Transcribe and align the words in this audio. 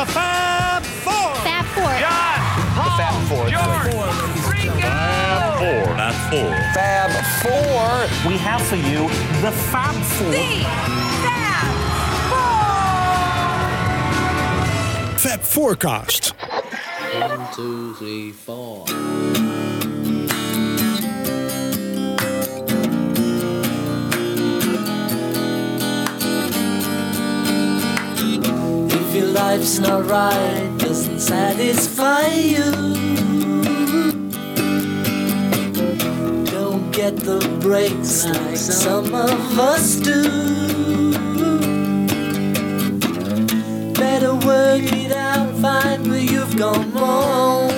The 0.00 0.06
Fab 0.06 0.82
Four. 0.82 1.34
Fab 1.44 1.66
Four. 1.74 1.92
John, 2.00 2.40
Paul, 2.74 2.96
Fab 2.96 3.20
Four. 3.28 3.44
George, 3.50 3.92
Ringo. 4.48 4.94
Four. 5.60 5.84
Fab 5.94 6.16
Four. 6.30 6.50
Fab 6.72 7.12
Four. 7.42 7.84
We 8.30 8.34
have 8.38 8.62
for 8.62 8.76
you 8.76 9.08
the 9.42 9.52
Fab 9.52 9.94
Four. 10.16 10.30
The 10.30 10.64
Fab 11.26 11.68
Four. 15.10 15.18
Fab 15.18 15.40
Forecast. 15.42 16.32
One, 17.20 17.46
two, 17.54 17.94
three, 17.96 18.32
four. 18.32 18.86
Life's 29.50 29.80
not 29.80 30.08
right, 30.08 30.72
doesn't 30.78 31.18
satisfy 31.18 32.24
you. 32.28 32.70
Don't 36.54 36.92
get 36.92 37.16
the 37.16 37.40
breaks 37.60 38.26
like 38.26 38.56
some 38.56 39.12
of 39.12 39.58
us 39.58 39.96
do. 39.96 40.22
Better 43.94 44.34
work 44.34 44.86
it 45.02 45.10
out, 45.10 45.52
find 45.56 46.08
where 46.08 46.26
you've 46.32 46.56
gone 46.56 46.92
wrong. 46.92 47.70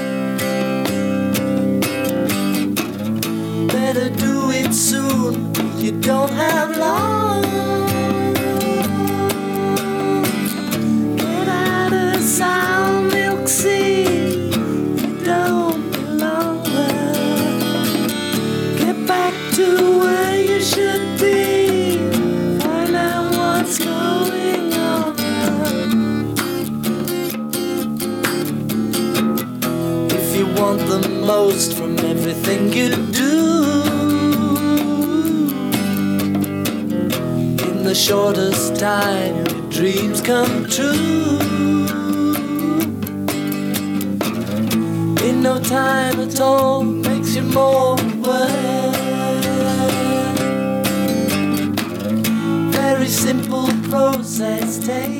Better 3.68 4.10
do 4.10 4.50
it 4.50 4.74
soon, 4.74 5.54
you 5.78 5.92
don't 6.02 6.32
have 6.32 6.76
long. 6.76 8.01
Shortest 38.02 38.76
time, 38.80 39.46
your 39.46 39.70
dreams 39.70 40.20
come 40.20 40.66
true. 40.68 41.61
No 45.42 45.58
time 45.58 46.20
at 46.20 46.40
all, 46.40 46.84
makes 46.84 47.34
you 47.34 47.42
more 47.42 47.98
aware. 47.98 48.92
Very 52.70 53.08
simple 53.08 53.66
process 53.90 54.78
takes 54.78 55.11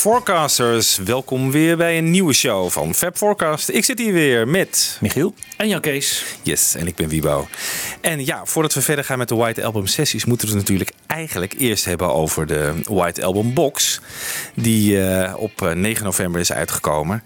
Forecasters, 0.00 0.96
welkom 0.96 1.50
weer 1.50 1.76
bij 1.76 1.98
een 1.98 2.10
nieuwe 2.10 2.32
show 2.32 2.70
van 2.70 2.94
Fab 2.94 3.16
Forecast. 3.16 3.68
Ik 3.68 3.84
zit 3.84 3.98
hier 3.98 4.12
weer 4.12 4.48
met 4.48 4.98
Michiel. 5.00 5.34
En 5.56 5.68
Jan 5.68 5.80
Kees. 5.80 6.24
Yes, 6.42 6.74
en 6.74 6.86
ik 6.86 6.94
ben 6.94 7.08
Wiebo. 7.08 7.48
En 8.00 8.24
ja, 8.24 8.44
voordat 8.44 8.74
we 8.74 8.82
verder 8.82 9.04
gaan 9.04 9.18
met 9.18 9.28
de 9.28 9.34
White 9.34 9.64
Album 9.64 9.86
sessies, 9.86 10.24
moeten 10.24 10.48
we 10.48 10.52
het 10.52 10.62
natuurlijk 10.62 10.92
eigenlijk 11.06 11.54
eerst 11.58 11.84
hebben 11.84 12.12
over 12.12 12.46
de 12.46 12.74
White 12.82 13.24
Album 13.24 13.54
Box, 13.54 14.00
die 14.54 15.04
eh, 15.04 15.34
op 15.36 15.62
eh, 15.62 15.72
9 15.72 16.04
november 16.04 16.40
is 16.40 16.52
uitgekomen. 16.52 17.22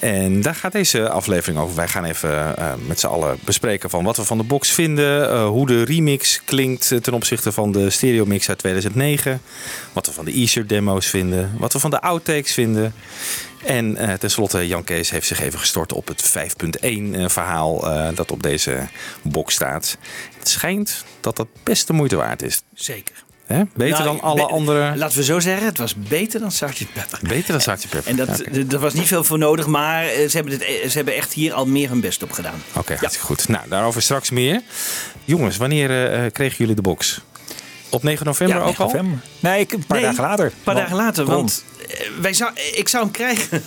En 0.00 0.40
daar 0.40 0.54
gaat 0.54 0.72
deze 0.72 1.08
aflevering 1.08 1.58
over. 1.58 1.76
Wij 1.76 1.88
gaan 1.88 2.04
even 2.04 2.56
eh, 2.56 2.72
met 2.86 3.00
z'n 3.00 3.06
allen 3.06 3.38
bespreken 3.44 3.90
van 3.90 4.04
wat 4.04 4.16
we 4.16 4.24
van 4.24 4.38
de 4.38 4.44
box 4.44 4.70
vinden. 4.72 5.30
eh, 5.30 5.46
hoe 5.46 5.66
de 5.66 5.84
remix 5.84 6.40
klinkt 6.44 6.94
ten 7.02 7.12
opzichte 7.12 7.52
van 7.52 7.72
de 7.72 7.90
stereo 7.90 8.24
mix 8.24 8.48
uit 8.48 8.58
2009. 8.58 9.40
Wat 9.92 10.06
we 10.06 10.12
van 10.12 10.24
de 10.24 10.40
e-shirt 10.40 10.68
demo's 10.68 11.06
vinden. 11.06 11.54
Wat 11.58 11.72
we 11.72 11.78
van 11.78 11.90
de 11.90 12.00
outtakes 12.00 12.52
vinden. 12.52 12.94
En 13.64 13.96
eh 13.96 14.12
tenslotte, 14.12 14.66
Jan 14.66 14.84
Kees 14.84 15.10
heeft 15.10 15.26
zich 15.26 15.40
even 15.40 15.58
gestort 15.58 15.92
op 15.92 16.08
het 16.08 16.22
5.1 16.22 17.14
eh, 17.14 17.28
verhaal 17.28 17.80
dat 18.14 18.30
op 18.30 18.42
deze 18.42 18.86
box 19.22 19.54
staat. 19.54 19.98
Het 20.38 20.48
schijnt 20.48 21.04
dat 21.20 21.36
dat 21.36 21.48
best 21.62 21.86
de 21.86 21.92
moeite 21.92 22.16
waard 22.16 22.42
is. 22.42 22.62
Zeker. 22.74 23.25
Hè? 23.46 23.62
Beter 23.74 24.04
Nou, 24.04 24.04
dan 24.04 24.20
alle 24.20 24.46
be- 24.46 24.52
andere... 24.52 24.96
Laten 24.96 25.16
we 25.18 25.24
zo 25.24 25.40
zeggen, 25.40 25.66
het 25.66 25.78
was 25.78 25.94
beter 25.94 26.40
dan 26.40 26.50
Sgt. 26.50 26.92
Pepper. 26.92 27.18
Beter 27.22 27.52
dan 27.52 27.60
Sgt. 27.60 27.88
Pepper. 27.90 28.10
En 28.10 28.16
dat, 28.16 28.42
er 28.72 28.78
was 28.78 28.94
niet 28.94 29.06
veel 29.06 29.24
voor 29.24 29.38
nodig, 29.38 29.66
maar 29.66 30.04
eh, 30.06 30.28
ze 30.28 30.36
hebben, 30.36 30.58
dit, 30.58 30.62
eh, 30.68 30.88
ze 30.88 30.96
hebben 30.96 31.14
echt 31.14 31.32
hier 31.32 31.52
al 31.52 31.66
meer 31.66 31.88
hun 31.88 32.00
best 32.00 32.22
op 32.22 32.32
gedaan. 32.32 32.62
Oké, 32.76 32.94
hartstikke 32.94 33.26
goed. 33.26 33.48
Nou, 33.48 33.68
daarover 33.68 34.02
straks 34.02 34.30
meer. 34.30 34.62
Jongens, 35.24 35.56
wanneer 35.56 36.12
eh, 36.12 36.30
kregen 36.32 36.56
jullie 36.58 36.74
de 36.74 36.82
box? 36.82 37.20
Op 37.90 38.02
9 38.02 38.26
november 38.26 38.56
Ja, 38.56 38.62
ook 38.62 38.68
9 38.68 38.84
al? 38.84 38.90
november. 38.90 39.18
Nee, 39.40 39.60
ik- 39.60 39.72
een 39.72 39.84
paar 39.86 39.96
Nee, 40.00 40.06
dagen 40.06 40.22
later. 40.22 40.44
Een 40.46 40.52
paar 40.64 40.74
dagen 40.74 40.96
later, 40.96 41.24
want 41.24 41.64
wij 42.20 42.32
zou, 42.32 42.50
ik 42.74 42.88
zou 42.88 43.02
hem 43.02 43.12
krijgen 43.12 43.62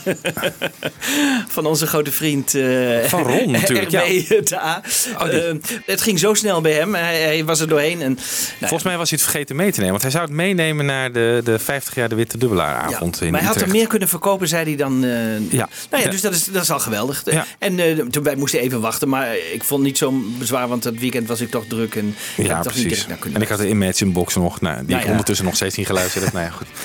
van 1.55 1.65
onze 1.65 1.87
grote 1.87 2.11
vriend 2.11 2.55
eh 2.55 3.03
Van 3.07 3.23
Ron 3.23 3.51
natuurlijk, 3.59 3.89
ja. 3.89 4.01
RB 4.01 4.45
de 4.47 4.59
A. 4.59 4.81
Oh, 5.17 5.23
die. 5.29 5.41
Eh, 5.41 5.53
het 5.85 6.01
ging 6.01 6.19
zo 6.19 6.33
snel 6.33 6.61
bij 6.61 6.73
hem. 6.73 6.95
Hij, 6.95 7.21
hij 7.21 7.45
was 7.45 7.59
er 7.59 7.67
doorheen. 7.67 8.01
En, 8.01 8.13
nou, 8.13 8.19
Volgens 8.59 8.83
mij 8.83 8.97
was 8.97 9.09
hij 9.09 9.19
het 9.21 9.29
vergeten 9.29 9.55
mee 9.55 9.67
te 9.71 9.75
nemen. 9.79 9.91
Want 9.91 10.01
hij 10.01 10.11
zou 10.11 10.23
het 10.23 10.33
meenemen 10.33 10.85
naar 10.85 11.11
de, 11.11 11.41
de 11.43 11.59
50 11.59 11.95
jaar 11.95 12.09
de 12.09 12.15
Witte 12.15 12.37
Dubbelaaravond 12.37 13.17
ja, 13.19 13.25
in 13.25 13.31
maar 13.31 13.41
hij 13.41 13.49
had 13.49 13.61
er 13.61 13.69
meer 13.69 13.87
kunnen 13.87 14.07
verkopen, 14.07 14.47
zei 14.47 14.63
hij 14.63 14.75
dan. 14.75 15.03
eh, 15.03 15.51
Ja. 15.51 15.69
Nou 15.69 15.69
ja, 15.89 15.97
Ja. 15.97 16.09
dus 16.09 16.21
dat 16.21 16.33
is, 16.33 16.45
dat 16.45 16.63
is 16.63 16.71
al 16.71 16.79
geweldig. 16.79 17.21
Ja. 17.25 17.45
En 17.59 17.79
eh, 17.79 17.97
toen 18.09 18.23
wij 18.23 18.35
moesten 18.35 18.59
even 18.59 18.81
wachten, 18.81 19.09
maar 19.09 19.35
ik 19.35 19.63
vond 19.63 19.79
het 19.79 19.89
niet 19.89 19.97
zo'n 19.97 20.35
bezwaar, 20.39 20.67
want 20.67 20.83
dat 20.83 20.93
weekend 20.97 21.27
was 21.27 21.41
ik 21.41 21.49
toch 21.51 21.65
druk. 21.67 21.95
En 21.95 22.15
ik 22.37 22.45
Ja, 22.45 22.53
had 22.53 22.63
toch 22.63 22.75
niet 22.75 22.87
precies. 22.87 23.05
kunnen 23.19 23.35
En 23.35 23.41
ik 23.41 23.47
had 23.47 23.57
de 23.57 23.67
Imagine 23.69 24.11
box 24.11 24.35
nog, 24.35 24.61
nou, 24.61 24.77
die 24.79 24.89
Ja, 24.89 24.97
ik 24.97 25.03
ja. 25.05 25.09
ondertussen 25.09 25.45
nog 25.45 25.55
steeds 25.55 25.75
niet 25.75 25.85
geluisterd 25.85 26.23
heb. 26.23 26.33
Nou 26.33 26.45
ja, 26.45 26.51
goed. 26.51 26.67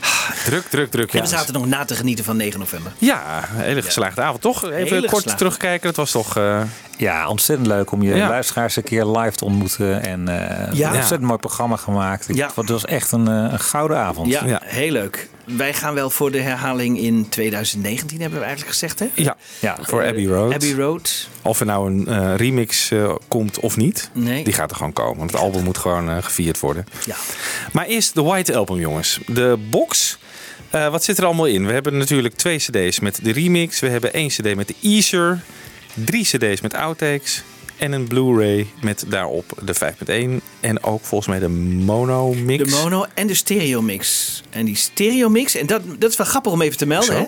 Druk, 0.44 0.64
druk, 0.68 0.90
druk. 0.90 1.12
En 1.14 1.20
we 1.20 1.26
zaten 1.26 1.52
nog 1.54 1.66
na 1.66 1.84
te 1.84 1.94
genieten 1.94 2.24
van 2.24 2.36
9 2.36 2.58
november. 2.58 2.92
ja 2.98 3.48
een 3.56 3.60
hele 3.62 3.82
geslaagde 3.82 4.20
avond, 4.22 4.40
toch? 4.40 4.64
Even 4.70 4.94
Hele 4.94 5.08
kort 5.08 5.38
terugkijken. 5.38 5.86
Dat 5.86 5.96
was 5.96 6.10
toch... 6.10 6.36
eh, 6.36 6.60
Ja, 6.96 7.28
ontzettend 7.28 7.66
leuk 7.68 7.90
om 7.92 8.02
je 8.02 8.14
Ja. 8.14 8.28
luisteraars 8.28 8.76
een 8.76 8.82
keer 8.82 9.04
live 9.06 9.36
te 9.36 9.44
ontmoeten. 9.44 10.02
En 10.02 10.28
eh, 10.28 10.72
Ja. 10.72 10.86
een 10.88 10.94
ontzettend 10.94 11.22
mooi 11.28 11.38
programma 11.38 11.76
gemaakt. 11.76 12.28
Ik-. 12.28 12.46
Het 12.54 12.68
was 12.68 12.84
echt 12.84 13.12
een, 13.12 13.28
eh, 13.28 13.34
een 13.52 13.60
gouden 13.60 13.98
avond. 13.98 14.28
Ja, 14.28 14.44
Ja. 14.44 14.60
heel 14.64 14.92
leuk. 14.92 15.28
Wij 15.56 15.74
gaan 15.74 15.94
wel 15.94 16.10
voor 16.10 16.30
de 16.30 16.40
herhaling 16.40 16.98
in 16.98 17.28
2019, 17.28 18.20
hebben 18.20 18.38
we 18.38 18.44
eigenlijk 18.44 18.72
gezegd, 18.76 18.98
hè? 18.98 19.06
ja, 19.14 19.36
Ja. 19.60 19.78
voor 19.82 20.06
Abbey 20.06 20.24
Road. 20.26 20.54
Abbey 20.54 20.72
Road. 20.74 21.28
Of 21.42 21.60
er 21.60 21.66
nou 21.66 21.90
een 21.92 22.06
eh, 22.06 22.34
remix 22.36 22.90
eh, 22.90 23.14
komt 23.28 23.58
of 23.60 23.76
niet, 23.76 24.10
Nee. 24.12 24.44
die 24.44 24.52
gaat 24.52 24.70
er 24.70 24.76
gewoon 24.76 24.92
komen. 24.92 25.18
Want 25.18 25.30
het 25.30 25.40
album 25.40 25.64
moet 25.64 25.78
gewoon 25.78 26.08
eh, 26.10 26.16
gevierd 26.22 26.60
worden. 26.60 26.86
Ja. 27.04 27.16
Maar 27.72 27.86
eerst 27.86 28.14
de 28.14 28.22
White 28.22 28.56
Album, 28.56 28.78
jongens. 28.78 29.18
De 29.26 29.58
box. 29.70 30.18
eh, 30.70 30.88
wat 30.90 31.04
zit 31.04 31.18
er 31.18 31.24
allemaal 31.24 31.46
in? 31.46 31.66
We 31.66 31.72
hebben 31.72 31.96
natuurlijk 31.98 32.34
twee 32.34 32.56
cd's 32.58 33.00
met 33.00 33.18
de 33.22 33.32
remix. 33.32 33.80
We 33.80 33.88
hebben 33.88 34.12
één 34.12 34.28
cd 34.28 34.54
met 34.56 34.68
de 34.68 34.74
Easer. 34.82 35.40
Drie 35.94 36.24
cd's 36.24 36.60
met 36.60 36.74
outtakes. 36.74 37.42
En 37.78 37.92
een 37.92 38.06
Blu-ray 38.06 38.66
met 38.80 39.04
daarop 39.08 39.44
de 39.62 39.74
5.1. 40.40 40.44
En 40.60 40.82
ook 40.82 41.04
volgens 41.04 41.28
mij 41.28 41.38
de 41.38 41.48
mono 41.48 42.34
mix. 42.34 42.64
De 42.64 42.82
mono 42.82 43.06
en 43.14 43.26
de 43.26 43.34
stereo 43.34 43.82
mix. 43.82 44.42
En 44.50 44.64
die 44.64 44.76
stereo 44.76 45.28
mix, 45.28 45.54
en 45.54 45.66
dat, 45.66 45.82
dat 45.98 46.10
is 46.10 46.16
wel 46.16 46.26
grappig 46.26 46.52
om 46.52 46.62
even 46.62 46.78
te 46.78 46.86
melden, 46.86 47.16
hè? 47.16 47.26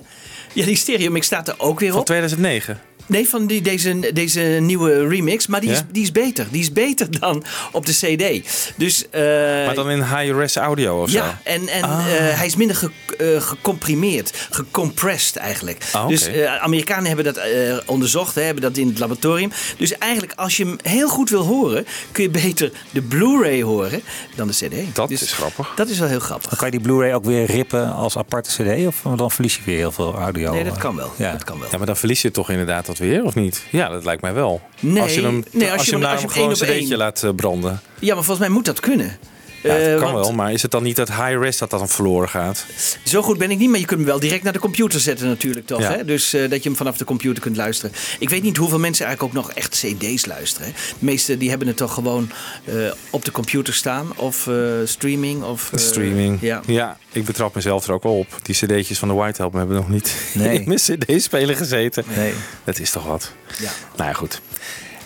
Ja, 0.52 0.64
die 0.64 0.76
stereo 0.76 1.10
mix 1.10 1.26
staat 1.26 1.48
er 1.48 1.54
ook 1.58 1.80
weer 1.80 1.90
Van 1.90 2.00
op. 2.00 2.06
2009. 2.06 2.80
Nee, 3.06 3.28
van 3.28 3.46
die, 3.46 3.60
deze, 3.62 4.10
deze 4.12 4.40
nieuwe 4.40 5.08
remix. 5.08 5.46
Maar 5.46 5.60
die, 5.60 5.70
is, 5.70 5.82
die 5.92 6.02
is 6.02 6.12
beter. 6.12 6.46
Die 6.50 6.60
is 6.60 6.72
beter 6.72 7.06
dan 7.20 7.44
op 7.72 7.86
de 7.86 7.92
CD. 7.92 8.46
Dus, 8.76 9.08
eh, 9.10 9.20
Maar 9.66 9.74
dan 9.74 9.90
in 9.90 9.98
high-res 10.04 10.56
audio 10.56 11.02
of 11.02 11.10
zo. 11.10 11.16
ja, 11.16 11.40
en, 11.44 11.68
en 11.68 11.82
Ah. 11.82 11.98
eh, 12.16 12.36
hij 12.36 12.46
is 12.46 12.56
minder 12.56 12.76
ge, 12.76 12.90
eh, 13.18 13.40
gecomprimeerd, 13.42 14.46
gecompressed 14.50 15.36
eigenlijk. 15.36 15.84
Ah, 15.92 16.02
oké. 16.04 16.10
Dus 16.12 16.28
Amerikanen 16.60 17.06
hebben 17.06 17.24
dat 17.24 17.36
eh, 17.36 17.76
onderzocht, 17.86 18.34
hè, 18.34 18.42
hebben 18.42 18.62
dat 18.62 18.76
in 18.76 18.88
het 18.88 18.98
laboratorium. 18.98 19.52
Dus 19.78 19.98
eigenlijk, 19.98 20.32
als 20.36 20.56
je 20.56 20.64
hem 20.64 20.76
heel 20.82 21.08
goed 21.08 21.30
wil 21.30 21.42
horen, 21.44 21.86
kun 22.12 22.22
je 22.22 22.30
beter 22.30 22.72
de 22.90 23.02
Blu-ray 23.02 23.62
horen 23.62 24.02
dan 24.34 24.46
de 24.46 24.52
CD. 24.54 24.94
Dat 24.94 25.08
Dus 25.08 25.22
is 25.22 25.32
grappig. 25.32 25.72
Dat 25.76 25.88
is 25.88 25.98
wel 25.98 26.08
heel 26.08 26.20
grappig. 26.20 26.48
Dan 26.48 26.58
kan 26.58 26.70
je 26.70 26.78
die 26.78 26.86
Blu-ray 26.86 27.12
ook 27.14 27.24
weer 27.24 27.44
rippen 27.46 27.92
als 27.92 28.16
aparte 28.18 28.50
CD? 28.62 28.86
Of 28.86 29.16
dan 29.16 29.30
verlies 29.30 29.54
je 29.56 29.60
weer 29.64 29.76
heel 29.76 29.92
veel 29.92 30.14
audio? 30.14 30.52
Nee, 30.52 30.64
dat 30.64 30.78
kan 30.78 30.96
wel. 30.96 31.12
Ja. 31.16 31.32
Dat 31.32 31.44
kan 31.44 31.58
wel. 31.60 31.68
Ja, 31.70 31.76
maar 31.78 31.86
dan 31.86 31.96
verlies 31.96 32.22
je 32.22 32.30
toch 32.30 32.50
inderdaad 32.50 32.86
dat 32.90 32.98
weer, 32.98 33.24
of 33.24 33.34
niet? 33.34 33.64
Ja, 33.70 33.88
dat 33.88 34.04
lijkt 34.04 34.22
mij 34.22 34.34
wel. 34.34 34.60
Nee, 34.80 35.02
als 35.02 35.14
je 35.14 35.22
hem, 35.22 35.44
nee, 35.50 35.72
als 35.72 35.84
je 35.84 35.90
hem 35.90 36.00
naar 36.00 36.12
als 36.12 36.20
je 36.20 36.26
een 36.26 36.34
hem 36.34 36.50
op 36.50 36.56
cd'tje 36.56 36.96
laat 36.96 37.22
eh, 37.22 37.30
branden. 37.36 37.80
Ja, 37.98 38.14
maar 38.14 38.24
volgens 38.24 38.46
mij 38.46 38.56
moet 38.56 38.64
dat 38.64 38.80
kunnen. 38.80 39.18
Ja, 39.62 39.76
Eh, 39.76 39.90
dat 39.90 40.00
kan 40.00 40.12
want 40.12 40.26
wel, 40.26 40.34
maar 40.34 40.52
is 40.52 40.62
het 40.62 40.70
dan 40.70 40.82
niet 40.82 40.96
dat 40.96 41.08
high-res 41.08 41.58
dat 41.58 41.70
dan 41.70 41.88
verloren 41.88 42.28
gaat? 42.28 42.66
Zo 43.04 43.22
goed 43.22 43.38
ben 43.38 43.50
ik 43.50 43.58
niet, 43.58 43.70
maar 43.70 43.78
je 43.78 43.84
kunt 43.84 44.00
hem 44.00 44.08
wel 44.08 44.20
direct 44.20 44.42
naar 44.42 44.52
de 44.52 44.58
computer 44.58 45.00
zetten 45.00 45.26
natuurlijk 45.28 45.66
toch. 45.66 45.80
Ja. 45.80 45.90
Hè? 45.92 46.04
Dus 46.04 46.32
eh, 46.32 46.50
dat 46.50 46.62
je 46.62 46.68
hem 46.68 46.78
vanaf 46.78 46.96
de 46.96 47.04
computer 47.04 47.42
kunt 47.42 47.56
luisteren. 47.56 47.92
Ik 48.18 48.28
weet 48.28 48.42
niet 48.42 48.56
hoeveel 48.56 48.78
mensen 48.78 49.06
eigenlijk 49.06 49.36
ook 49.36 49.44
nog 49.44 49.52
echt 49.56 49.70
cd's 49.84 50.26
luisteren. 50.26 50.66
Hè? 50.66 50.72
De 50.98 51.04
meeste 51.04 51.36
die 51.36 51.48
hebben 51.48 51.68
het 51.68 51.76
toch 51.76 51.94
gewoon 51.94 52.30
eh, 52.64 52.74
op 53.10 53.24
de 53.24 53.30
computer 53.30 53.74
staan. 53.74 54.08
Of 54.16 54.46
eh, 54.46 54.54
streaming. 54.84 55.42
Of, 55.42 55.72
eh, 55.72 55.78
Streaming. 55.78 56.38
Ja. 56.40 56.60
Ja. 56.66 56.98
ik 57.12 57.24
betrap 57.24 57.54
mezelf 57.54 57.86
er 57.86 57.92
ook 57.92 58.02
wel 58.02 58.18
op. 58.18 58.26
Die 58.42 58.54
cd'tjes 58.54 58.98
van 58.98 59.08
de 59.08 59.14
White 59.14 59.42
Album 59.42 59.58
hebben 59.58 59.76
nog 59.76 59.88
niet 59.88 60.14
Nee. 60.34 60.54
in 60.60 60.64
mijn 60.66 60.78
cd-speler 60.78 61.56
gezeten. 61.56 62.04
Nee. 62.16 62.32
Dat 62.64 62.78
is 62.78 62.90
toch 62.90 63.04
wat. 63.06 63.32
Ja. 63.58 63.70
Nou 63.96 64.08
ja, 64.08 64.14
goed. 64.16 64.40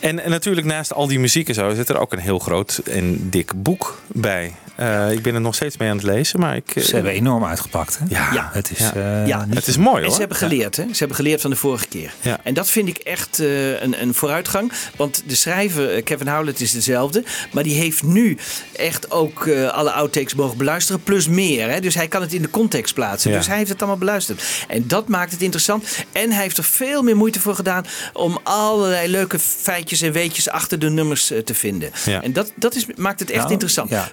En, 0.04 0.20
natuurlijk 0.30 0.66
naast 0.66 0.92
al 0.92 1.06
die 1.06 1.18
muziek 1.18 1.48
en 1.48 1.54
zo 1.54 1.74
zit 1.74 1.88
er 1.88 1.98
ook 1.98 2.12
een 2.12 2.18
heel 2.18 2.38
groot 2.38 2.80
en 2.90 3.30
dik 3.30 3.52
boek 3.62 4.02
bij. 4.06 4.52
Eh, 4.76 5.10
ik 5.12 5.22
ben 5.22 5.34
er 5.34 5.40
nog 5.40 5.54
steeds 5.54 5.76
mee 5.76 5.88
aan 5.90 5.96
het 5.96 6.04
lezen, 6.06 6.40
maar 6.40 6.56
ik... 6.56 6.70
eh, 6.74 6.82
Ze 6.82 6.94
hebben 6.94 7.12
enorm 7.12 7.44
uitgepakt. 7.44 7.98
Hè? 7.98 8.04
Ja, 8.08 8.28
Ja. 8.32 8.50
Het 8.52 8.70
is, 8.70 8.78
Ja. 8.78 8.92
eh, 8.94 9.26
Ja. 9.26 9.46
het 9.50 9.66
is 9.66 9.76
mooi 9.76 9.96
En 9.96 10.02
hoor. 10.02 10.12
ze 10.12 10.18
hebben 10.18 10.36
geleerd, 10.36 10.76
hè? 10.76 10.82
Ze 10.90 10.98
hebben 10.98 11.16
geleerd 11.16 11.40
van 11.40 11.50
de 11.50 11.56
vorige 11.56 11.86
keer. 11.88 12.12
Ja. 12.20 12.40
En 12.42 12.54
dat 12.54 12.70
vind 12.70 12.88
ik 12.88 12.96
echt 12.98 13.38
eh, 13.38 13.82
een, 13.82 14.02
een 14.02 14.14
vooruitgang. 14.14 14.72
Want 14.96 15.22
de 15.26 15.34
schrijver, 15.34 16.02
Kevin 16.02 16.28
Howlett, 16.28 16.60
is 16.60 16.72
dezelfde. 16.72 17.24
Maar 17.52 17.62
die 17.62 17.74
heeft 17.74 18.02
nu 18.02 18.36
echt 18.76 19.10
ook 19.10 19.46
eh, 19.46 19.68
alle 19.68 19.90
outtakes 19.92 20.34
mogen 20.34 20.56
beluisteren. 20.58 21.02
Plus 21.02 21.28
meer. 21.28 21.70
Hè? 21.70 21.80
Dus 21.80 21.94
hij 21.94 22.08
kan 22.08 22.20
het 22.20 22.32
in 22.32 22.42
de 22.42 22.50
context 22.50 22.94
plaatsen. 22.94 23.30
Ja. 23.30 23.36
Dus 23.36 23.46
hij 23.46 23.56
heeft 23.56 23.68
het 23.68 23.78
allemaal 23.78 23.98
beluisterd. 23.98 24.42
En 24.68 24.84
dat 24.86 25.08
maakt 25.08 25.32
het 25.32 25.42
interessant. 25.42 25.86
En 26.12 26.30
hij 26.32 26.42
heeft 26.42 26.58
er 26.58 26.64
veel 26.64 27.02
meer 27.02 27.16
moeite 27.16 27.40
voor 27.40 27.54
gedaan. 27.54 27.86
om 28.12 28.38
allerlei 28.42 29.08
leuke 29.08 29.38
feitjes 29.38 30.00
en 30.02 30.12
weetjes 30.12 30.48
achter 30.48 30.78
de 30.78 30.90
nummers 30.90 31.32
te 31.44 31.54
vinden. 31.54 31.90
Ja. 32.04 32.22
En 32.22 32.32
dat, 32.32 32.52
dat 32.56 32.74
is, 32.74 32.86
maakt 32.96 33.20
het 33.20 33.28
echt 33.30 33.38
Nou, 33.40 33.52
interessant. 33.52 33.90
ja. 33.90 34.10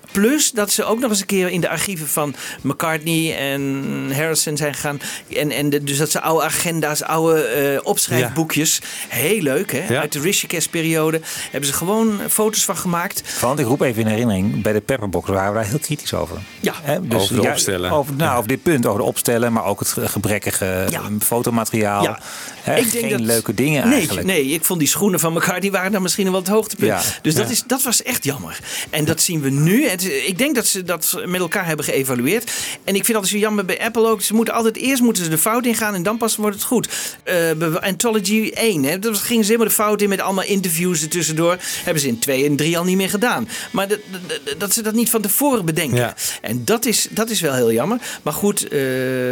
Dat 0.53 0.71
ze 0.71 0.83
ook 0.83 0.99
nog 0.99 1.09
eens 1.09 1.19
een 1.19 1.25
keer 1.25 1.49
in 1.49 1.61
de 1.61 1.69
archieven 1.69 2.07
van 2.07 2.35
McCartney 2.61 3.37
en 3.37 3.83
Harrison 4.15 4.57
zijn 4.57 4.73
gegaan. 4.73 4.99
En, 5.35 5.51
en 5.51 5.69
de- 5.69 5.83
dus 5.83 5.97
dat 5.97 6.11
ze 6.11 6.21
oude 6.21 6.45
agenda's, 6.45 7.01
oude 7.03 7.41
eh, 7.43 7.79
opschrijfboekjes. 7.83 8.81
Heel 9.07 9.41
leuk, 9.41 9.71
hè? 9.71 9.85
Ja. 9.93 9.99
Uit 10.01 10.11
de 10.11 10.19
Rishikesh-periode. 10.19 11.21
Hebben 11.51 11.69
ze 11.69 11.75
gewoon 11.75 12.19
foto's 12.29 12.63
van 12.65 12.77
gemaakt. 12.77 13.23
Want 13.41 13.59
ik 13.59 13.65
roep 13.65 13.81
even 13.81 14.01
in 14.01 14.07
herinnering, 14.07 14.61
bij 14.61 14.73
de 14.73 14.81
Pepperbox 14.81 15.29
waren 15.29 15.51
we 15.53 15.57
daar 15.59 15.67
heel 15.67 15.79
kritisch 15.79 16.13
over. 16.13 16.37
Ja. 16.59 16.73
Hè, 16.81 16.97
Over 17.15 17.35
de 17.35 17.49
opstellen. 17.49 17.91
Over, 17.91 18.15
nou, 18.15 18.35
over 18.37 18.47
dit 18.47 18.63
punt, 18.63 18.85
over 18.85 18.99
de 18.99 19.05
opstellen, 19.05 19.53
maar 19.53 19.65
ook 19.65 19.79
het 19.79 19.95
gebrekkige 20.03 20.65
Ja. 20.89 20.99
eh, 21.01 21.05
fotomateriaal. 21.19 22.03
Ja. 22.03 22.19
Hè, 22.61 22.75
Ik 22.75 22.91
denk 22.91 23.03
geen 23.05 23.09
dat- 23.17 23.19
leuke 23.27 23.53
dingen 23.53 23.87
nee, 23.87 23.97
eigenlijk. 23.97 24.27
Nee, 24.27 24.45
ik 24.45 24.65
vond 24.65 24.79
die 24.79 24.87
schoenen 24.87 25.19
van 25.19 25.41
die 25.59 25.71
waren 25.71 25.91
dan 25.91 26.01
misschien 26.01 26.31
wel 26.31 26.39
het 26.39 26.47
hoogtepunt. 26.47 26.87
Ja. 26.91 27.01
Dus 27.21 27.35
dat, 27.35 27.49
is, 27.49 27.63
dat 27.67 27.83
was 27.83 28.03
echt 28.03 28.23
jammer. 28.23 28.59
En 28.89 29.05
dat 29.05 29.21
zien 29.21 29.41
we 29.41 29.49
nu. 29.49 29.87
Het, 29.87 30.01
is- 30.05 30.25
ik 30.25 30.37
denk 30.41 30.55
dat 30.55 30.67
ze 30.67 30.83
dat 30.83 31.21
met 31.25 31.39
elkaar 31.39 31.65
hebben 31.65 31.85
geëvalueerd. 31.85 32.51
En 32.83 32.95
ik 32.95 33.05
vind 33.05 33.17
altijd 33.17 33.33
zo 33.33 33.39
jammer 33.39 33.65
bij 33.65 33.81
Apple 33.81 34.07
ook. 34.07 34.21
Ze 34.21 34.33
moeten 34.33 34.53
altijd 34.53 34.77
eerst 34.77 35.01
moeten 35.01 35.23
ze 35.23 35.29
de 35.29 35.37
fout 35.37 35.65
ingaan 35.65 35.95
en 35.95 36.03
dan 36.03 36.17
pas 36.17 36.35
wordt 36.35 36.55
het 36.55 36.65
goed. 36.65 36.89
Bij 37.23 37.79
Anthology 37.79 38.51
1, 38.53 38.83
hè, 38.83 38.99
dat 38.99 39.17
gingen 39.17 39.43
ze 39.43 39.51
helemaal 39.51 39.75
de 39.75 39.81
fout 39.81 40.01
in 40.01 40.09
met 40.09 40.21
allemaal 40.21 40.43
interviews 40.43 41.01
er 41.01 41.09
tussendoor. 41.09 41.57
Hebben 41.83 42.01
ze 42.01 42.07
in 42.07 42.19
2 42.19 42.45
en 42.45 42.55
3 42.55 42.77
al 42.77 42.83
niet 42.83 42.97
meer 42.97 43.09
gedaan. 43.09 43.47
Maar 43.71 43.87
dat, 43.87 43.99
dat, 44.27 44.59
dat 44.59 44.73
ze 44.73 44.81
dat 44.81 44.93
niet 44.93 45.09
van 45.09 45.21
tevoren 45.21 45.65
bedenken. 45.65 45.97
Ja. 45.97 46.15
En 46.41 46.65
dat 46.65 46.85
is, 46.85 47.07
dat 47.09 47.29
is 47.29 47.41
wel 47.41 47.53
heel 47.53 47.71
jammer. 47.71 47.97
Maar 48.21 48.33
goed, 48.33 48.67
eh, 48.67 48.79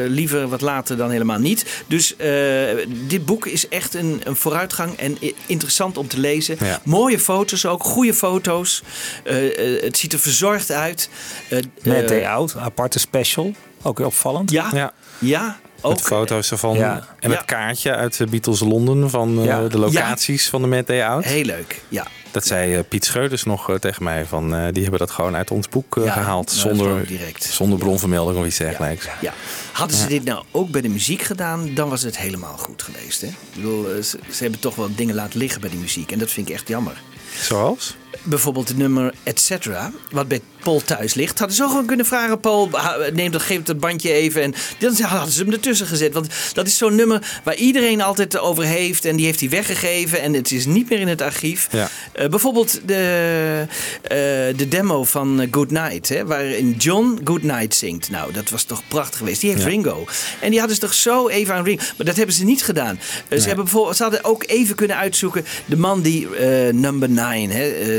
liever 0.07 0.47
wat 0.47 0.61
later 0.61 0.97
dan 0.97 1.11
helemaal 1.11 1.39
niet. 1.39 1.65
Dus 1.87 2.15
eh, 2.15 2.29
dit 3.07 3.25
boek 3.25 3.45
is 3.45 3.67
echt 3.67 3.93
een, 3.93 4.21
een 4.23 4.35
vooruitgang 4.35 4.97
en 4.97 5.17
interessant 5.45 5.97
om 5.97 6.07
te 6.07 6.19
lezen. 6.19 6.57
Ja. 6.59 6.81
Mooie 6.83 7.19
foto's 7.19 7.65
ook, 7.65 7.83
goede 7.83 8.13
foto's. 8.13 8.83
Het 9.81 9.97
ziet 9.97 10.13
er 10.13 10.19
verzorgd 10.19 10.71
uit. 10.71 10.98
Eh, 11.49 11.59
Met 11.83 12.07
Day 12.07 12.25
Out, 12.25 12.55
aparte 12.57 12.99
special. 12.99 13.51
Ook 13.81 13.97
weer 13.97 14.07
opvallend. 14.07 14.51
Ja, 14.51 14.69
Ja, 14.73 14.93
ja, 15.19 15.57
ook. 15.81 15.91
met 15.91 16.01
foto's 16.01 16.51
ervan. 16.51 16.75
Ja. 16.77 17.07
En 17.19 17.29
het 17.29 17.39
Ja. 17.39 17.45
kaartje 17.45 17.95
uit 17.95 18.17
de 18.17 18.25
Beatles 18.27 18.59
Londen 18.59 19.09
van 19.09 19.39
eh, 19.39 19.45
Ja. 19.45 19.67
de 19.67 19.77
locaties 19.79 20.49
van 20.49 20.61
de 20.61 20.67
Mad 20.67 20.87
Day 20.87 21.03
Out. 21.03 21.23
Heel 21.23 21.43
leuk, 21.43 21.81
ja. 21.89 22.05
Dat 22.31 22.45
zei 22.45 22.75
eh, 22.75 22.79
Piet 22.89 23.05
Scheuders 23.05 23.43
nog 23.43 23.69
eh, 23.69 23.75
tegen 23.75 24.03
mij. 24.03 24.25
Van, 24.25 24.55
eh, 24.55 24.67
die 24.71 24.81
hebben 24.81 24.99
dat 24.99 25.11
gewoon 25.11 25.35
uit 25.35 25.51
ons 25.51 25.69
boek 25.69 25.97
eh, 25.97 26.03
Ja, 26.05 26.11
gehaald. 26.11 26.47
nou, 26.55 26.59
Zonder, 26.59 27.07
direct. 27.07 27.43
zonder 27.43 27.77
bronvermelding 27.79 28.39
of 28.39 28.45
iets 28.45 28.57
dergelijks. 28.57 29.07
Ja. 29.21 29.33
Hadden 29.71 29.97
ze 29.97 30.07
dit 30.07 30.23
nou 30.23 30.43
ook 30.51 30.69
bij 30.69 30.81
de 30.81 30.89
muziek 30.89 31.21
gedaan, 31.21 31.73
dan 31.73 31.89
was 31.89 32.01
het 32.01 32.17
helemaal 32.17 32.57
goed 32.57 32.81
geweest. 32.83 33.21
Hè? 33.21 33.27
Ik 33.27 33.35
bedoel, 33.55 33.83
ze, 34.03 34.19
ze 34.31 34.41
hebben 34.41 34.59
toch 34.59 34.75
wel 34.75 34.89
dingen 34.95 35.15
laten 35.15 35.39
liggen 35.39 35.61
bij 35.61 35.69
die 35.69 35.79
muziek. 35.79 36.11
En 36.11 36.19
dat 36.19 36.31
vind 36.31 36.47
ik 36.49 36.53
echt 36.53 36.67
jammer. 36.67 37.01
Zoals? 37.41 37.95
Bijvoorbeeld 38.23 38.67
het 38.67 38.77
nummer 38.77 39.13
Et 39.23 39.57
wat 40.11 40.27
bij 40.27 40.41
Paul 40.63 40.81
thuis 40.81 41.13
ligt. 41.13 41.39
Hadden 41.39 41.57
ze 41.57 41.63
ook 41.63 41.69
gewoon 41.69 41.85
kunnen 41.85 42.05
vragen, 42.05 42.39
Paul, 42.39 42.69
neem 43.13 43.31
dat, 43.31 43.41
geef 43.41 43.63
dat 43.63 43.79
bandje 43.79 44.11
even. 44.11 44.41
En 44.41 44.53
dan 44.77 44.95
hadden 45.01 45.33
ze 45.33 45.43
hem 45.43 45.51
ertussen 45.51 45.87
gezet. 45.87 46.13
Want 46.13 46.27
dat 46.53 46.67
is 46.67 46.77
zo'n 46.77 46.95
nummer 46.95 47.39
waar 47.43 47.55
iedereen 47.55 48.01
altijd 48.01 48.39
over 48.39 48.63
heeft. 48.63 49.05
En 49.05 49.15
die 49.15 49.25
heeft 49.25 49.39
hij 49.39 49.49
weggegeven. 49.49 50.21
En 50.21 50.33
het 50.33 50.51
is 50.51 50.65
niet 50.65 50.89
meer 50.89 50.99
in 50.99 51.07
het 51.07 51.21
archief. 51.21 51.67
Ja. 51.71 51.89
Eh, 52.11 52.27
bijvoorbeeld 52.27 52.81
de, 52.85 53.65
eh, 54.01 54.09
de 54.57 54.67
demo 54.69 55.03
van 55.03 55.47
Good 55.51 55.71
Night, 55.71 56.09
hè, 56.09 56.25
waarin 56.25 56.75
John 56.77 57.19
Good 57.23 57.43
Night 57.43 57.75
zingt. 57.75 58.09
Nou, 58.09 58.33
dat 58.33 58.49
was 58.49 58.63
toch 58.63 58.81
prachtig 58.87 59.17
geweest. 59.17 59.41
Die 59.41 59.51
heeft 59.51 59.65
Ringo. 59.65 60.05
En 60.39 60.49
die 60.49 60.59
hadden 60.59 60.77
ze 60.77 60.81
toch 60.81 60.93
zo 60.93 61.27
even 61.27 61.53
aan 61.53 61.63
Ringo. 61.63 61.83
Maar 61.97 62.05
dat 62.05 62.15
hebben 62.15 62.35
ze 62.35 62.43
niet 62.43 62.63
gedaan. 62.63 62.99
Eh, 63.27 63.39
ze, 63.39 63.47
hebben 63.47 63.65
bijvoorbeeld, 63.65 63.95
ze 63.95 64.03
hadden 64.03 64.23
ook 64.23 64.43
even 64.47 64.75
kunnen 64.75 64.97
uitzoeken 64.97 65.45
de 65.65 65.77
man 65.77 66.01
die 66.01 66.27
Number 66.71 67.09
9 67.09 67.49
hè, 67.49 67.63
eh, 67.63 67.98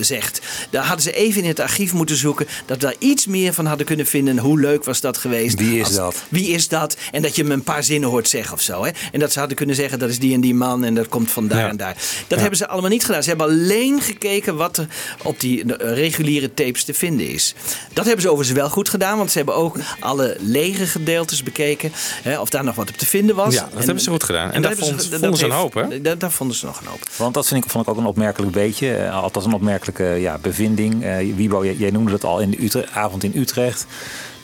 zegt. 0.00 0.40
Daar 0.70 0.84
hadden 0.84 1.02
ze 1.02 1.12
even 1.12 1.42
in 1.42 1.48
het 1.48 1.60
archief 1.60 1.92
moeten 1.92 2.16
zoeken. 2.16 2.46
Dat 2.66 2.76
we 2.76 2.82
daar 2.82 2.94
iets 2.98 3.26
meer 3.26 3.52
van 3.52 3.66
hadden 3.66 3.86
kunnen 3.86 4.06
vinden. 4.06 4.38
Hoe 4.38 4.60
leuk 4.60 4.84
was 4.84 5.00
dat 5.00 5.16
geweest? 5.18 5.58
Wie 5.58 5.78
is 5.78 5.84
Als- 5.86 5.94
dat? 5.94 6.22
Wie 6.28 6.48
is 6.48 6.68
dat? 6.68 6.96
En 7.12 7.22
dat 7.22 7.36
je 7.36 7.42
hem 7.42 7.50
een 7.50 7.62
paar 7.62 7.84
zinnen 7.84 8.08
hoort 8.08 8.28
zeggen 8.28 8.52
of 8.54 8.60
zo. 8.60 8.84
Hè? 8.84 8.90
En 9.12 9.20
dat 9.20 9.32
ze 9.32 9.38
hadden 9.38 9.56
kunnen 9.56 9.76
zeggen 9.76 9.98
dat 9.98 10.08
is 10.08 10.18
die 10.18 10.34
en 10.34 10.40
die 10.40 10.54
man 10.54 10.84
en 10.84 10.94
dat 10.94 11.08
komt 11.08 11.30
van 11.30 11.48
daar 11.48 11.58
Ja. 11.58 11.68
en 11.68 11.76
daar. 11.76 11.96
Dat 12.28 12.40
hebben 12.40 12.58
ze 12.58 12.68
allemaal 12.68 12.90
niet 12.90 13.04
gedaan. 13.04 13.22
Ze 13.22 13.28
hebben 13.28 13.46
alleen 13.46 14.00
gekeken 14.00 14.56
wat 14.56 14.76
er 14.76 14.86
op 15.22 15.40
die 15.40 15.74
eh, 15.76 15.94
reguliere 15.94 16.54
tapes 16.54 16.84
te 16.84 16.94
vinden 16.94 17.28
is. 17.28 17.54
Dat 17.92 18.04
hebben 18.04 18.22
ze 18.22 18.30
overigens 18.30 18.58
wel 18.58 18.68
goed 18.70 18.88
gedaan, 18.88 19.18
want 19.18 19.30
ze 19.30 19.36
hebben 19.36 19.54
ook 19.54 19.76
alle 20.00 20.36
lege 20.40 20.86
gedeeltes 20.86 21.42
bekeken. 21.42 21.92
Hè, 22.22 22.38
of 22.40 22.48
daar 22.50 22.64
nog 22.64 22.74
wat 22.74 22.88
op 22.88 22.96
te 22.96 23.06
vinden 23.06 23.36
was. 23.36 23.54
Ja, 23.54 23.68
dat 23.74 23.84
hebben 23.84 24.02
ze 24.02 24.10
goed 24.10 24.24
gedaan. 24.24 24.50
En 24.52 24.62
dat 24.62 24.70
daar 24.70 24.80
vond- 24.80 25.08
vonden 25.08 25.36
ze 25.38 25.44
een 25.44 25.50
hoop, 25.50 25.74
hè? 25.74 26.00
Daar, 26.00 26.18
daar 26.18 26.30
vonden 26.32 26.56
ze 26.56 26.66
nog 26.66 26.80
een 26.80 26.86
hoop. 26.86 27.00
Want 27.16 27.34
dat 27.34 27.46
vind 27.46 27.64
ik, 27.64 27.70
vond 27.70 27.84
ik 27.86 27.90
ook 27.90 27.98
een 27.98 28.06
opmerkelijk 28.06 28.52
beetje. 28.52 29.08
Eh, 29.26 29.32
althans 29.32 29.44
een 29.46 29.52
opmerkelijke 29.52 30.04
ja, 30.04 30.38
bevinding. 30.38 31.04
Eh 31.04 31.16
Wiebo, 31.34 31.64
jij, 31.64 31.74
jij 31.74 31.90
noemde 31.90 32.10
dat 32.10 32.24
al 32.24 32.40
in 32.40 32.50
de 32.50 32.56
Utre- 32.56 32.88
avond 32.92 33.24
in 33.24 33.32
Utrecht. 33.34 33.86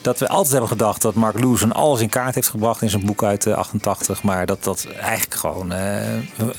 Dat 0.01 0.19
we 0.19 0.29
altijd 0.29 0.51
hebben 0.51 0.69
gedacht 0.69 1.03
dat 1.03 1.15
Mark 1.15 1.39
Lewison 1.41 1.73
alles 1.73 2.01
in 2.01 2.09
kaart 2.09 2.35
heeft 2.35 2.49
gebracht 2.49 2.83
in 2.83 2.91
zijn 2.91 3.07
boek 3.07 3.23
uit 3.25 3.47
eh, 3.47 3.55
88. 3.55 4.23
Maar 4.23 4.47
dat 4.47 4.65
dat 4.65 4.87
eigenlijk 5.01 5.35
gewoon 5.35 5.73
eh, 5.73 6.03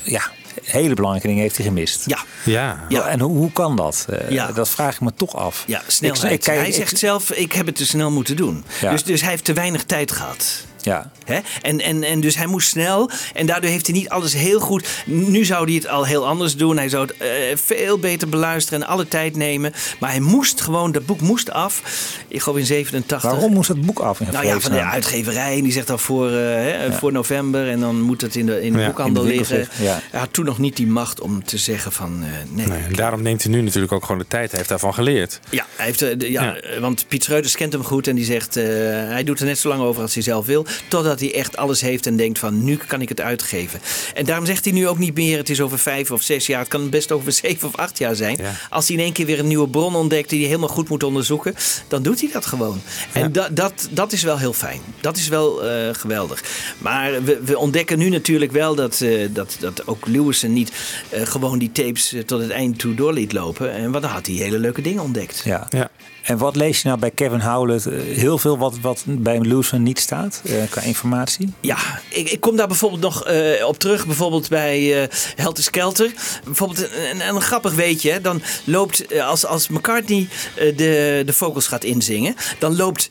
ja, 0.02 0.22
hele 0.64 0.94
belangrijke 0.94 1.26
dingen 1.28 1.42
heeft 1.42 1.56
hij 1.56 1.66
gemist. 1.66 2.02
Ja, 2.06 2.18
Ja. 2.44 2.84
Ja. 2.88 3.08
En 3.08 3.20
hoe, 3.20 3.36
hoe 3.36 3.52
kan 3.52 3.76
dat? 3.76 4.06
Eh, 4.10 4.30
Ja. 4.30 4.52
Dat 4.52 4.68
vraag 4.68 4.94
ik 4.94 5.00
me 5.00 5.10
toch 5.14 5.36
af. 5.36 5.64
ja 5.66 5.78
Ik- 5.80 5.84
snelheid. 5.90 6.32
ik 6.32 6.40
kijk- 6.40 6.58
hij 6.58 6.68
ik- 6.68 6.74
zegt 6.74 6.98
zelf, 6.98 7.30
ik 7.32 7.52
heb 7.52 7.66
het 7.66 7.76
te 7.76 7.86
snel 7.86 8.10
moeten 8.10 8.36
doen. 8.36 8.64
Ja. 8.80 8.90
Dus, 8.90 9.04
dus 9.04 9.20
hij 9.20 9.30
heeft 9.30 9.44
te 9.44 9.52
weinig 9.52 9.84
tijd 9.84 10.12
gehad. 10.12 10.64
Ja. 10.84 11.10
Hè? 11.24 11.38
En, 11.62 11.80
en, 11.80 12.02
en 12.02 12.20
dus 12.20 12.36
hij 12.36 12.46
moest 12.46 12.68
snel. 12.68 13.10
En 13.34 13.46
daardoor 13.46 13.70
heeft 13.70 13.86
hij 13.86 13.94
niet 13.96 14.08
alles 14.08 14.32
heel 14.32 14.60
goed. 14.60 14.88
Nu 15.04 15.44
zou 15.44 15.64
hij 15.64 15.74
het 15.74 15.88
al 15.88 16.04
heel 16.06 16.26
anders 16.26 16.56
doen. 16.56 16.76
Hij 16.76 16.88
zou 16.88 17.06
het 17.06 17.16
eh, 17.16 17.28
veel 17.54 17.98
beter 17.98 18.28
beluisteren 18.28 18.82
en 18.82 18.88
alle 18.88 19.08
tijd 19.08 19.36
nemen. 19.36 19.72
Maar 20.00 20.10
hij 20.10 20.20
moest 20.20 20.60
gewoon, 20.60 20.92
dat 20.92 21.06
boek 21.06 21.20
moest 21.20 21.50
af. 21.50 21.82
Ik 22.28 22.42
geloof 22.42 22.58
in 22.58 22.66
87. 22.66 23.30
Waarom 23.30 23.52
moest 23.52 23.68
het 23.68 23.80
boek 23.86 23.98
af? 23.98 24.20
In 24.20 24.26
Nou 24.32 24.46
ja, 24.46 24.60
van 24.60 24.72
de 24.72 24.80
uitgeverij. 24.82 25.60
Die 25.62 25.72
zegt 25.72 25.86
dan 25.86 25.98
voor, 25.98 26.26
eh, 26.30 26.34
hè, 26.34 26.92
voor 26.92 27.12
november. 27.12 27.68
En 27.68 27.80
dan 27.80 28.00
moet 28.00 28.20
het 28.20 28.36
in 28.36 28.46
de, 28.46 28.62
in 28.62 28.72
de 28.72 28.78
Ja, 28.78 28.86
boekhandel 28.86 29.22
in 29.22 29.28
de 29.28 29.34
winkel 29.36 29.56
liggen. 29.56 29.84
ja. 29.84 30.00
Hij 30.10 30.20
had 30.20 30.32
toen 30.32 30.44
nog 30.44 30.58
niet 30.58 30.76
die 30.76 30.86
macht 30.86 31.20
om 31.20 31.44
te 31.44 31.58
zeggen 31.58 31.92
van 31.92 32.22
eh, 32.24 32.28
nee. 32.50 32.66
Nee, 32.66 32.78
en 32.82 32.92
daarom 32.92 33.22
neemt 33.22 33.42
hij 33.42 33.52
nu 33.52 33.60
natuurlijk 33.62 33.92
ook 33.92 34.04
gewoon 34.04 34.18
de 34.18 34.26
tijd. 34.28 34.48
Hij 34.48 34.56
heeft 34.58 34.68
daarvan 34.68 34.94
geleerd. 34.94 35.40
Ja, 35.50 35.66
hij 35.76 35.86
heeft, 35.86 35.98
de- 35.98 36.30
ja, 36.30 36.42
Ja. 36.44 36.80
want 36.80 37.04
Piet 37.08 37.24
Schreuders 37.24 37.56
kent 37.56 37.72
hem 37.72 37.84
goed 37.84 38.06
en 38.08 38.14
die 38.14 38.24
zegt, 38.24 38.56
eh, 38.56 38.64
hij 39.08 39.24
doet 39.24 39.40
er 39.40 39.46
net 39.46 39.58
zo 39.58 39.68
lang 39.68 39.80
over 39.80 40.02
als 40.02 40.14
hij 40.14 40.22
zelf 40.22 40.46
wil, 40.46 40.66
totdat 40.88 41.20
hij 41.20 41.34
echt 41.34 41.56
alles 41.56 41.80
heeft 41.80 42.06
en 42.06 42.16
denkt 42.16 42.38
van, 42.38 42.64
nu 42.64 42.76
kan 42.76 43.00
ik 43.00 43.08
het 43.08 43.20
uitgeven. 43.20 43.80
En 44.14 44.24
daarom 44.24 44.46
zegt 44.46 44.64
hij 44.64 44.72
nu 44.74 44.88
ook 44.88 44.98
niet 44.98 45.14
meer, 45.14 45.36
het 45.38 45.50
is 45.50 45.60
over 45.60 45.78
vijf 45.78 46.10
of 46.10 46.22
zes 46.22 46.46
jaar, 46.46 46.58
het 46.60 46.68
kan 46.68 46.90
best 46.90 47.12
over 47.12 47.32
zeven 47.42 47.68
of 47.68 47.76
acht 47.76 47.98
jaar 47.98 48.14
zijn. 48.14 48.36
Ja. 48.40 48.52
Als 48.70 48.86
hij 48.88 48.96
in 48.96 49.02
één 49.02 49.12
keer 49.12 49.26
weer 49.26 49.38
een 49.38 49.46
nieuwe 49.46 49.68
bron 49.68 49.94
ontdekt 49.94 50.28
die 50.30 50.38
hij 50.38 50.48
helemaal 50.48 50.68
goed 50.68 50.88
moet 50.88 51.02
onderzoeken, 51.02 51.54
dan 51.88 52.02
doet 52.02 52.20
hij 52.20 52.30
dat 52.32 52.46
gewoon. 52.46 52.80
En 53.12 53.32
da- 53.32 53.48
dat, 53.50 53.88
dat 53.90 54.12
is 54.12 54.22
wel 54.22 54.38
heel 54.38 54.52
fijn. 54.52 54.80
Dat 55.00 55.16
is 55.16 55.28
wel 55.28 55.64
eh, 55.64 55.94
geweldig. 55.94 56.42
Maar 56.78 57.24
we, 57.24 57.40
we 57.44 57.58
ontdekken 57.58 57.98
nu 57.98 58.08
natuurlijk 58.08 58.52
wel 58.52 58.74
dat, 58.74 59.00
eh, 59.00 59.28
dat, 59.30 59.56
dat 59.60 59.86
ook 59.86 60.06
Lewison 60.06 60.52
niet 60.52 60.72
eh, 61.08 61.26
gewoon 61.26 61.58
die 61.58 61.72
tapes 61.72 62.14
tot 62.26 62.40
het 62.40 62.50
eind 62.50 62.78
toe 62.78 62.94
door 62.94 63.12
liet 63.12 63.32
lopen. 63.32 63.72
En 63.72 63.90
wat 63.90 64.02
dan 64.02 64.10
had 64.10 64.26
hij 64.26 64.34
hele 64.34 64.58
leuke 64.58 64.80
dingen 64.82 65.02
ontdekt. 65.02 65.42
Ja. 65.44 65.66
Ja. 65.70 65.90
En 66.24 66.38
wat 66.38 66.56
lees 66.56 66.82
je 66.82 66.88
nou 66.88 67.00
bij 67.00 67.10
Kevin 67.10 67.40
Howlett? 67.40 67.86
Eh, 67.86 67.98
Heel 68.16 68.38
veel 68.38 68.58
wat, 68.58 68.78
wat 68.80 69.02
bij 69.06 69.40
Lewison 69.40 69.82
niet 69.82 69.98
staat 69.98 70.40
eh, 70.44 70.54
qua 70.70 70.80
informatie? 70.80 71.52
Ja, 71.60 71.76
ik, 72.08 72.30
ik 72.30 72.40
kom 72.40 72.56
daar 72.56 72.66
bijvoorbeeld 72.66 73.02
nog 73.02 73.24
eh, 73.24 73.66
op 73.66 73.78
terug. 73.78 74.06
Bijvoorbeeld 74.06 74.48
bij 74.48 75.02
eh 75.02 75.08
Helter 75.36 75.64
Skelter. 75.64 76.12
Bijvoorbeeld 76.44 76.88
een, 77.12 77.28
een, 77.28 77.40
grappig 77.40 77.74
weetje. 77.74 78.10
hè. 78.10 78.20
Dan 78.20 78.42
loopt, 78.64 79.20
als, 79.20 79.46
als 79.46 79.68
McCartney 79.68 80.28
de, 80.54 81.22
de 81.26 81.32
vocals 81.32 81.66
gaat 81.66 81.84
inzingen... 81.84 82.36
dan 82.58 82.76
loopt 82.76 83.08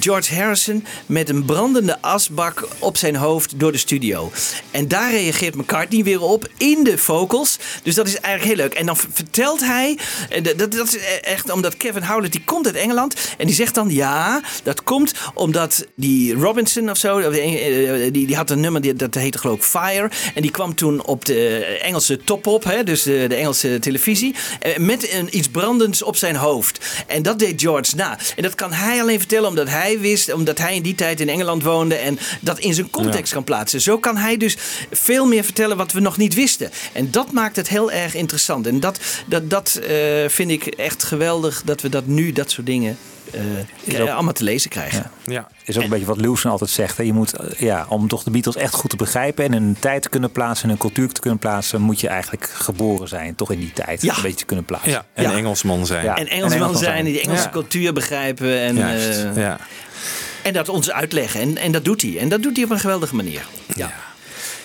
George 0.00 0.34
Harrison 0.34 0.84
met 1.06 1.28
een 1.28 1.44
brandende 1.44 2.02
asbak 2.02 2.68
op 2.78 2.96
zijn 2.96 3.16
hoofd 3.16 3.60
door 3.60 3.72
de 3.72 3.78
studio. 3.78 4.30
En 4.70 4.88
daar 4.88 5.10
reageert 5.10 5.54
McCartney 5.54 6.04
weer 6.04 6.22
op 6.22 6.48
in 6.56 6.84
de 6.84 6.98
vocals. 6.98 7.58
Dus 7.82 7.94
dat 7.94 8.06
is 8.06 8.20
eigenlijk 8.20 8.56
heel 8.56 8.66
leuk. 8.68 8.78
En 8.78 8.86
dan 8.86 8.96
vertelt 8.96 9.60
hij... 9.60 9.98
dat, 10.42 10.72
dat 10.72 10.94
is 10.94 10.98
echt 11.20 11.50
omdat 11.50 11.76
Kevin 11.76 12.02
Howlett... 12.02 12.37
die 12.38 12.46
komt 12.46 12.66
uit 12.66 12.74
Engeland. 12.74 13.14
En 13.38 13.46
die 13.46 13.54
zegt 13.54 13.74
dan... 13.74 13.90
ja, 13.90 14.42
dat 14.62 14.82
komt 14.82 15.12
omdat 15.34 15.86
die 15.94 16.34
Robinson 16.34 16.90
of 16.90 16.96
zo... 16.96 17.18
eh, 17.18 18.04
eh, 18.06 18.12
die, 18.12 18.26
die 18.26 18.36
had 18.36 18.50
een 18.50 18.60
nummer 18.60 18.80
die, 18.80 18.94
dat 18.94 19.14
heette 19.14 19.38
geloof 19.38 19.56
ik 19.56 19.62
Fire. 19.62 20.10
En 20.34 20.42
die 20.42 20.50
kwam 20.50 20.74
toen 20.74 21.04
op 21.04 21.24
de 21.24 21.64
Engelse 21.82 22.18
top 22.24 22.46
op. 22.46 22.64
Hè, 22.64 22.84
dus 22.84 23.02
de, 23.02 23.24
de 23.28 23.34
Engelse 23.34 23.78
televisie. 23.78 24.34
eh, 24.60 24.76
Met 24.76 25.12
een, 25.12 25.36
iets 25.36 25.48
brandends 25.48 26.02
op 26.02 26.16
zijn 26.16 26.36
hoofd. 26.36 26.86
En 27.06 27.22
dat 27.22 27.38
deed 27.38 27.60
George 27.60 27.96
na. 27.96 28.18
En 28.36 28.42
dat 28.42 28.54
kan 28.54 28.72
hij 28.72 29.00
alleen 29.00 29.18
vertellen 29.18 29.48
omdat 29.48 29.68
hij 29.68 29.98
wist... 30.00 30.32
omdat 30.32 30.58
hij 30.58 30.74
in 30.74 30.82
die 30.82 30.94
tijd 30.94 31.20
in 31.20 31.28
Engeland 31.28 31.62
woonde... 31.62 31.94
en 31.94 32.18
dat 32.40 32.58
in 32.58 32.74
zijn 32.74 32.90
context 32.90 33.32
kan 33.32 33.44
plaatsen. 33.44 33.80
Zo 33.80 33.98
kan 33.98 34.16
hij 34.16 34.36
dus 34.36 34.56
veel 34.90 35.26
meer 35.26 35.44
vertellen 35.44 35.76
wat 35.76 35.92
we 35.92 36.00
nog 36.00 36.16
niet 36.16 36.34
wisten. 36.34 36.70
En 36.92 37.10
dat 37.10 37.32
maakt 37.32 37.56
het 37.56 37.68
heel 37.68 37.90
erg 37.90 38.14
interessant. 38.14 38.66
En 38.66 38.80
dat, 38.80 38.98
dat, 39.26 39.50
dat 39.50 39.80
vind 40.26 40.50
ik 40.50 40.66
echt 40.66 41.04
geweldig 41.04 41.62
dat 41.64 41.80
we 41.80 41.88
dat 41.88 42.06
nu, 42.06 42.27
dat 42.32 42.50
soort 42.50 42.66
dingen, 42.66 42.96
eh, 43.84 44.00
ook- 44.02 44.08
allemaal 44.08 44.32
te 44.32 44.44
lezen 44.44 44.70
krijgen. 44.70 45.10
Ja. 45.24 45.32
Ja. 45.32 45.48
Is 45.64 45.76
ook 45.76 45.82
een 45.82 45.88
beetje 45.88 46.06
wat 46.06 46.16
Lewison 46.20 46.50
altijd 46.50 46.70
zegt. 46.70 46.96
Hè? 46.96 47.02
Je 47.02 47.12
moet, 47.12 47.32
eh, 47.32 47.58
ja, 47.58 47.86
om 47.88 48.08
toch 48.08 48.22
de 48.22 48.30
Beatles 48.30 48.56
echt 48.56 48.74
goed 48.74 48.90
te 48.90 48.96
begrijpen 48.96 49.44
en 49.44 49.52
een 49.52 49.76
tijd 49.78 50.02
te 50.02 50.08
kunnen 50.08 50.32
plaatsen 50.32 50.64
en 50.64 50.70
een 50.70 50.78
cultuur 50.78 51.12
te 51.12 51.20
kunnen 51.20 51.38
plaatsen, 51.38 51.80
moet 51.80 52.00
je 52.00 52.08
eigenlijk 52.08 52.50
geboren 52.54 53.08
zijn, 53.08 53.34
toch 53.34 53.50
in 53.52 53.58
die 53.58 53.72
tijd 53.72 54.02
Ja. 54.02 54.16
een 54.16 54.22
beetje 54.22 54.36
te 54.38 54.44
kunnen 54.44 54.64
plaatsen. 54.64 54.90
Ja, 54.90 55.04
en 55.14 55.22
Ja. 55.22 55.32
Engelsman 55.36 55.86
zijn. 55.86 56.04
Ja. 56.04 56.16
En 56.16 56.26
en 56.26 56.32
Engelsman 56.32 56.68
zijn 56.72 56.78
zijn. 56.84 56.98
en 56.98 57.04
die 57.04 57.20
Engelse 57.20 57.42
Ja. 57.44 57.50
cultuur 57.50 57.92
begrijpen 57.92 58.60
en, 58.60 58.76
Juist. 58.76 59.18
eh, 59.24 59.36
ja. 59.36 59.58
en 60.42 60.52
dat 60.52 60.68
ons 60.68 60.90
uitleggen. 60.90 61.40
En, 61.40 61.56
en 61.56 61.72
dat 61.72 61.84
doet 61.84 62.02
hij. 62.02 62.18
En 62.18 62.28
dat 62.28 62.42
doet 62.42 62.56
hij 62.56 62.64
op 62.64 62.70
een 62.70 62.78
geweldige 62.78 63.14
manier. 63.14 63.46
Ja. 63.74 63.92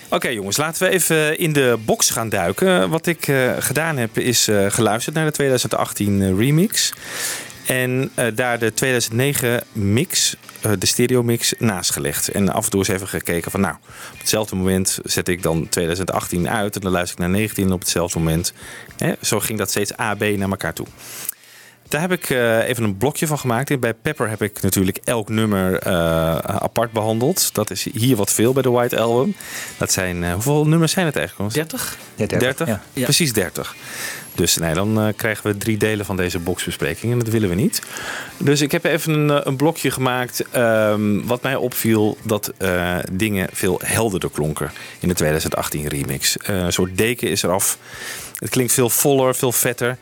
Oké 0.10 0.28
jongens, 0.28 0.58
laten 0.58 0.84
we 0.84 0.90
even 0.90 1.38
in 1.38 1.54
de 1.54 1.78
box 1.86 2.10
gaan 2.10 2.30
duiken. 2.30 2.90
Wat 2.90 3.06
ik 3.08 3.28
eh, 3.28 3.52
gedaan 3.60 3.98
heb 3.98 4.18
is 4.18 4.48
eh, 4.48 4.66
geluisterd 4.70 5.16
naar 5.16 5.26
de 5.26 5.32
2018 5.32 6.22
eh, 6.22 6.38
remix. 6.38 6.94
En 7.68 8.12
eh, 8.16 8.26
daar 8.36 8.60
de 8.60 8.74
2009 8.74 9.64
mix, 9.72 10.36
eh, 10.62 10.72
de 10.80 10.86
stereo 10.86 11.24
mix, 11.24 11.54
naast 11.58 11.92
gelegd. 11.92 12.28
En 12.28 12.50
af 12.50 12.64
en 12.64 12.70
toe 12.70 12.80
eens 12.80 12.90
even 12.90 13.08
gekeken 13.08 13.52
van 13.52 13.62
nou, 13.62 13.76
op 14.14 14.20
hetzelfde 14.20 14.56
moment 14.56 15.00
zet 15.04 15.28
ik 15.28 15.44
dan 15.44 15.70
2018 15.70 16.50
uit. 16.50 16.76
En 16.76 16.82
dan 16.82 16.92
luister 16.92 17.16
ik 17.16 17.22
naar 17.22 17.38
19 17.38 17.72
op 17.72 17.80
hetzelfde 17.80 18.20
moment. 18.20 18.54
Hè, 18.98 19.14
zo 19.22 19.40
ging 19.40 19.58
dat 19.60 19.70
steeds 19.70 20.00
A, 20.00 20.16
B 20.16 20.20
naar 20.20 20.50
elkaar 20.50 20.74
toe. 20.74 20.88
Daar 21.94 22.02
heb 22.02 22.12
ik 22.12 22.30
eh, 22.30 22.68
even 22.68 22.84
een 22.84 22.98
blokje 22.98 23.28
van 23.28 23.40
gemaakt. 23.40 23.70
En 23.70 23.80
bij 23.80 23.94
Pepper 23.94 24.30
heb 24.30 24.42
ik 24.42 24.62
natuurlijk 24.62 25.00
elk 25.04 25.30
nummer 25.30 25.80
eh, 25.80 26.38
apart 26.38 26.92
behandeld. 26.92 27.54
Dat 27.54 27.72
is 27.72 27.88
hier 27.94 28.16
wat 28.16 28.32
veel 28.32 28.54
bij 28.54 28.62
de 28.62 28.70
White 28.70 29.00
Album. 29.00 29.36
Dat 29.78 29.92
zijn, 29.92 30.32
hoeveel 30.32 30.68
nummers 30.68 30.92
zijn 30.92 31.06
het 31.06 31.16
eigenlijk? 31.16 31.54
30? 31.54 31.98
Ja, 32.16 32.26
30? 32.26 32.68
Ja. 32.68 32.82
Ja. 32.94 33.04
Precies 33.04 33.34
30. 33.34 33.76
Dus 34.36 34.58
nee, 34.58 34.74
dan 34.74 35.00
eh, 35.00 35.08
krijgen 35.16 35.52
we 35.52 35.58
drie 35.58 35.78
delen 35.78 36.06
van 36.06 36.18
deze 36.18 36.40
boxbespreking. 36.40 37.12
En 37.12 37.20
dat 37.20 37.28
willen 37.28 37.50
we 37.50 37.56
niet. 37.56 37.82
Dus 38.38 38.62
ik 38.62 38.72
heb 38.72 38.84
even 38.84 39.14
een, 39.14 39.30
eh, 39.30 39.40
een 39.44 39.56
blokje 39.56 39.92
gemaakt. 39.92 40.44
ehm, 40.52 41.22
wat 41.26 41.42
mij 41.42 41.56
opviel 41.56 42.18
dat 42.24 42.54
eh, 42.58 42.98
dingen 43.12 43.48
veel 43.52 43.82
helderder 43.84 44.30
klonken 44.30 44.72
in 45.00 45.08
de 45.08 45.14
2018 45.14 45.88
remix. 45.88 46.36
Een 46.44 46.74
soort 46.74 46.98
deken 46.98 47.30
is 47.30 47.44
eraf. 47.44 47.78
Het 48.40 48.50
klinkt 48.50 48.74
veel 48.74 48.90
voller, 48.90 49.36
veel 49.36 49.52
vetter. 49.52 49.98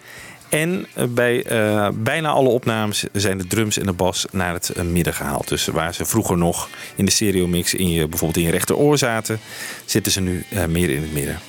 En 0.50 0.88
bij 1.10 1.46
bijna 1.94 2.30
alle 2.30 2.50
opnames 2.50 3.04
zijn 3.14 3.38
de 3.38 3.48
drums 3.48 3.78
en 3.78 3.86
de 3.86 3.94
bas 3.94 4.26
naar 4.32 4.54
het 4.54 4.84
midden 4.84 5.14
gehaald. 5.14 5.48
Dus 5.48 5.66
waar 5.66 5.94
ze 5.94 6.06
vroeger 6.06 6.38
nog 6.38 6.70
in 6.96 7.06
de 7.06 7.12
stereo 7.12 7.48
mix 7.48 7.74
in 7.74 7.90
je, 7.90 8.08
bijvoorbeeld 8.08 8.38
in 8.38 8.46
je 8.46 8.52
rechteroor 8.52 8.98
zaten, 8.98 9.40
zitten 9.86 10.12
ze 10.12 10.22
nu 10.22 10.46
meer 10.68 10.90
in 10.90 11.02
het 11.02 11.14
midden. 11.14 11.40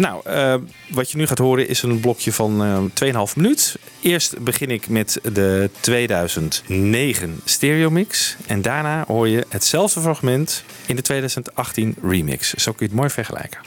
Nou, 0.00 0.20
eh, 0.24 0.54
wat 0.90 1.10
je 1.10 1.16
nu 1.16 1.26
gaat 1.26 1.38
horen 1.38 1.68
is 1.68 1.82
een 1.82 2.00
blokje 2.00 2.32
van 2.32 2.62
eh 2.62 2.78
2,5 2.94 3.36
minuut. 3.36 3.76
Eerst 4.00 4.38
begin 4.38 4.70
ik 4.70 4.88
met 4.88 5.20
de 5.32 5.70
2009 5.80 7.40
stereo 7.44 7.90
mix. 7.90 8.36
En 8.46 8.62
daarna 8.62 9.04
hoor 9.06 9.28
je 9.28 9.46
hetzelfde 9.48 10.00
fragment 10.00 10.64
in 10.86 10.96
de 10.96 11.02
2018 11.02 11.96
remix. 12.02 12.54
Zo 12.54 12.72
kun 12.72 12.86
je 12.86 12.92
het 12.92 13.00
mooi 13.00 13.10
vergelijken. 13.10 13.60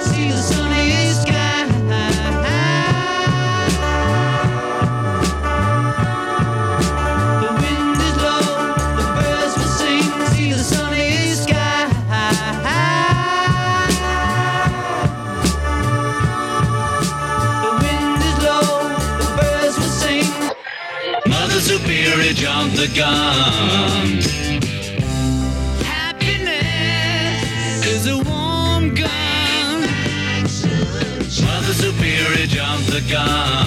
The 22.88 22.96
gun. 23.00 24.20
Happiness 25.86 26.66
is 27.86 28.08
a 28.08 28.18
warm 28.18 28.94
gun. 28.94 29.82
Mother 31.46 31.74
Superior 31.74 32.46
jumped 32.48 32.88
the 32.88 33.02
gun. 33.10 33.62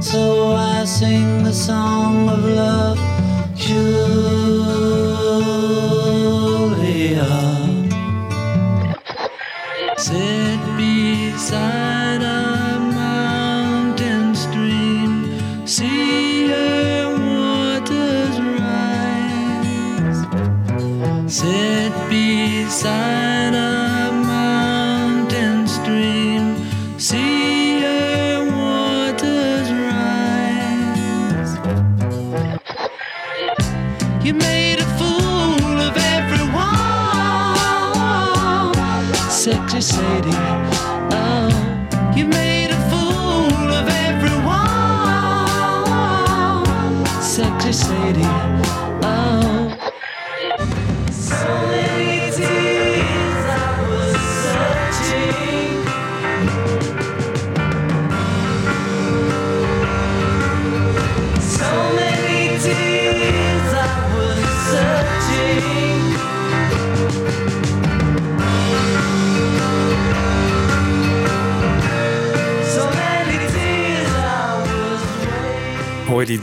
So 0.00 0.22
I 0.56 0.86
sing 0.86 1.44
the 1.44 1.52
song 1.52 2.19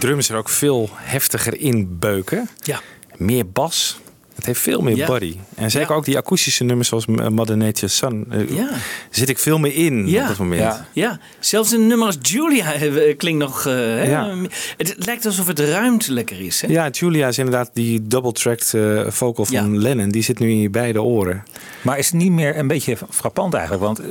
drums 0.07 0.29
er 0.29 0.35
ook 0.37 0.49
veel 0.49 0.89
heftiger 0.93 1.59
in 1.59 1.97
beuken. 1.99 2.49
Ja. 2.63 2.79
Meer 3.17 3.49
bas. 3.49 3.99
Het 4.35 4.45
heeft 4.45 4.59
veel 4.59 4.81
meer 4.81 4.95
Ja. 4.95 5.07
body. 5.07 5.35
En 5.55 5.71
zeker 5.71 5.89
Ja. 5.89 5.95
ook 5.95 6.05
die 6.05 6.17
akoestische 6.17 6.63
nummers 6.63 6.87
zoals 6.89 7.05
Mother 7.05 7.57
Nature's 7.57 7.97
Son. 7.97 8.25
eh, 8.29 8.49
Ja. 8.49 8.69
Zit 9.09 9.29
ik 9.29 9.37
veel 9.39 9.57
meer 9.59 9.73
in 9.75 10.07
Ja. 10.07 10.21
op 10.21 10.27
dat 10.27 10.37
moment. 10.37 10.61
Ja. 10.61 10.85
Ja, 10.93 11.19
zelfs 11.39 11.71
een 11.71 11.88
nummer 11.88 12.05
als 12.08 12.17
Julia 12.21 12.73
eh, 12.73 13.17
klinkt 13.17 13.39
nog... 13.43 13.65
eh, 13.65 13.73
hè, 13.73 14.03
Ja. 14.10 14.36
Het 14.77 14.95
lijkt 15.05 15.25
alsof 15.25 15.47
het 15.47 15.60
ruimtelijker 15.60 16.41
is. 16.41 16.62
Hè? 16.62 16.67
Ja, 16.67 16.89
Julia 16.89 17.27
is 17.27 17.38
inderdaad 17.38 17.69
die 17.73 18.01
double-tracked 18.08 18.73
vocal 19.08 19.45
van. 19.45 19.77
Lennon. 19.82 20.10
Die 20.10 20.23
zit 20.23 20.39
nu 20.39 20.49
in 20.49 20.60
je 20.62 20.69
beide 20.69 21.01
oren. 21.01 21.43
Maar 21.81 21.97
is 21.97 22.05
het 22.05 22.15
niet 22.15 22.31
meer 22.31 22.57
een 22.57 22.67
beetje 22.67 22.97
frappant 23.09 23.53
eigenlijk? 23.53 23.83
Want 23.83 23.99
eh, 23.99 24.05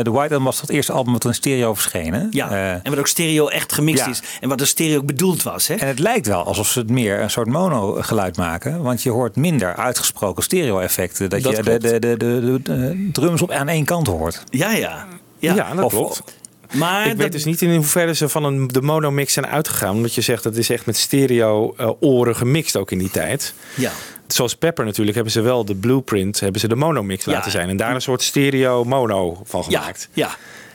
The 0.00 0.10
White 0.10 0.18
Album 0.34 0.44
was 0.44 0.60
het 0.60 0.70
eerste 0.70 0.92
album 0.92 1.12
wat 1.12 1.24
in 1.24 1.34
stereo 1.34 1.74
verschenen. 1.74 2.26
Ja, 2.30 2.50
Eh, 2.50 2.70
en 2.72 2.82
wat 2.84 2.98
ook 2.98 3.06
stereo 3.06 3.48
echt 3.48 3.72
gemixt 3.72 4.04
ja. 4.04 4.10
is. 4.10 4.22
En 4.40 4.48
wat 4.48 4.58
de 4.58 4.64
stereo 4.64 4.96
ook 4.98 5.06
bedoeld 5.06 5.42
was. 5.42 5.66
Hè? 5.66 5.74
en 5.74 5.86
het 5.86 5.98
lijkt 5.98 6.26
wel 6.26 6.44
alsof 6.44 6.66
ze 6.68 6.78
het 6.78 6.90
meer 6.90 7.20
een 7.20 7.30
soort 7.30 7.48
mono 7.48 7.92
geluid 8.02 8.36
maken. 8.36 8.82
Want 8.82 9.02
je 9.02 9.10
hoort 9.10 9.36
minder 9.36 9.74
uitgesproken 9.76 10.42
stereo 10.42 10.78
effecten. 10.78 11.30
Dat, 11.30 11.42
Dat 11.42 11.56
je 11.56 11.62
de, 11.62 11.78
de, 11.78 11.98
de, 11.98 12.16
de, 12.16 12.60
de 12.62 13.08
drums 13.12 13.42
op 13.42 13.50
aan 13.50 13.68
één 13.68 13.84
kant 13.84 14.06
hoort. 14.06 14.44
Ja, 14.50 14.72
ja. 14.72 15.06
Ja, 15.38 15.54
Ja, 15.54 15.74
dat 15.74 15.84
Of- 15.84 15.92
klopt. 15.92 16.22
maar 16.72 17.02
Ik 17.02 17.08
dat- 17.08 17.16
weet 17.16 17.32
dus 17.32 17.44
niet 17.44 17.62
in 17.62 17.74
hoeverre 17.74 18.14
ze 18.14 18.28
van 18.28 18.44
een, 18.44 18.68
de 18.68 18.82
monomix 18.82 19.32
zijn 19.32 19.46
uitgegaan. 19.46 19.94
Omdat 19.94 20.14
je 20.14 20.20
zegt 20.20 20.42
dat 20.42 20.56
is 20.56 20.70
echt 20.70 20.86
met 20.86 20.96
stereo 20.96 21.74
eh, 21.76 21.90
oren 22.00 22.36
gemixt 22.36 22.76
ook 22.76 22.90
in 22.90 22.98
die 22.98 23.10
tijd. 23.10 23.54
Ja. 23.74 23.90
Zoals 24.32 24.56
Pepper 24.56 24.84
natuurlijk 24.84 25.14
hebben 25.14 25.32
ze 25.32 25.40
wel 25.40 25.64
de 25.64 25.74
blueprint, 25.74 26.40
hebben 26.40 26.60
ze 26.60 26.68
de 26.68 26.76
monomix 26.76 27.24
Ja. 27.24 27.32
laten 27.32 27.50
zijn. 27.50 27.68
En 27.68 27.76
daar 27.76 27.94
een 27.94 28.02
soort 28.02 28.22
stereo 28.22 28.84
mono 28.84 29.40
van 29.44 29.64
Ja, 29.68 29.78
gemaakt. 29.80 30.08
ja. 30.12 30.30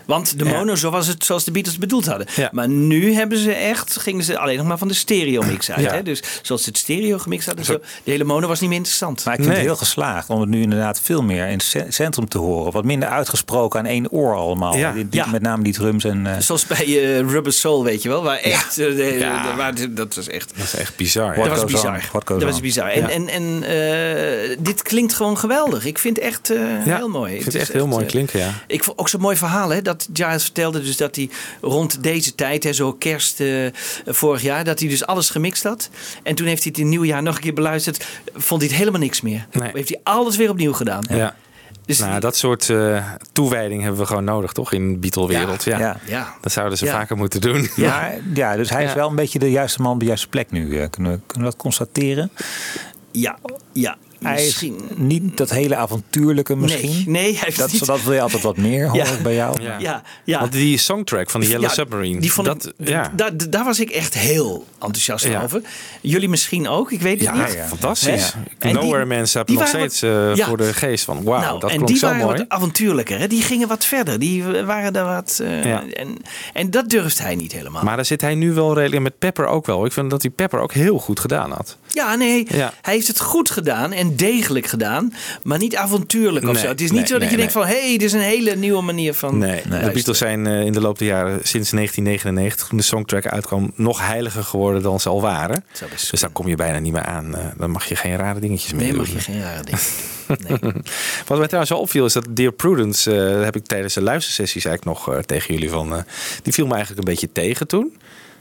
Want 0.07 0.39
de 0.39 0.45
Ja. 0.45 0.51
mono, 0.51 0.75
zo 0.75 0.89
was 0.89 1.07
het 1.07 1.25
zoals 1.25 1.43
de 1.43 1.51
Beatles 1.51 1.77
bedoeld 1.77 2.05
hadden. 2.05 2.27
Ja. 2.35 2.49
Maar 2.51 2.69
nu 2.69 3.13
hebben 3.13 3.37
ze 3.37 3.51
echt, 3.53 3.97
gingen 3.99 4.23
ze 4.23 4.37
alleen 4.39 4.57
nog 4.57 4.65
maar 4.67 4.77
van 4.77 4.87
de 4.87 4.93
stereo 4.93 5.41
mix 5.41 5.71
uit. 5.71 5.85
Ja. 5.85 5.93
Hè? 5.93 6.03
Dus 6.03 6.21
zoals 6.41 6.63
ze 6.63 6.69
het 6.69 6.77
stereo 6.77 7.17
gemixt 7.17 7.45
hadden, 7.47 7.65
zo, 7.65 7.73
de 8.03 8.11
hele 8.11 8.23
mono 8.23 8.47
was 8.47 8.59
niet 8.59 8.69
meer 8.69 8.77
interessant. 8.77 9.25
Maar 9.25 9.33
ik 9.33 9.39
vind 9.39 9.51
Nee. 9.51 9.57
het 9.59 9.67
heel 9.67 9.77
geslaagd 9.79 10.29
om 10.29 10.39
het 10.41 10.49
nu 10.49 10.61
inderdaad 10.61 11.01
veel 11.01 11.23
meer 11.23 11.45
in 11.47 11.53
het 11.53 11.63
ce- 11.63 11.85
centrum 11.89 12.27
te 12.29 12.37
horen. 12.37 12.71
Wat 12.71 12.83
minder 12.85 13.09
uitgesproken 13.09 13.79
aan 13.79 13.85
één 13.85 14.11
oor 14.11 14.35
allemaal. 14.35 14.75
Ja. 14.75 14.91
Die- 14.91 15.09
die- 15.09 15.19
Ja. 15.19 15.25
Met 15.27 15.41
name 15.41 15.63
die 15.63 15.73
drums 15.73 16.03
en... 16.03 16.27
eh, 16.27 16.39
Zoals 16.39 16.65
bij 16.65 16.77
eh, 16.85 17.19
Rubber 17.19 17.53
Soul, 17.53 17.83
weet 17.83 18.01
je 18.01 18.09
wel. 18.09 18.23
Waar 18.23 18.37
echt, 18.37 18.77
eh, 18.77 18.85
de- 18.85 18.95
de- 18.95 19.03
Ja. 19.19 19.49
de- 19.51 19.55
waar 19.57 19.73
dat 19.89 20.15
was 20.15 20.27
echt... 20.27 20.51
Dat 20.57 20.65
is 20.65 20.75
echt 20.75 20.95
bizar. 20.95 21.35
Dat 21.35 21.47
was 21.47 21.65
bizar. 21.65 22.01
Dat 22.25 22.43
was 22.43 22.59
bizar. 22.59 22.87
En, 22.89 23.01
Ja. 23.01 23.09
en, 23.09 23.27
en 23.27 23.63
eh, 23.63 24.55
dit 24.59 24.81
klinkt 24.81 25.13
gewoon 25.13 25.37
geweldig. 25.37 25.85
Ik 25.85 25.99
vind 25.99 26.15
het 26.15 26.25
echt 26.25 26.49
eh, 26.49 26.85
Ja, 26.85 26.95
heel 26.97 27.09
mooi. 27.09 27.33
Ik 27.33 27.41
vind 27.41 27.53
Het 27.53 27.61
echt 27.61 27.71
heel 27.73 27.87
mooi 27.87 28.05
klinken, 28.05 28.39
ja. 28.39 28.49
Ik 28.67 28.83
vond 28.83 28.97
ook 28.97 29.09
zo'n 29.09 29.21
mooi 29.21 29.35
verhaal 29.37 29.69
hè, 29.69 29.81
dat 29.81 29.96
Giles 30.13 30.43
vertelde 30.43 30.81
dus 30.81 30.97
dat 30.97 31.15
hij 31.15 31.29
rond 31.61 32.03
deze 32.03 32.35
tijd, 32.35 32.63
hè, 32.63 32.73
zo 32.73 32.93
kerst 32.93 33.39
eh, 33.39 33.67
vorig 34.05 34.41
jaar, 34.41 34.63
dat 34.63 34.79
hij 34.79 34.89
dus 34.89 35.05
alles 35.05 35.29
gemixt 35.29 35.63
had. 35.63 35.89
En 36.23 36.35
toen 36.35 36.47
heeft 36.47 36.63
hij 36.63 36.71
het 36.71 36.77
in 36.81 36.85
het 36.87 36.93
nieuwjaar 36.95 37.23
nog 37.23 37.35
een 37.35 37.41
keer 37.41 37.53
beluisterd, 37.53 38.05
vond 38.35 38.61
hij 38.61 38.69
het 38.69 38.79
helemaal 38.79 38.99
niks 39.01 39.21
meer. 39.21 39.47
Nee. 39.51 39.71
Heeft 39.73 39.89
hij 39.89 39.99
alles 40.03 40.37
weer 40.37 40.49
opnieuw 40.49 40.73
gedaan. 40.73 41.03
Ja. 41.09 41.35
Dus 41.85 41.99
Nou, 41.99 42.19
dat 42.19 42.37
soort 42.37 42.69
eh, 42.69 43.05
toewijding 43.31 43.81
hebben 43.81 43.99
we 43.99 44.05
gewoon 44.07 44.23
nodig, 44.23 44.51
toch? 44.51 44.71
In 44.71 44.99
Beatle-wereld. 44.99 45.63
Ja, 45.63 45.79
ja. 45.79 45.97
ja. 46.05 46.35
Dat 46.41 46.51
zouden 46.51 46.77
ze 46.77 46.85
Ja. 46.85 46.91
vaker 46.91 47.17
moeten 47.17 47.41
doen. 47.41 47.69
Ja, 47.75 48.11
ja, 48.33 48.55
dus 48.55 48.69
hij 48.69 48.83
is 48.85 48.93
wel 48.93 49.09
een 49.09 49.15
beetje 49.15 49.39
de 49.39 49.51
juiste 49.51 49.81
man 49.81 49.93
op 49.93 49.99
de 49.99 50.05
juiste 50.05 50.27
plek 50.27 50.51
nu. 50.51 50.79
eh, 50.79 50.89
Kunnen 50.89 51.11
we, 51.11 51.19
kunnen 51.27 51.47
we 51.47 51.53
dat 51.53 51.55
constateren? 51.55 52.29
ja, 53.11 53.37
ja. 53.73 53.97
Hij 54.21 54.33
Misschien. 54.33 54.75
is 54.89 54.95
niet 54.95 55.37
dat 55.37 55.49
hele 55.49 55.75
avontuurlijke 55.75 56.55
misschien. 56.55 56.89
Nee, 56.91 57.03
nee, 57.07 57.31
hij 57.33 57.41
heeft 57.43 57.57
dat, 57.57 57.71
niet. 57.71 57.85
dat 57.85 58.03
wil 58.03 58.13
je 58.13 58.21
altijd 58.21 58.41
wat 58.43 58.57
meer, 58.57 58.87
hoor 58.87 58.95
Ja. 58.97 59.05
ik 59.05 59.21
bij 59.23 59.33
jou. 59.35 59.61
Ja. 59.61 59.75
Ja, 59.79 60.01
ja. 60.23 60.39
Want 60.39 60.51
die 60.51 60.77
songtrack 60.77 61.29
van 61.29 61.41
de 61.41 61.47
Yellow 61.47 61.63
Ja, 61.63 61.69
Submarine. 61.69 62.19
Die 62.21 62.31
vond 62.33 62.47
dat, 62.47 62.73
ik, 62.77 62.87
ja. 62.87 63.11
da- 63.15 63.29
da- 63.29 63.45
daar 63.49 63.63
was 63.63 63.79
ik 63.79 63.89
echt 63.89 64.13
heel 64.13 64.65
enthousiast 64.73 65.25
Ja. 65.27 65.41
over. 65.43 65.61
Jullie 66.01 66.29
misschien 66.29 66.67
ook, 66.67 66.91
ik 66.91 67.01
weet 67.01 67.19
het 67.19 67.35
Ja, 67.35 67.43
niet. 67.45 67.53
ja. 67.53 67.67
fantastisch. 67.67 68.33
Nowhere 68.59 69.05
die- 69.05 69.15
Man 69.17 69.27
staat 69.27 69.47
die 69.47 69.57
nog 69.57 69.67
steeds 69.67 70.01
wat- 70.01 70.09
eh, 70.11 70.35
ja. 70.35 70.45
voor 70.47 70.57
de 70.57 70.73
geest 70.73 71.05
van 71.05 71.23
wauw, 71.23 71.41
nou, 71.41 71.59
dat 71.59 71.69
en 71.69 71.75
klonk 71.75 71.87
die 71.91 71.97
zo 71.97 72.07
waren 72.07 72.25
mooi. 72.25 72.37
wat 72.37 72.49
avontuurlijker. 72.49 73.19
Hè? 73.19 73.27
Die 73.27 73.41
gingen 73.41 73.67
wat 73.67 73.85
verder. 73.85 74.19
Die 74.19 74.43
waren 74.43 74.93
daar 74.93 75.05
wat. 75.05 75.39
eh, 75.43 75.63
Ja. 75.65 75.83
en, 75.93 76.15
en 76.53 76.71
dat 76.71 76.89
durft 76.89 77.19
hij 77.19 77.35
niet 77.35 77.51
helemaal. 77.51 77.83
Maar 77.83 77.95
daar 77.95 78.05
zit 78.05 78.21
hij 78.21 78.35
nu 78.35 78.53
wel 78.53 78.73
redelijk 78.73 79.01
met 79.01 79.17
Pepper 79.19 79.45
ook 79.47 79.65
wel. 79.65 79.85
Ik 79.85 79.91
vind 79.91 80.09
dat 80.09 80.21
hij 80.21 80.31
Pepper 80.31 80.59
ook 80.59 80.73
heel 80.73 80.99
goed 80.99 81.19
gedaan 81.19 81.51
had. 81.51 81.77
ja, 81.87 82.15
nee, 82.15 82.47
Ja. 82.49 82.73
hij 82.81 82.93
heeft 82.93 83.07
het 83.07 83.19
goed 83.19 83.49
gedaan 83.49 83.91
en 83.91 84.06
degelijk 84.15 84.65
gedaan, 84.65 85.13
maar 85.43 85.57
niet 85.57 85.75
avontuurlijk 85.75 86.45
of 86.45 86.53
Nee, 86.53 86.61
zo. 86.61 86.67
Het 86.67 86.81
is 86.81 86.89
nee, 86.89 86.99
niet 86.99 87.07
zo 87.07 87.13
dat 87.13 87.21
nee, 87.21 87.31
je 87.31 87.37
denkt 87.37 87.51
van, 87.51 87.65
hé, 87.65 87.79
hey, 87.79 87.91
dit 87.91 88.01
is 88.01 88.13
een 88.13 88.19
hele 88.19 88.55
nieuwe 88.55 88.81
manier 88.81 89.13
van. 89.13 89.37
Nee, 89.37 89.61
de. 89.69 89.91
Beatles 89.93 90.17
zijn 90.17 90.47
eh, 90.47 90.61
in 90.61 90.71
de 90.71 90.81
loop 90.81 90.97
der 90.97 91.07
jaren 91.07 91.39
sinds 91.43 91.69
1999, 91.69 92.67
toen 92.67 92.77
de 92.77 92.83
songtrack 92.83 93.27
uitkwam, 93.27 93.71
nog 93.75 94.07
heiliger 94.07 94.43
geworden 94.43 94.81
dan 94.81 94.99
ze 94.99 95.09
al 95.09 95.21
waren. 95.21 95.63
Dus 96.09 96.19
daar 96.19 96.29
kom 96.29 96.47
je 96.47 96.55
bijna 96.55 96.79
niet 96.79 96.93
meer 96.93 97.05
aan. 97.05 97.35
Eh, 97.35 97.45
dan 97.57 97.71
mag 97.71 97.85
je 97.85 97.95
geen 97.95 98.15
rare 98.15 98.39
dingetjes 98.39 98.73
meer 98.73 98.81
Nee, 98.81 98.93
mag 98.93 99.09
je 99.09 99.19
geen 99.19 99.41
rare 99.41 99.63
dingen. 99.69 99.79
Nee. 100.27 100.73
Wat 101.27 101.37
mij 101.37 101.47
trouwens 101.47 101.69
wel 101.69 101.79
opviel 101.79 102.05
is 102.05 102.13
dat 102.13 102.27
Dear 102.29 102.51
Prudence, 102.51 103.15
eh, 103.15 103.43
heb 103.43 103.55
ik 103.55 103.65
tijdens 103.65 103.93
de 103.93 104.01
luistersessies 104.01 104.65
eigenlijk 104.65 104.97
nog 104.97 105.25
tegen 105.25 105.53
jullie 105.53 105.69
van, 105.69 106.03
die 106.43 106.53
viel 106.53 106.65
me 106.65 106.73
eigenlijk 106.73 107.07
een 107.07 107.13
beetje 107.13 107.31
tegen 107.31 107.67
toen. 107.67 107.93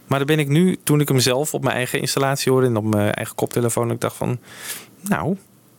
Maar 0.06 0.18
dan 0.18 0.26
ben 0.26 0.38
ik 0.38 0.48
nu, 0.48 0.76
toen 0.82 1.00
ik 1.00 1.08
hem 1.08 1.20
zelf 1.20 1.54
op 1.54 1.62
mijn 1.62 1.76
eigen 1.76 2.00
installatie 2.00 2.52
hoorde 2.52 2.66
en 2.66 2.76
op 2.76 2.84
mijn 2.84 3.12
eigen 3.12 3.34
koptelefoon, 3.34 3.90
ik 3.90 4.00
dacht 4.00 4.16
van, 4.16 4.38
nou, 5.00 5.36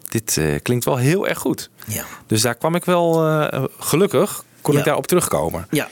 dit 0.07 0.37
eh, 0.37 0.45
klinkt 0.61 0.85
wel 0.85 0.97
heel 0.97 1.27
erg 1.27 1.39
goed. 1.39 1.69
Ja. 1.87 2.03
Dus 2.27 2.41
daar 2.41 2.55
kwam 2.55 2.75
ik 2.75 2.85
wel 2.85 3.25
eh, 3.27 3.63
gelukkig, 3.79 4.43
kon 4.61 4.73
Ja. 4.73 4.79
ik 4.79 4.85
daarop 4.85 5.07
terugkomen. 5.07 5.67
Ja. 5.71 5.87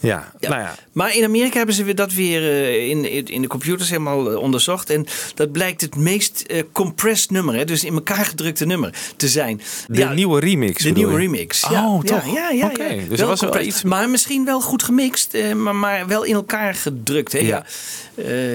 Ja, 0.00 0.32
Ja. 0.40 0.48
nou 0.48 0.60
ja. 0.60 0.74
Maar 0.92 1.16
in 1.16 1.24
Amerika 1.24 1.56
hebben 1.56 1.74
ze 1.74 1.94
dat 1.94 2.12
weer 2.12 2.42
eh, 2.42 2.88
in, 2.88 3.26
in 3.28 3.42
de 3.42 3.48
computers 3.48 3.88
helemaal 3.90 4.36
onderzocht. 4.38 4.90
En 4.90 5.06
dat 5.34 5.52
blijkt 5.52 5.80
het 5.80 5.96
meest 5.96 6.44
compressed 6.72 7.30
nummer, 7.30 7.54
hè, 7.54 7.64
dus 7.64 7.84
in 7.84 7.94
elkaar 7.94 8.24
gedrukte 8.24 8.64
nummer 8.66 8.94
te 9.16 9.28
zijn. 9.28 9.60
De 9.88 9.98
Ja, 9.98 10.12
nieuwe 10.12 10.40
remix. 10.40 10.82
De 10.82 10.90
nieuwe 10.90 11.12
je? 11.12 11.18
remix. 11.18 11.64
Oh, 11.64 12.00
toch? 12.02 12.34
Ja, 12.34 12.50
ja, 12.50 12.70
ja. 12.76 13.08
dus 13.08 13.20
er 13.20 13.26
was 13.26 13.40
wel 13.40 13.60
iets- 13.60 13.82
Maar 13.82 14.10
misschien 14.10 14.44
wel 14.44 14.60
goed 14.60 14.82
gemixt, 14.82 15.36
maar, 15.54 15.74
maar 15.76 16.06
wel 16.06 16.22
in 16.22 16.34
elkaar 16.34 16.74
gedrukt. 16.74 17.32
Hè? 17.32 17.38
Ja. 17.38 17.64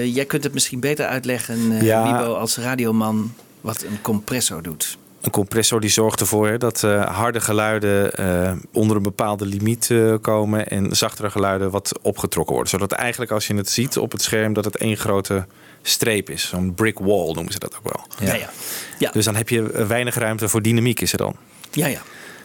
Jij 0.04 0.24
kunt 0.24 0.44
het 0.44 0.52
misschien 0.52 0.80
beter 0.80 1.06
uitleggen, 1.06 1.84
Ja. 1.84 2.02
Wibo, 2.18 2.34
als 2.34 2.56
radioman, 2.56 3.34
wat 3.60 3.82
een 3.82 4.00
compressor 4.00 4.62
doet. 4.62 4.98
Een 5.20 5.30
compressor 5.30 5.80
die 5.80 5.90
zorgt 5.90 6.20
ervoor 6.20 6.48
hè, 6.48 6.58
dat 6.58 6.84
eh, 6.84 7.16
harde 7.16 7.40
geluiden 7.40 8.12
eh, 8.14 8.52
onder 8.72 8.96
een 8.96 9.02
bepaalde 9.02 9.46
limiet 9.46 9.90
eh, 9.90 10.14
komen 10.20 10.68
en 10.68 10.96
zachtere 10.96 11.30
geluiden 11.30 11.70
wat 11.70 11.98
opgetrokken 12.02 12.54
worden. 12.54 12.70
Zodat 12.70 12.92
eigenlijk 12.92 13.30
als 13.30 13.46
je 13.46 13.54
het 13.54 13.70
ziet 13.70 13.98
op 13.98 14.12
het 14.12 14.22
scherm 14.22 14.52
dat 14.52 14.64
het 14.64 14.76
één 14.76 14.96
grote 14.96 15.46
streep 15.82 16.30
is. 16.30 16.48
Zo'n 16.48 16.74
brick 16.74 16.98
wall 16.98 17.32
noemen 17.32 17.52
ze 17.52 17.58
dat 17.58 17.76
ook 17.76 17.92
wel. 17.92 18.28
Ja, 18.28 18.34
ja. 18.34 18.50
Ja, 18.98 19.10
Dus 19.10 19.24
dan 19.24 19.36
heb 19.36 19.48
je 19.48 19.86
weinig 19.86 20.14
ruimte 20.14 20.48
voor 20.48 20.62
dynamiek 20.62 21.00
is 21.00 21.12
er 21.12 21.18
dan. 21.18 21.36
ja. 21.70 21.86
ja. 21.86 22.00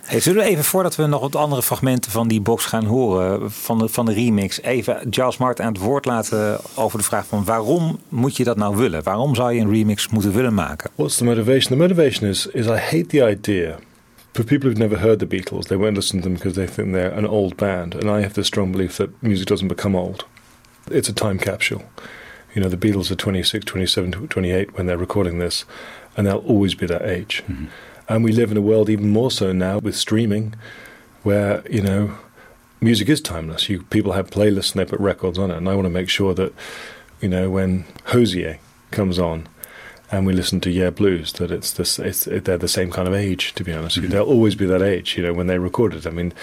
Hey, 0.05 0.19
zullen 0.19 0.43
we 0.43 0.49
even 0.49 0.63
voordat 0.63 0.95
we 0.95 1.05
nog 1.05 1.21
wat 1.21 1.35
andere 1.35 1.63
fragmenten 1.63 2.11
van 2.11 2.27
die 2.27 2.41
box 2.41 2.65
gaan 2.65 2.85
horen, 2.85 3.51
van 3.51 3.77
de, 3.77 3.89
van 3.89 4.05
de 4.05 4.13
remix, 4.13 4.61
even 4.61 5.07
Giles 5.09 5.37
Martin 5.37 5.65
aan 5.65 5.73
het 5.73 5.81
woord 5.81 6.05
laten 6.05 6.59
over 6.75 6.97
de 6.97 7.03
vraag 7.03 7.27
van 7.27 7.45
waarom 7.45 7.99
moet 8.09 8.37
je 8.37 8.43
dat 8.43 8.57
nou 8.57 8.75
willen? 8.75 9.03
Waarom 9.03 9.35
zou 9.35 9.53
je 9.53 9.61
een 9.61 9.71
remix 9.71 10.09
moeten 10.09 10.33
willen 10.33 10.53
maken? 10.53 10.89
What's 10.95 11.17
the 11.17 11.23
motivation? 11.23 11.71
The 11.71 11.75
motivation 11.75 12.29
is 12.29 12.47
is 12.47 12.65
I 12.65 12.69
hate 12.69 13.05
the 13.05 13.29
idea. 13.29 13.77
For 14.31 14.43
people 14.43 14.69
who've 14.69 14.79
never 14.79 14.99
heard 14.99 15.19
the 15.19 15.27
Beatles, 15.27 15.67
they 15.67 15.77
won't 15.77 15.95
listen 15.95 16.17
to 16.17 16.23
them 16.23 16.33
because 16.33 16.55
they 16.55 16.67
think 16.67 16.93
they're 16.93 17.17
an 17.17 17.27
old 17.27 17.55
band. 17.55 17.95
And 17.95 18.03
I 18.03 18.21
have 18.21 18.33
the 18.33 18.43
strong 18.43 18.71
belief 18.71 18.95
that 18.95 19.09
music 19.19 19.47
doesn't 19.47 19.67
become 19.67 19.97
old. 19.97 20.25
It's 20.91 21.09
a 21.09 21.13
time 21.13 21.37
capsule. 21.37 21.81
You 22.53 22.61
know, 22.61 22.77
the 22.77 22.87
Beatles 22.87 23.09
are 23.11 23.15
26, 23.15 23.65
27, 23.65 24.27
28 24.27 24.77
when 24.77 24.85
they're 24.85 24.99
recording 24.99 25.39
this, 25.39 25.65
and 26.15 26.27
they'll 26.27 26.43
always 26.47 26.75
be 26.75 26.85
that 26.85 27.01
age. 27.01 27.43
And 28.07 28.23
we 28.23 28.31
live 28.31 28.51
in 28.51 28.57
a 28.57 28.61
world 28.61 28.89
even 28.89 29.09
more 29.09 29.31
so 29.31 29.51
now 29.51 29.79
with 29.79 29.95
streaming, 29.95 30.55
where 31.23 31.63
you 31.69 31.81
know, 31.81 32.17
music 32.81 33.09
is 33.09 33.21
timeless. 33.21 33.69
You 33.69 33.83
people 33.83 34.13
have 34.13 34.29
playlists 34.29 34.71
and 34.71 34.79
they 34.79 34.89
put 34.89 34.99
records 34.99 35.37
on 35.37 35.51
it, 35.51 35.57
and 35.57 35.67
I 35.67 35.75
want 35.75 35.85
to 35.85 35.89
make 35.91 36.09
sure 36.09 36.33
that, 36.35 36.53
you 37.21 37.29
know, 37.29 37.49
when 37.49 37.85
Hosier 38.05 38.59
comes 38.91 39.17
on, 39.17 39.47
and 40.11 40.25
we 40.25 40.33
listen 40.33 40.61
to 40.61 40.69
Yeah 40.69 40.91
Blues, 40.91 41.33
that 41.33 41.51
it's 41.51 41.71
this, 41.71 41.97
it's 41.97 42.27
it, 42.27 42.45
they're 42.45 42.57
the 42.57 42.67
same 42.67 42.91
kind 42.91 43.07
of 43.07 43.13
age. 43.13 43.53
To 43.55 43.63
be 43.63 43.73
honest, 43.73 43.95
you. 43.95 44.03
Mm-hmm. 44.03 44.11
they'll 44.11 44.23
always 44.23 44.55
be 44.55 44.65
that 44.67 44.81
age. 44.81 45.17
You 45.17 45.23
know, 45.23 45.33
when 45.33 45.47
they 45.47 45.57
recorded. 45.57 46.05
I 46.05 46.11
mean, 46.11 46.33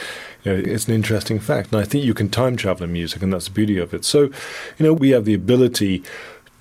you 0.43 0.53
know, 0.53 0.59
it's 0.59 0.89
an 0.89 0.95
interesting 0.95 1.39
fact, 1.39 1.73
and 1.73 1.81
I 1.81 1.85
think 1.85 2.05
you 2.05 2.15
can 2.15 2.29
time 2.29 2.57
travel 2.57 2.85
in 2.85 2.93
music, 2.93 3.23
and 3.23 3.33
that's 3.33 3.47
the 3.47 3.53
beauty 3.53 3.79
of 3.79 3.95
it. 3.95 4.05
So, 4.05 4.23
you 4.23 4.87
know, 4.87 4.93
we 4.93 5.11
have 5.11 5.25
the 5.25 5.35
ability 5.35 6.03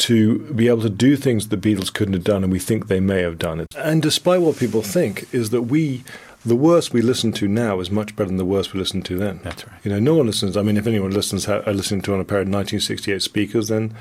to 0.02 0.40
be 0.54 0.68
able 0.68 0.82
to 0.82 0.90
do 0.90 1.16
things 1.16 1.48
the 1.48 1.58
Beatles 1.58 1.94
couldn't 1.94 2.14
have 2.14 2.24
done, 2.24 2.44
and 2.44 2.52
we 2.52 2.60
think 2.60 2.88
they 2.88 3.00
may 3.00 3.22
have 3.22 3.38
done 3.38 3.60
it. 3.60 3.68
And 3.76 4.02
despite 4.02 4.42
what 4.42 4.58
people 4.58 4.82
think, 4.82 5.34
is 5.34 5.50
that 5.52 5.64
we. 5.64 6.04
The 6.44 6.56
worst 6.56 6.92
we 6.92 7.04
listen 7.04 7.32
to 7.34 7.48
now 7.48 7.80
is 7.82 7.92
much 7.92 8.16
better 8.16 8.28
than 8.28 8.38
the 8.38 8.46
worst 8.46 8.74
we 8.74 8.80
listened 8.80 9.06
to 9.06 9.16
then. 9.16 9.42
That's 9.44 9.68
right. 9.68 9.80
You 9.84 9.92
know, 9.92 10.00
no 10.00 10.16
one 10.16 10.26
listens. 10.26 10.58
I 10.58 10.64
mean, 10.64 10.76
if 10.76 10.88
anyone 10.88 11.12
listens, 11.12 11.48
are 11.48 11.62
listening 11.72 12.02
to 12.02 12.16
on 12.16 12.20
a 12.20 12.26
pair 12.26 12.40
of 12.40 12.48
1968 12.48 13.22
speakers, 13.22 13.68
then 13.68 13.96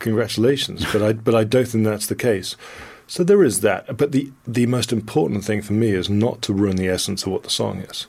congratulations. 0.00 0.84
but 0.92 1.02
I, 1.02 1.12
but 1.12 1.36
I 1.36 1.44
don't 1.44 1.68
think 1.68 1.84
that's 1.84 2.08
the 2.08 2.16
case. 2.16 2.56
So 3.06 3.22
there 3.22 3.44
is 3.44 3.60
that. 3.60 3.96
But 3.96 4.10
the 4.10 4.32
the 4.44 4.66
most 4.66 4.92
important 4.92 5.44
thing 5.44 5.62
for 5.62 5.72
me 5.72 5.90
is 5.90 6.10
not 6.10 6.42
to 6.42 6.52
ruin 6.52 6.76
the 6.76 6.88
essence 6.88 7.24
of 7.24 7.32
what 7.32 7.44
the 7.44 7.50
song 7.50 7.78
is. 7.78 8.08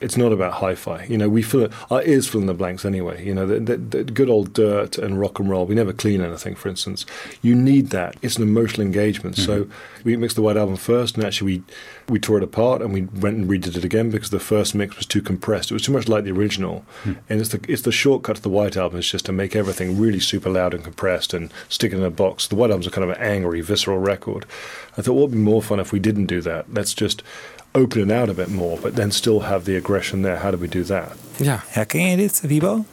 It's 0.00 0.16
not 0.16 0.32
about 0.32 0.54
hi-fi. 0.54 1.04
You 1.04 1.18
know, 1.18 1.28
we 1.28 1.42
fill 1.42 1.68
our 1.90 2.02
ears 2.04 2.28
fill 2.28 2.40
in 2.40 2.46
the 2.46 2.54
blanks 2.54 2.84
anyway. 2.84 3.24
You 3.24 3.34
know, 3.34 3.46
the, 3.46 3.58
the, 3.60 3.76
the 3.76 4.04
good 4.04 4.30
old 4.30 4.52
dirt 4.52 4.96
and 4.96 5.18
rock 5.18 5.38
and 5.38 5.50
roll. 5.50 5.66
We 5.66 5.74
never 5.74 5.92
clean 5.92 6.20
anything, 6.20 6.54
for 6.54 6.68
instance. 6.68 7.04
You 7.42 7.54
need 7.54 7.90
that. 7.90 8.16
It's 8.22 8.36
an 8.36 8.42
emotional 8.42 8.86
engagement. 8.86 9.36
So 9.36 9.64
mm-hmm. 9.64 10.02
we 10.04 10.16
mixed 10.16 10.36
the 10.36 10.42
White 10.42 10.56
Album 10.56 10.76
first, 10.76 11.16
and 11.16 11.24
actually 11.24 11.58
we 11.58 11.62
we 12.08 12.18
tore 12.18 12.38
it 12.38 12.42
apart 12.42 12.80
and 12.80 12.92
we 12.92 13.02
went 13.02 13.36
and 13.36 13.48
redid 13.48 13.76
it 13.76 13.84
again 13.84 14.10
because 14.10 14.30
the 14.30 14.40
first 14.40 14.74
mix 14.74 14.96
was 14.96 15.06
too 15.06 15.20
compressed. 15.20 15.70
It 15.70 15.74
was 15.74 15.82
too 15.82 15.92
much 15.92 16.08
like 16.08 16.24
the 16.24 16.32
original. 16.32 16.84
Hmm. 17.02 17.12
And 17.28 17.40
it's 17.40 17.50
the 17.50 17.60
it's 17.68 17.82
the 17.82 17.92
shortcut 17.92 18.36
to 18.36 18.42
the 18.42 18.48
White 18.48 18.76
Album 18.76 18.98
is 18.98 19.10
just 19.10 19.26
to 19.26 19.32
make 19.32 19.54
everything 19.54 19.98
really 19.98 20.20
super 20.20 20.50
loud 20.50 20.74
and 20.74 20.82
compressed 20.82 21.34
and 21.34 21.52
stick 21.68 21.92
it 21.92 21.96
in 21.96 22.02
a 22.02 22.10
box. 22.10 22.46
The 22.46 22.56
White 22.56 22.70
Album's 22.70 22.86
a 22.86 22.90
kind 22.90 23.04
of 23.04 23.16
an 23.16 23.22
angry, 23.22 23.60
visceral 23.60 23.98
record. 23.98 24.46
I 24.96 25.02
thought, 25.02 25.14
what 25.14 25.28
would 25.28 25.32
be 25.32 25.38
more 25.38 25.62
fun 25.62 25.80
if 25.80 25.92
we 25.92 25.98
didn't 25.98 26.26
do 26.26 26.40
that? 26.42 26.72
Let's 26.72 26.94
just 26.94 27.22
open 27.74 28.10
it 28.10 28.14
out 28.14 28.30
a 28.30 28.34
bit 28.34 28.48
more, 28.48 28.78
but 28.78 28.96
then 28.96 29.10
still 29.10 29.40
have 29.40 29.64
the 29.64 29.76
aggression 29.76 30.22
there. 30.22 30.38
How 30.38 30.50
do 30.50 30.56
we 30.56 30.68
do 30.68 30.84
that? 30.84 31.16
Ja, 31.36 31.62
Herken 31.68 32.10
je 32.10 32.16
dit, 32.16 32.40
Wibo? 32.46 32.84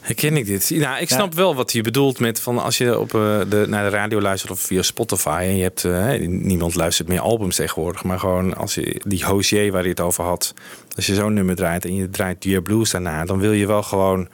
Herken 0.00 0.36
ik 0.36 0.46
dit? 0.46 0.70
Nou, 0.70 1.00
ik 1.00 1.08
Ja. 1.08 1.14
snap 1.16 1.34
wel 1.34 1.54
wat 1.54 1.72
je 1.72 1.82
bedoelt 1.82 2.18
met 2.18 2.40
van 2.40 2.58
als 2.58 2.78
je 2.78 2.98
op 2.98 3.14
eh, 3.14 3.40
de, 3.48 3.64
naar 3.68 3.90
de 3.90 3.96
radio 3.96 4.20
luistert 4.20 4.52
of 4.52 4.60
via 4.60 4.82
Spotify 4.82 5.38
en 5.42 5.56
je 5.56 5.62
hebt 5.62 5.84
eh, 5.84 6.28
niemand 6.28 6.74
luistert 6.74 7.08
meer 7.08 7.20
albums 7.20 7.56
tegenwoordig, 7.56 8.04
maar 8.04 8.18
gewoon 8.18 8.56
als 8.56 8.74
je 8.74 9.00
die 9.06 9.24
Hosier 9.24 9.72
waar 9.72 9.82
je 9.82 9.88
het 9.88 10.00
over 10.00 10.24
had, 10.24 10.54
als 10.96 11.06
je 11.06 11.14
zo'n 11.14 11.34
nummer 11.34 11.54
draait 11.56 11.84
en 11.84 11.94
je 11.94 12.10
draait 12.10 12.42
Dear 12.42 12.62
Blues 12.62 12.90
daarna, 12.90 13.24
dan 13.24 13.38
wil 13.38 13.52
je 13.52 13.66
wel 13.66 13.82
gewoon 13.82 14.28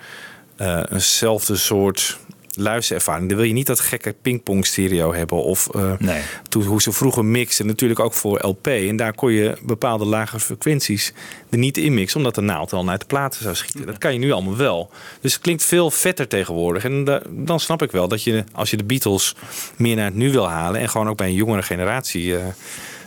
eh, 0.57 0.83
eenzelfde 0.93 1.57
soort 1.57 2.19
luisterervaring. 2.57 3.29
Dan 3.29 3.37
wil 3.39 3.47
je 3.47 3.53
niet 3.53 3.67
dat 3.67 3.81
gekke 3.81 4.15
pingpong 4.23 4.67
stereo 4.67 5.15
hebben 5.15 5.43
of 5.43 5.69
eh, 5.75 5.93
Nee. 5.99 6.21
toen, 6.49 6.63
hoe 6.65 6.83
ze 6.83 6.93
vroeger 6.93 7.25
mixten, 7.25 7.67
natuurlijk 7.67 8.01
ook 8.01 8.15
voor 8.15 8.47
LP. 8.47 8.67
En 8.67 8.97
daar 8.97 9.15
kon 9.15 9.33
je 9.33 9.57
bepaalde 9.63 10.05
lage 10.05 10.41
frequenties 10.41 11.13
er 11.51 11.59
niet 11.59 11.77
in 11.79 11.95
mixen, 11.95 12.17
omdat 12.19 12.35
de 12.35 12.41
naald 12.41 12.71
dan 12.71 12.91
uit 12.91 13.01
de 13.01 13.07
platen 13.07 13.43
zou 13.43 13.55
schieten. 13.55 13.87
Dat 13.87 13.99
kan 13.99 14.13
je 14.13 14.19
nu 14.19 14.31
allemaal 14.33 14.57
wel. 14.57 14.91
Dus 15.21 15.33
het 15.33 15.43
klinkt 15.43 15.65
veel 15.65 15.91
vetter 15.91 16.29
tegenwoordig. 16.29 16.85
En 16.85 17.05
da- 17.05 17.23
dan 17.31 17.61
snap 17.61 17.83
ik 17.83 17.91
wel 17.91 18.09
dat 18.09 18.23
je, 18.23 18.45
als 18.53 18.71
je 18.71 18.77
de 18.77 18.85
Beatles 18.85 19.35
meer 19.77 19.97
naar 19.97 20.05
het 20.05 20.15
nu 20.15 20.31
wil 20.33 20.49
halen 20.49 20.81
en 20.81 20.89
gewoon 20.89 21.09
ook 21.09 21.17
bij 21.17 21.27
een 21.27 21.35
jongere 21.35 21.63
generatie. 21.63 22.37
eh, 22.37 22.45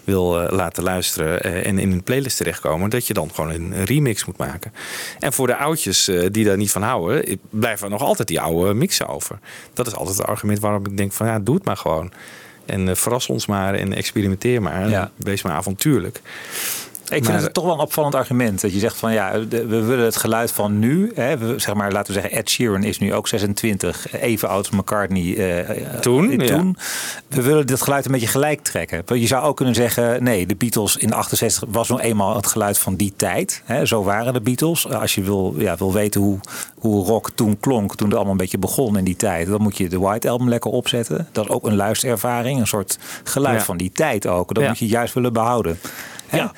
wil 0.10 0.41
eh, 0.41 0.52
laten 0.52 0.84
luisteren 0.84 1.41
eh, 1.41 1.65
en 1.67 1.80
in 1.80 1.91
een 1.91 2.04
playlist 2.04 2.38
terechtkomen, 2.38 2.89
dat 2.89 3.08
je 3.08 3.13
dan 3.13 3.32
gewoon 3.34 3.52
een 3.52 3.86
remix 3.86 4.26
moet 4.26 4.38
maken. 4.38 4.74
En 5.19 5.34
voor 5.34 5.48
de 5.48 5.56
oudjes 5.56 6.08
eh, 6.08 6.26
die 6.32 6.45
daar 6.45 6.58
niet 6.58 6.72
van 6.72 6.82
houden, 6.82 7.39
blijven 7.50 7.86
er 7.86 7.91
nog 7.91 8.02
altijd 8.02 8.28
die 8.28 8.41
oude 8.41 8.74
mixen 8.74 9.08
over. 9.08 9.39
Dat 9.74 9.88
is 9.88 9.95
altijd 9.95 10.17
het 10.17 10.28
argument 10.28 10.60
waarom 10.60 10.86
ik 10.86 10.98
denk 10.98 11.12
van 11.12 11.28
ja, 11.28 11.39
doe 11.39 11.56
het 11.56 11.65
maar 11.65 11.78
gewoon. 11.78 12.12
En 12.65 12.98
verras 12.98 13.28
ons 13.28 13.45
maar 13.45 13.74
en 13.74 13.93
experimenteer 13.93 14.62
maar. 14.62 14.82
En 14.82 14.89
Ja. 14.89 15.12
Wees 15.15 15.41
maar 15.41 15.54
avontuurlijk. 15.54 16.22
Ik 17.10 17.15
vind 17.26 17.28
Maar- 17.28 17.41
het 17.41 17.54
toch 17.54 17.63
wel 17.63 17.74
een 17.74 17.80
opvallend 17.80 18.15
argument. 18.15 18.62
Dat 18.62 18.74
je 18.74 18.80
zegt 18.80 18.98
van 18.98 19.13
ja, 19.13 19.39
we 19.50 19.65
willen 19.67 20.06
het 20.06 20.15
geluid 20.15 20.52
van 20.52 20.80
nu. 20.80 21.12
Hè, 21.15 21.38
we, 21.38 21.60
zeg 21.60 21.74
maar, 21.76 21.91
laten 21.91 22.13
we 22.13 22.19
zeggen, 22.22 22.39
Ed 22.39 22.50
Sheeran 22.50 22.84
is 22.84 23.00
nu 23.00 23.13
ook 23.13 23.28
26. 23.28 24.12
Even 24.13 24.48
oud 24.50 24.58
als 24.58 24.69
McCartney. 24.69 25.36
eh, 25.38 26.00
Toen, 26.00 26.32
eh, 26.39 26.48
ja. 26.48 26.58
toen. 26.58 26.78
We 27.28 27.41
willen 27.41 27.67
dit 27.67 27.82
geluid 27.82 28.06
een 28.06 28.12
beetje 28.12 28.28
gelijk 28.28 28.62
trekken. 28.62 29.02
Want 29.06 29.22
Je 29.22 29.28
zou 29.28 29.43
ook 29.43 29.56
kunnen 29.56 29.76
zeggen, 29.76 30.24
nee, 30.24 30.45
de 30.45 30.56
Beatles 30.56 30.98
in 30.98 31.13
68 31.13 31.63
was 31.72 31.89
nog 31.89 32.02
eenmaal 32.02 32.36
het 32.36 32.48
geluid 32.48 32.78
van 32.78 32.95
die 32.95 33.13
tijd. 33.15 33.62
Hè, 33.65 33.86
zo 33.86 34.04
waren 34.04 34.34
de 34.34 34.41
Beatles. 34.41 34.88
Als 34.91 35.15
je 35.15 35.22
wil, 35.22 35.54
ja, 35.58 35.76
wil 35.78 35.93
weten 35.93 36.22
hoe, 36.22 36.39
hoe 36.78 37.06
rock 37.06 37.30
toen 37.36 37.60
klonk, 37.60 37.95
toen 37.95 38.06
het 38.08 38.15
allemaal 38.15 38.32
een 38.34 38.39
beetje 38.39 38.58
begon 38.58 38.98
in 38.98 39.04
die 39.04 39.15
tijd. 39.15 39.48
Dan 39.48 39.62
moet 39.62 39.78
je 39.78 39.89
de 39.89 40.00
White 40.00 40.30
Album 40.30 40.50
lekker 40.50 40.72
opzetten. 40.72 41.28
Dat 41.32 41.45
is 41.45 41.52
ook 41.52 41.65
een 41.67 41.76
luisterervaring. 41.76 42.60
Een 42.60 42.67
soort 42.67 42.98
geluid 43.24 43.58
Ja. 43.60 43.63
van 43.65 43.78
die 43.78 43.91
tijd 43.91 44.28
ook. 44.28 44.54
Dat 44.54 44.63
Ja. 44.63 44.69
moet 44.69 44.80
je 44.80 44.88
juist 44.88 45.13
willen 45.13 45.34
behouden. 45.34 45.80
Hè? 46.28 46.38
Ja. 46.38 46.52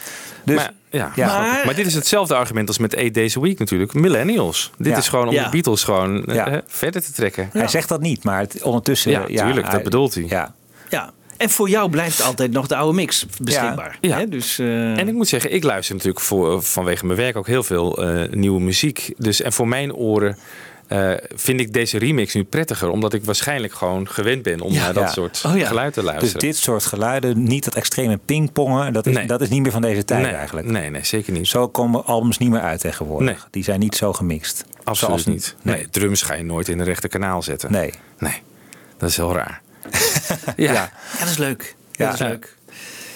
Dus, 0.43 0.55
maar, 0.55 0.71
ja, 0.89 1.11
ja. 1.15 1.27
maar, 1.27 1.65
maar 1.65 1.75
dit 1.75 1.85
is 1.85 1.93
hetzelfde 1.93 2.35
argument 2.35 2.67
als 2.67 2.77
met 2.77 2.93
Eight 2.93 3.13
Days 3.13 3.37
a 3.37 3.39
Week 3.39 3.59
natuurlijk. 3.59 3.93
Millennials. 3.93 4.71
Dit 4.77 4.91
Ja. 4.91 4.97
is 4.97 5.07
gewoon 5.07 5.27
om 5.27 5.33
Ja. 5.33 5.43
de 5.43 5.49
Beatles 5.49 5.83
gewoon 5.83 6.25
eh, 6.25 6.35
Ja. 6.35 6.61
verder 6.67 7.03
te 7.03 7.11
trekken. 7.11 7.49
Hij 7.53 7.67
zegt 7.67 7.89
dat 7.89 8.01
niet, 8.01 8.23
maar 8.23 8.39
het, 8.39 8.63
ondertussen... 8.63 9.11
Ja, 9.11 9.25
tuurlijk, 9.25 9.71
dat 9.71 9.83
bedoelt 9.83 10.13
hij. 10.13 10.25
Ja. 10.27 10.53
Ja. 10.89 11.11
En 11.37 11.49
voor 11.49 11.69
jou 11.69 11.89
blijft 11.89 12.21
altijd 12.21 12.51
nog 12.51 12.67
de 12.67 12.75
oude 12.75 12.95
mix 12.95 13.25
beschikbaar. 13.41 13.97
Ja. 14.01 14.17
Hè? 14.17 14.27
Dus, 14.27 14.59
eh, 14.59 14.97
En 14.97 15.07
ik 15.07 15.13
moet 15.13 15.27
zeggen, 15.27 15.53
ik 15.53 15.63
luister 15.63 15.95
natuurlijk 15.95 16.25
voor, 16.25 16.61
vanwege 16.63 17.05
mijn 17.05 17.17
werk 17.17 17.35
ook 17.37 17.47
heel 17.47 17.63
veel 17.63 18.03
eh, 18.03 18.29
nieuwe 18.31 18.61
muziek. 18.61 19.13
Dus 19.17 19.41
en 19.41 19.53
voor 19.53 19.67
mijn 19.67 19.93
oren 19.93 20.37
eh, 20.91 21.11
vind 21.35 21.59
ik 21.59 21.73
deze 21.73 21.97
remix 21.97 22.33
nu 22.33 22.43
prettiger. 22.43 22.89
Omdat 22.89 23.13
ik 23.13 23.23
waarschijnlijk 23.25 23.73
gewoon 23.73 24.07
gewend 24.09 24.43
ben 24.43 24.61
om 24.61 24.71
Ja. 24.73 24.83
naar 24.83 24.93
dat 24.93 25.03
Ja. 25.03 25.09
soort 25.09 25.43
Oh 25.45 25.57
ja. 25.57 25.67
geluid 25.67 25.93
te 25.93 26.01
Dus 26.01 26.09
luisteren. 26.09 26.39
dit 26.39 26.57
soort 26.57 26.85
geluiden, 26.85 27.43
niet 27.43 27.63
dat 27.63 27.75
extreme 27.75 28.17
pingpongen, 28.25 28.93
dat 28.93 29.05
is, 29.07 29.13
Nee. 29.15 29.27
dat 29.27 29.41
is 29.41 29.49
niet 29.49 29.61
meer 29.61 29.71
van 29.71 29.81
deze 29.81 30.05
tijd 30.05 30.21
nee, 30.23 30.31
eigenlijk. 30.31 30.67
Nee, 30.67 30.89
nee, 30.89 31.03
zeker 31.05 31.33
niet. 31.33 31.47
Zo 31.47 31.67
komen 31.67 32.05
albums 32.05 32.37
niet 32.37 32.49
meer 32.49 32.61
uit 32.61 32.79
tegenwoordig. 32.79 33.27
Nee. 33.27 33.37
Die 33.51 33.63
zijn 33.63 33.79
niet 33.79 33.95
zo 33.95 34.13
gemixt. 34.13 34.65
Absoluut 34.83 35.21
Zoals- 35.21 35.25
niet. 35.25 35.55
Nee. 35.61 35.89
drums 35.89 36.21
ga 36.21 36.33
je 36.33 36.43
nooit 36.43 36.67
in 36.69 36.77
de 36.77 36.83
rechte 36.83 37.07
kanaal 37.07 37.41
zetten. 37.41 37.71
Nee. 37.71 37.93
Nee, 38.19 38.41
dat 38.97 39.09
is 39.09 39.15
heel 39.15 39.33
raar. 39.35 39.61
ja. 40.55 40.91
Dat 41.19 41.27
is 41.29 41.37
leuk. 41.37 41.75
Ja. 41.91 42.05
Dat 42.05 42.13
is 42.13 42.19
leuk. 42.19 42.55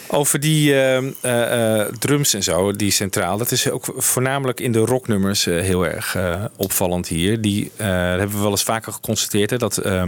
Over 0.08 0.39
die 0.39 0.74
eh, 0.74 0.98
eh, 0.98 1.82
eh, 1.82 1.94
drums 2.00 2.34
en 2.34 2.44
zo, 2.44 2.72
die 2.72 2.91
centraal. 2.91 3.38
Dat 3.38 3.52
is 3.52 3.70
ook 3.70 3.86
voornamelijk 3.96 4.60
in 4.60 4.72
de 4.72 4.80
rocknummers 4.80 5.46
heel 5.46 5.86
erg 5.86 6.18
opvallend 6.56 7.08
hier. 7.08 7.41
Die 7.41 7.72
hebben 7.78 8.30
we 8.30 8.41
wel 8.41 8.52
eens 8.52 8.63
vaker 8.63 8.94
geconstateerd. 8.94 9.60
Dat 9.60 9.78
eh, 9.78 10.04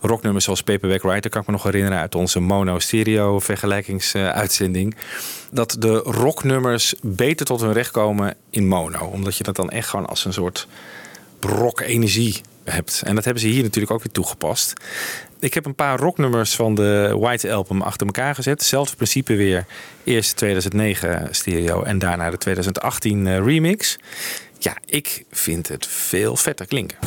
rocknummers 0.00 0.44
zoals 0.44 0.62
Paperback 0.62 1.02
Writer, 1.02 1.30
kan 1.30 1.40
ik 1.40 1.46
me 1.46 1.52
nog 1.52 1.62
herinneren 1.62 1.98
uit 1.98 2.14
onze 2.14 2.40
mono-stereo 2.40 3.38
vergelijkingsuitzending. 3.38 4.96
dat 5.50 5.76
de 5.78 5.96
rocknummers 5.96 6.94
beter 7.02 7.46
tot 7.46 7.60
hun 7.60 7.72
recht 7.72 7.90
komen 7.90 8.36
in 8.50 8.66
mono. 8.66 9.06
Omdat 9.06 9.36
je 9.36 9.44
dat 9.44 9.56
dan 9.56 9.70
echt 9.70 9.88
gewoon 9.88 10.06
als 10.06 10.24
een 10.24 10.32
soort 10.32 10.66
rock-energie 11.40 12.40
hebt. 12.64 13.02
En 13.04 13.14
dat 13.14 13.24
hebben 13.24 13.42
ze 13.42 13.48
hier 13.48 13.62
natuurlijk 13.62 13.92
ook 13.92 14.02
weer 14.02 14.12
toegepast. 14.12 14.72
Ik 15.40 15.54
heb 15.54 15.64
een 15.64 15.74
paar 15.74 15.98
rocknummers 15.98 16.54
van 16.54 16.74
de 16.74 17.16
White 17.18 17.52
Album 17.52 17.82
achter 17.82 18.06
elkaar 18.06 18.34
gezet. 18.34 18.58
Hetzelfde 18.58 18.96
principe 18.96 19.36
weer. 19.36 19.66
Eerst 20.04 20.30
de 20.30 20.36
2009 20.36 21.28
stereo 21.30 21.82
en 21.82 21.98
daarna 21.98 22.30
de 22.30 22.38
2018 22.38 23.26
eh, 23.26 23.38
remix. 23.38 23.98
Ja, 24.58 24.76
ik 24.86 25.24
vind 25.30 25.68
het 25.68 25.86
veel 25.86 26.36
vetter 26.36 26.66
klinken. 26.66 26.98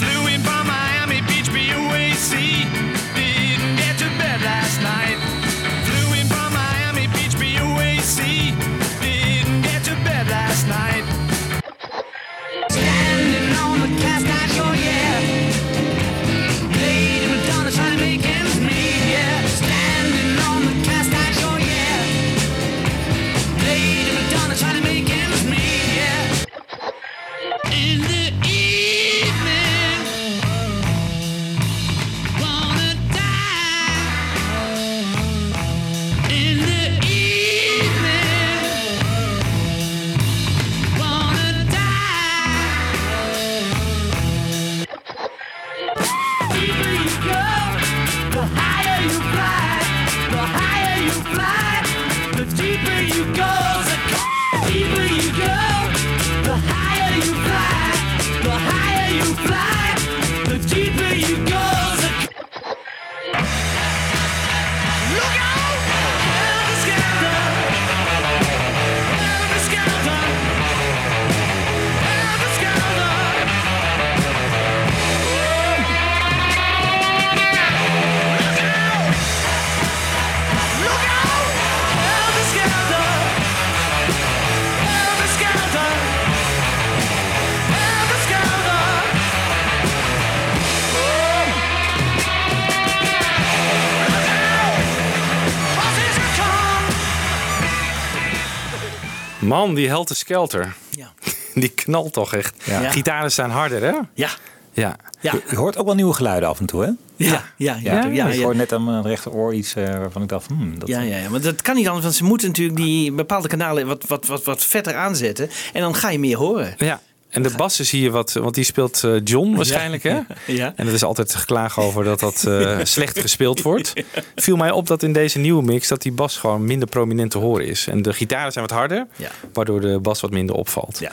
Man, 99.58 99.76
die 99.76 99.88
Helter 99.88 100.16
Skelter. 100.16 100.76
Ja. 100.90 101.14
Die 101.54 101.70
knalt 101.70 102.14
toch 102.14 102.34
echt. 102.34 102.56
Ja. 102.64 102.92
Gitaren 102.92 103.32
zijn 103.32 103.50
harder, 103.50 103.82
hè? 103.82 103.94
Ja. 104.14 104.30
Ja. 104.72 104.96
Ja. 105.20 105.34
Je 105.50 105.56
hoort 105.56 105.78
ook 105.78 105.86
wel 105.86 105.96
nieuwe 105.96 106.14
geluiden 106.14 106.50
af 106.50 106.60
en 106.60 106.66
toe, 106.66 106.84
hè? 106.84 106.90
Ja, 107.16 107.44
ja, 107.56 107.78
ja. 107.82 107.94
ja, 107.94 108.06
ja, 108.06 108.28
ik 108.28 108.42
hoor 108.42 108.56
net 108.56 108.74
aan 108.74 108.84
mijn 108.84 109.02
rechteroor 109.02 109.54
iets 109.54 109.76
eh, 109.76 109.84
waarvan 109.84 110.22
ik 110.22 110.28
dacht, 110.28 110.48
hmm, 110.48 110.80
dat 110.80 110.88
Ja, 110.88 111.00
ja, 111.02 111.18
ja, 111.18 111.30
maar 111.30 111.42
dat 111.42 111.62
kan 111.62 111.76
niet 111.76 111.86
anders, 111.86 112.04
want 112.04 112.16
ze 112.16 112.24
moeten 112.24 112.48
natuurlijk 112.48 112.78
die 112.78 113.12
bepaalde 113.12 113.48
kanalen 113.48 113.88
wat, 113.88 114.06
wat, 114.08 114.26
wat, 114.26 114.44
wat 114.44 114.64
vetter 114.64 114.96
aanzetten. 114.96 115.50
En 115.74 115.82
dan 115.82 115.96
ga 115.96 116.10
je 116.10 116.20
meer 116.20 116.38
horen. 116.38 116.74
Ja. 116.78 117.02
En 117.30 117.44
de 117.44 117.52
bassen 117.58 117.86
zie 117.86 118.02
je 118.02 118.10
wat, 118.10 118.34
want 118.34 118.56
die 118.56 118.64
speelt 118.64 119.04
eh, 119.04 119.12
John 119.24 119.56
waarschijnlijk, 119.56 120.04
hè? 120.04 120.20
Ja. 120.46 120.74
En 120.76 120.88
er 120.88 120.94
is 120.94 121.04
altijd 121.04 121.36
geklaag 121.36 121.80
over 121.80 122.04
dat 122.04 122.20
dat 122.20 122.44
eh, 122.48 122.80
slecht 122.84 123.20
gespeeld 123.20 123.62
wordt. 123.62 123.94
Viel 124.36 124.56
mij 124.56 124.72
op 124.72 124.88
dat 124.88 125.04
in 125.04 125.14
deze 125.14 125.40
nieuwe 125.40 125.64
mix 125.64 125.88
dat 125.88 126.02
die 126.02 126.12
bas 126.12 126.38
gewoon 126.38 126.66
minder 126.66 126.88
prominent 126.88 127.32
te 127.32 127.38
horen 127.38 127.66
is. 127.68 127.88
En 127.88 128.02
de 128.02 128.14
gitaren 128.14 128.52
zijn 128.52 128.68
wat 128.68 128.78
harder, 128.78 129.08
Ja. 129.16 129.30
waardoor 129.54 129.82
de 129.82 130.00
bas 130.00 130.22
wat 130.22 130.32
minder 130.32 130.56
opvalt. 130.56 131.00
Ja. 131.00 131.12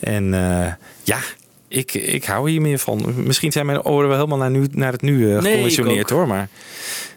En 0.00 0.34
eh, 0.34 0.72
ja, 1.02 1.18
ik, 1.68 1.94
ik 1.94 2.24
hou 2.24 2.50
hier 2.50 2.60
meer 2.60 2.78
van. 2.78 3.14
Misschien 3.16 3.52
zijn 3.52 3.66
mijn 3.66 3.82
oren 3.84 4.08
wel 4.08 4.16
helemaal 4.16 4.38
naar, 4.38 4.50
nu, 4.50 4.66
naar 4.70 4.92
het 4.92 5.02
nu 5.02 5.36
ik 5.36 5.42
geconditioneerd 5.42 6.10
hoor. 6.10 6.26
Maar 6.26 6.48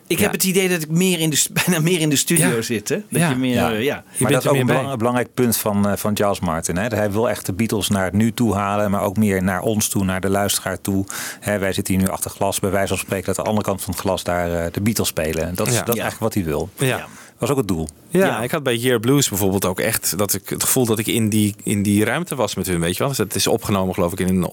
Ik 0.08 0.17
Ja. 0.17 0.24
heb 0.24 0.32
het 0.32 0.43
idee 0.43 0.70
dat 0.70 0.82
ik 0.82 0.89
meer 0.89 1.20
in 1.20 1.30
de, 1.30 1.46
bijna 1.65 1.82
meer 1.82 2.00
in 2.00 2.10
de 2.10 2.15
studio 2.15 2.48
Ja. 2.56 2.62
zit. 2.62 2.89
Hè? 2.89 2.96
Dat 3.10 3.22
Ja. 3.22 3.30
je 3.30 3.36
meer, 3.36 3.82
Ja. 3.82 4.04
eh. 4.10 4.22
Maar 4.22 4.32
dat 4.32 4.43
is 4.43 4.50
ook 4.50 4.56
een 4.56 4.65
belang- 4.65 4.98
belangrijk 4.98 5.34
punt 5.34 5.58
van, 5.58 5.88
eh, 5.88 5.96
van 5.98 6.15
Charles 6.17 6.39
Martin. 6.39 6.78
Hè? 6.78 6.88
Hij 6.88 7.12
wil 7.12 7.30
echt 7.30 7.46
de 7.46 7.54
Beatles 7.54 7.89
naar 7.89 8.04
het 8.04 8.13
nu 8.13 8.32
toe 8.34 8.56
halen, 8.56 8.91
maar 8.91 9.02
ook 9.02 9.17
meer 9.17 9.43
naar 9.43 9.62
ons 9.62 9.88
toe, 9.89 10.04
naar 10.04 10.22
de 10.22 10.30
luisteraar 10.30 10.82
toe. 10.82 11.06
Hè, 11.39 11.58
wij 11.60 11.74
zitten 11.74 11.93
hier 11.93 12.04
nu 12.04 12.10
achter 12.10 12.32
glas, 12.32 12.60
bij 12.60 12.70
wijze 12.72 12.88
van 12.88 12.98
spreken 12.98 13.26
dat 13.26 13.38
aan 13.38 13.43
de 13.43 13.50
andere 13.50 13.67
kant 13.67 13.82
van 13.82 13.91
het 13.93 14.02
glas 14.02 14.24
daar 14.24 14.52
eh, 14.65 14.72
de 14.72 14.82
Beatles 14.82 15.08
spelen. 15.08 15.56
Dat 15.56 15.67
is, 15.67 15.74
dat 15.74 15.96
is 15.96 16.02
eigenlijk 16.02 16.20
wat 16.20 16.34
hij 16.34 16.43
wil. 16.43 16.70
ja. 16.76 17.08
Dat 17.39 17.48
was 17.50 17.58
ook 17.58 17.62
het 17.62 17.76
doel. 17.76 17.88
Ja, 18.10 18.26
Ja. 18.26 18.41
ik 18.41 18.52
had 18.52 18.63
bij 18.63 18.76
Year 18.76 19.00
Blues 19.00 19.30
bijvoorbeeld 19.30 19.65
ook 19.65 19.80
echt 19.80 20.17
dat 20.17 20.34
ik 20.34 20.50
het 20.50 20.63
gevoel 20.63 20.86
dat 20.86 21.00
ik 21.00 21.08
in 21.08 21.30
die, 21.30 21.56
in 21.63 21.82
die 21.84 22.04
ruimte 22.06 22.36
was 22.36 22.56
met 22.56 22.67
hun, 22.67 22.80
weet 22.80 22.91
je 22.93 22.98
wel. 23.00 23.08
Dus 23.08 23.17
het 23.17 23.36
is 23.36 23.48
opgenomen 23.48 23.93
geloof 23.93 24.12
ik 24.12 24.20
in 24.20 24.28
een 24.28 24.46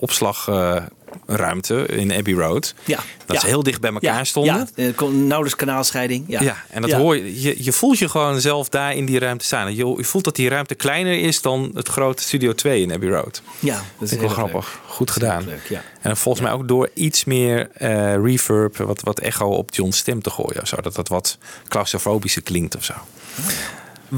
opslagruimte 1.21 1.87
in 1.87 2.13
Abbey 2.13 2.35
Road. 2.35 2.75
Ja. 2.85 2.99
Dat 3.27 3.37
Ja. 3.37 3.41
ze 3.43 3.47
heel 3.47 3.63
dicht 3.63 3.81
bij 3.81 3.93
elkaar 3.93 4.17
ja. 4.17 4.25
stonden. 4.25 4.69
Ja, 4.75 4.93
eh, 4.97 5.09
nauwelijks 5.09 5.57
kanaalscheiding. 5.57 6.25
Ja, 6.29 6.41
Ja, 6.43 6.57
en 6.71 6.81
dat 6.81 6.91
Ja. 6.91 6.99
hoor 6.99 7.17
je, 7.17 7.43
je. 7.43 7.65
Je 7.65 7.73
voelt 7.73 7.99
je 7.99 8.09
gewoon 8.09 8.41
zelf 8.41 8.69
daar 8.69 8.95
in 8.95 9.07
die 9.07 9.19
ruimte 9.19 9.45
staan. 9.45 9.75
Je, 9.75 9.95
je 9.97 10.05
voelt 10.05 10.25
dat 10.25 10.37
die 10.37 10.49
ruimte 10.49 10.75
kleiner 10.75 11.19
is 11.21 11.41
dan 11.43 11.71
het 11.75 11.89
grote 11.89 12.23
Studio 12.23 12.53
2 12.53 12.83
in 12.83 12.93
Abbey 12.93 13.09
Road. 13.09 13.43
Ja, 13.59 13.75
dat 13.99 14.11
is 14.11 14.11
wel 14.11 14.21
heel 14.21 14.29
grappig. 14.29 14.81
Goed 14.87 15.11
gedaan. 15.11 15.45
Leuk, 15.45 15.67
ja. 15.69 15.83
En 16.01 16.17
volgens 16.17 16.45
mij 16.45 16.53
ook 16.55 16.69
door 16.69 16.91
iets 16.95 17.25
meer 17.25 17.71
eh, 17.75 18.15
reverb, 18.23 18.77
wat, 18.77 19.01
wat 19.01 19.19
echo 19.19 19.47
op 19.49 19.75
John's 19.75 19.97
stem 19.97 20.23
te 20.23 20.31
gooien. 20.31 20.63
Of 20.63 20.69
zo. 20.69 20.77
Dat 20.81 20.95
dat 20.95 21.09
wat 21.09 21.39
claustrofobischer 21.69 22.43
klinkt 22.43 22.77
of 22.77 22.85
zo. 22.85 22.95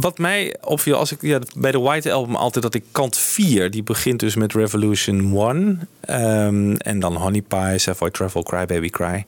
Wat 0.00 0.18
mij 0.18 0.56
opviel 0.60 0.96
als 0.96 1.12
ik 1.12 1.18
ja, 1.22 1.38
bij 1.56 1.72
de 1.72 1.78
White 1.78 2.12
Album 2.12 2.36
altijd 2.36 2.64
dat 2.64 2.74
ik 2.74 2.84
kant 2.92 3.16
4, 3.18 3.70
die 3.70 3.82
begint 3.82 4.20
dus 4.20 4.34
met 4.34 4.52
Revolution 4.52 5.36
1. 5.50 5.88
ehm, 6.00 6.72
en 6.74 7.00
dan 7.00 7.16
Honey 7.16 7.42
Pie, 7.42 7.78
Savoy 7.78 8.10
Travel, 8.10 8.42
Cry 8.42 8.66
Baby 8.66 8.90
Cry. 8.90 9.24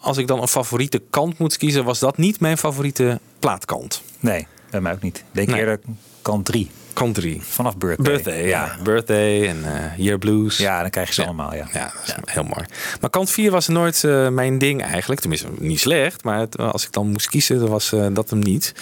Als 0.00 0.16
ik 0.18 0.26
dan 0.26 0.40
een 0.40 0.48
favoriete 0.48 1.02
kant 1.10 1.38
moet 1.38 1.56
kiezen, 1.56 1.84
was 1.84 1.98
dat 1.98 2.16
niet 2.16 2.40
mijn 2.40 2.58
favoriete 2.58 3.20
plaatkant. 3.38 4.02
Nee, 4.20 4.46
bij 4.70 4.80
mij 4.80 4.92
ook 4.92 5.02
niet. 5.02 5.16
Ik 5.18 5.24
Denk 5.32 5.48
Nee. 5.48 5.58
eerder 5.58 5.80
kant 6.22 6.44
3, 6.46 6.70
Kant 6.92 7.14
3. 7.14 7.40
vanaf 7.42 7.76
Birthday. 7.76 8.12
Birthday, 8.12 8.46
ja. 8.46 8.76
Birthday 8.82 9.46
en 9.48 9.64
eh 9.64 9.98
Year 9.98 10.18
Blues. 10.18 10.58
Ja, 10.58 10.80
dan 10.80 10.90
krijg 10.90 11.08
je 11.08 11.14
ze 11.14 11.20
Ja. 11.20 11.26
allemaal, 11.26 11.54
ja. 11.54 11.68
Ja, 11.72 11.92
dat 12.06 12.16
is 12.26 12.32
heel 12.34 12.42
mooi. 12.42 12.64
Maar 13.00 13.10
kant 13.10 13.30
4 13.30 13.50
was 13.50 13.68
nooit 13.68 14.04
eh, 14.04 14.28
mijn 14.28 14.58
ding 14.58 14.82
eigenlijk. 14.82 15.20
Tenminste, 15.20 15.48
niet 15.58 15.80
slecht. 15.80 16.24
Maar 16.24 16.38
het- 16.38 16.58
als 16.58 16.84
ik 16.86 16.92
dan 16.92 17.06
moest 17.10 17.28
kiezen, 17.28 17.58
dan 17.58 17.68
was 17.68 17.92
eh, 17.92 18.06
dat 18.12 18.30
hem 18.30 18.38
niet. 18.38 18.74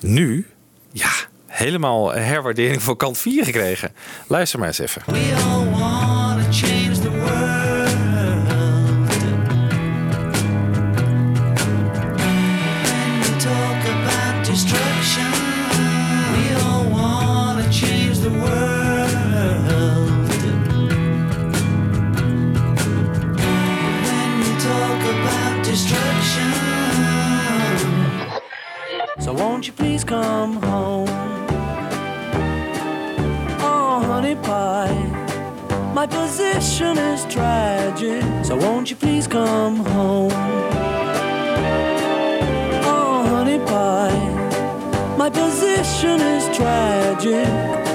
Nu, 0.00 0.46
ja, 0.92 1.10
helemaal 1.46 2.12
herwaardering 2.12 2.82
voor 2.82 2.96
kant 2.96 3.18
4 3.18 3.44
gekregen. 3.44 3.92
Luister 4.26 4.58
maar 4.58 4.68
eens 4.68 4.78
even. 4.78 5.02
Tragic. 37.98 38.44
So 38.44 38.56
won't 38.56 38.90
you 38.90 38.96
please 38.96 39.26
come 39.26 39.76
home? 39.76 40.30
Oh, 42.84 43.24
honey 43.28 43.58
pie, 43.58 45.16
My 45.16 45.30
position 45.30 46.20
is 46.20 46.56
tragic. 46.56 47.87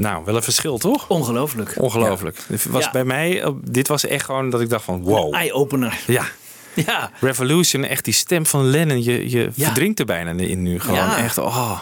Nou, 0.00 0.24
wel 0.24 0.36
een 0.36 0.42
verschil, 0.42 0.78
toch? 0.78 1.08
Ongelooflijk. 1.08 1.74
Ongelooflijk. 1.76 2.38
Het 2.48 2.64
was 2.64 2.84
Ja. 2.84 2.90
bij 2.90 3.04
mij, 3.04 3.52
dit 3.64 3.88
was 3.88 4.06
echt 4.06 4.24
gewoon 4.24 4.50
dat 4.50 4.60
ik 4.60 4.68
dacht 4.68 4.84
van 4.84 5.02
wow. 5.02 5.34
Eye-opener. 5.34 5.98
Ja, 6.06 6.24
Ja. 6.86 7.10
Revolution, 7.20 7.84
echt 7.84 8.04
die 8.04 8.14
stem 8.14 8.46
van 8.46 8.64
Lennon, 8.70 9.02
je, 9.04 9.30
je 9.30 9.50
Ja. 9.54 9.64
verdrinkt 9.64 9.98
er 9.98 10.04
bijna 10.06 10.30
in 10.30 10.62
nu. 10.62 10.80
Gewoon 10.80 10.96
Ja. 10.96 11.16
echt, 11.16 11.38
oh. 11.38 11.78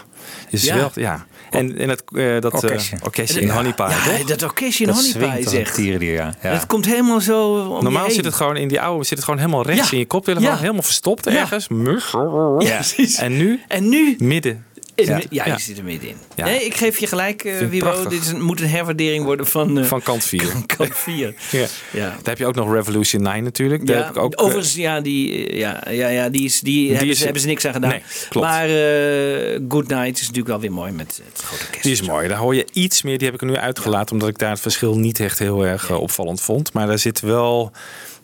Je 0.49 0.57
Ja. 0.61 0.73
zwelt, 0.73 0.95
ja. 0.95 1.25
En, 1.49 1.77
en 1.77 1.89
het, 1.89 2.03
dat 2.41 2.53
eh, 2.53 2.63
Orkestje. 2.63 2.97
orkestje 3.03 3.41
in 3.41 3.49
Honey 3.49 3.73
Pie, 3.73 3.85
Ja, 3.85 4.25
dat 4.25 4.43
orkestje 4.43 4.83
in 4.85 4.89
Dat 4.93 4.99
Honey 5.13 5.17
Pie, 5.29 5.45
als 5.45 5.53
een 5.53 5.65
zeg. 5.65 5.73
tierenlier, 5.73 6.13
ja. 6.13 6.33
ja. 6.41 6.49
Het 6.49 6.65
komt 6.65 6.85
helemaal 6.85 7.21
zo 7.21 7.49
om 7.69 7.75
je 7.77 7.81
Normaal 7.83 8.03
heen. 8.05 8.13
zit 8.13 8.25
het 8.25 8.33
gewoon 8.33 8.55
in 8.57 8.67
die 8.67 8.81
oude, 8.81 9.03
zit 9.03 9.17
het 9.17 9.23
gewoon 9.25 9.39
helemaal 9.39 9.63
rechts 9.65 9.85
Ja. 9.85 9.91
in 9.91 9.97
je 9.97 10.05
koptelefoon, 10.07 10.49
Ja. 10.49 10.57
helemaal 10.57 10.81
verstopt 10.81 11.25
Ja. 11.25 11.31
ergens. 11.31 11.67
Mug. 11.67 12.11
Ja, 12.59 12.75
precies. 12.75 13.15
En 13.15 13.37
nu 13.37 13.59
En 13.67 13.89
nu 13.89 14.15
midden. 14.19 14.65
Ja. 15.07 15.21
ja, 15.29 15.45
je 15.45 15.59
zit 15.59 15.77
er 15.77 15.83
middenin. 15.83 16.15
Ja. 16.35 16.45
Nee, 16.45 16.65
ik 16.65 16.75
geef 16.75 16.97
je 16.97 17.07
gelijk, 17.07 17.43
eh 17.43 17.51
Vind 17.57 17.73
ik 17.73 17.81
Wibo. 17.83 18.07
Dit 18.07 18.21
is 18.21 18.27
een, 18.27 18.41
moet 18.41 18.61
een 18.61 18.67
herwaardering 18.69 19.23
worden 19.25 19.45
van, 19.47 19.79
eh 19.79 19.85
Van 19.85 20.01
kant 20.01 20.23
4. 20.23 20.43
kant 20.77 20.89
4. 20.95 21.33
Ja. 21.51 21.65
Ja. 21.91 22.07
Daar 22.09 22.19
heb 22.23 22.37
je 22.37 22.45
ook 22.45 22.55
nog 22.55 22.73
Revolution 22.73 23.21
9 23.21 23.43
natuurlijk. 23.43 23.87
Daar 23.87 23.97
heb 23.97 24.09
ik 24.09 24.17
ook, 24.17 24.33
eh, 24.33 24.45
overigens, 24.45 24.73
ja, 24.75 25.01
die, 25.01 25.47
eh, 25.47 25.57
ja, 25.59 25.83
ja, 25.89 26.07
ja, 26.07 26.29
die, 26.29 26.43
is, 26.45 26.59
die, 26.59 26.89
hebben, 26.91 27.07
is- 27.09 27.17
ze, 27.17 27.23
hebben 27.23 27.41
ze 27.41 27.47
niks 27.47 27.65
aan 27.65 27.73
gedaan. 27.73 27.89
Nee, 27.89 28.01
klopt. 28.29 28.47
Maar 28.47 28.69
eh 28.69 29.59
Good 29.69 29.87
Night 29.87 30.15
is 30.15 30.21
natuurlijk 30.21 30.47
wel 30.47 30.59
weer 30.59 30.71
mooi 30.71 30.91
met 30.91 31.21
het 31.25 31.41
grote 31.41 31.63
orkest. 31.63 31.83
Die 31.83 31.91
is 31.91 32.01
mooi. 32.01 32.27
Daar 32.27 32.37
hoor 32.37 32.55
je 32.55 32.67
iets 32.73 33.01
meer. 33.01 33.17
Die 33.17 33.25
heb 33.25 33.35
ik 33.35 33.41
er 33.41 33.47
nu 33.47 33.55
uitgelaten. 33.55 34.13
Omdat 34.13 34.29
ik 34.29 34.37
daar 34.37 34.49
het 34.51 34.59
verschil 34.59 34.97
niet 34.97 35.19
echt 35.19 35.39
heel 35.39 35.65
erg 35.65 35.89
eh, 35.89 35.99
opvallend 36.01 36.41
vond. 36.41 36.73
Maar 36.73 36.87
daar 36.87 36.99
zit 36.99 37.19
wel 37.19 37.71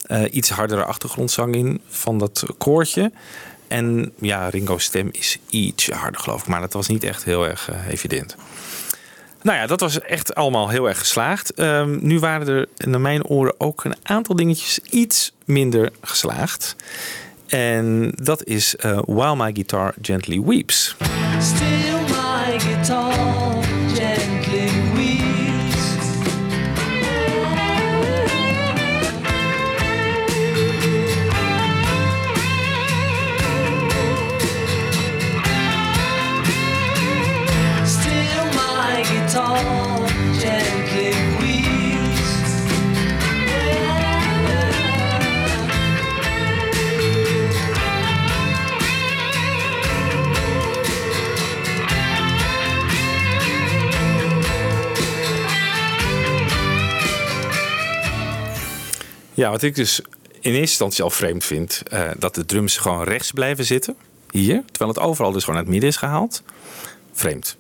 eh, 0.06 0.22
iets 0.32 0.50
hardere 0.50 0.84
achtergrondzang 0.84 1.56
in. 1.56 1.82
Van 1.90 2.18
dat 2.18 2.44
koortje. 2.58 3.12
En 3.76 4.12
ja, 4.20 4.50
Ringo's 4.50 4.84
stem 4.84 5.10
is 5.12 5.38
iets 5.50 5.90
harder 5.90 6.22
geloof 6.22 6.42
ik. 6.42 6.48
Maar 6.48 6.62
dat 6.62 6.74
was 6.74 6.88
niet 6.88 7.04
echt 7.04 7.24
heel 7.24 7.48
erg 7.48 7.70
eh, 7.70 7.88
evident. 7.88 8.36
Nou 9.42 9.58
ja, 9.58 9.68
dat 9.68 9.80
was 9.80 10.02
echt 10.02 10.36
allemaal 10.36 10.70
heel 10.70 10.88
erg 10.88 11.00
geslaagd. 11.00 11.54
Ehm, 11.54 11.98
nu 12.02 12.20
waren 12.20 12.48
er 12.48 12.68
naar 12.90 13.02
mijn 13.02 13.26
oren 13.26 13.56
ook 13.58 13.84
een 13.84 13.96
aantal 14.04 14.36
dingetjes 14.36 14.80
iets 14.90 15.34
minder 15.46 15.92
geslaagd. 16.02 16.76
En 17.48 18.12
dat 18.16 18.44
is 18.44 18.76
eh, 18.76 19.00
While 19.06 19.36
My 19.36 19.52
Guitar 19.54 19.94
Gently 20.02 20.42
Weeps. 20.42 20.96
Ja, 59.46 59.52
wat 59.52 59.62
ik 59.62 59.76
dus 59.76 60.00
in 60.00 60.52
eerste 60.52 60.60
instantie 60.60 61.04
al 61.04 61.10
vreemd 61.10 61.44
vind, 61.44 61.84
eh, 61.90 62.10
dat 62.18 62.36
de 62.36 62.46
drums 62.46 62.78
gewoon 62.78 63.04
rechts 63.04 63.32
blijven 63.32 63.66
zitten. 63.66 63.96
Hier, 64.32 64.64
terwijl 64.72 64.90
het 64.90 65.00
overal 65.00 65.32
dus 65.32 65.44
gewoon 65.44 65.60
uit 65.60 65.66
het 65.66 65.74
midden 65.74 65.90
is 65.90 65.98
gehaald. 65.98 66.44
Vreemd. 67.14 67.58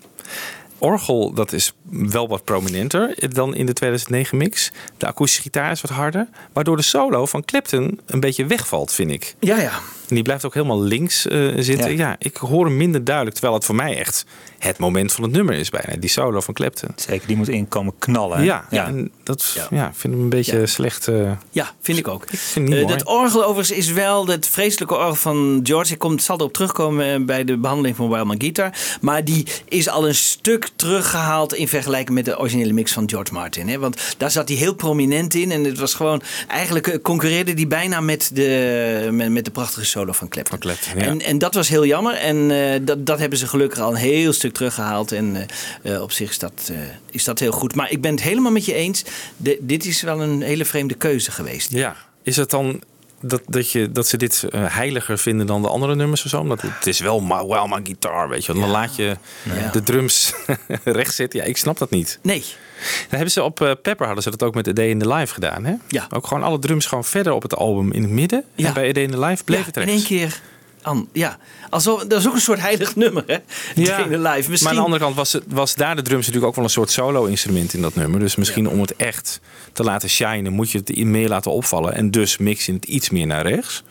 Orgel, 0.77 1.33
dat 1.33 1.53
is 1.53 1.73
wel 1.89 2.27
wat 2.27 2.43
prominenter 2.43 3.33
dan 3.33 3.55
in 3.55 3.65
de 3.65 3.73
2009 3.73 4.37
mix. 4.37 4.71
De 4.97 5.05
akoestische 5.05 5.41
gitaar 5.41 5.71
is 5.71 5.81
wat 5.81 5.91
harder. 5.91 6.27
Waardoor 6.53 6.75
de 6.75 6.83
solo 6.83 7.25
van 7.25 7.45
Clapton 7.45 7.99
een 8.05 8.19
beetje 8.19 8.45
wegvalt, 8.45 8.91
vind 8.91 9.11
ik. 9.11 9.35
Ja, 9.39 9.57
ja. 9.57 9.71
En 10.09 10.15
die 10.15 10.23
blijft 10.23 10.45
ook 10.45 10.53
helemaal 10.53 10.81
links 10.81 11.27
eh, 11.27 11.51
zitten. 11.57 11.91
Ja. 11.91 12.07
Ja. 12.09 12.15
ik 12.19 12.37
hoor 12.37 12.65
hem 12.65 12.77
minder 12.77 13.03
duidelijk. 13.03 13.35
Terwijl 13.35 13.55
het 13.55 13.65
voor 13.65 13.75
mij 13.75 13.97
echt 13.97 14.25
het 14.65 14.77
moment 14.77 15.11
van 15.13 15.23
het 15.23 15.33
nummer 15.33 15.55
is 15.55 15.69
bijna. 15.69 15.95
Die 15.99 16.09
solo 16.09 16.39
van 16.39 16.53
Clapton. 16.53 16.89
Zeker, 16.95 17.27
die 17.27 17.35
moet 17.35 17.49
inkomen 17.49 17.93
knallen. 17.99 18.37
hè? 18.37 18.43
Ja, 18.43 18.65
ja. 18.69 18.85
en 18.85 19.11
dat 19.23 19.51
Ja. 19.55 19.67
ja. 19.71 19.91
vind 19.95 20.13
ik 20.13 20.19
een 20.19 20.29
beetje 20.29 20.59
Ja. 20.59 20.65
slecht. 20.65 21.07
eh, 21.07 21.31
Ja, 21.51 21.71
vind 21.81 21.97
ik 21.97 22.07
ook. 22.07 22.23
ik 22.31 22.37
vind 22.39 22.73
Eh, 22.73 22.87
dat 22.87 23.05
orgel 23.05 23.43
overigens 23.45 23.77
is 23.77 23.91
wel 23.91 24.27
het 24.27 24.47
vreselijke 24.47 24.93
orgel 24.95 25.15
van 25.15 25.59
George. 25.63 25.93
Ik 25.93 25.99
kom, 25.99 26.19
zal 26.19 26.37
erop 26.37 26.53
terugkomen 26.53 27.13
eh, 27.13 27.25
bij 27.25 27.43
de 27.43 27.57
behandeling 27.57 27.95
van 27.95 28.09
Wild 28.09 28.25
Man 28.25 28.41
Guitar. 28.41 28.69
Maar 29.01 29.23
die 29.25 29.45
is 29.69 29.89
al 29.89 30.07
een 30.07 30.15
stuk 30.15 30.69
teruggehaald 30.75 31.53
in 31.53 31.67
vergelijking 31.67 32.15
met 32.15 32.25
de 32.25 32.39
originele 32.39 32.73
mix 32.73 32.91
van 32.91 33.09
George 33.09 33.33
Martin. 33.33 33.67
Hè? 33.69 33.79
Want 33.79 34.15
daar 34.17 34.31
zat 34.31 34.47
hij 34.47 34.57
heel 34.57 34.73
prominent 34.75 35.33
in. 35.33 35.51
En 35.51 35.63
het 35.63 35.79
was 35.79 35.93
gewoon, 35.93 36.21
eigenlijk 36.47 36.99
concurreerde 37.01 37.53
die 37.53 37.67
bijna 37.67 37.99
met 38.01 38.29
de, 38.33 39.07
met, 39.11 39.29
met 39.31 39.45
de 39.45 39.51
prachtige 39.51 39.85
solo 39.85 40.11
van 40.11 40.27
Clapton. 40.27 40.59
Van 40.59 40.71
Clapton, 40.71 41.01
en, 41.01 41.21
en 41.21 41.37
dat 41.37 41.53
was 41.53 41.67
heel 41.69 41.85
jammer. 41.85 42.13
En 42.13 42.51
dat, 42.85 43.05
dat 43.05 43.19
hebben 43.19 43.37
ze 43.39 43.47
gelukkig 43.47 43.79
al 43.79 43.89
een 43.89 43.95
heel 43.95 44.33
stuk 44.33 44.53
teruggehaald. 44.55 45.11
En 45.11 45.35
eh, 45.83 45.95
eh, 45.95 46.01
op 46.01 46.11
zich 46.11 46.29
is 46.29 46.39
dat, 46.39 46.69
eh, 46.71 46.77
is 47.11 47.23
dat 47.23 47.39
heel 47.39 47.51
goed. 47.51 47.75
Maar 47.75 47.91
ik 47.91 48.01
ben 48.01 48.11
het 48.11 48.21
helemaal 48.21 48.51
met 48.51 48.65
je 48.65 48.73
eens. 48.73 49.03
De- 49.37 49.57
dit 49.61 49.85
is 49.85 50.01
wel 50.01 50.21
een 50.21 50.41
hele 50.41 50.65
vreemde 50.65 50.93
keuze 50.93 51.31
geweest. 51.31 51.71
Ja, 51.71 51.95
is 52.23 52.35
het 52.35 52.49
dan 52.49 52.81
dat, 53.21 53.41
dat, 53.47 53.71
je, 53.71 53.91
dat 53.91 54.07
ze 54.07 54.17
dit 54.17 54.45
heiliger 54.55 55.17
vinden 55.17 55.47
dan 55.47 55.61
de 55.61 55.67
andere 55.67 55.95
nummers 55.95 56.23
of 56.23 56.29
zo? 56.29 56.39
Omdat 56.39 56.61
het, 56.61 56.87
is 56.87 56.99
wel 56.99 57.19
ma, 57.19 57.45
well, 57.47 57.67
my 57.67 57.79
guitar, 57.83 58.29
weet 58.29 58.45
je. 58.45 58.51
wel. 58.53 58.61
Dan 58.61 58.71
laat 58.71 58.95
je 58.95 59.17
Ja. 59.43 59.69
de 59.71 59.83
drums 59.83 60.33
rechts 60.83 61.15
zitten. 61.15 61.39
Ja, 61.39 61.45
ik 61.45 61.57
snap 61.57 61.77
dat 61.77 61.89
niet. 61.89 62.19
Nee. 62.21 62.43
Dan 62.79 63.09
hebben 63.09 63.31
ze 63.31 63.43
op 63.43 63.55
Pepper 63.81 64.05
hadden 64.05 64.23
ze 64.23 64.29
dat 64.29 64.43
ook 64.43 64.55
met 64.55 64.67
A 64.67 64.71
Day 64.71 64.89
in 64.89 64.99
the 64.99 65.07
Life 65.13 65.33
gedaan, 65.33 65.65
hè? 65.65 65.73
Ja. 65.87 66.07
Ook 66.09 66.27
gewoon 66.27 66.43
alle 66.43 66.59
drums 66.59 66.85
gewoon 66.85 67.03
verder 67.05 67.33
op 67.33 67.41
het 67.41 67.55
album 67.55 67.91
in 67.91 68.01
het 68.01 68.11
midden. 68.11 68.43
Ja. 68.55 68.67
En 68.67 68.73
bij 68.73 68.89
A 68.89 68.91
Day 68.91 69.03
in 69.03 69.11
the 69.11 69.19
Life 69.19 69.43
bleef 69.43 69.65
het 69.65 69.77
in 69.77 69.87
één 69.87 70.03
keer. 70.03 70.41
An, 70.85 71.09
ja, 71.11 71.37
alsof, 71.69 72.05
dat 72.05 72.19
is 72.19 72.27
ook 72.27 72.33
een 72.33 72.39
soort 72.39 72.59
heilig 72.59 72.95
nummer, 72.95 73.23
hè? 73.27 73.37
Ja, 73.75 74.05
live. 74.07 74.49
Misschien, 74.49 74.59
Maar 74.61 74.69
aan 74.69 74.75
de 74.75 74.81
andere 74.81 75.03
kant 75.03 75.15
was, 75.15 75.33
het, 75.33 75.43
was 75.47 75.75
daar 75.75 75.95
de 75.95 76.01
drums 76.01 76.25
natuurlijk 76.25 76.45
ook 76.45 76.55
wel 76.55 76.63
een 76.63 76.69
soort 76.69 76.91
solo-instrument 76.91 77.73
in 77.73 77.81
dat 77.81 77.95
nummer. 77.95 78.19
Dus 78.19 78.35
misschien 78.35 78.69
om 78.69 78.81
het 78.81 78.95
echt 78.95 79.39
te 79.73 79.83
laten 79.83 80.09
shinen, 80.09 80.53
moet 80.53 80.71
je 80.71 80.77
het 80.77 81.05
meer 81.05 81.29
laten 81.29 81.51
opvallen. 81.51 81.93
En 81.93 82.11
dus 82.11 82.37
mix 82.37 82.65
je 82.65 82.73
het 82.73 82.85
iets 82.85 83.09
meer 83.09 83.27
naar 83.27 83.47
rechts. 83.47 83.83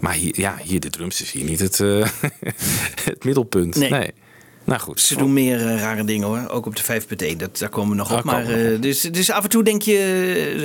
Maar 0.00 0.12
hier, 0.12 0.40
ja, 0.40 0.56
hier 0.62 0.80
de 0.80 0.90
drums 0.90 1.22
is 1.22 1.30
hier 1.30 1.44
niet 1.44 1.60
het, 1.60 1.80
eh, 1.80 2.06
het 3.10 3.24
middelpunt. 3.24 3.74
Nee. 3.74 4.10
Nou 4.64 4.80
goed. 4.80 5.00
Ze 5.00 5.16
doen 5.16 5.32
meer 5.32 5.66
eh, 5.66 5.80
rare 5.80 6.04
dingen 6.04 6.26
hoor. 6.26 6.48
Ook 6.48 6.66
op 6.66 6.76
de 6.76 7.02
5.1. 7.32 7.36
Dat, 7.36 7.58
daar 7.58 7.68
komen 7.68 7.90
we 7.90 7.96
nog 7.96 8.18
op. 8.18 8.24
Maar, 8.24 8.48
eh, 8.48 8.80
dus, 8.80 9.00
dus 9.00 9.30
af 9.30 9.42
en 9.42 9.50
toe 9.50 9.62
denk 9.62 9.82
je, 9.82 9.96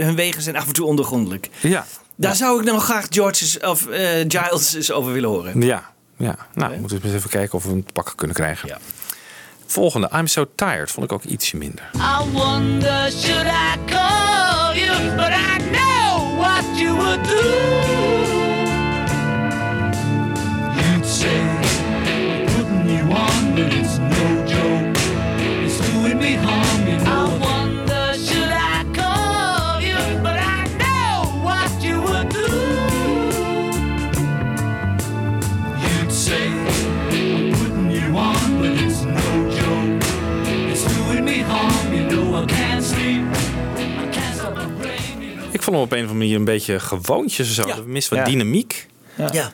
hun 0.02 0.16
wegen 0.16 0.42
zijn 0.42 0.56
af 0.56 0.68
en 0.68 0.74
toe 0.74 0.86
ondergrondelijk. 0.86 1.50
Ja. 1.62 1.86
Daar 2.22 2.36
zou 2.36 2.60
ik 2.60 2.66
nog 2.66 2.84
graag 2.84 3.06
George 3.10 3.68
of 3.68 3.88
eh, 3.88 4.00
Giles 4.28 4.74
eens 4.74 4.92
over 4.92 5.14
willen 5.14 5.30
horen. 5.30 5.62
Ja, 5.62 5.92
ja. 6.18 6.36
nou, 6.54 6.74
we 6.74 6.80
moeten 6.80 7.02
eens 7.04 7.14
even 7.14 7.30
kijken 7.30 7.54
of 7.58 7.64
we 7.64 7.70
hem 7.70 7.86
te 7.86 7.94
pakken 7.94 8.16
kunnen 8.16 8.36
krijgen. 8.36 8.68
Ja. 8.68 8.78
Volgende, 9.66 10.10
I'm 10.16 10.28
So 10.28 10.46
Tired, 10.56 10.92
vond 10.92 11.06
ik 11.06 11.12
ook 11.12 11.24
ietsje 11.24 11.58
minder. 11.58 11.90
I 11.96 12.32
wonder 12.32 13.12
should 13.12 13.46
I 13.46 13.78
call 13.86 14.76
you, 14.76 15.16
but 15.16 15.30
I 15.30 15.58
know 15.72 16.40
what 16.40 16.64
you 16.80 16.96
would 16.96 17.24
do. 17.24 17.48
You'd 20.82 21.06
say, 21.06 21.42
putting 22.46 22.98
you 22.98 23.10
on, 23.10 23.56
but 23.56 23.74
it's 23.74 23.98
no 23.98 24.46
joke. 24.46 25.00
It's 25.66 25.92
doing 25.92 26.18
me 26.18 26.36
harm, 26.36 26.71
vond 45.64 45.76
hem 45.76 45.86
op 45.86 45.92
een 45.92 45.98
of 45.98 46.04
andere 46.10 46.20
manier 46.20 46.36
een 46.36 46.46
beetje 46.46 46.80
gewoontjes 46.80 47.48
of 47.50 47.54
zo. 47.56 47.68
Ja. 47.68 47.76
Mist 47.86 48.10
wat 48.10 48.20
Ja. 48.20 48.26
dynamiek. 48.26 48.88
Ja, 49.16 49.52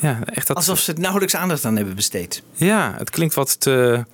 Ja, 0.00 0.18
echt 0.24 0.46
dat. 0.46 0.56
alsof 0.56 0.78
ze 0.78 0.90
het 0.90 1.00
nauwelijks 1.00 1.36
aandacht 1.36 1.64
aan 1.64 1.76
hebben 1.76 1.94
besteed. 1.94 2.42
Ja, 2.54 2.94
het 2.98 3.10
klinkt 3.10 3.34
wat 3.34 3.60
te, 3.60 4.04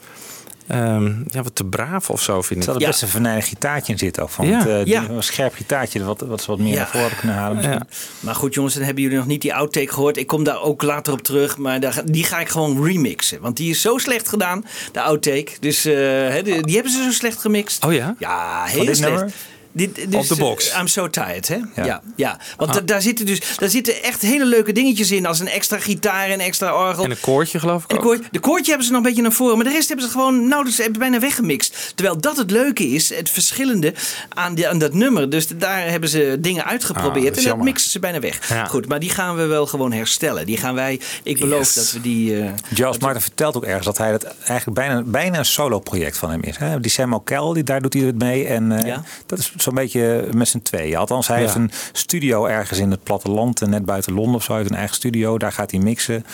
ehm, 0.67 1.07
ja, 1.27 1.43
wat 1.43 1.55
te 1.55 1.65
braaf 1.65 2.11
of 2.11 2.23
zo, 2.23 2.43
vind 2.43 2.59
ik. 2.61 2.67
zat 2.67 2.75
er 2.75 2.81
Ja. 2.81 2.87
best 2.87 3.03
een 3.03 3.09
venijnig 3.09 3.49
gitaartje 3.49 3.93
in 3.93 3.99
zitten. 3.99 4.23
Ook 4.23 4.31
van 4.31 4.47
Ja. 4.47 4.59
het, 4.67 4.89
eh, 4.89 5.03
een 5.09 5.23
scherp 5.23 5.55
gitaartje, 5.55 6.05
wat, 6.05 6.21
wat 6.21 6.41
ze 6.43 6.47
wat 6.51 6.59
meer 6.59 6.73
Ja. 6.73 6.77
naar 6.79 6.89
voren 6.89 7.17
kunnen 7.17 7.37
halen. 7.37 7.57
misschien. 7.57 7.75
Ja. 7.79 7.87
Maar 8.21 8.35
goed, 8.35 8.55
jongens, 8.55 8.75
dan 8.75 8.83
hebben 8.83 9.03
jullie 9.03 9.19
nog 9.19 9.27
niet 9.27 9.43
die 9.43 9.55
outtake 9.55 9.93
gehoord. 9.93 10.17
Ik 10.17 10.27
kom 10.27 10.45
daar 10.45 10.61
ook 10.63 10.83
later 10.83 11.13
op 11.13 11.23
terug. 11.23 11.59
Maar 11.59 11.81
daar, 11.81 11.93
ga- 11.93 12.03
die 12.05 12.25
ga 12.25 12.41
ik 12.41 12.49
gewoon 12.49 12.85
remixen. 12.85 13.41
Want 13.41 13.57
die 13.57 13.71
is 13.71 13.81
zo 13.81 13.99
slecht 13.99 14.29
gedaan, 14.29 14.65
de 14.93 15.01
outtake. 15.01 15.53
Dus 15.61 15.85
eh, 15.85 15.95
hè, 16.29 16.43
die, 16.43 16.63
die 16.63 16.75
hebben 16.75 16.93
ze 16.93 17.03
zo 17.03 17.11
slecht 17.13 17.39
gemixt. 17.41 17.85
Oh 17.85 17.93
ja? 17.93 18.15
Ja, 18.19 18.65
heel 18.65 18.83
slecht. 18.85 19.01
nummer? 19.01 19.33
Dit, 19.77 19.95
dus, 20.11 20.21
Op 20.31 20.37
de 20.37 20.43
box. 20.43 20.71
eh, 20.71 20.81
I'm 20.81 20.87
so 20.87 21.11
tired, 21.11 21.49
hè? 21.49 21.55
Ja, 21.55 21.85
Ja. 21.85 22.03
ja. 22.17 22.39
Want 22.57 22.75
da- 22.75 22.81
daar 22.81 23.03
zitten 23.03 23.27
dus 23.27 23.41
daar 23.59 23.69
zitten 23.69 24.03
echt 24.03 24.23
hele 24.23 24.45
leuke 24.45 24.73
dingetjes 24.73 25.11
in. 25.11 25.27
Als 25.27 25.41
een 25.41 25.49
extra 25.49 25.79
gitaar 25.79 26.29
en 26.29 26.41
extra 26.41 26.75
orgel. 26.89 27.05
En 27.05 27.11
een 27.11 27.21
koortje, 27.21 27.59
geloof 27.59 27.85
ik 27.85 27.91
En 27.91 27.99
ook. 27.99 28.19
de 28.31 28.39
koortje 28.41 28.67
hebben 28.69 28.87
ze 28.87 28.93
nog 28.93 29.01
een 29.03 29.07
beetje 29.07 29.23
naar 29.23 29.33
voren. 29.33 29.57
Maar 29.57 29.65
de 29.65 29.73
rest 29.73 29.89
hebben 29.89 30.07
ze 30.07 30.13
gewoon 30.13 30.49
nou, 30.49 30.65
dus 30.65 30.79
hebben 30.79 30.99
bijna 30.99 31.19
weggemixt. 31.21 31.93
Terwijl 31.95 32.21
dat 32.21 32.37
het 32.37 32.51
leuke 32.51 32.89
is, 32.89 33.15
het 33.15 33.31
verschillende 33.31 33.95
aan, 34.29 34.55
die, 34.55 34.69
aan 34.69 34.79
dat 34.79 34.93
nummer. 34.95 35.31
Dus 35.31 35.47
daar 35.49 35.89
hebben 35.91 36.09
ze 36.09 36.37
dingen 36.41 36.65
Ah, 36.65 36.71
uitgeprobeerd. 36.71 37.25
dat 37.29 37.37
is 37.37 37.45
en 37.45 37.57
dat 37.57 37.65
mixen 37.65 37.91
ze 37.91 37.99
bijna 37.99 38.19
weg. 38.21 38.49
Ja. 38.49 38.65
Goed, 38.65 38.89
maar 38.89 39.01
die 39.01 39.11
gaan 39.11 39.37
we 39.37 39.47
wel 39.47 39.67
gewoon 39.67 39.93
herstellen. 39.93 40.47
Die 40.47 40.57
gaan 40.57 40.75
wij, 40.75 41.01
ik 41.23 41.41
beloof 41.41 41.59
Yes. 41.59 41.75
dat 41.75 41.93
we 41.93 42.01
die... 42.01 42.41
eh, 42.41 42.51
Giles 42.75 42.99
Martin 42.99 43.21
vertelt 43.23 43.57
ook 43.57 43.65
ergens 43.65 43.85
dat 43.87 43.99
hij 43.99 44.13
het 44.13 44.25
eigenlijk 44.47 44.75
bijna, 44.79 45.03
bijna 45.03 45.39
een 45.39 45.45
solo-project 45.45 46.19
van 46.19 46.31
hem 46.31 46.43
is. 46.43 46.57
Hè? 46.57 46.81
Die 46.81 46.91
Sam 46.91 47.23
die, 47.55 47.63
daar 47.63 47.81
doet 47.83 47.93
hij 47.95 48.03
het 48.03 48.19
mee. 48.19 48.47
En 48.47 48.73
eh, 48.73 48.87
Ja. 48.87 49.03
dat 49.27 49.39
is 49.39 49.53
zo'n 49.65 49.75
beetje 49.75 50.29
met 50.35 50.49
z'n 50.49 50.59
tweeën. 50.63 50.97
Althans, 50.97 51.29
hij 51.29 51.37
Ja. 51.37 51.43
heeft 51.43 51.55
een 51.55 51.71
studio 51.93 52.47
ergens 52.47 52.79
in 52.79 52.91
het 52.91 53.03
platteland, 53.03 53.63
eh, 53.63 53.69
net 53.69 53.85
buiten 53.85 54.13
Londen 54.13 54.35
of 54.35 54.43
zo. 54.43 54.49
Hij 54.51 54.59
heeft 54.59 54.71
een 54.73 54.77
eigen 54.79 54.97
studio, 54.97 55.39
daar 55.39 55.53
gaat 55.53 55.71
hij 55.71 55.81
mixen. 55.81 56.25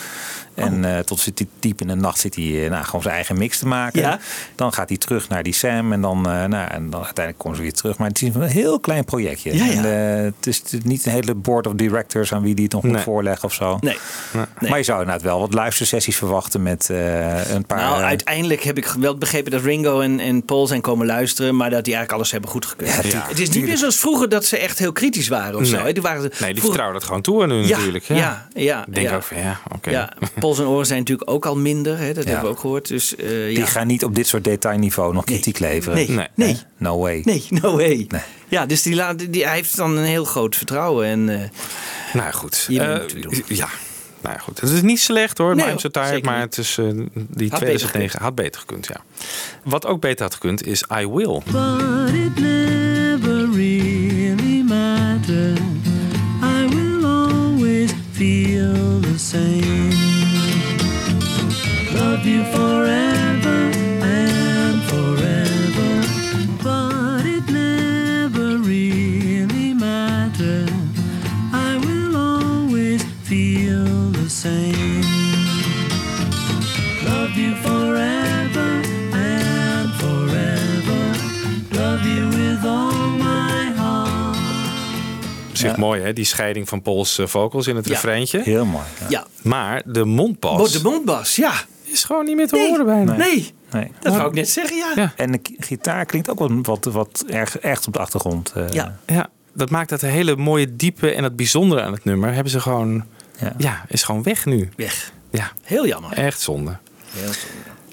En 0.53 0.85
Oh. 0.85 0.97
eh, 0.97 0.99
tot 1.03 1.19
zit 1.19 1.39
hij 1.39 1.47
diep 1.59 1.81
in 1.81 1.87
de 1.87 1.95
nacht 1.95 2.19
zit 2.19 2.35
hij 2.35 2.63
eh, 2.63 2.69
nou, 2.69 2.83
gewoon 2.85 3.01
zijn 3.01 3.15
eigen 3.15 3.37
mix 3.37 3.59
te 3.59 3.67
maken. 3.67 4.01
Ja. 4.01 4.19
Dan 4.55 4.73
gaat 4.73 4.89
hij 4.89 4.97
terug 4.97 5.29
naar 5.29 5.43
die 5.43 5.53
Sam 5.53 5.93
en 5.93 6.01
dan, 6.01 6.21
nou, 6.21 6.53
en 6.69 6.89
dan 6.89 7.03
uiteindelijk 7.03 7.37
komen 7.37 7.57
ze 7.57 7.63
weer 7.63 7.73
terug. 7.73 7.97
Maar 7.97 8.07
het 8.07 8.21
is 8.21 8.35
een 8.35 8.41
heel 8.41 8.79
klein 8.79 9.05
projectje. 9.05 9.55
Ja, 9.57 9.65
ja. 9.65 9.71
En, 9.83 9.83
het 10.37 10.47
is 10.47 10.61
niet 10.83 11.05
een 11.05 11.11
hele 11.11 11.35
board 11.35 11.67
of 11.67 11.73
directors 11.73 12.33
aan 12.33 12.41
wie 12.41 12.55
die 12.55 12.63
het 12.63 12.73
nog 12.73 12.83
moet 12.83 12.91
Nee. 12.91 13.01
voorleggen 13.03 13.43
of 13.45 13.53
zo. 13.53 13.77
nee. 13.81 13.97
Maar 14.69 14.77
je 14.77 14.83
zou 14.83 14.99
inderdaad 14.99 15.23
wel 15.23 15.39
wat 15.39 15.53
luistersessies 15.53 16.15
verwachten 16.17 16.63
met 16.63 16.89
een 16.89 17.65
paar... 17.65 17.79
Nou, 17.79 18.01
uiteindelijk 18.03 18.63
heb 18.63 18.77
ik 18.77 18.85
wel 18.99 19.17
begrepen 19.17 19.51
dat 19.51 19.61
Ringo 19.61 19.99
en, 19.99 20.19
en 20.19 20.43
Paul 20.45 20.67
zijn 20.67 20.81
komen 20.81 21.05
luisteren. 21.05 21.55
Maar 21.55 21.69
dat 21.69 21.83
die 21.85 21.93
eigenlijk 21.93 22.11
alles 22.13 22.31
hebben 22.31 22.49
goedgekeurd. 22.49 23.11
Ja, 23.11 23.20
het 23.27 23.39
is 23.39 23.49
niet 23.49 23.63
meer 23.65 23.77
zoals 23.77 23.97
vroeger 23.97 24.29
dat 24.29 24.45
ze 24.45 24.57
echt 24.57 24.79
heel 24.79 24.91
kritisch 24.91 25.27
waren 25.27 25.59
of 25.59 25.65
zo. 25.65 25.75
Nee. 25.75 25.85
hè. 25.85 25.93
Die 25.93 26.01
waren, 26.01 26.21
Nee, 26.21 26.29
die 26.29 26.37
vroeger- 26.39 26.61
vertrouwen 26.61 26.93
dat 26.99 27.03
gewoon 27.03 27.21
toe 27.21 27.43
aan 27.43 27.49
hun 27.49 27.67
ja, 27.67 27.77
natuurlijk. 27.77 28.03
Ja, 28.03 28.47
ja, 28.53 28.85
Ik 28.87 28.93
denk 28.93 29.09
ja. 29.09 29.15
ook 29.15 29.23
van 29.23 29.37
ja, 29.37 29.59
oké. 29.75 29.89
Ja, 29.89 30.13
pols 30.39 30.59
en 30.59 30.65
oren 30.65 30.85
zijn 30.85 30.99
natuurlijk 30.99 31.29
ook 31.29 31.45
al 31.45 31.57
minder. 31.57 31.97
Hè? 31.97 32.13
Dat 32.13 32.23
Ja. 32.23 32.29
hebben 32.29 32.49
we 32.49 32.55
ook 32.55 32.59
gehoord. 32.61 32.87
Dus, 32.87 33.15
eh, 33.15 33.27
Die 33.27 33.57
ja. 33.57 33.65
gaan 33.65 33.87
niet 33.87 34.03
op 34.03 34.15
dit 34.15 34.27
soort 34.27 34.43
detailniveau 34.43 35.13
nog 35.13 35.23
kritiek 35.23 35.59
leveren. 35.59 35.95
Nee, 35.97 36.09
Nee. 36.09 36.27
nee, 36.35 36.57
No 36.77 36.99
way. 36.99 37.21
nee, 37.25 37.45
no 37.49 37.75
way. 37.75 38.05
Nee. 38.07 38.21
Ja, 38.47 38.65
dus 38.65 38.81
die, 38.81 38.95
laat, 38.95 39.19
die, 39.29 39.45
hij 39.45 39.55
heeft 39.55 39.75
dan 39.75 39.97
een 39.97 40.03
heel 40.03 40.25
groot 40.25 40.55
vertrouwen. 40.55 41.05
En, 41.05 41.29
eh, 41.29 41.49
Nou 42.13 42.31
goed. 42.33 42.65
Doen. 42.69 43.43
ja. 43.47 43.67
Nou 44.21 44.35
ja, 44.35 44.41
goed. 44.41 44.61
Het 44.61 44.69
is 44.69 44.81
niet 44.81 44.99
slecht 44.99 45.37
hoor, 45.37 45.55
Nee, 45.55 45.79
so 45.79 45.89
tired, 45.89 46.23
maar 46.25 46.39
het 46.39 46.57
is 46.57 46.77
eh, 46.77 46.85
die 47.13 47.49
Had 47.49 47.59
2009 47.59 48.21
had 48.21 48.35
beter 48.35 48.59
gekund, 48.59 48.87
ja. 48.87 49.01
Wat 49.63 49.85
ook 49.85 50.01
beter 50.01 50.23
had 50.23 50.33
gekund 50.33 50.65
is 50.65 50.85
I 50.99 51.07
Will. 51.07 51.41
Same. 59.17 59.60
Zich 85.61 85.77
mooi 85.77 86.01
hè, 86.01 86.13
die 86.13 86.25
scheiding 86.25 86.69
van 86.69 86.81
Pauls 86.81 87.17
eh, 87.17 87.27
vocals 87.27 87.67
in 87.67 87.75
het 87.75 87.85
Ja. 87.87 87.91
refreintje. 87.93 88.41
Heel 88.43 88.65
mooi. 88.65 88.83
Ja. 88.99 89.05
ja, 89.09 89.25
Maar 89.43 89.81
de 89.85 90.05
mondpas 90.05 90.71
de 90.71 90.81
mondbas, 90.83 91.35
ja. 91.35 91.53
is 91.83 92.03
gewoon 92.03 92.25
niet 92.25 92.35
meer 92.35 92.47
te 92.47 92.55
Nee, 92.55 92.69
horen 92.69 92.85
bijna. 92.85 93.15
nee. 93.15 93.53
Nee. 93.71 93.91
dat 93.99 94.15
wou 94.15 94.27
ik 94.27 94.33
net 94.33 94.49
zeggen, 94.49 94.77
ja. 94.77 94.91
Ja. 94.95 95.13
En 95.15 95.31
de 95.31 95.39
gitaar 95.57 96.05
klinkt 96.05 96.29
ook 96.29 96.39
wat, 96.39 96.51
wat, 96.65 96.85
wat 96.93 97.23
erg, 97.27 97.57
echt 97.59 97.87
op 97.87 97.93
de 97.93 97.99
achtergrond. 97.99 98.51
eh. 98.55 98.69
Ja. 98.69 98.97
Ja, 99.05 99.29
dat 99.53 99.69
maakt 99.69 99.89
dat 99.89 100.01
hele 100.01 100.35
mooie 100.35 100.75
diepe 100.75 101.11
en 101.13 101.23
het 101.23 101.35
bijzondere 101.35 101.81
aan 101.81 101.91
het 101.93 102.03
nummer 102.03 102.33
hebben 102.33 102.51
ze 102.51 102.59
gewoon, 102.59 103.03
Ja. 103.39 103.53
ja, 103.57 103.85
is 103.87 104.03
gewoon 104.03 104.23
weg 104.23 104.45
nu. 104.45 104.69
Weg. 104.75 105.11
Ja, 105.31 105.51
Heel 105.63 105.87
jammer. 105.87 106.11
echt 106.13 106.39
zonde. 106.41 106.77
Heel 107.11 107.21
zonde. 107.23 107.37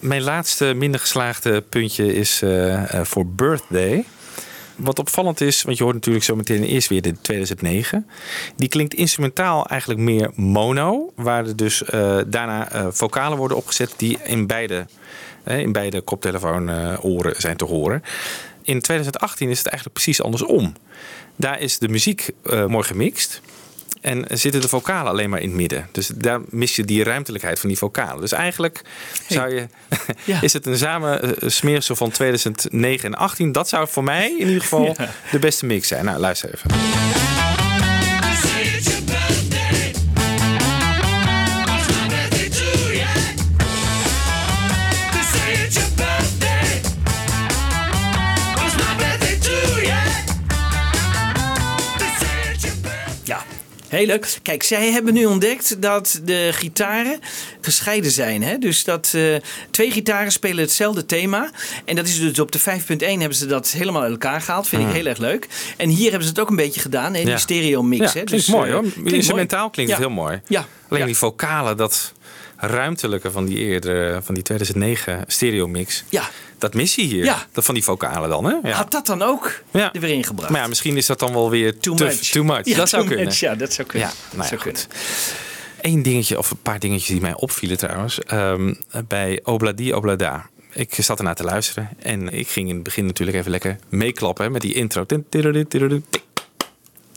Mijn 0.00 0.22
laatste 0.22 0.72
minder 0.76 1.00
geslaagde 1.00 1.60
puntje 1.60 2.14
is 2.14 2.42
eh, 2.42 2.82
voor 3.02 3.26
Birthday. 3.26 4.04
Wat 4.78 4.98
opvallend 4.98 5.40
is, 5.40 5.62
want 5.62 5.76
je 5.76 5.82
hoort 5.82 5.94
natuurlijk 5.94 6.24
zo 6.24 6.36
meteen 6.36 6.62
eerst 6.62 6.88
weer 6.88 7.02
de 7.02 7.14
2009. 7.20 8.06
Die 8.56 8.68
klinkt 8.68 8.94
instrumentaal 8.94 9.66
eigenlijk 9.66 10.00
meer 10.00 10.30
mono. 10.34 11.12
Waar 11.14 11.46
er 11.46 11.56
dus 11.56 11.84
eh, 11.84 12.18
daarna 12.26 12.70
eh, 12.70 12.86
vocalen 12.90 13.38
worden 13.38 13.56
opgezet 13.56 13.94
die 13.96 14.18
in 14.24 14.46
beide, 14.46 14.86
in 15.44 15.72
beide 15.72 16.00
koptelefoon 16.00 16.68
eh, 16.68 17.04
oren 17.04 17.34
zijn 17.40 17.56
te 17.56 17.64
horen. 17.64 18.02
In 18.62 18.80
2018 18.80 19.48
is 19.48 19.58
het 19.58 19.66
eigenlijk 19.66 19.96
precies 19.96 20.22
andersom. 20.22 20.72
Daar 21.36 21.60
is 21.60 21.78
de 21.78 21.88
muziek 21.88 22.30
eh, 22.44 22.66
mooi 22.66 22.84
gemixt. 22.84 23.40
En 24.00 24.24
zitten 24.28 24.60
de 24.60 24.68
vocalen 24.68 25.12
alleen 25.12 25.30
maar 25.30 25.40
in 25.40 25.48
het 25.48 25.56
midden. 25.56 25.88
Dus 25.92 26.06
daar 26.14 26.40
mis 26.48 26.76
je 26.76 26.84
die 26.84 27.02
ruimtelijkheid 27.02 27.58
van 27.60 27.68
die 27.68 27.78
vocalen. 27.78 28.20
Dus 28.20 28.32
eigenlijk 28.32 28.82
zou 29.28 29.54
je, 29.54 29.66
Ja. 30.24 30.42
is 30.48 30.52
het 30.52 30.66
een 30.66 30.78
samen 30.78 31.40
eh, 31.40 31.48
smeersel 31.48 31.96
van 31.96 32.10
2009 32.10 33.04
en 33.12 33.18
18. 33.18 33.52
Dat 33.52 33.68
zou 33.68 33.88
voor 33.88 34.04
mij 34.04 34.30
in 34.38 34.46
ieder 34.46 34.62
geval 34.62 34.96
de 35.30 35.38
beste 35.38 35.66
mix 35.66 35.88
zijn. 35.88 36.04
Nou, 36.04 36.18
luister 36.18 36.54
even. 36.54 37.37
Heel 53.98 54.06
leuk. 54.06 54.38
Kijk, 54.42 54.62
zij 54.62 54.90
hebben 54.90 55.14
nu 55.14 55.24
ontdekt 55.24 55.82
dat 55.82 56.20
de 56.24 56.50
gitaren 56.52 57.20
gescheiden 57.60 58.10
zijn. 58.10 58.42
Hè? 58.42 58.58
Dus 58.58 58.84
dat 58.84 59.12
eh, 59.14 59.22
twee 59.70 59.90
gitaren 59.90 60.32
spelen 60.32 60.58
hetzelfde 60.58 61.06
thema. 61.06 61.50
En 61.84 61.96
dat 61.96 62.06
is 62.06 62.20
dus 62.20 62.38
op 62.38 62.52
de 62.52 62.60
5.1 62.60 62.64
hebben 62.98 63.34
ze 63.34 63.46
dat 63.46 63.70
helemaal 63.70 64.02
uit 64.02 64.10
elkaar 64.10 64.40
gehaald. 64.40 64.68
Vind 64.68 64.82
ik 64.82 64.94
heel 64.94 65.06
erg 65.06 65.18
leuk. 65.18 65.48
En 65.76 65.88
hier 65.88 66.08
hebben 66.10 66.22
ze 66.22 66.28
het 66.28 66.40
ook 66.40 66.50
een 66.50 66.56
beetje 66.56 66.80
gedaan. 66.80 67.14
Hè? 67.14 67.20
Die. 67.20 67.30
Ja. 67.30 67.36
stereo 67.36 67.82
mix. 67.82 68.12
Ja, 68.12 68.18
hè? 68.18 68.24
Dus, 68.24 68.46
mooi 68.46 68.68
eh, 68.68 68.74
hoor. 68.74 68.82
klinkt 68.82 69.12
Instrumentaal 69.12 69.60
mooi. 69.60 69.72
klinkt 69.72 69.92
het 69.92 70.00
heel 70.00 70.10
mooi. 70.10 70.40
Ja. 70.46 70.66
Alleen 70.88 71.06
die 71.06 71.16
vocalen, 71.16 71.76
dat 71.76 72.12
ruimtelijke 72.56 73.30
van 73.30 73.46
die 73.46 73.58
eerder, 73.58 74.22
van 74.22 74.34
die 74.34 74.42
2009 74.42 75.24
stereo 75.26 75.68
mix. 75.68 76.04
Ja. 76.08 76.30
Dat 76.58 76.74
mis 76.74 76.94
je 76.94 77.02
hier. 77.02 77.24
Ja. 77.24 77.46
Dat 77.52 77.64
van 77.64 77.74
die 77.74 77.84
vocalen 77.84 78.28
dan, 78.28 78.44
hè? 78.44 78.54
Ja. 78.68 78.70
Had 78.76 78.90
dat 78.90 79.06
dan 79.06 79.22
ook 79.22 79.60
Ja. 79.70 79.92
er 79.92 80.00
weer 80.00 80.10
ingebracht? 80.10 80.50
Maar 80.50 80.60
ja, 80.60 80.66
misschien 80.66 80.96
is 80.96 81.06
dat 81.06 81.18
dan 81.18 81.32
wel 81.32 81.50
weer 81.50 81.78
Too 81.78 81.94
te- 81.94 82.04
much. 82.04 82.14
Too 82.30 82.44
much. 82.44 82.62
Dat 82.62 82.88
zou 82.88 83.06
too 83.06 83.14
kunnen. 83.16 83.34
Ja, 83.38 83.54
dat 83.54 83.72
zou 83.72 83.88
kunnen. 83.88 84.08
Ja, 84.08 84.14
nou 84.36 84.48
zou 84.48 84.60
kunnen. 84.60 84.82
Eén 85.80 86.02
dingetje, 86.02 86.38
of 86.38 86.50
een 86.50 86.62
paar 86.62 86.78
dingetjes 86.78 87.08
die 87.08 87.20
mij 87.20 87.34
opvielen 87.34 87.78
trouwens. 87.78 88.18
Ehm, 88.20 88.74
bij 89.08 89.40
Obladi 89.44 89.92
Oblada. 89.92 90.48
Ik 90.72 90.94
zat 90.94 91.18
ernaar 91.18 91.34
te 91.34 91.44
luisteren. 91.44 91.88
En 91.98 92.28
ik 92.28 92.48
ging 92.48 92.68
in 92.68 92.74
het 92.74 92.84
begin 92.84 93.06
natuurlijk 93.06 93.38
even 93.38 93.50
lekker 93.50 93.76
meeklappen 93.88 94.52
met 94.52 94.60
die 94.62 94.74
intro. 94.74 95.04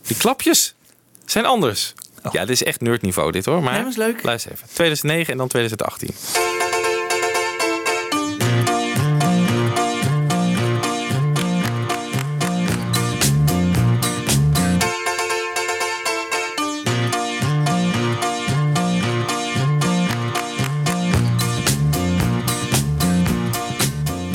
Die 0.07 0.17
klapjes 0.17 0.73
zijn 1.25 1.45
anders. 1.45 1.93
Ja, 2.31 2.41
dit 2.41 2.49
is 2.49 2.63
echt 2.63 2.81
nerdniveau 2.81 3.31
dit 3.31 3.45
hoor. 3.45 3.55
Maar 3.63 3.63
Oh. 3.65 3.71
Nee, 3.73 3.81
maar 3.81 3.91
is 3.91 3.97
leuk. 3.97 4.23
luister 4.23 4.51
even. 4.51 4.67
2009 4.73 5.31
en 5.31 5.37
dan 5.37 5.47
2018. 5.47 6.09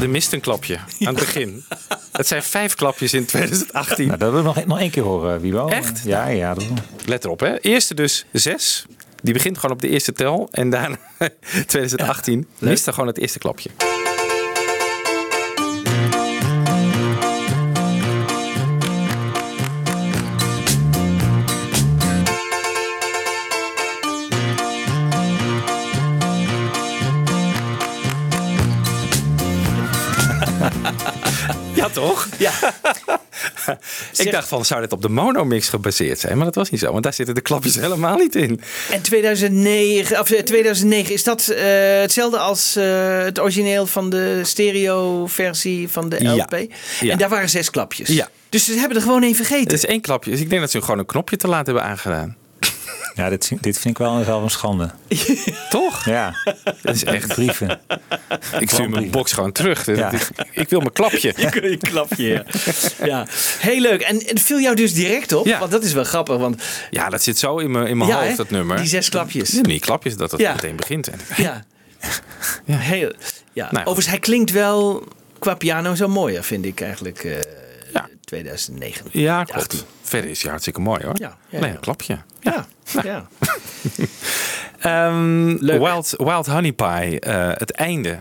Er 0.06 0.12
mist 0.12 0.32
een 0.32 0.40
klapje 0.40 0.76
aan 0.76 1.14
het 1.14 1.14
begin. 1.14 1.64
Het 2.12 2.26
zijn 2.26 2.42
vijf 2.42 2.74
klapjes 2.74 3.14
in 3.14 3.24
2018. 3.24 4.06
Nou, 4.06 4.18
dat 4.18 4.30
wil 4.30 4.38
ik 4.38 4.44
nog, 4.44 4.64
nog 4.64 4.78
één 4.78 4.90
keer 4.90 5.02
horen, 5.02 5.40
Wibo. 5.40 5.68
Echt? 5.68 6.02
Ja, 6.04 6.26
ja. 6.28 6.54
Dat 6.54 6.64
we. 6.66 6.74
Let 7.04 7.24
erop, 7.24 7.40
hè. 7.40 7.60
Eerste 7.60 7.94
dus 7.94 8.26
zes. 8.32 8.86
Die 9.22 9.32
begint 9.32 9.58
gewoon 9.58 9.74
op 9.76 9.82
de 9.82 9.88
eerste 9.88 10.12
tel. 10.12 10.48
En 10.50 10.70
daarna 10.70 10.98
2018 11.66 12.46
mist 12.58 12.86
er 12.86 12.92
gewoon 12.92 13.08
het 13.08 13.18
eerste 13.18 13.38
klapje. 13.38 13.70
Ja. 32.38 32.52
Ik 34.16 34.30
dacht 34.30 34.48
van, 34.48 34.64
zou 34.64 34.80
dit 34.80 34.92
op 34.92 35.02
de 35.02 35.08
monomix 35.08 35.68
gebaseerd 35.68 36.18
zijn? 36.18 36.36
Maar 36.36 36.44
dat 36.44 36.54
was 36.54 36.70
niet 36.70 36.80
zo, 36.80 36.92
want 36.92 37.02
daar 37.02 37.12
zitten 37.12 37.34
de 37.34 37.40
klapjes 37.40 37.74
helemaal 37.86 38.16
niet 38.16 38.34
in. 38.34 38.60
En 38.90 39.02
2009, 39.02 40.20
of 40.20 40.30
eh, 40.30 40.42
2009 40.42 41.12
is 41.14 41.24
dat 41.24 41.48
eh, 41.48 41.64
hetzelfde 42.00 42.38
als 42.38 42.76
eh, 42.76 43.18
het 43.18 43.40
origineel 43.40 43.86
van 43.86 44.10
de 44.10 44.40
stereo-versie 44.44 45.88
van 45.88 46.08
de 46.08 46.16
Ja. 46.22 46.34
LP? 46.34 46.72
Ja. 47.00 47.12
En 47.12 47.18
daar 47.18 47.28
waren 47.28 47.48
zes 47.48 47.70
klapjes. 47.70 48.08
Ja. 48.08 48.28
Dus 48.48 48.64
ze 48.64 48.72
hebben 48.72 48.96
er 48.96 49.02
gewoon 49.02 49.22
één 49.22 49.34
vergeten. 49.34 49.64
Het 49.64 49.72
is 49.72 49.86
één 49.86 50.00
klapje. 50.00 50.30
Dus 50.30 50.40
ik 50.40 50.48
denk 50.48 50.60
dat 50.60 50.70
ze 50.70 50.80
gewoon 50.80 50.98
een 50.98 51.06
knopje 51.06 51.36
te 51.36 51.48
laat 51.48 51.66
hebben 51.66 51.84
aangedaan. 51.84 52.36
Ja, 53.16 53.28
dit, 53.28 53.52
dit 53.60 53.78
vind 53.78 53.98
ik 53.98 53.98
wel 53.98 54.24
zelf 54.24 54.42
een 54.42 54.50
schande. 54.50 54.90
Toch? 55.70 56.04
Ja, 56.04 56.34
Dat 56.82 56.94
is 56.94 57.04
echt... 57.04 57.26
brieven. 57.34 57.80
Ik 58.60 58.70
stuur 58.70 58.90
mijn 58.90 59.10
box 59.10 59.32
gewoon 59.32 59.52
terug. 59.52 59.86
Ja. 59.86 60.10
Ik, 60.12 60.28
ik 60.52 60.68
wil 60.68 60.78
mijn 60.80 60.92
klapje. 60.92 61.32
Een 61.70 61.78
klapje, 61.78 62.26
ja. 62.28 62.44
ja. 63.06 63.26
Heel 63.58 63.80
leuk. 63.80 64.00
En 64.00 64.16
het 64.26 64.40
viel 64.40 64.60
jou 64.60 64.76
dus 64.76 64.94
direct 64.94 65.32
op, 65.32 65.46
Ja. 65.46 65.58
want 65.58 65.70
dat 65.70 65.84
is 65.84 65.92
wel 65.92 66.04
grappig. 66.04 66.36
Want 66.36 66.62
Ja, 66.90 67.08
dat 67.08 67.22
zit 67.22 67.38
zo 67.38 67.58
in 67.58 67.70
mijn, 67.70 67.86
in 67.86 67.96
mijn 67.96 68.10
Ja, 68.10 68.16
hoofd, 68.16 68.28
hè? 68.30 68.36
dat 68.36 68.50
nummer. 68.50 68.76
die 68.76 68.86
zes 68.86 69.08
klapjes. 69.08 69.50
Ja, 69.50 69.62
die 69.62 69.80
klapjes, 69.80 70.16
dat 70.16 70.30
het 70.30 70.40
Ja. 70.40 70.52
meteen 70.52 70.76
begint. 70.76 71.08
En- 71.08 71.20
Ja. 71.36 71.64
Heel, 72.70 73.12
ja. 73.52 73.64
Nou, 73.70 73.76
Overigens, 73.78 74.06
hij 74.06 74.18
klinkt 74.18 74.50
wel 74.50 75.04
qua 75.38 75.54
piano 75.54 75.94
zo 75.94 76.08
mooier, 76.08 76.44
vind 76.44 76.64
ik 76.64 76.80
eigenlijk. 76.80 77.46
Eh, 78.32 78.38
Ja. 78.38 78.54
2009. 78.54 79.06
Ja, 79.10 79.44
klopt. 79.44 79.60
18. 79.60 79.80
Verder 80.02 80.30
is 80.30 80.40
hij 80.40 80.50
hartstikke 80.50 80.80
mooi 80.80 81.04
hoor. 81.04 81.14
Ja, 81.18 81.36
ja, 81.48 81.58
nee, 81.60 81.68
ja. 81.68 81.74
een 81.74 81.80
klapje. 81.80 82.18
Ja, 82.40 82.66
ja. 83.02 83.26
Ehm, 84.80 85.48
Leuk. 85.60 85.80
Wild, 85.82 86.14
Wild 86.18 86.46
Honey 86.46 86.72
Pie, 86.72 87.20
eh, 87.20 87.48
het 87.54 87.70
einde 87.70 88.20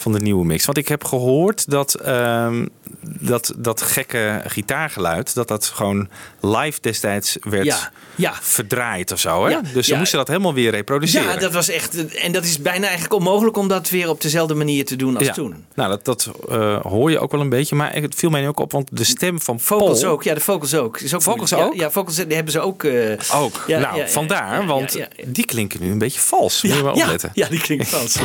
van 0.00 0.12
de 0.12 0.20
nieuwe 0.20 0.44
mix. 0.44 0.64
Want 0.64 0.78
ik 0.78 0.88
heb 0.88 1.04
gehoord 1.04 1.70
dat 1.70 1.94
ehm, 1.94 2.66
dat, 3.02 3.52
dat 3.56 3.82
gekke 3.82 4.42
gitaargeluid, 4.46 5.34
dat 5.34 5.48
dat 5.48 5.64
gewoon 5.66 6.08
live 6.40 6.78
destijds 6.80 7.36
werd 7.40 7.64
Ja, 7.64 7.90
ja. 8.14 8.34
verdraaid 8.40 9.12
of 9.12 9.20
zo. 9.20 9.44
Hè? 9.44 9.50
Ja, 9.50 9.60
dus 9.74 9.86
ze 9.86 9.92
ja. 9.92 9.98
moesten 9.98 10.18
dat 10.18 10.28
helemaal 10.28 10.54
weer 10.54 10.70
reproduceren. 10.70 11.28
Ja, 11.32 11.36
dat 11.36 11.52
was 11.52 11.68
echt. 11.68 12.14
En 12.14 12.32
dat 12.32 12.44
is 12.44 12.58
bijna 12.58 12.84
eigenlijk 12.84 13.14
onmogelijk 13.14 13.56
om 13.56 13.68
dat 13.68 13.88
weer 13.90 14.08
op 14.08 14.20
dezelfde 14.20 14.54
manier 14.54 14.84
te 14.84 14.96
doen 14.96 15.16
als 15.16 15.26
Ja. 15.26 15.32
toen. 15.32 15.64
Nou, 15.74 15.88
dat, 15.90 16.04
dat 16.04 16.30
eh, 16.48 16.80
hoor 16.80 17.10
je 17.10 17.18
ook 17.18 17.32
wel 17.32 17.40
een 17.40 17.48
beetje. 17.48 17.74
Maar 17.76 17.94
het 17.94 18.14
viel 18.14 18.30
mij 18.30 18.40
nu 18.40 18.48
ook 18.48 18.60
op, 18.60 18.72
want 18.72 18.88
de 18.92 19.04
stem 19.04 19.40
van 19.40 19.60
Vocals 19.60 20.00
Paul... 20.00 20.12
ook, 20.12 20.22
ja, 20.22 20.34
de 20.34 20.40
vocals 20.40 20.74
ook. 20.74 21.00
Is 21.00 21.14
ook 21.14 21.22
Vocals 21.22 21.50
ja, 21.50 21.62
ook? 21.64 21.74
Ja, 21.74 21.90
vocals 21.90 22.16
die 22.16 22.34
hebben 22.34 22.52
ze 22.52 22.60
ook. 22.60 22.84
eh, 22.84 23.18
Ook. 23.34 23.64
Ja, 23.66 23.78
nou, 23.78 23.96
ja, 23.96 24.02
ja, 24.02 24.08
vandaar, 24.08 24.54
ja, 24.54 24.60
ja, 24.60 24.66
want 24.66 24.92
ja, 24.92 25.08
ja. 25.16 25.24
die 25.26 25.44
klinken 25.44 25.80
nu 25.82 25.90
een 25.90 25.98
beetje 25.98 26.20
vals. 26.20 26.62
Moet 26.62 26.74
je 26.76 26.82
maar 26.82 26.94
ja, 26.96 27.02
opletten. 27.02 27.30
ja, 27.34 27.48
die 27.48 27.60
klinkt 27.60 27.88
vals. 27.88 28.16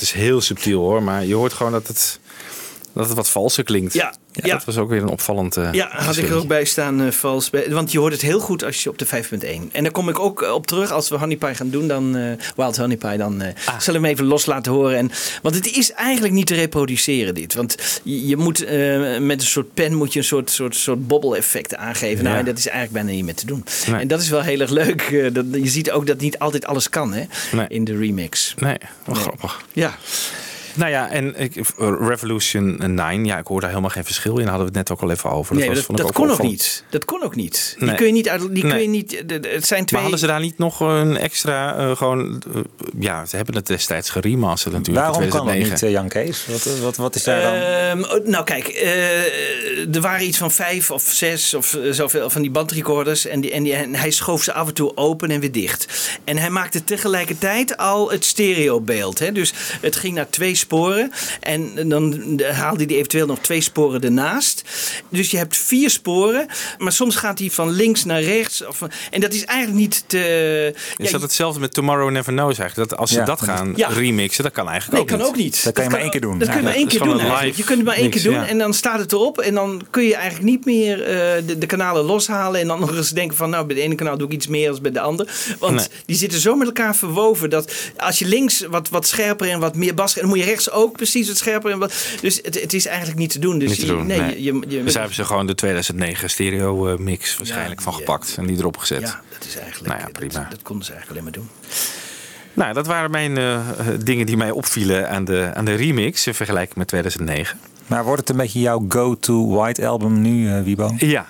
Het 0.00 0.08
is 0.08 0.14
heel 0.14 0.40
subtiel 0.40 0.80
hoor, 0.80 1.02
maar 1.02 1.24
je 1.24 1.34
hoort 1.34 1.52
gewoon 1.52 1.72
dat 1.72 1.86
het, 1.86 2.20
dat 2.92 3.06
het 3.06 3.16
wat 3.16 3.30
valser 3.30 3.64
klinkt. 3.64 3.92
Ja, 3.92 4.14
ja. 4.32 4.54
Dat 4.54 4.64
was 4.64 4.76
ook 4.76 4.88
weer 4.88 5.02
een 5.02 5.08
opvallend. 5.08 5.56
eh, 5.56 5.68
Ja, 5.72 5.88
had 5.92 6.16
ik 6.16 6.28
er 6.28 6.34
ook 6.36 6.46
bij 6.46 6.64
staan, 6.64 7.00
eh, 7.02 7.10
vals. 7.10 7.50
Bij, 7.50 7.70
want 7.70 7.92
je 7.92 7.98
hoort 7.98 8.12
het 8.12 8.22
heel 8.22 8.40
goed 8.40 8.64
als 8.64 8.82
je 8.82 8.88
op 8.88 8.98
de 8.98 9.06
5.1. 9.06 9.70
En 9.72 9.82
daar 9.82 9.92
kom 9.92 10.08
ik 10.08 10.18
ook 10.18 10.42
eh, 10.42 10.52
op 10.52 10.66
terug 10.66 10.90
als 10.92 11.08
we 11.08 11.18
Honey 11.18 11.36
Pie 11.36 11.54
gaan 11.54 11.70
doen. 11.70 11.88
Dan, 11.88 12.36
Wild 12.56 12.76
Honey 12.76 12.96
Pie, 12.96 13.16
dan 13.16 13.42
Ah. 13.42 13.80
zal 13.80 13.94
ik 13.94 14.00
hem 14.00 14.10
even 14.10 14.24
los 14.24 14.46
laten 14.46 14.72
horen. 14.72 14.96
En, 14.96 15.10
want 15.42 15.54
het 15.54 15.66
is 15.76 15.92
eigenlijk 15.92 16.32
niet 16.34 16.46
te 16.46 16.54
reproduceren 16.54 17.34
dit. 17.34 17.54
Want 17.54 18.00
je, 18.02 18.26
je 18.26 18.36
moet 18.36 18.58
met 19.20 19.40
een 19.40 19.46
soort 19.46 19.74
pen 19.74 19.94
moet 19.94 20.12
je 20.12 20.18
een 20.18 20.24
soort, 20.24 20.50
soort, 20.50 20.76
soort 20.76 21.06
bobbel-effect 21.06 21.74
aangeven. 21.76 22.22
Nou, 22.24 22.34
Ja. 22.34 22.40
en 22.40 22.46
dat 22.46 22.58
is 22.58 22.66
eigenlijk 22.68 22.94
bijna 23.04 23.16
niet 23.16 23.24
meer 23.24 23.34
te 23.34 23.46
doen. 23.46 23.64
Nee. 23.86 24.00
En 24.00 24.08
dat 24.08 24.20
is 24.20 24.28
wel 24.28 24.40
heel 24.42 24.60
erg 24.60 24.70
leuk. 24.70 25.30
dat, 25.34 25.44
je 25.52 25.68
ziet 25.68 25.90
ook 25.90 26.06
dat 26.06 26.20
niet 26.20 26.38
altijd 26.38 26.66
alles 26.66 26.88
kan 26.88 27.12
hè, 27.12 27.24
Nee. 27.52 27.66
in 27.68 27.84
de 27.84 27.96
remix. 27.96 28.54
Nee, 28.58 28.76
wat 29.04 29.14
Nee. 29.14 29.24
grappig. 29.24 29.60
Ja. 29.72 29.94
Nou 30.74 30.90
ja, 30.90 31.10
en 31.10 31.40
ik, 31.40 31.54
Revolution 32.00 32.94
9, 32.94 33.24
ja, 33.24 33.38
ik 33.38 33.46
hoor 33.46 33.60
daar 33.60 33.68
helemaal 33.68 33.90
geen 33.90 34.04
verschil 34.04 34.38
in. 34.38 34.46
Hadden 34.46 34.60
we 34.72 34.78
het 34.78 34.88
net 34.88 34.90
ook 34.90 35.00
al 35.00 35.10
even 35.10 35.30
over. 35.30 35.56
nee, 35.56 35.66
was, 35.66 35.76
dat, 35.76 35.84
vond 35.84 35.98
ik 35.98 36.04
dat 36.04 36.14
kon 36.14 36.30
ook 36.30 36.42
niet. 36.42 36.84
Dat 36.90 37.04
kon 37.04 37.22
ook 37.22 37.34
niet. 37.36 37.74
Die 37.78 37.86
Nee. 37.86 37.96
kun 37.96 38.06
je 38.06 38.12
niet 38.12 38.28
uit. 38.28 38.40
Die 38.40 38.60
kun 38.60 38.68
Nee. 38.70 38.82
je 38.82 38.88
niet 38.88 39.22
het 39.26 39.66
zijn 39.66 39.84
twee. 39.84 39.86
Maar 39.90 40.00
hadden 40.00 40.18
ze 40.18 40.26
daar 40.26 40.40
niet 40.40 40.58
nog 40.58 40.80
een 40.80 41.16
extra, 41.16 41.76
eh, 41.76 41.96
gewoon, 41.96 42.42
eh, 42.54 42.60
ja, 42.98 43.26
ze 43.26 43.36
hebben 43.36 43.54
het 43.54 43.66
destijds 43.66 44.10
geremasterd 44.10 44.74
natuurlijk 44.74 45.06
Waarom 45.06 45.28
kan 45.28 45.46
dat 45.46 45.54
2009. 45.54 45.72
niet, 45.72 45.82
eh, 45.82 45.90
Jan 45.90 46.08
Kees? 46.08 46.46
Wat, 46.46 46.78
wat, 46.78 46.96
wat 46.96 47.14
is 47.14 47.24
daar 47.24 47.42
dan? 47.42 47.52
Ehm, 47.54 48.18
oh, 48.18 48.26
nou 48.26 48.44
kijk, 48.44 48.66
eh, 48.68 49.94
er 49.94 50.00
waren 50.00 50.26
iets 50.26 50.38
van 50.38 50.50
vijf 50.50 50.90
of 50.90 51.02
zes 51.02 51.54
of 51.54 51.74
eh, 51.74 51.90
zoveel 51.92 52.30
van 52.30 52.42
die 52.42 52.50
bandrecorders. 52.50 53.26
En, 53.26 53.40
die, 53.40 53.50
en, 53.50 53.62
die, 53.62 53.74
en 53.74 53.94
hij 53.94 54.10
schoof 54.10 54.42
ze 54.42 54.52
af 54.52 54.68
en 54.68 54.74
toe 54.74 54.96
open 54.96 55.30
en 55.30 55.40
weer 55.40 55.52
dicht. 55.52 55.86
En 56.24 56.36
hij 56.36 56.50
maakte 56.50 56.84
tegelijkertijd 56.84 57.76
al 57.76 58.10
het 58.10 58.24
stereobeeld. 58.24 59.18
Hè? 59.18 59.32
Dus 59.32 59.52
het 59.80 59.96
ging 59.96 60.14
naar 60.14 60.30
twee 60.30 60.54
sporen. 60.60 61.12
En 61.40 61.88
dan 61.88 62.40
haalde 62.52 62.84
hij 62.84 62.94
eventueel 62.94 63.26
nog 63.26 63.38
twee 63.38 63.60
sporen 63.60 64.00
ernaast. 64.00 64.62
Dus 65.08 65.30
je 65.30 65.36
hebt 65.36 65.56
vier 65.56 65.90
sporen. 65.90 66.46
Maar 66.78 66.92
soms 66.92 67.16
gaat 67.16 67.38
hij 67.38 67.50
van 67.50 67.70
links 67.70 68.04
naar 68.04 68.22
rechts. 68.22 68.66
Of, 68.66 68.82
en 69.10 69.20
dat 69.20 69.32
is 69.32 69.44
eigenlijk 69.44 69.78
niet 69.80 70.04
te... 70.06 70.74
Is 70.96 71.06
ja, 71.06 71.12
dat 71.12 71.22
hetzelfde 71.22 71.60
met 71.60 71.72
Tomorrow 71.74 72.10
Never 72.10 72.32
Knows 72.32 72.58
eigenlijk? 72.58 72.90
Dat 72.90 72.98
als 72.98 73.10
ze 73.10 73.18
Ja, 73.18 73.24
dat 73.24 73.40
gaan 73.42 73.72
Ja. 73.76 73.88
remixen, 73.88 74.42
dat 74.44 74.52
kan 74.52 74.68
eigenlijk 74.68 74.92
Nee, 74.92 75.00
ook 75.02 75.08
kan 75.08 75.18
niet. 75.18 75.26
ook 75.28 75.36
niet. 75.44 75.64
Dat 75.64 75.72
kan 75.72 75.84
je 75.84 75.90
maar 75.90 76.00
één 76.00 76.10
keer 76.10 76.20
doen. 76.20 76.38
Dat 76.38 76.48
kun 76.48 76.56
je 76.56 76.62
maar 76.62 76.74
één 76.74 76.88
keer 76.88 76.98
doen. 76.98 77.08
Je 77.18 77.64
kunt 77.64 77.68
het 77.78 77.84
maar 77.86 77.96
één 77.96 78.10
keer 78.10 78.22
doen 78.22 78.32
ja. 78.32 78.46
en 78.46 78.58
dan 78.58 78.74
staat 78.74 78.98
het 78.98 79.12
erop. 79.12 79.38
En 79.40 79.54
dan 79.54 79.82
kun 79.90 80.02
je 80.02 80.14
eigenlijk 80.14 80.44
niet 80.44 80.64
meer 80.64 81.02
eh, 81.02 81.42
de, 81.46 81.58
de 81.58 81.66
kanalen 81.66 82.04
loshalen. 82.04 82.60
En 82.60 82.66
dan 82.66 82.80
nog 82.80 82.96
eens 82.96 83.10
denken 83.10 83.36
van 83.36 83.50
nou 83.50 83.66
bij 83.66 83.74
de 83.76 83.82
ene 83.82 83.94
kanaal 83.94 84.18
doe 84.18 84.26
ik 84.26 84.32
iets 84.32 84.46
meer 84.46 84.70
dan 84.70 84.82
bij 84.82 84.90
de 84.90 85.00
andere. 85.00 85.28
Want 85.58 85.74
Nee. 85.76 85.86
die 86.06 86.16
zitten 86.16 86.40
zo 86.40 86.54
met 86.56 86.66
elkaar 86.66 86.96
verwoven 86.96 87.50
dat 87.50 87.72
als 87.96 88.18
je 88.18 88.26
links 88.26 88.60
wat, 88.70 88.88
wat 88.88 89.06
scherper 89.06 89.48
en 89.50 89.60
wat 89.60 89.76
meer 89.76 89.94
bas... 89.94 90.14
En 90.14 90.20
dan 90.20 90.28
moet 90.30 90.38
je 90.38 90.44
rechts 90.50 90.70
ook 90.70 90.96
precies 90.96 91.28
wat 91.28 91.36
scherper. 91.36 91.70
En 91.70 91.78
wat, 91.78 91.94
dus 92.20 92.38
het, 92.42 92.60
het 92.60 92.72
is 92.74 92.86
eigenlijk 92.86 93.18
niet 93.18 93.30
te 93.30 93.38
doen. 93.38 93.58
Dus 93.58 93.68
Niet 93.68 93.78
te 93.78 93.86
je- 93.86 93.92
doen, 93.92 94.06
nee, 94.06 94.20
nee. 94.20 94.42
Je, 94.42 94.52
je, 94.54 94.60
je- 94.68 94.82
Dus 94.82 94.92
daar 94.92 95.02
hebben 95.02 95.14
ze 95.14 95.24
gewoon 95.24 95.46
de 95.46 95.54
2009 95.54 96.30
stereo 96.30 96.88
eh, 96.88 96.98
mix 96.98 97.36
waarschijnlijk 97.36 97.80
van 97.80 97.92
die, 97.92 98.00
gepakt 98.00 98.34
en 98.38 98.46
die 98.46 98.58
erop 98.58 98.76
gezet. 98.76 99.00
ja, 99.00 99.20
dat 99.38 99.44
is 99.48 99.56
eigenlijk... 99.56 99.86
Nou 99.94 100.00
ja, 100.00 100.08
prima. 100.12 100.46
Dat, 100.50 100.62
konden 100.62 100.84
ze 100.84 100.92
eigenlijk 100.92 101.20
alleen 101.26 101.32
maar 101.32 101.48
doen. 101.68 101.76
Nou, 102.54 102.72
dat 102.74 102.86
waren 102.86 103.10
mijn 103.10 103.36
eh, 103.38 103.60
dingen 104.04 104.26
die 104.26 104.36
mij 104.36 104.50
opvielen 104.50 105.08
aan 105.10 105.24
de, 105.24 105.50
aan 105.54 105.64
de 105.64 105.74
remix 105.74 106.26
in 106.26 106.34
vergelijking 106.34 106.76
met 106.76 106.88
2009. 106.88 107.58
Maar 107.86 108.04
wordt 108.04 108.20
het 108.20 108.30
een 108.30 108.36
beetje 108.36 108.60
jouw 108.60 108.84
go-to 108.88 109.48
white 109.48 109.86
album 109.86 110.20
nu, 110.20 110.48
eh, 110.52 110.62
Wibo? 110.62 110.94
Ja, 110.98 111.26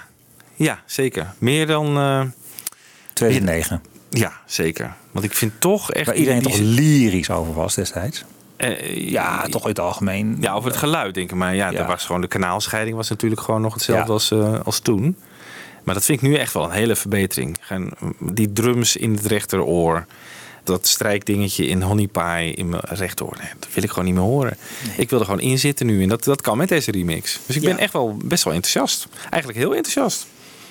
ja 0.56 0.82
zeker. 0.86 1.32
Meer 1.38 1.66
dan... 1.66 1.96
eh, 1.96 2.22
2009. 3.12 3.82
ja, 4.10 4.32
zeker. 4.46 4.94
Want 5.10 5.24
ik 5.24 5.32
vind 5.34 5.52
toch 5.58 5.92
echt... 5.92 6.06
Waar 6.06 6.14
iedereen 6.14 6.42
die- 6.42 6.50
toch 6.50 6.58
lyrisch 6.60 7.30
over 7.30 7.54
was 7.54 7.74
destijds. 7.74 8.24
Eh, 8.60 9.08
Ja, 9.10 9.46
toch 9.48 9.62
in 9.62 9.68
het 9.68 9.80
algemeen. 9.80 10.36
Ja, 10.40 10.52
over 10.52 10.68
het 10.70 10.78
geluid 10.78 11.14
denk 11.14 11.30
ik. 11.30 11.36
Maar 11.36 11.54
ja, 11.54 11.70
Ja. 11.70 11.78
daar 11.78 11.86
was 11.86 12.04
gewoon 12.04 12.20
de 12.20 12.26
kanaalscheiding 12.28 12.96
was 12.96 13.08
natuurlijk 13.08 13.40
gewoon 13.40 13.60
nog 13.60 13.72
hetzelfde 13.74 14.06
Ja. 14.06 14.12
als, 14.12 14.30
eh, 14.30 14.60
als 14.64 14.78
toen. 14.78 15.16
Maar 15.84 15.94
dat 15.94 16.04
vind 16.04 16.22
ik 16.22 16.28
nu 16.28 16.34
echt 16.36 16.52
wel 16.52 16.64
een 16.64 16.70
hele 16.70 16.96
verbetering. 16.96 17.56
Gewoon, 17.60 17.92
die 18.20 18.52
drums 18.52 18.96
in 18.96 19.12
het 19.14 19.26
rechteroor. 19.26 20.06
Dat 20.64 20.86
strijkdingetje 20.86 21.66
in 21.66 21.82
Honey 21.82 22.06
Pie 22.06 22.54
in 22.54 22.68
mijn 22.68 22.82
rechteroor. 22.86 23.36
Nee, 23.40 23.50
dat 23.58 23.68
wil 23.74 23.82
ik 23.82 23.88
gewoon 23.90 24.04
niet 24.04 24.14
meer 24.14 24.22
horen. 24.22 24.56
Ik 24.96 25.10
wil 25.10 25.18
er 25.18 25.24
gewoon 25.24 25.40
in 25.40 25.58
zitten 25.58 25.86
nu. 25.86 26.02
En 26.02 26.08
dat, 26.08 26.24
dat 26.24 26.40
kan 26.40 26.56
met 26.56 26.68
deze 26.68 26.90
remix. 26.90 27.40
Dus 27.46 27.56
ik 27.56 27.62
ben 27.62 27.70
Ja. 27.70 27.78
echt 27.78 27.92
wel 27.92 28.16
best 28.24 28.44
wel 28.44 28.52
enthousiast. 28.54 29.06
Eigenlijk 29.30 29.58
heel 29.62 29.74
enthousiast. 29.74 30.26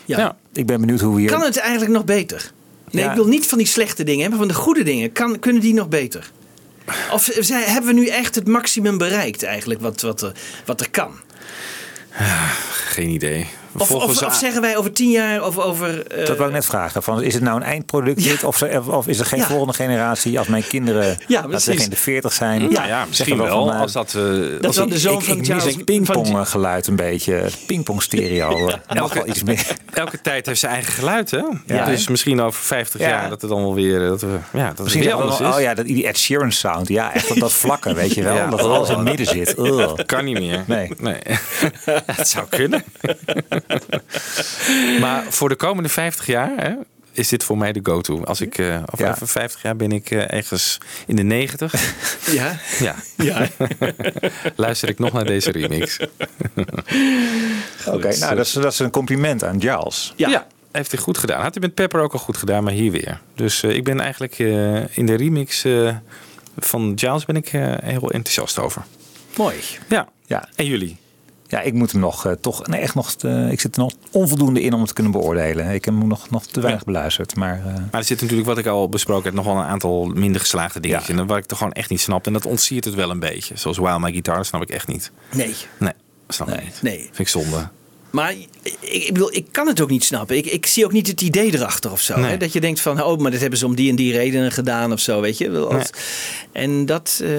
Ja. 0.05 0.17
Ja. 0.19 0.35
Ik 0.53 0.65
ben 0.65 0.79
benieuwd 0.79 0.99
hoe 0.99 1.15
we 1.15 1.21
hier... 1.21 1.29
Kan 1.31 1.41
het 1.41 1.57
eigenlijk 1.57 1.91
nog 1.91 2.05
beter? 2.05 2.51
Nee, 2.91 3.03
Ja. 3.03 3.09
ik 3.09 3.15
wil 3.15 3.27
niet 3.27 3.47
van 3.47 3.57
die 3.57 3.67
slechte 3.67 4.03
dingen 4.03 4.21
hebben, 4.21 4.39
van 4.39 4.47
de 4.47 4.53
goede 4.53 4.83
dingen. 4.83 5.11
Kan, 5.11 5.39
kunnen 5.39 5.61
die 5.61 5.73
nog 5.73 5.89
beter? 5.89 6.31
Of 7.11 7.29
zijn, 7.39 7.63
hebben 7.63 7.93
we 7.93 7.99
nu 7.99 8.07
echt 8.07 8.35
het 8.35 8.47
maximum 8.47 8.97
bereikt 8.97 9.43
eigenlijk 9.43 9.81
wat, 9.81 10.01
wat, 10.01 10.31
wat 10.65 10.81
er 10.81 10.89
kan? 10.89 11.19
Geen 12.71 13.09
idee. 13.09 13.47
Of, 13.77 13.87
volgens 13.87 14.21
of, 14.21 14.27
of 14.27 14.33
zeggen 14.35 14.61
wij 14.61 14.77
over 14.77 14.91
tien 14.91 15.09
jaar 15.11 15.45
of 15.45 15.57
over... 15.57 16.07
eh, 16.07 16.25
Dat 16.25 16.37
wou 16.37 16.49
ik 16.49 16.55
net 16.55 16.65
vragen. 16.65 17.03
Van, 17.03 17.21
is 17.23 17.33
het 17.33 17.43
nou 17.43 17.55
een 17.57 17.63
eindproduct 17.63 18.23
dit? 18.23 18.43
Of, 18.43 18.57
ze- 18.57 18.81
of 18.87 19.07
is 19.07 19.19
er 19.19 19.25
geen 19.25 19.39
Ja. 19.39 19.45
volgende 19.45 19.73
generatie 19.73 20.37
als 20.39 20.47
mijn 20.47 20.67
kinderen 20.67 21.17
Ja, 21.27 21.45
zeggen 21.59 21.83
in 21.83 21.89
de 21.89 21.95
40 21.95 22.33
zijn? 22.33 22.69
Ja, 22.69 22.85
ja 22.85 23.05
misschien 23.07 23.37
wel. 23.37 23.65
van, 23.65 23.73
eh, 23.75 23.81
als 23.81 23.91
dat, 23.91 24.13
eh, 24.15 24.21
Dat 24.23 24.65
als 24.65 24.75
dan 24.75 24.85
ik- 24.87 24.91
de 24.93 24.99
zoon 24.99 25.17
ik, 25.17 25.23
van 25.23 25.33
ik 25.33 25.39
mis 25.39 25.47
Charles... 25.49 25.75
een 25.75 25.83
pingpong 25.83 26.27
van- 26.27 26.45
geluid 26.47 26.87
een 26.87 26.95
beetje. 26.95 27.33
Het 27.33 27.57
Pingpong 27.67 28.01
stereo. 28.01 28.67
eh, 28.67 28.95
nog 28.95 29.13
wel 29.13 29.27
iets 29.27 29.43
meer. 29.43 29.65
Elke 29.93 30.21
tijd 30.21 30.45
heeft 30.45 30.59
zijn 30.59 30.71
eigen 30.73 30.93
geluid, 30.93 31.31
hè? 31.31 31.41
Ja. 31.65 31.85
dus 31.85 32.07
misschien 32.07 32.41
over 32.41 32.61
50 32.61 33.01
Ja. 33.01 33.07
jaar 33.09 33.29
dat 33.29 33.41
het 33.41 33.49
dan 33.49 33.61
wel 33.61 33.73
weer... 33.73 33.99
Dat 33.99 34.21
we, 34.21 34.27
ja, 34.53 34.59
dat 34.59 34.69
het 34.69 34.79
Misschien 34.79 35.03
weer 35.03 35.13
anders 35.13 35.37
wel, 35.39 35.49
is. 35.49 35.55
oh 35.55 35.61
ja, 35.61 35.73
dat, 35.73 35.85
die 35.85 36.07
Ed 36.07 36.17
Sheeran 36.17 36.51
sound. 36.51 36.87
Ja, 36.87 37.13
echt 37.13 37.27
dat, 37.27 37.37
dat 37.37 37.53
vlakke, 37.53 37.93
weet 37.93 38.13
je 38.13 38.23
wel. 38.23 38.35
Ja. 38.35 38.47
Dat 38.49 38.59
het 38.59 38.67
alles 38.69 38.89
in 38.89 38.95
het 38.95 39.03
midden 39.03 39.25
zit. 39.25 39.55
Kan 40.05 40.25
niet 40.25 40.39
meer. 40.39 40.63
Nee. 40.67 40.91
nee. 40.99 41.15
het 42.05 42.27
zou 42.29 42.45
kunnen. 42.49 42.83
maar 45.01 45.23
voor 45.29 45.49
de 45.49 45.55
komende 45.55 45.89
50 45.89 46.25
jaar 46.25 46.51
hè, 46.55 46.71
is 47.11 47.27
dit 47.27 47.43
voor 47.43 47.57
mij 47.57 47.71
de 47.71 47.79
go-to. 47.83 48.23
Als 48.23 48.41
ik 48.41 48.57
eh 48.57 48.81
over 48.91 49.05
Ja. 49.05 49.11
even 49.13 49.27
50 49.27 49.61
jaar 49.61 49.75
ben 49.75 49.91
ik 49.91 50.11
eh, 50.11 50.31
ergens 50.33 50.77
in 51.07 51.15
de 51.15 51.23
90. 51.23 51.73
Ja, 52.31 52.57
ja. 52.79 52.95
ja. 53.17 53.47
Luister 54.55 54.89
ik 54.89 54.99
nog 54.99 55.13
naar 55.13 55.25
deze 55.25 55.51
remix. 55.51 55.99
Oké, 57.85 58.17
nou 58.17 58.35
dat 58.35 58.45
is, 58.45 58.51
dat 58.51 58.71
is 58.73 58.79
een 58.79 58.89
compliment 58.89 59.43
aan 59.43 59.61
Giles. 59.61 60.13
Ja. 60.15 60.47
heeft 60.71 60.91
hij 60.91 60.99
goed 61.01 61.17
gedaan. 61.17 61.41
Had 61.41 61.53
hij 61.53 61.61
met 61.63 61.73
Pepper 61.73 62.01
ook 62.01 62.13
al 62.13 62.19
goed 62.19 62.37
gedaan, 62.37 62.63
maar 62.63 62.73
hier 62.73 62.91
weer. 62.91 63.21
Dus 63.35 63.63
eh, 63.63 63.75
ik 63.75 63.83
ben 63.83 63.99
eigenlijk 63.99 64.39
eh, 64.39 64.97
in 64.97 65.05
de 65.05 65.15
remix 65.15 65.63
eh, 65.63 65.95
van 66.57 66.91
Giles 66.95 67.25
ben 67.25 67.35
ik 67.35 67.47
eh, 67.53 67.73
heel 67.83 68.11
enthousiast 68.11 68.59
over. 68.59 68.83
Mooi. 69.37 69.55
Ja. 69.89 70.07
Ja. 70.25 70.47
En 70.55 70.65
jullie? 70.65 70.97
Ja, 71.49 71.61
ik 71.61 71.73
moet 71.73 71.91
hem 71.91 72.01
nog 72.01 72.25
eh, 72.25 72.31
toch, 72.31 72.67
nee, 72.67 72.79
echt 72.81 72.95
nog, 72.95 73.15
eh, 73.19 73.51
ik 73.51 73.59
zit 73.59 73.75
er 73.75 73.81
nog 73.81 73.93
onvoldoende 74.11 74.61
in 74.61 74.73
om 74.73 74.79
het 74.79 74.87
te 74.87 74.93
kunnen 74.93 75.11
beoordelen. 75.11 75.65
Ik 75.65 75.85
heb 75.85 75.93
hem 75.93 76.07
nog, 76.07 76.29
nog 76.29 76.45
te 76.45 76.61
weinig 76.61 76.83
beluisterd, 76.83 77.35
maar 77.35 77.57
eh, 77.57 77.73
Maar 77.73 77.99
er 77.99 78.03
zit 78.03 78.21
natuurlijk, 78.21 78.47
wat 78.47 78.57
ik 78.57 78.65
al 78.65 78.89
besproken 78.89 79.23
heb, 79.23 79.33
nog 79.33 79.45
wel 79.45 79.55
een 79.55 79.63
aantal 79.63 80.05
minder 80.05 80.41
geslaagde 80.41 80.79
dingetjes. 80.79 81.07
Ja. 81.15 81.21
in. 81.21 81.27
Waar 81.27 81.37
ik 81.37 81.45
toch 81.45 81.57
gewoon 81.57 81.73
echt 81.73 81.89
niet 81.89 82.01
snap. 82.01 82.25
En 82.25 82.33
dat 82.33 82.45
ontsiert 82.45 82.85
het 82.85 82.93
wel 82.93 83.09
een 83.09 83.19
beetje. 83.19 83.57
Zoals 83.57 83.77
Wild 83.77 83.99
My 83.99 84.11
Guitar, 84.11 84.35
dat 84.35 84.45
snap 84.45 84.61
ik 84.61 84.69
echt 84.69 84.87
niet. 84.87 85.11
Nee. 85.31 85.55
Nee, 85.79 85.93
snap 86.27 86.47
ik 86.49 86.63
niet. 86.63 86.81
Nee. 86.81 86.99
Vind 86.99 87.19
ik 87.19 87.27
zonde. 87.27 87.69
Maar 88.09 88.33
ik, 88.61 88.75
ik 88.79 89.13
bedoel, 89.13 89.33
ik 89.33 89.45
kan 89.51 89.67
het 89.67 89.81
ook 89.81 89.89
niet 89.89 90.03
snappen. 90.03 90.37
Ik, 90.37 90.45
ik 90.45 90.65
zie 90.65 90.85
ook 90.85 90.91
niet 90.91 91.07
het 91.07 91.21
idee 91.21 91.53
erachter 91.53 91.91
of 91.91 92.01
zo. 92.01 92.19
Nee. 92.19 92.29
Hè? 92.29 92.37
Dat 92.37 92.53
je 92.53 92.59
denkt 92.59 92.79
van, 92.79 93.03
oh, 93.03 93.19
maar 93.19 93.31
dat 93.31 93.39
hebben 93.39 93.59
ze 93.59 93.65
om 93.65 93.75
die 93.75 93.89
en 93.89 93.95
die 93.95 94.11
redenen 94.11 94.51
gedaan 94.51 94.91
of 94.91 94.99
zo, 94.99 95.21
weet 95.21 95.37
je. 95.37 95.87
En 96.51 96.85
dat, 96.85 97.21
eh, 97.23 97.29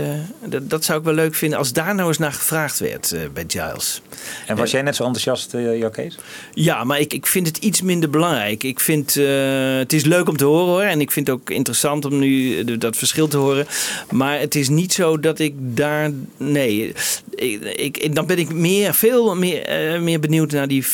dat, 0.45 0.71
dat 0.71 0.85
zou 0.85 0.99
ik 0.99 1.05
wel 1.05 1.15
leuk 1.15 1.35
vinden 1.35 1.59
als 1.59 1.73
daar 1.73 1.95
nou 1.95 2.09
eens 2.09 2.19
naar 2.19 2.33
gevraagd 2.33 2.79
werd 2.79 3.13
eh, 3.13 3.21
bij 3.33 3.45
Giles. 3.47 4.03
En 4.47 4.57
was 4.57 4.71
jij 4.71 4.83
net 4.83 4.97
zo 4.97 5.05
enthousiast, 5.05 5.55
uh, 5.55 5.79
jouw 5.79 5.91
Kees? 5.91 6.19
Ja, 6.55 6.85
maar 6.85 7.01
ik, 7.01 7.13
ik 7.13 7.27
vind 7.27 7.47
het 7.47 7.57
iets 7.57 7.83
minder 7.83 8.11
belangrijk. 8.11 8.63
Ik 8.63 8.81
vind 8.81 9.15
het 9.15 9.93
is 9.93 10.05
leuk 10.05 10.29
om 10.29 10.37
te 10.37 10.45
horen 10.45 10.67
hoor. 10.67 10.83
En 10.83 11.01
ik 11.01 11.11
vind 11.11 11.27
het 11.27 11.37
ook 11.37 11.51
interessant 11.51 12.05
om 12.05 12.19
nu 12.19 12.65
dat 12.79 12.97
verschil 12.97 13.29
te 13.29 13.37
horen. 13.37 13.67
Maar 14.11 14.41
het 14.41 14.55
is 14.55 14.69
niet 14.69 14.93
zo 14.93 15.21
dat 15.21 15.39
ik 15.39 15.55
daar. 15.57 16.11
Nee, 16.37 16.93
ik, 17.35 17.99
ik, 17.99 18.15
dan 18.15 18.27
ben 18.27 18.39
ik 18.39 18.53
meer, 18.53 18.95
veel 18.95 19.37
meer, 19.37 20.03
meer 20.03 20.21
benieuwd 20.21 20.51
naar 20.51 20.60
die 20.69 20.87
5.1. 20.87 20.91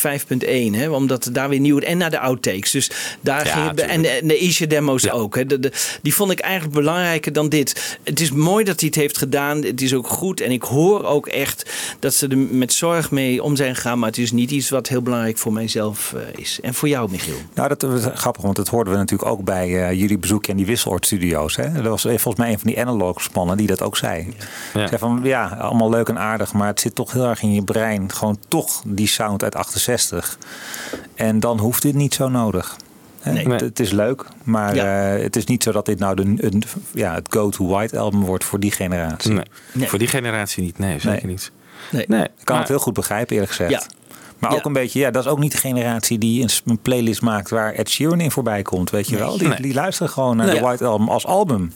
Hè, 0.71 0.91
omdat 0.91 1.29
daar 1.33 1.49
weer 1.49 1.61
nieuw. 1.61 1.79
En 1.79 1.99
naar 1.99 2.11
de 2.11 2.19
outtakes. 2.19 2.71
Dus 2.71 2.91
daar 3.21 3.47
Ja, 3.47 3.53
ging 3.53 3.81
en 3.81 4.03
de, 4.03 4.09
en 4.09 4.29
de 4.29 4.39
Isha 4.39 4.67
demo's 4.67 5.03
ja. 5.03 5.13
ook. 5.13 5.35
Hè. 5.35 5.47
De, 5.47 5.61
de, 5.61 5.73
die 6.03 6.15
vond 6.15 6.31
ik 6.31 6.39
eigenlijk 6.39 6.75
belangrijker 6.75 7.33
dan 7.33 7.49
dit. 7.49 7.99
Het 8.05 8.21
is 8.21 8.31
mooi 8.31 8.65
dat 8.65 8.81
hij 8.81 8.89
het 8.89 8.99
heeft 8.99 9.19
gedaan. 9.19 9.63
Het 9.63 9.83
is 9.83 9.95
ook 9.95 10.09
goed. 10.09 10.41
En 10.41 10.51
ik 10.51 10.63
hoor 10.63 11.05
ook 11.05 11.27
echt 11.27 11.71
dat 11.99 12.15
ze 12.15 12.29
er 12.29 12.39
met 12.39 12.73
zorg 12.73 13.11
mee 13.11 13.43
om 13.43 13.57
zijn 13.57 13.75
gegaan. 13.75 13.99
Maar 13.99 14.09
het 14.09 14.19
is 14.19 14.33
niet 14.33 14.51
iets 14.51 14.69
wat 14.69 14.89
heel 14.89 15.03
belangrijk 15.03 15.39
voor 15.39 15.53
mijzelf 15.53 16.13
uh, 16.17 16.21
is. 16.35 16.59
En 16.63 16.75
voor 16.75 16.89
jou, 16.89 17.11
Michiel? 17.11 17.37
Nou, 17.55 17.69
dat 17.69 17.83
is 17.83 18.05
grappig, 18.15 18.43
want 18.43 18.57
dat 18.57 18.69
hoorden 18.69 18.93
we 18.93 18.99
natuurlijk 18.99 19.31
ook 19.31 19.45
bij 19.45 19.69
uh, 19.69 20.01
jullie 20.01 20.19
bezoekje 20.19 20.51
aan 20.51 20.59
die 20.59 20.67
Wisseloord 20.67 21.07
studio's. 21.07 21.57
Hè? 21.57 21.73
Dat 21.73 21.85
was 21.85 22.03
volgens 22.03 22.37
mij 22.37 22.51
een 22.53 22.59
van 22.59 22.71
die 22.71 22.81
analog 22.81 23.23
spannen 23.23 23.57
die 23.57 23.67
dat 23.67 23.83
ook 23.83 23.97
zei. 23.97 24.29
Ja. 24.75 24.87
Zei 24.87 24.99
van, 24.99 25.21
ja, 25.23 25.47
allemaal 25.61 25.91
leuk 25.91 26.09
en 26.09 26.19
aardig, 26.19 26.53
maar 26.53 26.67
het 26.67 26.81
zit 26.81 26.95
toch 26.95 27.13
heel 27.13 27.25
erg 27.25 27.43
in 27.43 27.53
je 27.53 27.63
brein. 27.63 28.13
Gewoon 28.13 28.39
toch 28.49 28.83
die 28.87 29.09
sound 29.09 29.43
uit 29.43 29.56
68. 29.57 30.39
En 31.15 31.41
dan 31.41 31.59
hoeft 31.59 31.83
dit 31.83 31.95
niet 31.95 32.15
zo 32.15 32.29
nodig. 32.29 32.77
Nee. 33.33 33.49
Het, 33.49 33.61
het, 33.61 33.81
is 33.81 33.91
leuk, 33.91 34.25
maar 34.45 34.75
ja. 34.75 35.17
uh, 35.17 35.23
het 35.23 35.37
is 35.37 35.45
niet 35.45 35.63
zo 35.63 35.73
dat 35.73 35.87
dit 35.87 35.99
nou 35.99 36.17
de, 36.17 36.23
een, 36.23 36.63
ja, 36.95 37.15
het 37.15 37.29
go-to 37.31 37.67
white 37.67 37.99
album 37.99 38.25
wordt 38.25 38.45
voor 38.45 38.61
die 38.61 38.71
generatie. 38.71 39.33
Nee. 39.33 39.45
Nee. 39.73 39.89
Voor 39.89 39.99
die 39.99 40.09
generatie 40.09 40.63
niet, 40.63 40.79
nee, 40.79 40.99
zeker 41.01 41.27
nee. 41.27 41.33
niet. 41.33 41.51
Nee. 41.91 42.05
nee. 42.09 42.23
Ik 42.23 42.31
kan 42.35 42.45
maar, 42.47 42.59
het 42.59 42.69
heel 42.69 42.79
goed 42.79 42.95
begrijpen, 42.95 43.33
eerlijk 43.33 43.53
gezegd. 43.53 43.71
Ja. 43.71 43.83
Maar 44.39 44.51
ook 44.51 44.59
ja. 44.59 44.65
een 44.65 44.73
beetje, 44.73 44.99
ja, 44.99 45.11
dat 45.11 45.25
is 45.25 45.31
ook 45.31 45.39
niet 45.39 45.53
de 45.53 45.59
generatie 45.59 46.19
die 46.19 46.43
een, 46.43 46.51
een, 46.65 46.79
playlist 46.79 47.23
maakt 47.23 47.51
waar 47.51 47.73
Ed 47.73 47.91
Sheeran 47.91 48.21
in 48.21 48.31
voorbij 48.31 48.63
komt, 48.63 48.91
weet 48.91 49.09
je 49.09 49.17
wel. 49.17 49.39
Die, 49.39 49.63
die 49.63 49.75
luisteren 49.75 50.13
gewoon 50.13 50.37
naar 50.37 50.51
de 50.51 50.61
White 50.61 50.85
Album 50.85 51.09
als 51.09 51.27
album 51.27 51.73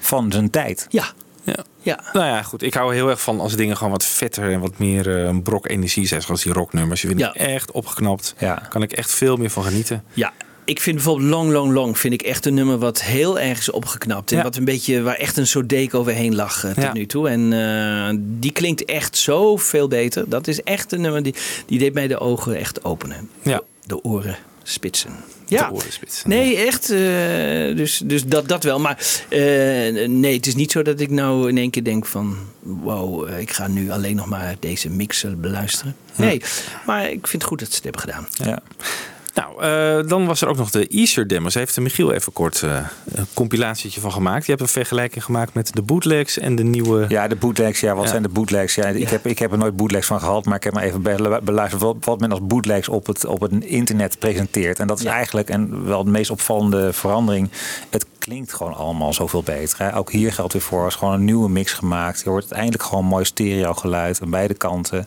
van 0.00 0.32
zijn 0.32 0.50
tijd. 0.50 0.86
Ja. 0.90 1.04
Ja. 1.44 1.64
ja. 1.82 2.00
Nou 2.12 2.26
ja, 2.26 2.42
goed. 2.42 2.62
Ik 2.62 2.74
hou 2.74 2.94
heel 2.94 3.08
erg 3.10 3.20
van 3.22 3.40
als 3.40 3.56
dingen 3.56 3.76
gewoon 3.76 3.92
wat 3.92 4.04
vetter 4.04 4.52
en 4.52 4.60
wat 4.60 4.78
meer 4.78 5.06
uh, 5.18 5.24
een 5.24 5.42
brok 5.42 5.68
energie 5.68 6.06
zijn. 6.06 6.22
Zoals 6.22 6.42
die 6.42 6.52
rocknummers. 6.52 7.00
Je 7.02 7.06
vind 7.08 7.20
ja. 7.20 7.28
ik 7.28 7.40
echt 7.40 7.70
opgeknapt. 7.70 8.34
Ja. 8.38 8.54
Kan 8.68 8.82
ik 8.82 8.92
echt 8.92 9.10
veel 9.14 9.36
meer 9.36 9.50
van 9.50 9.62
genieten. 9.64 10.04
Ja, 10.12 10.32
ik 10.64 10.80
vind 10.80 10.96
bijvoorbeeld 10.96 11.28
Long 11.30 11.50
Long 11.52 11.72
Long 11.72 11.98
vind 11.98 12.14
ik 12.14 12.22
echt 12.22 12.46
een 12.46 12.54
nummer 12.54 12.78
wat 12.78 13.02
heel 13.02 13.38
erg 13.38 13.58
is 13.58 13.70
opgeknapt. 13.70 14.30
En 14.30 14.36
Ja. 14.36 14.42
wat 14.42 14.56
een 14.56 14.64
beetje 14.64 15.02
waar 15.02 15.14
echt 15.14 15.36
een 15.36 15.46
soort 15.46 15.68
deken 15.68 15.98
overheen 15.98 16.34
lag 16.34 16.64
uh, 16.64 16.70
tot 16.72 16.82
Ja. 16.82 16.92
nu 16.92 17.06
toe. 17.06 17.28
En 17.28 17.52
uh, 17.52 18.18
die 18.20 18.52
klinkt 18.52 18.84
echt 18.84 19.16
zo 19.16 19.56
veel 19.56 19.88
beter. 19.88 20.28
Dat 20.28 20.46
is 20.46 20.62
echt 20.62 20.92
een 20.92 21.00
nummer 21.00 21.22
die, 21.22 21.34
die 21.66 21.78
deed 21.78 21.94
mij 21.94 22.06
de 22.06 22.18
ogen 22.18 22.56
echt 22.56 22.84
openen. 22.84 23.28
Ja. 23.42 23.60
De 23.86 24.02
oren 24.02 24.36
spitsen. 24.62 25.12
Ja, 25.54 25.72
nee, 26.24 26.56
echt. 26.56 26.90
uh, 26.90 27.76
dus 27.76 28.02
dus 28.04 28.24
dat, 28.24 28.48
dat 28.48 28.64
wel. 28.64 28.80
Maar 28.80 28.98
uh, 29.30 30.08
nee, 30.08 30.36
het 30.36 30.46
is 30.46 30.54
niet 30.54 30.72
zo 30.72 30.82
dat 30.82 31.00
ik 31.00 31.10
nou 31.10 31.48
in 31.48 31.58
één 31.58 31.70
keer 31.70 31.84
denk 31.84 32.06
van... 32.06 32.36
wow, 32.60 33.28
uh, 33.28 33.38
ik 33.38 33.50
ga 33.50 33.66
nu 33.66 33.90
alleen 33.90 34.16
nog 34.16 34.26
maar 34.26 34.56
deze 34.60 34.90
mix 34.90 35.24
beluisteren. 35.36 35.96
Nee, 36.16 36.42
maar 36.86 37.10
ik 37.10 37.26
vind 37.26 37.42
het 37.42 37.44
goed 37.44 37.58
dat 37.58 37.68
ze 37.68 37.74
het 37.74 37.84
hebben 37.84 38.00
gedaan. 38.00 38.28
Ja. 38.32 38.62
Nou, 39.34 39.64
uh, 40.02 40.08
dan 40.08 40.26
was 40.26 40.40
er 40.40 40.48
ook 40.48 40.56
nog 40.56 40.70
de 40.70 40.86
Easter 40.88 41.26
demos. 41.26 41.54
Heeft 41.54 41.80
Michiel 41.80 42.12
even 42.12 42.32
kort 42.32 42.62
uh, 42.64 42.76
een 43.14 43.26
compilatietje 43.34 44.00
van 44.00 44.12
gemaakt. 44.12 44.44
Je 44.44 44.50
hebt 44.50 44.62
een 44.62 44.68
vergelijking 44.68 45.24
gemaakt 45.24 45.54
met 45.54 45.70
de 45.74 45.82
bootlegs 45.82 46.38
en 46.38 46.56
de 46.56 46.62
nieuwe... 46.62 47.04
Ja, 47.08 47.28
de 47.28 47.36
bootlegs. 47.36 47.80
Ja, 47.80 47.94
wat 47.94 48.04
Ja. 48.04 48.10
zijn 48.10 48.22
de 48.22 48.28
bootlegs? 48.28 48.74
Ja, 48.74 48.86
ik, 48.86 48.98
Ja. 48.98 49.08
heb, 49.08 49.26
ik 49.26 49.38
heb 49.38 49.52
er 49.52 49.58
nooit 49.58 49.76
bootlegs 49.76 50.06
van 50.06 50.20
gehad, 50.20 50.44
maar 50.44 50.56
ik 50.56 50.64
heb 50.64 50.72
maar 50.72 50.82
even 50.82 51.02
be- 51.02 51.40
beluisterd 51.42 51.82
wat, 51.82 51.96
wat 52.00 52.20
men 52.20 52.30
als 52.30 52.40
bootlegs 52.42 52.88
op 52.88 53.06
het, 53.06 53.24
op 53.24 53.40
het 53.40 53.52
internet 53.64 54.18
presenteert. 54.18 54.78
En 54.78 54.86
dat 54.86 54.98
is 54.98 55.04
Ja. 55.04 55.12
eigenlijk, 55.12 55.48
en 55.48 55.84
wel 55.86 56.04
de 56.04 56.10
meest 56.10 56.30
opvallende 56.30 56.92
verandering, 56.92 57.50
het 57.90 58.06
klinkt 58.24 58.52
gewoon 58.52 58.74
allemaal 58.74 59.12
zoveel 59.12 59.42
beter. 59.42 59.78
Hè? 59.78 59.96
Ook 59.96 60.10
hier 60.12 60.32
geldt 60.32 60.52
weer 60.52 60.62
voor, 60.62 60.86
is 60.86 60.94
gewoon 60.94 61.14
een 61.14 61.24
nieuwe 61.24 61.48
mix 61.48 61.72
gemaakt. 61.72 62.20
Je 62.24 62.30
hoort 62.30 62.50
eindelijk 62.50 62.82
gewoon 62.82 63.04
mooi 63.04 63.24
stereo 63.24 63.74
geluid 63.74 64.22
aan 64.22 64.30
beide 64.30 64.54
kanten. 64.54 65.04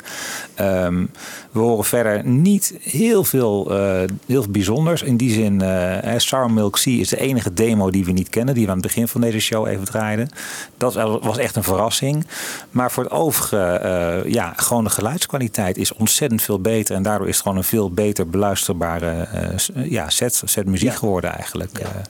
Ehm, 0.56 1.06
we 1.52 1.60
horen 1.60 1.86
verder 1.86 2.26
niet 2.26 2.74
heel 2.82 3.24
veel, 3.24 3.72
uh, 3.72 3.78
heel 4.26 4.42
veel 4.44 4.52
bijzonders. 4.52 5.02
In 5.02 5.18
die 5.18 5.32
zin, 5.34 5.62
uh, 5.64 6.14
Sour 6.18 6.52
Milk 6.52 6.78
Sea 6.78 7.00
is 7.00 7.10
de 7.10 7.20
enige 7.20 7.54
demo 7.54 7.90
die 7.90 8.06
we 8.06 8.12
niet 8.12 8.30
kennen, 8.30 8.54
die 8.54 8.64
we 8.66 8.70
aan 8.72 8.78
het 8.78 8.86
begin 8.88 9.08
van 9.08 9.22
deze 9.22 9.40
show 9.40 9.68
even 9.68 9.86
draaiden. 9.86 10.30
Dat 10.78 10.94
was 11.22 11.38
echt 11.38 11.56
een 11.56 11.64
verrassing. 11.64 12.28
Maar 12.72 12.92
voor 12.92 13.04
het 13.04 13.12
overige, 13.12 13.82
uh, 14.26 14.34
ja, 14.34 14.54
gewoon 14.56 14.84
de 14.84 14.90
geluidskwaliteit 14.90 15.78
is 15.78 15.94
ontzettend 15.94 16.42
veel 16.42 16.60
beter. 16.60 16.96
En 16.96 17.04
daardoor 17.04 17.28
is 17.28 17.34
het 17.34 17.44
gewoon 17.44 17.58
een 17.58 17.64
veel 17.64 17.92
beter 17.92 18.30
beluisterbare 18.30 19.28
uh, 19.76 19.92
ja, 19.92 20.10
set, 20.10 20.42
set 20.46 20.66
muziek 20.66 20.90
Ja. 20.90 20.96
geworden 20.96 21.34
eigenlijk. 21.34 21.80
Ja. 21.80 22.02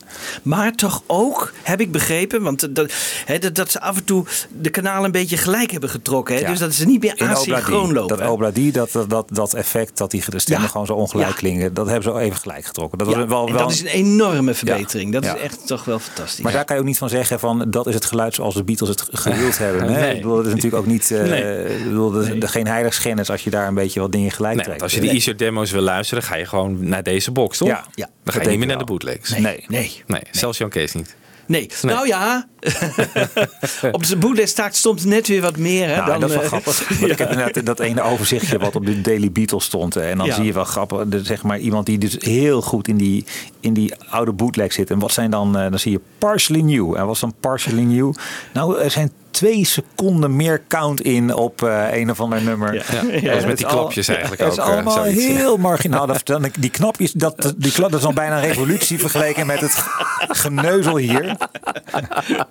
Maar 0.44 0.72
toch 0.72 0.97
ook, 1.06 1.54
heb 1.64 1.82
ik 1.82 1.92
begrepen, 1.92 2.42
want 2.42 2.76
dat, 2.76 2.94
hè, 3.26 3.40
dat, 3.40 3.56
dat 3.56 3.72
ze 3.72 3.82
af 3.82 3.98
en 3.98 4.04
toe 4.04 4.26
de 4.62 4.70
kanalen 4.70 5.04
een 5.06 5.12
beetje 5.12 5.38
gelijk 5.38 5.72
hebben 5.72 5.90
getrokken. 5.90 6.40
Ja. 6.40 6.50
Dus 6.50 6.60
dat 6.60 6.74
ze 6.74 6.86
niet 6.86 7.02
meer 7.02 7.14
In 7.16 7.28
asynchroon 7.28 7.80
Obladi, 7.82 7.94
lopen. 8.00 8.18
Dat 8.18 8.30
Obladi, 8.30 8.72
dat, 8.72 8.92
dat, 8.92 9.10
dat, 9.10 9.28
dat 9.32 9.54
effect 9.54 9.98
dat 9.98 10.12
die 10.12 10.22
stemmen 10.36 10.66
Ja. 10.66 10.72
gewoon 10.72 10.86
zo 10.86 10.94
ongelijk 10.94 11.30
Ja. 11.30 11.36
klinken, 11.36 11.74
dat 11.74 11.86
hebben 11.88 12.14
ze 12.14 12.20
even 12.20 12.38
gelijk 12.38 12.66
getrokken. 12.66 12.98
Dat, 12.98 13.08
Ja, 13.10 13.18
was 13.18 13.28
wel, 13.28 13.46
wel, 13.52 13.58
dat 13.58 13.72
is 13.72 13.82
een 13.82 13.88
enorme 13.88 14.54
verbetering. 14.54 15.14
Dat 15.14 15.24
Ja. 15.24 15.36
is 15.36 15.42
echt 15.42 15.68
toch 15.68 15.86
wel 15.86 16.00
fantastisch. 16.00 16.44
maar 16.44 16.52
daar 16.52 16.66
kan 16.66 16.76
je 16.76 16.82
ook 16.82 16.88
niet 16.88 16.98
van 16.98 17.10
zeggen 17.10 17.40
van 17.40 17.66
dat 17.70 17.88
is 17.88 17.94
het 17.94 18.06
geluid 18.06 18.36
zoals 18.36 18.54
de 18.56 18.64
Beatles 18.64 18.90
het 18.90 19.08
gewild 19.12 19.58
hebben. 19.68 19.84
Hè? 19.94 20.00
Nee. 20.00 20.10
Ik 20.16 20.22
bedoel, 20.22 20.36
dat 20.36 20.46
is 20.46 20.52
natuurlijk 20.54 20.84
ook 20.84 20.90
niet, 20.90 21.10
uh, 21.10 21.22
Nee. 21.22 21.66
ik 21.78 21.84
bedoel, 21.84 22.12
de, 22.12 22.38
de, 22.38 22.48
geen 22.48 22.68
heiligschennis 22.68 23.30
als 23.30 23.44
je 23.44 23.50
daar 23.50 23.68
een 23.68 23.74
beetje 23.74 24.00
wat 24.00 24.12
dingen 24.12 24.32
gelijk 24.32 24.56
Nee, 24.56 24.66
trekt. 24.66 24.82
als 24.82 24.94
je 24.94 25.02
die 25.02 25.10
Easter 25.10 25.38
demo's 25.38 25.72
wil 25.72 25.82
luisteren, 25.82 26.24
ga 26.24 26.36
je 26.36 26.46
gewoon 26.46 26.88
naar 26.88 27.04
deze 27.04 27.32
box, 27.32 27.58
toch? 27.58 27.68
Ja. 27.68 27.86
Ja. 27.96 28.06
Dan 28.06 28.14
Dat 28.24 28.34
ga 28.36 28.42
je 28.42 28.48
niet 28.50 28.58
meer 28.58 28.68
naar 28.68 28.78
de 28.78 28.84
bootlegs. 28.84 29.30
nee, 29.30 29.42
nee. 29.42 29.66
nee. 29.68 30.04
Nee, 30.08 30.22
zelfs 30.32 30.58
Jan 30.58 30.70
Kees 30.70 30.87
niet. 30.94 31.16
Nee. 31.46 31.70
Nee. 31.82 31.94
Nou 31.94 32.08
ja, 32.08 32.48
op 33.92 34.04
zijn 34.06 34.20
bootleg 34.20 34.48
staat 34.48 34.76
stond 34.76 35.06
net 35.06 35.28
weer 35.28 35.42
wat 35.42 35.58
meer. 35.58 35.88
Hè, 35.90 35.96
Nou, 35.96 36.08
dan, 36.08 36.20
dat 36.20 36.30
is 36.30 36.36
wel 36.36 36.44
eh, 36.44 36.50
grappig. 36.50 36.90
Ik 37.12 37.18
heb 37.18 37.30
inderdaad 37.30 37.66
dat 37.66 37.80
ene 37.80 38.02
overzichtje 38.02 38.58
wat 38.58 38.76
op 38.76 38.86
de 38.86 39.02
Daily 39.02 39.32
Beatles 39.32 39.64
stond. 39.64 39.94
hè. 39.94 40.02
En 40.02 40.18
dan 40.18 40.26
Ja. 40.26 40.34
zie 40.36 40.44
je 40.44 40.54
wel 40.54 40.64
grappig, 40.64 41.04
de- 41.08 41.24
zeg 41.24 41.44
maar 41.44 41.60
iemand 41.60 41.86
die 41.86 41.98
dus 41.98 42.16
heel 42.20 42.62
goed 42.62 42.88
in 42.88 42.98
die, 42.98 43.26
in 43.60 43.74
die 43.74 43.94
oude 44.10 44.32
bootleg 44.32 44.74
zit. 44.74 44.90
En 44.90 45.00
wat 45.00 45.12
zijn 45.12 45.32
dan, 45.32 45.58
eh, 45.58 45.70
dan 45.70 45.80
zie 45.80 45.92
je 45.92 46.02
partially 46.18 46.62
new. 46.62 46.96
En 46.96 47.06
wat 47.06 47.16
is 47.16 47.22
dan 47.22 47.34
partially 47.40 47.84
new? 47.84 48.14
Nou, 48.54 48.80
er 48.80 48.92
zijn 48.92 49.12
twee 49.38 49.66
seconden 49.66 50.36
meer 50.36 50.62
count 50.68 51.02
in 51.02 51.34
op 51.34 51.62
eh, 51.64 51.86
een 51.92 52.10
of 52.10 52.20
ander 52.20 52.42
nummer. 52.42 52.74
Ja. 52.74 52.82
Ja, 52.92 53.00
En 53.12 53.24
dat 53.24 53.38
is 53.38 53.46
met 53.46 53.58
die 53.58 53.66
klapjes 53.66 54.08
eigenlijk 54.08 54.42
Het 54.42 54.52
is 54.52 54.60
ook, 54.60 54.66
eh, 54.66 54.74
allemaal 54.74 54.94
zoiets. 54.94 55.26
heel 55.26 55.58
marginaal. 55.58 56.08
Dat, 56.08 56.26
dan, 56.26 56.52
die 56.60 56.70
knopjes, 56.70 57.12
dat, 57.12 57.54
die 57.58 57.72
klap, 57.72 57.92
dat 57.92 58.00
is 58.00 58.06
al 58.06 58.14
bijna 58.14 58.36
een 58.36 58.48
revolutie 58.48 59.00
vergeleken 59.00 59.48
met 59.48 59.60
het 59.60 59.84
geneuzel 60.28 60.98
hier. 60.98 61.36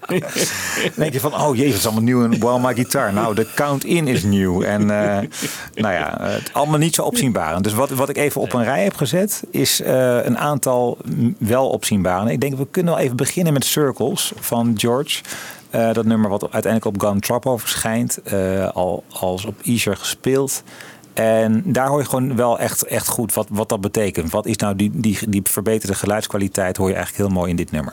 Dan 0.06 0.92
denk 0.94 1.12
je 1.12 1.20
van, 1.20 1.34
oh 1.34 1.56
jezus, 1.56 1.76
is 1.76 1.84
allemaal 1.84 2.02
nieuw 2.02 2.24
in 2.24 2.38
While 2.38 2.60
My 2.60 2.74
Guitar. 2.74 3.12
Nou, 3.12 3.34
de 3.34 3.46
count-in 3.54 4.08
is 4.08 4.22
nieuw. 4.22 4.62
En 4.62 4.80
eh, 4.80 5.28
nou 5.74 5.94
ja, 5.94 6.16
het 6.20 6.50
allemaal 6.52 6.78
niet 6.78 6.94
zo 6.94 7.02
opzienbaar. 7.02 7.62
Dus 7.62 7.72
wat, 7.72 7.90
wat 7.90 8.08
ik 8.08 8.16
even 8.16 8.40
op 8.40 8.52
een 8.52 8.64
rij 8.64 8.82
heb 8.82 8.96
gezet, 8.96 9.42
is 9.50 9.80
eh, 9.80 10.24
een 10.24 10.38
aantal 10.38 10.98
wel 11.38 11.68
opzienbare. 11.68 12.32
Ik 12.32 12.40
denk, 12.40 12.56
we 12.56 12.66
kunnen 12.70 12.94
wel 12.94 13.02
even 13.02 13.16
beginnen 13.16 13.52
met 13.52 13.64
Circles 13.64 14.32
van 14.40 14.74
George. 14.76 15.22
Eh, 15.76 15.92
dat 15.92 16.04
nummer 16.04 16.30
wat 16.30 16.42
uiteindelijk 16.42 16.84
op 16.84 17.00
Gun 17.00 17.20
Trapo 17.20 17.56
verschijnt. 17.56 18.22
eh, 18.22 18.68
al 18.68 19.04
als 19.12 19.44
op 19.44 19.60
Easer 19.62 19.96
gespeeld. 19.96 20.62
En 21.14 21.62
daar 21.64 21.88
hoor 21.88 21.98
je 21.98 22.04
gewoon 22.04 22.36
wel 22.36 22.58
echt, 22.58 22.82
echt 22.82 23.08
goed 23.08 23.34
wat, 23.34 23.46
wat 23.50 23.68
dat 23.68 23.80
betekent. 23.80 24.30
Wat 24.30 24.46
is 24.46 24.56
nou 24.56 24.76
die, 24.76 24.90
die, 24.94 25.18
die 25.28 25.40
verbeterde 25.44 25.94
geluidskwaliteit, 25.94 26.76
hoor 26.76 26.88
je 26.88 26.94
eigenlijk 26.94 27.28
heel 27.28 27.38
mooi 27.38 27.50
in 27.50 27.56
dit 27.56 27.70
nummer. 27.70 27.92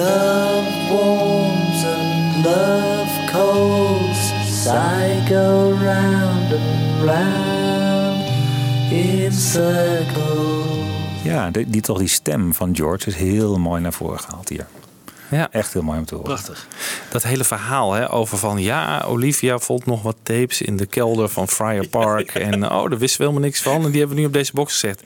Love 0.00 0.88
warms 0.88 1.84
and 1.84 2.44
love 2.44 3.12
colds, 3.32 4.32
cycle 4.48 5.72
round 5.72 6.52
and 6.52 7.04
round 7.04 8.24
in 8.90 9.32
circles. 9.32 11.22
Ja, 11.22 11.50
die, 11.50 11.70
die, 11.70 11.80
toch 11.80 11.98
die 11.98 12.08
stem 12.08 12.54
van 12.54 12.76
George 12.76 13.06
is 13.06 13.14
heel 13.14 13.58
mooi 13.58 13.80
naar 13.80 13.92
voren 13.92 14.20
gehaald 14.20 14.48
hier. 14.48 14.66
Ja. 15.30 15.48
Echt 15.50 15.72
heel 15.72 15.82
mooi 15.82 15.98
om 15.98 16.04
te 16.04 16.14
horen. 16.14 16.28
Prachtig. 16.32 16.66
Dat 17.10 17.22
hele 17.22 17.44
verhaal 17.44 17.92
hè, 17.92 18.12
over 18.12 18.38
van 18.38 18.58
ja, 18.58 19.04
Olivia 19.06 19.58
vond 19.58 19.86
nog 19.86 20.02
wat 20.02 20.16
tapes 20.22 20.62
in 20.62 20.76
de 20.76 20.86
kelder 20.86 21.28
van 21.28 21.48
Friar 21.48 21.86
Park. 21.86 22.34
en 22.50 22.64
oh, 22.64 22.88
daar 22.90 22.98
wisten 22.98 23.18
we 23.18 23.26
helemaal 23.26 23.48
niks 23.48 23.62
van. 23.62 23.84
En 23.84 23.90
die 23.90 23.98
hebben 23.98 24.16
we 24.16 24.22
nu 24.22 24.28
op 24.28 24.32
deze 24.32 24.52
box 24.52 24.72
gezet. 24.72 25.02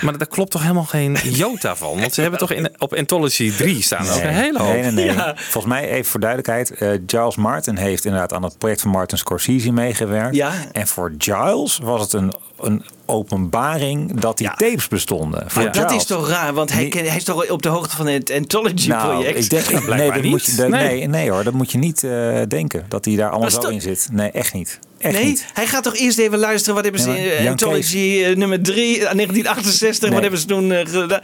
Maar 0.00 0.18
daar 0.18 0.28
klopt 0.28 0.50
toch 0.50 0.60
helemaal 0.62 0.84
geen 0.84 1.12
jota 1.22 1.76
van? 1.76 2.00
Want 2.00 2.14
ze 2.14 2.20
hebben 2.20 2.38
toch 2.38 2.52
in, 2.52 2.70
op 2.78 2.94
Anthology 2.94 3.52
3 3.56 3.82
staan 3.82 4.08
ook 4.08 4.22
een 4.22 4.28
hele 4.28 4.58
hoop. 4.58 4.72
Nee, 4.72 4.82
nee, 4.90 5.04
nee. 5.04 5.16
Volgens 5.34 5.64
mij, 5.72 5.88
even 5.88 6.10
voor 6.10 6.20
duidelijkheid, 6.20 6.70
eh, 6.70 6.88
Giles 7.06 7.36
Martin 7.36 7.76
heeft 7.76 8.04
inderdaad 8.04 8.32
aan 8.32 8.42
het 8.42 8.58
project 8.58 8.80
van 8.80 8.90
Martin 8.90 9.18
Scorsese 9.18 9.72
meegewerkt. 9.72 10.34
Ja. 10.34 10.52
En 10.72 10.86
voor 10.86 11.12
Giles 11.18 11.78
was 11.82 12.00
het 12.00 12.12
een, 12.12 12.32
een 12.60 12.84
openbaring 13.06 14.20
dat 14.20 14.38
die 14.38 14.46
tapes 14.56 14.88
bestonden. 14.88 15.50
Voor 15.50 15.62
Maar 15.62 15.72
dat 15.72 15.90
is 15.92 16.04
toch 16.04 16.28
raar, 16.28 16.52
want 16.54 16.72
hij, 16.72 16.88
Nee. 16.88 17.02
is 17.16 17.24
toch 17.24 17.50
op 17.50 17.62
de 17.62 17.68
hoogte 17.68 17.96
van 17.96 18.06
het 18.06 18.30
Anthology-project? 18.32 19.22
Nou, 19.22 19.24
ik 19.24 19.50
denk, 19.50 19.86
nee, 19.86 20.10
dat 20.12 20.22
niet. 20.22 20.30
Moet 20.30 20.44
je, 20.44 20.54
dat- 20.54 20.68
Nee. 20.68 20.80
nee. 20.98 21.08
Nee, 21.08 21.30
hoor, 21.30 21.44
dat 21.44 21.52
moet 21.52 21.72
je 21.72 21.78
niet 21.78 22.04
eh, 22.04 22.10
denken. 22.48 22.84
Dat 22.88 23.04
hij 23.04 23.16
daar 23.16 23.30
allemaal 23.30 23.50
zo 23.50 23.60
in 23.68 23.80
zit. 23.80 24.08
Nee, 24.12 24.30
echt 24.30 24.52
niet. 24.52 24.78
Echt 24.98 25.14
nee, 25.14 25.24
niet. 25.24 25.46
hij 25.52 25.66
gaat 25.66 25.82
toch 25.82 25.96
eerst 25.96 26.18
even 26.18 26.38
luisteren. 26.38 26.74
Wat 26.74 26.84
hebben 26.84 27.02
ze 27.02 27.08
Nee, 27.08 27.30
in 27.36 27.42
Jan 27.42 27.50
Anthology 27.50 28.22
eh, 28.24 28.36
nummer 28.36 28.62
3, 28.62 28.98
1968, 28.98 30.00
Nee. 30.02 30.10
wat 30.12 30.20
hebben 30.22 30.40
ze 30.40 30.46
toen 30.46 30.72
eh, 30.72 30.86
gedaan? 30.86 31.20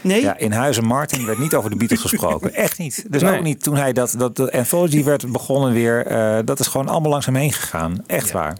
Nee? 0.00 0.20
Ja, 0.22 0.36
in 0.38 0.52
Huizen 0.52 0.84
Martin 0.84 1.26
werd 1.26 1.38
niet 1.38 1.54
over 1.54 1.70
de 1.70 1.76
Beatles 1.76 2.00
gesproken. 2.00 2.54
Echt 2.64 2.78
niet. 2.78 3.04
Dus 3.08 3.22
Nee. 3.22 3.36
ook 3.36 3.42
niet 3.42 3.62
toen 3.62 3.76
hij 3.76 3.92
dat, 3.92 4.14
dat 4.18 4.52
Anthology 4.52 5.04
werd 5.04 5.32
begonnen 5.32 5.72
weer. 5.72 6.06
eh, 6.06 6.38
dat 6.44 6.60
is 6.60 6.66
gewoon 6.66 6.88
allemaal 6.88 7.10
langs 7.10 7.26
hem 7.26 7.34
heen 7.34 7.52
gegaan. 7.52 8.04
Echt 8.06 8.30
waar. 8.32 8.56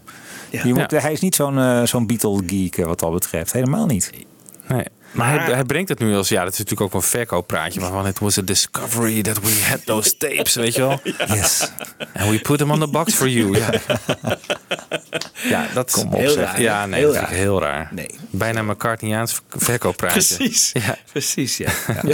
Ja. 0.49 0.61
Je 0.63 0.73
moet, 0.73 0.91
Hij 0.91 1.11
is 1.11 1.19
niet 1.19 1.35
zo'n 1.35 1.57
eh, 1.57 1.83
zo'n 1.83 2.07
Beatle-geek 2.07 2.77
eh, 2.77 2.85
wat 2.85 2.99
dat 2.99 3.11
betreft. 3.13 3.51
Helemaal 3.51 3.85
niet. 3.85 4.11
Nee. 4.67 4.83
Maar 5.11 5.43
hij, 5.45 5.53
hij 5.53 5.63
brengt 5.63 5.89
het 5.89 5.99
nu 5.99 6.15
als, 6.15 6.29
ja, 6.29 6.43
dat 6.43 6.53
is 6.53 6.57
natuurlijk 6.59 6.95
ook 6.95 7.01
een 7.01 7.07
verkooppraatje. 7.07 7.79
Waarvan 7.79 8.05
het 8.05 8.19
was 8.19 8.37
a 8.37 8.41
discovery 8.41 9.21
that 9.21 9.39
we 9.41 9.65
had 9.69 9.85
those 9.85 10.17
tapes, 10.17 10.55
weet 10.55 10.75
je 10.75 10.81
wel. 10.81 10.99
Yes. 11.39 11.71
And 12.13 12.29
we 12.29 12.39
put 12.39 12.57
them 12.57 12.71
on 12.71 12.79
the 12.79 12.87
box 12.87 13.13
for 13.13 13.29
you. 13.29 13.57
Ja, 13.57 13.69
ja 15.53 15.65
dat 15.73 15.91
Kom 15.91 16.13
op, 16.13 16.19
Heel 16.19 16.29
zeg. 16.31 16.45
raar. 16.45 16.61
Ja, 16.61 16.85
nee, 16.85 16.99
heel 16.99 17.13
dat 17.13 17.21
raar. 17.21 17.29
heel 17.29 17.61
raar. 17.61 17.87
Nee. 17.91 18.09
Bijna 18.29 18.61
McCartneyaans 18.61 19.41
verkooppraatje. 19.49 20.35
Precies. 20.35 20.71
Ja. 20.73 20.97
Precies, 21.11 21.57
ja. 21.57 21.69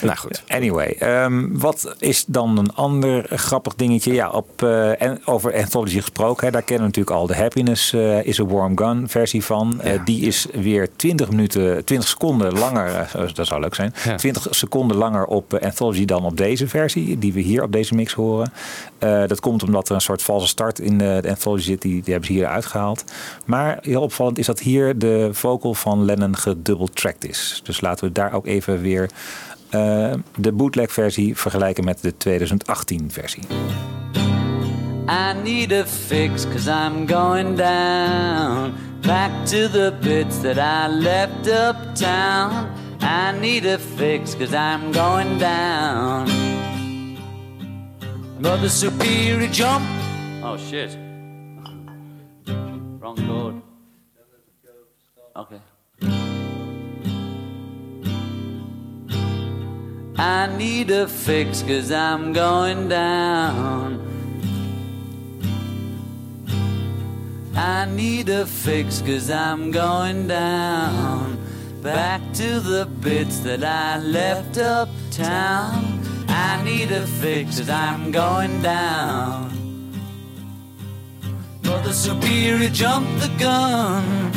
Nou 0.00 0.16
goed. 0.16 0.42
Anyway, 0.48 0.96
ehm, 0.98 1.48
wat 1.58 1.94
is 1.98 2.24
dan 2.26 2.58
een 2.58 2.74
ander 2.74 3.26
grappig 3.30 3.74
dingetje? 3.74 4.12
Ja, 4.12 4.30
op, 4.30 4.62
eh, 4.62 5.02
en 5.02 5.20
over 5.24 5.54
Anthology 5.54 6.00
gesproken. 6.00 6.46
Hè, 6.46 6.52
daar 6.52 6.62
kennen 6.62 6.80
we 6.80 6.86
natuurlijk 6.86 7.16
al 7.16 7.26
de 7.26 7.34
Happiness 7.36 7.92
eh, 7.92 8.24
is 8.24 8.40
a 8.40 8.44
Warm 8.44 8.78
Gun 8.78 9.08
versie 9.08 9.44
van. 9.44 9.80
Eh, 9.80 10.00
die 10.04 10.26
is 10.26 10.46
weer 10.52 10.88
20 10.96 11.30
minuten, 11.30 11.84
20 11.84 12.03
seconden 12.06 12.58
langer. 12.58 12.94
eh, 12.94 13.34
dat 13.34 13.46
zou 13.46 13.60
leuk 13.60 13.74
zijn. 13.74 13.94
Ja. 14.04 14.16
20 14.16 14.46
seconden 14.50 14.96
langer 14.96 15.24
op 15.24 15.54
eh, 15.54 15.64
Anthology 15.64 16.04
dan 16.04 16.24
op 16.24 16.36
deze 16.36 16.68
versie. 16.68 17.18
Die 17.18 17.32
we 17.32 17.40
hier 17.40 17.62
op 17.62 17.72
deze 17.72 17.94
mix 17.94 18.12
horen. 18.12 18.52
Eh, 18.98 19.26
dat 19.26 19.40
komt 19.40 19.62
omdat 19.62 19.88
er 19.88 19.94
een 19.94 20.00
soort 20.00 20.22
valse 20.22 20.46
start 20.46 20.78
in 20.78 20.98
de, 20.98 21.18
de 21.22 21.28
Anthology 21.28 21.62
zit. 21.62 21.82
Die, 21.82 22.02
die 22.02 22.12
hebben 22.12 22.26
ze 22.26 22.32
hier 22.32 22.46
uitgehaald. 22.46 23.04
Maar 23.44 23.78
heel 23.82 24.02
opvallend 24.02 24.38
is 24.38 24.46
dat 24.46 24.60
hier 24.60 24.98
de 24.98 25.28
vocal 25.32 25.74
van 25.74 26.04
Lennon 26.04 26.36
gedubbeltracked 26.36 27.28
is. 27.28 27.60
Dus 27.64 27.80
laten 27.80 28.06
we 28.06 28.12
daar 28.12 28.32
ook 28.32 28.46
even 28.46 28.80
weer 28.80 29.10
de 30.36 30.52
bootleg 30.52 30.92
versie 30.92 31.36
vergelijken 31.36 31.84
met 31.84 32.02
de 32.02 32.16
2018 32.16 33.10
versie. 33.10 33.42
I 35.06 35.34
need 35.34 35.70
a 35.72 35.84
fix 35.84 36.46
cause 36.46 36.66
I'm 36.66 37.04
going 37.04 37.56
down. 37.56 39.00
Back 39.02 39.46
to 39.48 39.68
the 39.68 39.92
bits 40.00 40.38
that 40.38 40.58
I 40.58 40.88
left 40.88 41.46
uptown. 41.46 42.74
I 43.02 43.38
need 43.38 43.66
a 43.66 43.76
fix 43.76 44.34
cause 44.34 44.54
I'm 44.54 44.92
going 44.92 45.38
down. 45.38 46.26
Mother 48.40 48.70
Superior 48.70 49.48
jump. 49.48 49.84
Oh 50.42 50.56
shit. 50.56 50.96
Wrong 52.98 53.16
chord 53.26 53.60
Okay. 55.36 55.60
I 60.16 60.46
need 60.56 60.90
a 60.90 61.06
fix 61.06 61.62
cause 61.62 61.92
I'm 61.92 62.32
going 62.32 62.88
down 62.88 64.13
I 67.56 67.86
need 67.86 68.28
a 68.28 68.46
fix 68.46 69.00
cause 69.00 69.30
I'm 69.30 69.70
going 69.70 70.26
down 70.26 71.38
Back 71.82 72.20
to 72.34 72.60
the 72.60 72.88
bits 73.00 73.38
that 73.40 73.62
I 73.62 73.98
left 73.98 74.58
uptown 74.58 76.00
I 76.28 76.62
need 76.64 76.90
a 76.90 77.06
fix 77.06 77.58
cause 77.58 77.70
I'm 77.70 78.10
going 78.10 78.60
down 78.62 79.52
Mother 81.62 81.92
Superior 81.92 82.70
jumped 82.70 83.20
the 83.20 83.30
gun 83.38 84.32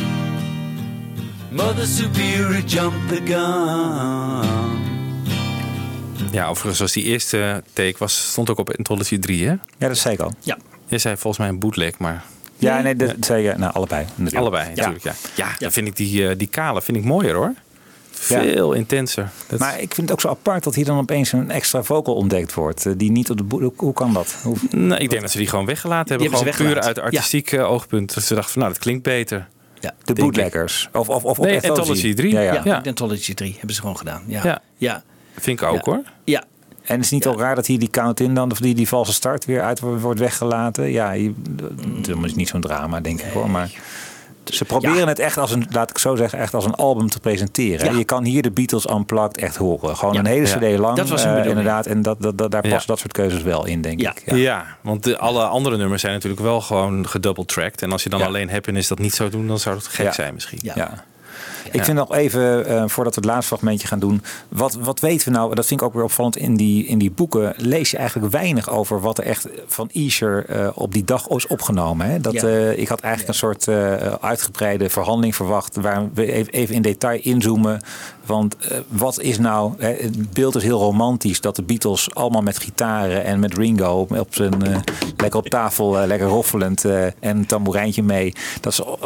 Mother 1.51 1.86
Superior 1.86 2.61
jumped 2.61 3.09
the 3.09 3.22
gun 3.22 4.78
Ja, 6.32 6.47
overigens 6.47 6.80
was 6.80 6.91
die 6.91 7.03
eerste 7.03 7.63
take 7.74 7.95
was, 7.97 8.30
stond 8.30 8.49
ook 8.49 8.57
op 8.57 8.78
Anthology 8.78 9.20
3, 9.20 9.47
hè? 9.47 9.55
Ja, 9.78 9.88
dat 9.88 9.97
zei 9.97 10.13
ik 10.13 10.20
al. 10.20 10.34
Ja. 10.41 10.57
Je 10.88 10.97
zei 10.97 11.18
volgens 11.18 11.38
mij 11.38 11.47
een 11.47 11.59
bootleg, 11.59 11.97
maar 11.97 12.24
Ja, 12.57 12.81
nee, 12.81 12.95
dat 12.95 13.13
zei 13.19 13.43
je. 13.43 13.53
Nou, 13.57 13.73
allebei. 13.73 14.05
natuurlijk. 14.15 14.35
allebei 14.35 14.69
natuurlijk. 14.75 15.03
Ja, 15.03 15.13
ja, 15.35 15.47
dan 15.59 15.71
vind 15.71 15.87
ik 15.87 15.95
die, 15.95 16.27
eh, 16.29 16.37
die 16.37 16.47
kale 16.47 16.81
vind 16.81 16.97
ik 16.97 17.03
mooier 17.03 17.35
hoor. 17.35 17.53
Ja. 18.27 18.41
Veel 18.41 18.73
intenser. 18.73 19.29
Dat- 19.47 19.59
Maar 19.59 19.73
ik 19.81 19.93
vind 19.93 19.97
het 20.09 20.11
ook 20.11 20.21
zo 20.21 20.27
apart 20.29 20.63
dat 20.63 20.75
hier 20.75 20.85
dan 20.85 20.97
opeens 20.97 21.31
een 21.31 21.51
extra 21.51 21.83
vocal 21.83 22.15
ontdekt 22.15 22.53
wordt. 22.53 22.85
eh, 22.85 22.93
Die 22.97 23.11
niet 23.11 23.29
op 23.29 23.37
de 23.37 23.43
boot. 23.43 23.73
Hoe, 23.77 23.93
kan 23.93 24.13
dat? 24.13 24.35
Hoe, 24.43 24.55
Nee, 24.71 24.99
ik 24.99 25.09
denk 25.09 25.21
dat 25.21 25.31
ze 25.31 25.37
die 25.37 25.47
gewoon 25.47 25.65
weggelaten 25.65 26.09
hebben. 26.09 26.37
Die 26.37 26.45
gewoon 26.53 26.71
puur 26.73 26.81
uit 26.81 26.99
artistiek 26.99 27.51
eh, 27.51 27.71
oogpunt. 27.71 28.13
Dus 28.13 28.27
ze 28.27 28.33
dachten 28.33 28.51
van, 28.53 28.61
nou, 28.61 28.73
dat 28.73 28.81
klinkt 28.83 29.03
beter. 29.03 29.47
Ja. 29.79 29.93
de 30.03 30.13
bootleggers. 30.13 30.89
Of, 30.93 31.09
of, 31.09 31.23
of 31.23 31.37
op 31.39 31.45
Nee, 31.45 31.53
Anthology. 31.55 31.79
Anthology 31.81 32.13
3. 32.13 32.31
Ja, 32.33 32.41
ja. 32.41 32.53
Ja, 32.53 32.61
Ja. 32.63 32.81
Anthology 32.85 33.33
3 33.33 33.55
hebben 33.57 33.75
ze 33.75 33.81
gewoon 33.81 33.97
gedaan. 33.97 34.23
Ja. 34.27 34.41
Ja. 34.43 34.61
ja. 34.77 35.03
Vind 35.39 35.61
ik 35.61 35.67
ook 35.67 35.85
hoor. 35.85 36.01
Ja. 36.23 36.43
En 36.88 36.95
het 36.95 37.05
is 37.05 37.11
niet 37.11 37.27
al 37.27 37.39
raar 37.39 37.55
dat 37.55 37.65
hier 37.65 37.79
die 37.79 37.89
count-in 37.89 38.33
dan, 38.33 38.51
of 38.51 38.59
die, 38.59 38.75
die 38.75 38.88
valse 38.88 39.13
start 39.13 39.45
weer 39.45 39.61
uit 39.61 39.79
wordt 39.79 40.19
weggelaten. 40.19 40.91
Ja, 40.91 41.11
je, 41.11 41.33
dat 42.01 42.17
is 42.25 42.35
niet 42.35 42.47
zo'n 42.49 42.61
drama, 42.61 42.99
denk 43.01 43.19
ik 43.21 43.31
hoor. 43.33 43.49
Maar 43.49 43.69
ze 44.43 44.65
proberen 44.65 45.07
het 45.07 45.19
echt 45.19 45.38
als 45.38 45.51
een, 45.51 45.67
laat 45.69 45.89
ik 45.89 45.97
zo 45.97 46.15
zeggen, 46.15 46.39
echt 46.39 46.53
als 46.53 46.65
een 46.65 46.73
album 46.75 47.09
te 47.09 47.19
presenteren. 47.19 47.91
Ja. 47.91 47.97
Je 47.97 48.03
kan 48.03 48.23
hier 48.23 48.41
de 48.41 48.51
Beatles 48.51 48.89
Unplugged 48.89 49.38
echt 49.38 49.55
horen. 49.55 49.97
Gewoon 49.97 50.15
een 50.17 50.25
hele 50.25 50.47
Ja. 50.47 50.57
cd 50.57 50.77
lang. 50.79 50.97
Dat 50.97 51.09
was 51.09 51.23
eh, 51.23 51.45
inderdaad. 51.45 51.85
En 51.85 52.01
dat, 52.01 52.21
dat, 52.21 52.38
dat, 52.38 52.51
daar 52.51 52.63
Ja. 52.65 52.69
passen 52.71 52.88
dat 52.89 52.99
soort 52.99 53.11
keuzes 53.13 53.41
wel 53.41 53.65
in, 53.65 53.81
denk 53.81 53.99
Ja. 54.01 54.13
ik. 54.25 54.35
Ja, 54.35 54.65
want 54.81 55.03
de, 55.03 55.17
alle 55.17 55.43
andere 55.45 55.77
nummers 55.77 56.01
zijn 56.01 56.13
natuurlijk 56.13 56.41
wel 56.41 56.61
gewoon 56.61 57.07
gedouble-tracked. 57.07 57.81
En 57.81 57.91
als 57.91 58.03
je 58.03 58.09
dan 58.09 58.19
Ja. 58.19 58.25
alleen 58.25 58.49
Happiness 58.49 58.88
dat 58.88 58.99
niet 58.99 59.13
zou 59.13 59.29
doen, 59.29 59.47
dan 59.47 59.59
zou 59.59 59.75
het 59.75 59.88
gek 59.88 60.05
Ja. 60.05 60.11
zijn 60.11 60.33
misschien. 60.33 60.59
Ja. 60.61 61.05
Ik 61.72 61.84
vind 61.84 61.97
nog 61.97 62.15
even, 62.15 62.65
eh, 62.65 62.84
voordat 62.88 63.15
we 63.15 63.22
het 63.22 63.30
laatste 63.30 63.47
fragmentje 63.47 63.88
gaan 63.88 63.99
doen. 63.99 64.22
Wat, 64.49 64.74
wat 64.74 64.99
weten 64.99 65.32
we 65.32 65.38
nou? 65.38 65.55
Dat 65.55 65.65
vind 65.65 65.82
ik 65.82 65.88
ook 65.88 65.93
weer 65.93 66.03
opvallend. 66.03 66.38
In 66.38 66.55
die, 66.55 66.86
in 66.86 66.97
die 66.97 67.11
boeken 67.11 67.53
lees 67.57 67.91
je 67.91 67.97
eigenlijk 67.97 68.32
weinig 68.32 68.70
over 68.70 69.01
wat 69.01 69.18
er 69.18 69.24
echt 69.24 69.47
van 69.68 69.89
Escher 69.93 70.45
eh, 70.45 70.70
op 70.74 70.93
die 70.93 71.03
dag 71.03 71.28
is 71.30 71.47
opgenomen. 71.47 72.09
Hè? 72.09 72.20
Dat, 72.20 72.34
eh, 72.34 72.78
ik 72.78 72.88
had 72.88 72.99
eigenlijk 72.99 73.34
een 73.34 73.39
soort 73.39 73.68
uitgebreide 74.22 74.89
verhandeling 74.89 75.36
verwacht. 75.36 75.76
Waar 75.76 76.09
we 76.13 76.32
even, 76.32 76.53
even 76.53 76.76
in 76.76 76.82
detail 76.82 77.20
inzoomen. 77.22 77.82
Want 78.28 78.57
eh, 78.57 78.78
wat 78.88 79.21
is 79.21 79.39
nou. 79.39 79.73
Hè, 79.78 79.88
het 79.88 80.32
beeld 80.34 80.55
is 80.55 80.63
heel 80.63 80.80
romantisch. 80.80 81.41
Dat 81.41 81.55
de 81.55 81.63
Beatles 81.63 82.15
allemaal 82.15 82.41
met 82.41 82.59
gitaren 82.59 83.23
en 83.23 83.39
met 83.39 83.53
Ringo 83.53 84.07
op 84.09 84.36
zijn. 84.36 84.63
eh, 84.63 84.78
lekker 85.17 85.39
op 85.39 85.47
tafel, 85.47 85.99
eh, 85.99 86.07
lekker 86.07 86.28
roffelend. 86.28 86.86
en 86.86 87.13
een 87.19 87.45
tamboerijntje 87.45 88.03
mee. 88.03 88.34
Dat 88.61 88.73
ze 88.73 88.97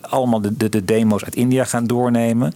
allemaal 0.00 0.40
de, 0.40 0.56
de, 0.56 0.68
de 0.68 0.84
demo's 0.84 1.24
uit 1.24 1.34
India 1.34 1.64
gaan 1.64 1.86
doornemen. 1.86 2.54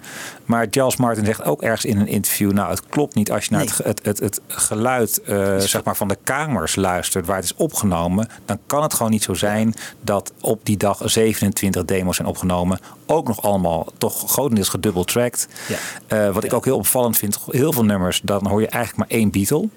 Maar 0.50 0.66
Charles 0.70 0.96
Martin 0.96 1.24
zegt 1.24 1.42
ook 1.42 1.62
ergens 1.62 1.84
in 1.84 1.98
een 1.98 2.06
interview: 2.06 2.52
Nou, 2.52 2.70
het 2.70 2.86
klopt 2.88 3.14
niet 3.14 3.30
als 3.30 3.44
je 3.44 3.50
naar 3.50 3.60
Nee. 3.60 3.68
het, 3.68 3.84
het, 3.84 4.04
het, 4.04 4.18
het 4.18 4.40
geluid 4.48 5.22
eh, 5.22 5.56
zeg 5.56 5.84
maar 5.84 5.96
van 5.96 6.08
de 6.08 6.18
kamers 6.24 6.76
luistert 6.76 7.26
waar 7.26 7.36
het 7.36 7.44
is 7.44 7.54
opgenomen. 7.54 8.28
Dan 8.44 8.58
kan 8.66 8.82
het 8.82 8.94
gewoon 8.94 9.10
niet 9.12 9.22
zo 9.22 9.34
zijn 9.34 9.74
dat 10.00 10.32
op 10.40 10.60
die 10.62 10.76
dag 10.76 11.00
27 11.04 11.84
demo's 11.84 12.16
zijn 12.16 12.28
opgenomen. 12.28 12.78
Ook 13.06 13.26
nog 13.26 13.42
allemaal 13.42 13.86
toch 13.98 14.30
grotendeels 14.30 14.68
gedubbeltracked. 14.68 15.48
Ja. 15.68 15.76
Eh, 16.06 16.34
wat 16.34 16.44
ik 16.44 16.52
ook 16.52 16.64
heel 16.64 16.76
opvallend 16.76 17.16
vind: 17.16 17.38
heel 17.50 17.72
veel 17.72 17.84
nummers, 17.84 18.20
dan 18.24 18.46
hoor 18.46 18.60
je 18.60 18.68
eigenlijk 18.68 19.08
maar 19.08 19.18
één 19.18 19.30
Beatle. 19.30 19.68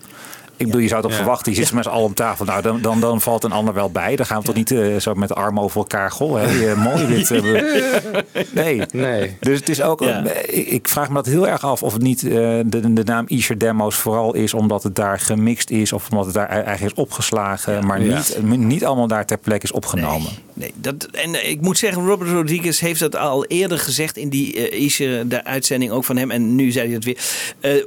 Ik 0.65 0.71
bedoel, 0.71 0.81
je 0.81 0.87
zou 0.87 1.07
Ja. 1.09 1.15
verwachten. 1.15 1.51
Je 1.51 1.57
zit 1.57 1.73
met 1.73 1.83
z'n 1.83 1.89
allen 1.89 2.05
om 2.05 2.13
tafel. 2.13 2.45
Nou, 2.45 2.61
dan, 2.61 2.81
dan, 2.81 2.99
dan 2.99 3.21
valt 3.21 3.43
een 3.43 3.51
ander 3.51 3.73
wel 3.73 3.91
bij. 3.91 4.15
Dan 4.15 4.25
gaan 4.25 4.39
we 4.39 4.45
toch 4.45 4.55
niet 4.55 4.71
eh, 4.71 4.95
zo 4.99 5.13
met 5.13 5.27
de 5.27 5.33
armen 5.33 5.63
over 5.63 5.77
elkaar. 5.77 6.11
Goh, 6.11 6.41
hè, 6.41 6.75
mooi 6.75 7.07
dit. 7.07 7.29
nee. 8.51 8.81
Nee. 8.91 9.37
Dus 9.39 9.59
het 9.59 9.69
is 9.69 9.81
ook. 9.81 10.01
Eh, 10.01 10.17
ik- 10.73 10.87
vraag 10.87 11.07
me 11.07 11.13
dat 11.13 11.25
heel 11.25 11.47
erg 11.47 11.63
af 11.65 11.83
of 11.83 11.93
het 11.93 12.01
niet 12.01 12.23
eh, 12.23 12.31
de, 12.65 12.93
de 12.93 13.03
naam 13.03 13.25
Isher 13.27 13.57
Demos 13.57 13.95
vooral 13.95 14.33
is 14.35 14.53
omdat 14.53 14.83
het 14.83 14.95
daar 14.95 15.19
gemixt 15.19 15.69
is 15.69 15.93
of 15.93 16.09
omdat 16.09 16.25
het 16.25 16.33
daar 16.33 16.47
eigenlijk 16.47 16.81
is 16.81 17.03
opgeslagen, 17.03 17.85
maar 17.85 17.99
niet, 17.99 18.37
niet 18.57 18.85
allemaal 18.85 19.07
daar 19.07 19.25
ter 19.25 19.37
plekke 19.37 19.65
is 19.65 19.71
opgenomen. 19.71 20.29
Nee, 20.53 20.73
dat, 20.75 21.03
en 21.11 21.49
ik 21.49 21.61
moet 21.61 21.77
zeggen, 21.77 22.05
Robert 22.05 22.29
Rodriguez 22.31 22.79
heeft 22.79 22.99
dat 22.99 23.15
al 23.15 23.45
eerder 23.45 23.79
gezegd 23.79 24.17
in 24.17 24.29
die 24.29 24.71
uh, 24.71 24.81
Ische, 24.83 25.23
de 25.27 25.43
uitzending 25.43 25.91
ook 25.91 26.03
van 26.03 26.17
hem. 26.17 26.31
En 26.31 26.55
nu 26.55 26.71
zei 26.71 26.85
hij 26.85 26.95
het 26.95 27.03
weer. 27.05 27.17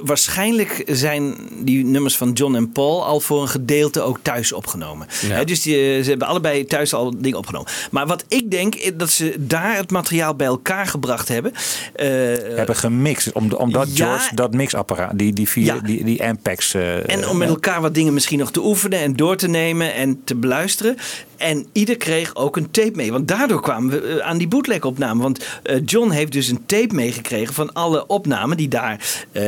Waarschijnlijk 0.01 0.83
zijn 0.85 1.35
die 1.63 1.85
nummers 1.85 2.17
van 2.17 2.31
John 2.31 2.55
en 2.55 2.66
Paul 2.71 3.05
al 3.05 3.19
voor 3.19 3.41
een 3.41 3.47
gedeelte 3.47 4.01
ook 4.01 4.19
thuis 4.21 4.53
opgenomen. 4.53 5.07
Ja. 5.27 5.43
Dus 5.43 5.61
die, 5.61 5.75
eh, 5.75 6.03
ze 6.03 6.09
hebben 6.09 6.27
allebei 6.27 6.65
thuis 6.65 6.93
al 6.93 7.13
dingen 7.17 7.37
opgenomen. 7.37 7.71
Maar 7.91 8.07
wat 8.07 8.23
ik 8.27 8.51
denk, 8.51 8.75
is 8.75 8.91
dat 8.95 9.09
ze 9.09 9.35
daar 9.39 9.75
het 9.75 9.91
materiaal 9.91 10.35
bij 10.35 10.47
elkaar 10.47 10.87
gebracht 10.87 11.27
hebben. 11.27 11.53
Eh, 11.95 12.07
hebben 12.55 12.75
gemixt, 12.75 13.31
om, 13.31 13.51
omdat 13.53 13.87
Ja. 13.93 14.05
George 14.05 14.35
dat 14.35 14.53
mixapparaat, 14.53 15.17
die, 15.17 15.33
die, 15.33 15.49
vier, 15.49 15.65
Ja. 15.65 15.79
die, 15.79 16.03
die 16.03 16.23
Ampex. 16.23 16.73
eh, 16.73 17.09
En 17.09 17.27
om 17.27 17.37
met 17.37 17.47
eh, 17.47 17.53
elkaar 17.53 17.81
wat 17.81 17.93
dingen 17.93 18.13
misschien 18.13 18.39
nog 18.39 18.51
te 18.51 18.65
oefenen 18.65 18.99
en 18.99 19.15
door 19.15 19.35
te 19.35 19.47
nemen 19.47 19.93
en 19.93 20.21
te 20.23 20.35
beluisteren. 20.35 20.97
En 21.37 21.65
ieder 21.71 21.97
kreeg 21.97 22.35
ook 22.35 22.57
een 22.57 22.71
tape 22.71 22.91
mee. 22.95 23.11
Want 23.11 23.27
daardoor 23.27 23.61
kwamen 23.61 23.89
we 23.89 24.07
eh, 24.07 24.27
aan 24.27 24.37
die 24.37 24.47
bootleg 24.47 24.83
opname. 24.83 25.21
Want 25.21 25.45
eh, 25.63 25.75
John 25.85 26.09
heeft 26.09 26.31
dus 26.31 26.47
een 26.47 26.65
tape 26.65 26.95
meegekregen 26.95 27.53
van 27.53 27.73
alle 27.73 28.07
opnamen 28.07 28.57
die 28.57 28.67
daar 28.67 29.25
eh, 29.31 29.43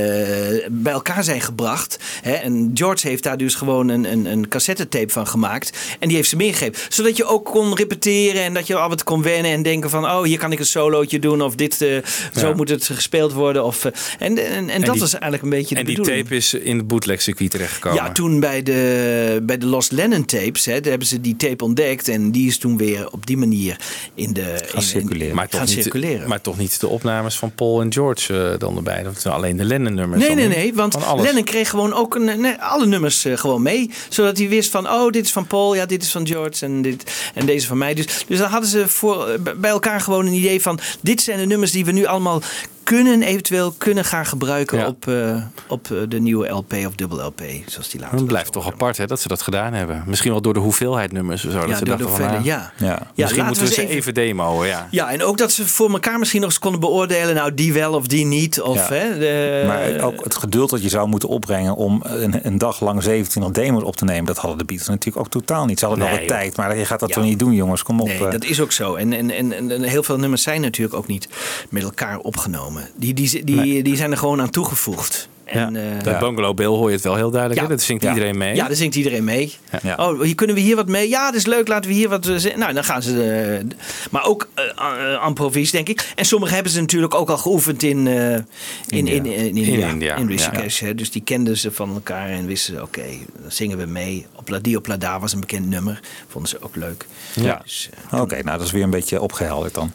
bij 0.70 0.94
elkaar 0.94 1.24
zijn 1.24 1.42
gebracht. 1.42 2.00
Hè? 2.22 2.34
En 2.34 2.72
George 2.74 3.08
heeft 3.08 3.24
daar 3.24 3.38
dus 3.38 3.56
gewoon 3.56 3.88
een, 3.90 4.12
een, 4.12 4.26
een 4.26 4.48
cassettetape 4.48 5.10
van 5.10 5.28
gemaakt. 5.28 5.78
En 6.00 6.08
die 6.08 6.18
heeft 6.18 6.30
ze 6.30 6.36
meegegeven. 6.36 6.76
Zodat 6.90 7.18
je 7.18 7.26
ook 7.26 7.46
kon 7.46 7.76
repeteren 7.76 8.44
en 8.44 8.54
dat 8.54 8.68
je 8.68 8.76
al 8.76 8.90
wat 8.90 9.04
kon 9.04 9.22
wennen 9.22 9.52
en 9.52 9.62
denken 9.62 9.90
van... 9.90 10.06
oh, 10.06 10.24
hier 10.24 10.38
kan 10.38 10.52
ik 10.52 10.60
een 10.60 10.66
solootje 10.66 11.20
doen 11.20 11.42
of 11.42 11.56
dit, 11.56 12.02
zo 12.34 12.54
moet 12.54 12.70
het 12.70 12.86
gespeeld 12.86 13.34
worden. 13.34 13.66
Of, 13.66 13.86
en, 13.86 13.92
en, 14.20 14.70
en, 14.70 14.82
dat 14.82 14.92
die- 14.92 15.02
was 15.02 15.14
eigenlijk 15.14 15.44
een 15.44 15.50
beetje 15.50 15.76
de 15.76 15.82
En 15.82 15.88
die 15.88 16.02
tape 16.02 16.36
is 16.36 16.54
in 16.54 16.78
het 16.78 16.88
bootleg 16.88 17.22
circuit 17.22 17.52
terechtgekomen. 17.52 18.04
Ja, 18.04 18.12
toen 18.12 18.40
bij 18.40 18.64
de, 18.64 19.40
bij 19.44 19.58
de 19.58 19.66
Lost 19.66 19.92
Lennon 19.92 20.26
tapes, 20.26 20.66
hè, 20.66 20.80
daar 20.80 20.90
hebben 20.90 21.08
ze 21.08 21.22
die 21.22 21.36
tape 21.36 21.64
ontdekt. 21.64 21.78
En 21.80 22.32
die 22.32 22.48
is 22.48 22.58
toen 22.58 22.78
weer 22.78 23.12
op 23.12 23.26
die 23.26 23.38
manier 23.38 23.80
in 24.14 24.34
de. 24.34 24.42
in- 24.42 24.76
in- 24.76 24.82
circuleren. 24.82 25.36
maar 25.36 25.48
toch, 25.48 25.60
gaan 25.60 25.70
niet, 25.70 25.82
circuleren. 25.84 26.28
maar 26.30 26.42
toch 26.42 26.58
niet 26.58 26.80
de 26.80 26.88
opnames 26.88 27.38
van 27.38 27.52
Paul 27.52 27.82
en 27.82 27.94
George 27.94 28.52
eh, 28.52 28.60
dan 28.60 28.78
erbij. 28.78 29.04
Dat 29.04 29.22
zijn 29.22 29.34
alleen 29.34 29.58
de 29.58 29.64
Lennon-nummers. 29.64 30.22
Nee, 30.28 30.36
nee, 30.36 30.48
nee. 30.48 30.74
Want. 30.74 30.98
Lennon 31.16 31.44
kreeg 31.44 31.70
gewoon 31.70 31.94
ook 31.94 32.16
een, 32.16 32.42
nee, 32.42 32.56
alle 32.60 32.86
nummers 32.86 33.26
eh, 33.26 33.38
gewoon 33.38 33.62
mee. 33.62 33.90
Zodat 34.10 34.38
hij 34.38 34.50
wist 34.50 34.72
van, 34.72 34.90
oh, 34.90 35.10
dit 35.12 35.26
is 35.26 35.32
van 35.32 35.48
Paul, 35.48 35.76
ja, 35.76 35.86
dit 35.86 36.04
is 36.04 36.12
van 36.12 36.28
George 36.28 36.66
en, 36.66 36.82
dit, 36.82 37.32
en 37.34 37.46
deze 37.46 37.68
van 37.68 37.78
mij. 37.78 37.94
Dus, 37.94 38.06
dus 38.28 38.38
dan 38.40 38.50
hadden 38.50 38.70
ze 38.70 38.88
voor, 38.88 39.38
bij 39.58 39.70
elkaar 39.70 40.02
gewoon 40.02 40.26
een 40.26 40.34
idee 40.34 40.62
van, 40.62 40.80
dit 41.02 41.22
zijn 41.22 41.40
de 41.40 41.46
nummers 41.46 41.72
die 41.72 41.86
we 41.86 41.92
nu 41.92 42.06
allemaal 42.06 42.42
kunnen, 42.90 43.22
eventueel 43.24 43.74
kunnen 43.78 44.06
gaan 44.06 44.26
gebruiken 44.26 44.78
Ja. 44.78 44.88
op, 44.88 45.08
eh, 45.08 45.36
op 45.68 45.92
eh, 45.92 45.98
de 46.08 46.20
nieuwe 46.20 46.48
LP 46.48 46.74
of 46.86 46.96
dubbel 46.96 47.26
LP, 47.26 47.42
zoals 47.66 47.90
die 47.90 48.00
later 48.02 48.18
Het 48.18 48.28
blijft 48.28 48.52
toch 48.52 48.68
apart 48.68 48.98
hè, 48.98 49.06
dat 49.08 49.20
ze 49.20 49.28
dat 49.28 49.42
gedaan 49.42 49.74
hebben. 49.74 50.04
Misschien 50.08 50.32
wel 50.32 50.42
door 50.42 50.54
de 50.54 50.60
hoeveelheid 50.60 51.12
nummers. 51.12 51.42
Zo, 51.42 51.50
dat 51.60 51.70
Ja, 51.70 51.76
ze 51.76 51.86
door 51.86 51.98
de 51.98 52.04
dachten 52.04 52.24
van, 52.26 52.38
ah, 52.38 52.46
ja. 52.46 52.72
Ja. 52.78 52.86
Ja, 52.88 53.08
Misschien 53.16 53.46
moeten 53.46 53.64
we 53.64 53.74
ze 53.74 53.82
eens 53.82 53.92
even, 53.92 54.14
demoen. 54.14 54.66
Ja. 54.68 54.88
Ja, 54.92 55.12
en 55.12 55.24
ook 55.24 55.38
dat 55.38 55.52
ze 55.52 55.68
voor 55.68 55.90
elkaar 55.92 56.20
misschien 56.20 56.42
nog 56.42 56.50
eens 56.50 56.60
konden 56.60 56.80
beoordelen. 56.80 57.36
Nou, 57.36 57.54
die 57.54 57.74
wel 57.74 57.94
of 57.94 58.08
die 58.08 58.26
niet. 58.26 58.62
Of, 58.62 58.76
Ja. 58.90 58.96
hè, 58.96 59.20
de, 59.20 59.64
Maar 59.68 60.02
ook 60.06 60.24
het 60.24 60.36
geduld 60.36 60.70
dat 60.70 60.82
je 60.84 60.90
zou 60.90 61.08
moeten 61.08 61.30
opbrengen 61.30 61.76
om 61.76 62.02
een, 62.06 62.40
een 62.46 62.58
dag 62.58 62.80
lang 62.80 63.04
27 63.04 63.52
demos 63.54 63.84
op 63.84 63.96
te 63.96 64.06
nemen, 64.06 64.26
dat 64.26 64.38
hadden 64.38 64.58
de 64.58 64.66
Beatles 64.66 64.88
natuurlijk 64.90 65.18
ook 65.26 65.32
totaal 65.32 65.66
niet. 65.66 65.80
Ze 65.80 65.86
hadden 65.86 66.04
Nee, 66.04 66.14
wel 66.14 66.24
de 66.26 66.30
joh. 66.34 66.40
tijd, 66.42 66.56
maar 66.58 66.78
je 66.78 66.86
gaat 66.86 67.00
dat 67.00 67.10
Ja. 67.10 67.16
toch 67.16 67.24
niet 67.24 67.40
doen, 67.40 67.54
jongens. 67.54 67.84
Kom 67.84 68.02
op. 68.02 68.08
Nee, 68.08 68.26
eh. 68.26 68.32
dat 68.32 68.44
is 68.44 68.62
ook 68.62 68.72
zo. 68.72 68.96
En, 68.96 69.14
en, 69.14 69.32
en, 69.32 69.72
en 69.72 69.84
heel 69.84 70.04
veel 70.04 70.18
nummers 70.18 70.42
zijn 70.42 70.62
natuurlijk 70.62 70.96
ook 70.98 71.08
niet 71.08 71.28
met 71.70 71.84
elkaar 71.84 72.18
opgenomen. 72.18 72.79
Die, 72.96 73.14
die, 73.14 73.44
die, 73.44 73.84
die 73.84 73.96
zijn 73.96 74.12
er 74.12 74.18
gewoon 74.18 74.42
aan 74.42 74.50
toegevoegd. 74.50 75.30
En, 75.52 75.74
ja. 75.74 75.80
eh, 75.98 76.04
Bij 76.04 76.20
Bungalow 76.20 76.56
Bill 76.56 76.66
hoor 76.66 76.88
je 76.90 76.96
het 76.96 77.04
wel 77.04 77.16
heel 77.16 77.30
duidelijk. 77.32 77.62
Ja. 77.62 77.68
Dat 77.68 77.82
zingt 77.82 78.04
Ja. 78.04 78.10
iedereen 78.14 78.38
mee. 78.38 78.56
Ja, 78.56 78.68
daar 78.68 78.76
zingt 78.76 78.96
iedereen 78.96 79.24
mee. 79.24 79.54
Ja. 79.82 79.96
Oh, 79.96 80.22
hier 80.22 80.36
kunnen 80.36 80.56
we 80.56 80.62
hier 80.62 80.76
wat 80.76 80.88
mee? 80.88 81.10
Ja, 81.10 81.26
dat 81.26 81.36
is 81.36 81.46
leuk. 81.46 81.68
Laten 81.68 81.90
we 81.90 81.96
hier 81.96 82.10
wat. 82.10 82.28
eh, 82.28 82.36
zingen. 82.36 82.60
Nou, 82.60 82.74
dan 82.74 82.84
gaan 82.84 83.02
ze. 83.02 83.24
eh, 83.62 83.78
maar 84.12 84.26
ook 84.26 84.50
uh, 84.80 85.24
improvis, 85.28 85.72
denk 85.72 85.90
ik. 85.90 86.12
En 86.16 86.26
sommigen 86.26 86.54
hebben 86.56 86.72
ze 86.74 86.80
natuurlijk 86.80 87.14
ook 87.16 87.30
al 87.30 87.38
geoefend 87.38 87.84
in, 87.84 88.08
eh, 88.08 88.34
in, 88.34 88.44
in, 88.88 89.08
in, 89.08 89.26
in, 89.26 89.56
India. 89.58 89.88
India, 89.90 90.16
In 90.16 90.22
ja. 90.24 90.28
Rishikesh. 90.36 90.80
hè. 90.80 90.96
Dus 90.96 91.12
die 91.12 91.22
kenden 91.24 91.58
ze 91.58 91.72
van 91.72 91.94
elkaar 91.94 92.30
en 92.30 92.46
wisten 92.46 92.76
ze: 92.76 92.82
oké, 92.82 93.04
dan 93.42 93.52
zingen 93.52 93.78
we 93.78 93.86
mee. 93.86 94.26
Op 94.36 94.50
La 94.50 94.60
Die 94.60 94.78
op 94.78 94.88
La 94.88 94.98
Da 94.98 95.20
was 95.20 95.34
een 95.34 95.40
bekend 95.40 95.70
nummer. 95.70 96.00
Vonden 96.28 96.50
ze 96.50 96.62
ook 96.62 96.76
leuk. 96.76 97.06
Ja. 97.34 97.60
Dus, 97.64 97.90
Oké, 98.12 98.44
nou 98.44 98.58
dat 98.58 98.68
is 98.68 98.72
weer 98.72 98.84
een 98.84 98.90
beetje 98.90 99.22
opgehelderd 99.22 99.74
dan. 99.74 99.92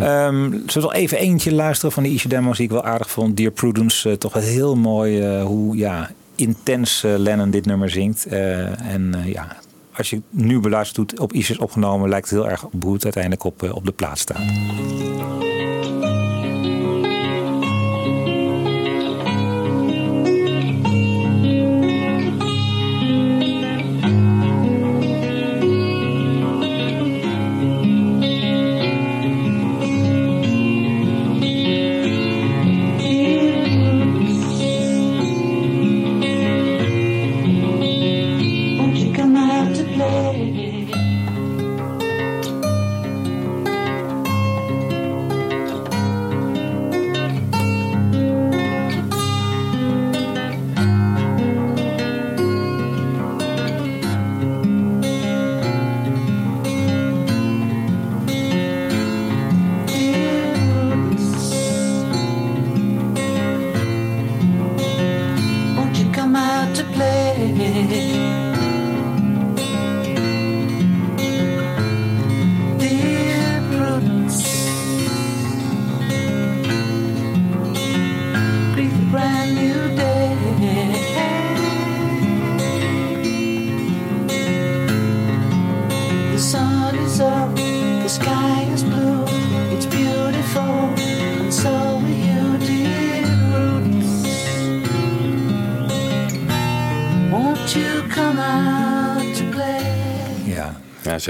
Ehm 0.00 0.52
zullen 0.66 0.88
we 0.88 0.94
even 0.94 1.18
eentje 1.18 1.52
luisteren 1.54 1.92
van 1.92 2.02
die 2.02 2.12
Isha 2.12 2.28
demos 2.28 2.56
die 2.56 2.66
ik 2.66 2.72
wel 2.72 2.84
aardig 2.84 3.10
vond. 3.10 3.36
Dear 3.36 3.50
Prudence, 3.50 4.18
toch 4.18 4.32
wel 4.32 4.42
heel 4.42 4.76
mooi 4.80 5.20
eh, 5.20 5.44
hoe 5.44 5.76
ja, 5.76 6.10
intens 6.34 7.04
eh, 7.04 7.14
Lennon 7.16 7.50
dit 7.50 7.66
nummer 7.66 7.90
zingt. 7.90 8.26
Eh, 8.26 8.92
en 8.92 9.22
ja, 9.24 9.56
als 9.92 10.10
je 10.10 10.22
nu 10.30 10.60
beluistert 10.60 10.96
hoe 10.96 11.06
het 11.06 11.20
op 11.20 11.32
Isha 11.32 11.52
is 11.52 11.58
opgenomen, 11.58 12.08
lijkt 12.08 12.30
het 12.30 12.38
heel 12.38 12.50
erg 12.50 12.64
op 12.64 12.82
hoe 12.82 12.96
uiteindelijk 13.02 13.44
op, 13.44 13.72
op 13.72 13.84
de 13.84 13.92
plaat 13.92 14.18
staat. 14.18 14.42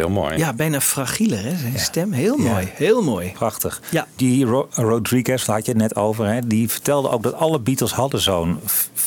Heel 0.01 0.11
mooi. 0.11 0.36
Ja, 0.36 0.53
bijna 0.53 0.80
fragieler, 0.80 1.42
hè? 1.42 1.57
Zijn 1.57 1.78
stem. 1.78 2.12
Heel 2.12 2.36
mooi. 2.36 2.68
Heel 2.74 3.03
mooi. 3.03 3.32
Prachtig. 3.32 3.80
Ja. 3.90 4.07
Die 4.16 4.44
Ro- 4.44 4.68
Rodriguez, 4.70 5.44
daar 5.44 5.57
had 5.57 5.64
je 5.66 5.72
het 5.72 5.80
net 5.80 5.96
over, 5.96 6.26
hè, 6.26 6.40
die 6.46 6.68
vertelde 6.68 7.11
ook 7.11 7.22
dat 7.22 7.34
alle 7.34 7.61
Beatles 7.61 7.92
hadden 7.92 8.20
zo'n 8.20 8.61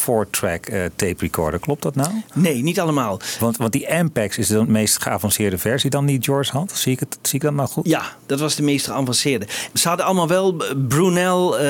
four-track 0.04 0.66
eh, 0.66 0.82
tape 0.96 1.16
recorder. 1.18 1.60
Klopt 1.60 1.82
dat 1.82 1.96
nou? 1.96 2.10
Nee, 2.34 2.64
niet 2.64 2.80
allemaal. 2.80 3.20
Want, 3.40 3.58
want 3.58 3.72
die 3.72 3.94
Ampex 3.94 4.38
is 4.38 4.48
de 4.48 4.66
meest 4.68 5.02
geavanceerde 5.02 5.58
versie 5.58 5.90
dan 5.90 6.06
die 6.06 6.18
George 6.24 6.52
had. 6.52 6.72
Zie 6.76 6.92
ik, 6.92 7.00
het, 7.00 7.18
zie 7.22 7.36
ik 7.36 7.42
dat 7.42 7.54
nou 7.54 7.70
goed? 7.70 7.88
Ja, 7.88 8.04
dat 8.26 8.40
was 8.40 8.56
de 8.56 8.64
meest 8.64 8.86
geavanceerde. 8.86 9.48
Ze 9.74 9.88
hadden 9.88 10.06
allemaal 10.06 10.28
wel 10.28 10.56
Brunel 10.88 11.58
eh, 11.60 11.64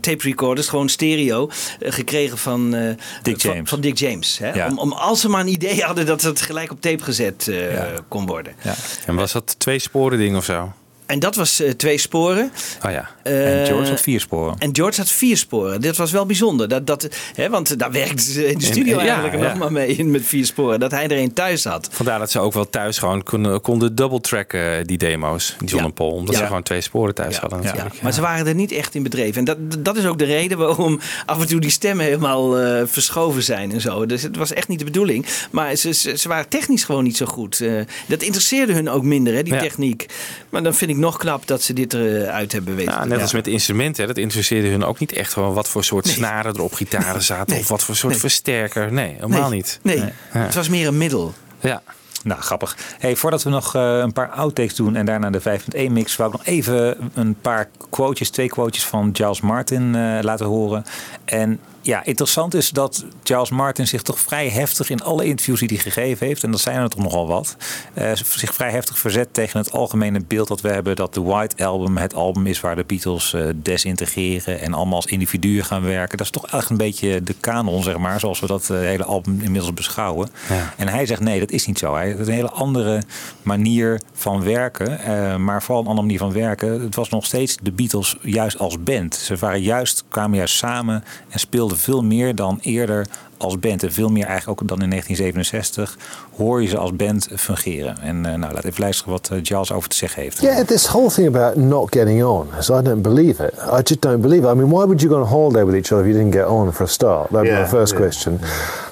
tape 0.00 0.18
recorders, 0.22 0.68
gewoon 0.68 0.88
stereo, 0.88 1.50
eh, 1.80 1.92
gekregen 1.92 2.38
van, 2.38 2.74
eh, 2.74 2.94
Dick 3.22 3.40
van- 3.40 3.52
James. 3.54 3.68
Van, 3.70 3.80
Dick 3.80 3.98
James. 3.98 4.38
Hè? 4.38 4.52
Ja. 4.52 4.66
Om, 4.68 4.78
om 4.78 4.92
als 4.92 5.20
ze 5.20 5.28
maar 5.28 5.40
een 5.40 5.48
idee 5.48 5.82
hadden 5.82 6.06
dat 6.06 6.22
het 6.22 6.40
gelijk 6.40 6.70
op 6.70 6.80
tape 6.80 7.02
gezet 7.04 7.48
eh, 7.48 7.72
Ja. 7.72 7.88
kon 8.08 8.26
worden. 8.26 8.52
Ja. 8.62 8.74
En 9.06 9.14
was 9.14 9.32
dat 9.32 9.54
twee 9.58 9.78
sporen 9.78 10.18
ding 10.18 10.36
of 10.36 10.44
zo? 10.44 10.72
En 11.12 11.18
dat 11.18 11.34
was 11.36 11.60
eh, 11.60 11.70
twee 11.70 11.98
sporen. 11.98 12.52
Oh 12.84 12.90
ja. 12.90 13.10
En 13.22 13.60
Eh, 13.60 13.66
George 13.66 13.90
had 13.90 14.00
vier 14.00 14.20
sporen. 14.20 14.54
En 14.58 14.70
George 14.72 15.00
had 15.00 15.10
vier 15.10 15.36
sporen. 15.36 15.80
Dit 15.80 15.96
was 15.96 16.10
wel 16.12 16.26
bijzonder. 16.26 16.68
Dat, 16.68 16.86
dat, 16.86 17.08
hè, 17.34 17.50
want 17.50 17.78
daar 17.78 17.92
werkten 17.92 18.20
ze 18.32 18.46
in 18.46 18.58
de 18.58 18.64
studio 18.64 18.98
eigenlijk 18.98 19.34
ja. 19.34 19.40
nog 19.48 19.58
maar 19.58 19.72
mee 19.72 20.04
met 20.04 20.24
vier 20.24 20.46
sporen. 20.46 20.80
Dat 20.80 20.90
hij 20.90 21.04
er 21.08 21.18
een 21.18 21.32
thuis 21.32 21.64
had. 21.64 21.88
Vandaar 21.92 22.18
dat 22.18 22.30
ze 22.30 22.38
ook 22.40 22.52
wel 22.52 22.70
thuis 22.70 22.98
gewoon 22.98 23.22
konden, 23.22 23.60
konden 23.60 23.94
double 23.94 24.20
tracken, 24.20 24.86
die 24.86 24.98
demo's, 24.98 25.56
John 25.64 25.76
Ja. 25.76 25.84
en 25.88 25.92
Paul. 25.92 26.10
Omdat 26.10 26.34
ze 26.34 26.46
gewoon 26.46 26.62
twee 26.62 26.80
sporen 26.80 27.14
thuis 27.14 27.36
hadden 27.36 27.58
Ja, 27.62 27.64
natuurlijk. 27.64 28.02
Maar 28.02 28.12
ze 28.12 28.20
waren 28.20 28.46
er 28.46 28.54
niet 28.54 28.72
echt 28.72 28.94
in 28.94 29.02
bedreven. 29.02 29.38
En 29.38 29.44
dat, 29.44 29.84
dat 29.84 29.96
is 29.96 30.06
ook 30.06 30.18
de 30.18 30.24
reden 30.24 30.58
waarom 30.58 31.00
af 31.26 31.40
en 31.40 31.46
toe 31.46 31.60
die 31.60 31.70
stemmen 31.70 32.04
helemaal 32.04 32.58
eh, 32.58 32.82
verschoven 32.86 33.42
zijn 33.42 33.72
en 33.72 33.80
zo. 33.80 34.06
Dus 34.06 34.22
het 34.22 34.36
was 34.36 34.52
echt 34.52 34.68
niet 34.68 34.78
de 34.78 34.84
bedoeling. 34.84 35.26
Maar 35.50 35.74
ze, 35.76 35.92
ze, 35.92 36.16
ze 36.18 36.28
waren 36.28 36.48
technisch 36.48 36.84
gewoon 36.84 37.04
niet 37.04 37.16
zo 37.16 37.26
goed. 37.26 37.60
Eh, 37.60 37.72
dat 38.06 38.22
interesseerde 38.22 38.72
hun 38.72 38.88
ook 38.88 39.02
minder, 39.02 39.34
hè, 39.34 39.42
die 39.42 39.56
techniek. 39.58 40.06
Maar 40.50 40.62
dan 40.62 40.74
vind 40.74 40.90
ik 40.90 40.96
nog 41.02 41.16
knap 41.16 41.46
dat 41.46 41.62
ze 41.62 41.72
dit 41.72 41.94
eruit 41.94 42.52
hebben 42.52 42.74
weten. 42.76 43.08
Net 43.08 43.20
als 43.20 43.32
met 43.32 43.46
instrumenten, 43.46 44.02
hè, 44.02 44.08
dat 44.08 44.18
interesseerde 44.18 44.68
hun 44.68 44.84
ook 44.84 44.98
niet 44.98 45.12
echt 45.12 45.32
gewoon 45.32 45.54
wat 45.54 45.68
voor 45.68 45.84
soort 45.84 46.06
snaren 46.06 46.54
er 46.54 46.62
op 46.62 46.74
gitaren 46.74 47.22
zaten. 47.22 47.58
Of 47.58 47.68
wat 47.68 47.82
voor 47.84 47.96
soort 47.96 48.12
Nee. 48.12 48.20
versterker. 48.20 48.92
Nee, 48.92 49.14
helemaal 49.14 49.48
nee, 49.48 49.50
niet. 49.58 49.78
Nee, 49.82 49.96
Ja. 49.98 50.10
het 50.30 50.54
was 50.54 50.68
meer 50.68 50.86
een 50.86 50.98
middel. 50.98 51.34
Ja. 51.60 51.82
Nou, 52.24 52.40
grappig. 52.40 52.76
Hey, 52.98 53.16
voordat 53.16 53.42
we 53.42 53.50
nog 53.50 53.74
eh, 53.74 53.98
een 53.98 54.12
paar 54.12 54.28
outtakes 54.28 54.74
doen 54.74 54.96
en 54.96 55.06
daarna 55.06 55.30
de 55.30 55.40
5.1 55.40 55.92
mix, 55.92 56.16
wou 56.16 56.30
ik 56.30 56.36
nog 56.38 56.46
even 56.46 56.96
een 57.14 57.34
paar 57.40 57.68
quotes, 57.90 58.30
twee 58.30 58.48
quotes 58.48 58.84
van 58.84 59.10
Charles 59.12 59.40
Martin 59.40 59.94
eh, 59.94 60.18
laten 60.20 60.46
horen. 60.46 60.84
En 61.24 61.60
ja, 61.82 62.04
interessant 62.04 62.54
is 62.54 62.70
dat 62.70 63.04
Charles 63.22 63.50
Martin 63.50 63.86
zich 63.86 64.02
toch 64.02 64.20
vrij 64.20 64.48
heftig 64.48 64.90
in 64.90 65.02
alle 65.02 65.24
interviews 65.24 65.58
die 65.58 65.68
hij 65.68 65.78
gegeven 65.78 66.26
heeft, 66.26 66.44
en 66.44 66.50
dat 66.50 66.60
zijn 66.60 66.76
er 66.76 66.88
toch 66.88 67.02
nogal 67.02 67.26
wat, 67.26 67.56
eh, 67.94 68.10
zich 68.14 68.54
vrij 68.54 68.70
heftig 68.70 68.98
verzet 68.98 69.34
tegen 69.34 69.58
het 69.58 69.72
algemene 69.72 70.20
beeld 70.20 70.48
dat 70.48 70.60
we 70.60 70.68
hebben 70.68 70.96
dat 70.96 71.14
de 71.14 71.22
White 71.22 71.64
Album 71.64 71.96
het 71.96 72.14
album 72.14 72.46
is 72.46 72.60
waar 72.60 72.76
de 72.76 72.84
Beatles 72.84 73.34
eh, 73.34 73.44
desintegreren 73.54 74.60
en 74.60 74.74
allemaal 74.74 74.96
als 74.96 75.06
individuen 75.06 75.64
gaan 75.64 75.82
werken. 75.82 76.16
Dat 76.18 76.26
is 76.26 76.32
toch 76.32 76.46
echt 76.46 76.70
een 76.70 76.76
beetje 76.76 77.22
de 77.22 77.34
kanon, 77.40 77.82
zeg 77.82 77.98
maar, 77.98 78.20
zoals 78.20 78.40
we 78.40 78.46
dat 78.46 78.70
eh, 78.70 78.78
hele 78.78 79.04
album 79.04 79.40
inmiddels 79.40 79.74
beschouwen. 79.74 80.30
Ja. 80.48 80.74
En 80.76 80.88
hij 80.88 81.06
zegt 81.06 81.20
nee, 81.20 81.40
dat 81.40 81.50
is 81.50 81.66
niet 81.66 81.78
zo. 81.78 81.94
Hij 81.94 82.06
heeft 82.06 82.28
een 82.28 82.34
hele 82.34 82.50
andere 82.50 83.02
manier 83.42 84.00
van 84.12 84.42
werken. 84.42 85.00
maar 85.44 85.62
vooral 85.62 85.82
een 85.82 85.88
andere 85.88 86.06
manier 86.06 86.18
van 86.18 86.32
werken. 86.32 86.80
Het 86.80 86.94
was 86.94 87.08
nog 87.08 87.24
steeds 87.24 87.56
de 87.62 87.72
Beatles 87.72 88.16
juist 88.22 88.58
als 88.58 88.82
band. 88.82 89.14
Ze 89.14 89.36
waren 89.36 89.62
juist, 89.62 90.04
kwamen 90.08 90.36
juist 90.36 90.56
samen 90.56 91.04
en 91.28 91.38
speelden 91.38 91.71
veel 91.76 92.02
meer 92.02 92.34
dan 92.34 92.58
eerder 92.62 93.06
als 93.42 93.58
band. 93.58 93.82
En 93.82 93.92
veel 93.92 94.08
meer 94.08 94.26
eigenlijk 94.26 94.62
ook 94.62 94.68
dan 94.68 94.82
in 94.82 94.90
1967 94.90 95.98
hoor 96.36 96.62
je 96.62 96.68
ze 96.68 96.76
als 96.76 96.96
band 96.96 97.28
fungeren. 97.36 97.98
En 98.00 98.26
eh, 98.26 98.34
nou, 98.34 98.52
laat 98.54 98.64
even 98.64 98.80
luisteren 98.80 99.12
wat 99.12 99.28
eh, 99.32 99.38
Giles 99.42 99.72
over 99.72 99.88
te 99.88 99.96
zeggen 99.96 100.22
heeft. 100.22 100.40
Yeah, 100.40 100.66
this 100.66 100.86
whole 100.86 101.10
thing 101.10 101.26
about 101.36 101.56
not 101.56 101.86
getting 101.90 102.24
on, 102.24 102.48
so 102.60 102.78
I 102.78 102.82
don't 102.82 103.02
believe 103.02 103.44
it. 103.44 103.52
I 103.54 103.80
just 103.82 104.00
don't 104.00 104.20
believe 104.20 104.46
it. 104.46 104.52
I 104.52 104.54
mean, 104.54 104.70
why 104.70 104.84
would 104.84 105.00
you 105.00 105.12
go 105.12 105.20
on 105.20 105.26
holiday 105.26 105.64
with 105.64 105.74
each 105.74 105.92
other 105.92 106.04
if 106.04 106.10
you 106.10 106.18
didn't 106.18 106.34
get 106.34 106.46
on 106.46 106.72
for 106.72 106.84
a 106.84 106.88
start? 106.88 107.28
That'd 107.30 107.42
be 107.42 107.48
Yeah, 107.48 107.62
my 107.62 107.68
first 107.70 107.92
yeah. 107.92 108.00
question. 108.02 108.38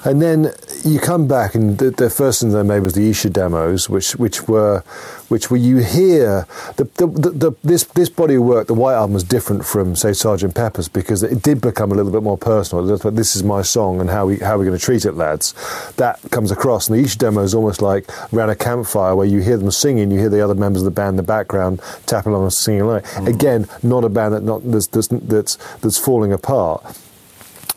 And 0.03 0.19
then 0.21 0.51
you 0.83 0.99
come 0.99 1.25
back, 1.27 1.55
and 1.55 1.77
the, 1.77 1.89
the 1.91 2.09
first 2.09 2.39
thing 2.39 2.51
they 2.51 2.63
made 2.63 2.83
was 2.83 2.93
the 2.93 3.09
Isha 3.09 3.29
demos, 3.29 3.87
which 3.89 4.15
which 4.15 4.47
were 4.47 4.81
which 5.27 5.49
were 5.49 5.59
you 5.61 5.77
hear 5.77 6.45
the, 6.75 6.83
the, 6.95 7.07
the, 7.07 7.29
the 7.29 7.51
this 7.63 7.83
this 7.93 8.09
body 8.09 8.35
of 8.35 8.43
work. 8.43 8.65
The 8.67 8.73
White 8.73 8.95
Album 8.95 9.13
was 9.13 9.23
different 9.23 9.65
from 9.65 9.95
say 9.95 10.13
Sergeant 10.13 10.53
Pepper's 10.53 10.89
because 10.89 11.23
it 11.23 11.41
did 11.43 11.59
become 11.61 11.91
a 11.91 11.95
little 11.95 12.11
bit 12.11 12.23
more 12.23 12.37
personal. 12.37 12.87
It 12.87 12.91
was 12.91 13.03
like, 13.05 13.15
This 13.15 13.35
is 13.35 13.43
my 13.43 13.61
song, 13.63 13.99
and 13.99 14.09
how 14.09 14.25
we 14.25 14.40
how 14.41 14.57
we're 14.57 14.65
going 14.65 14.77
to 14.77 14.83
treat 14.83 15.05
it, 15.05 15.13
lads. 15.13 15.53
That 15.97 16.19
comes 16.31 16.51
across, 16.51 16.89
and 16.89 16.97
each 16.97 17.17
demo 17.17 17.41
is 17.41 17.53
almost 17.53 17.81
like 17.81 18.09
around 18.33 18.49
a 18.49 18.55
campfire 18.55 19.15
where 19.15 19.27
you 19.27 19.39
hear 19.39 19.57
them 19.57 19.71
singing, 19.71 20.11
you 20.11 20.19
hear 20.19 20.29
the 20.29 20.43
other 20.43 20.55
members 20.55 20.81
of 20.81 20.85
the 20.85 20.91
band 20.91 21.11
in 21.11 21.15
the 21.17 21.23
background 21.23 21.81
tapping 22.05 22.31
along 22.31 22.43
and 22.43 22.53
singing 22.53 22.81
along. 22.81 23.01
Mm. 23.01 23.27
Again, 23.27 23.67
not 23.83 24.03
a 24.03 24.09
band 24.09 24.33
that 24.33 24.43
not 24.43 24.61
that's 24.63 24.87
that's 24.87 25.07
that's, 25.07 25.55
that's 25.77 25.97
falling 25.97 26.33
apart. 26.33 26.83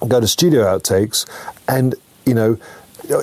Go 0.06 0.20
to 0.20 0.28
studio 0.28 0.64
outtakes 0.64 1.26
and 1.68 1.94
you 2.26 2.34
know 2.34 2.58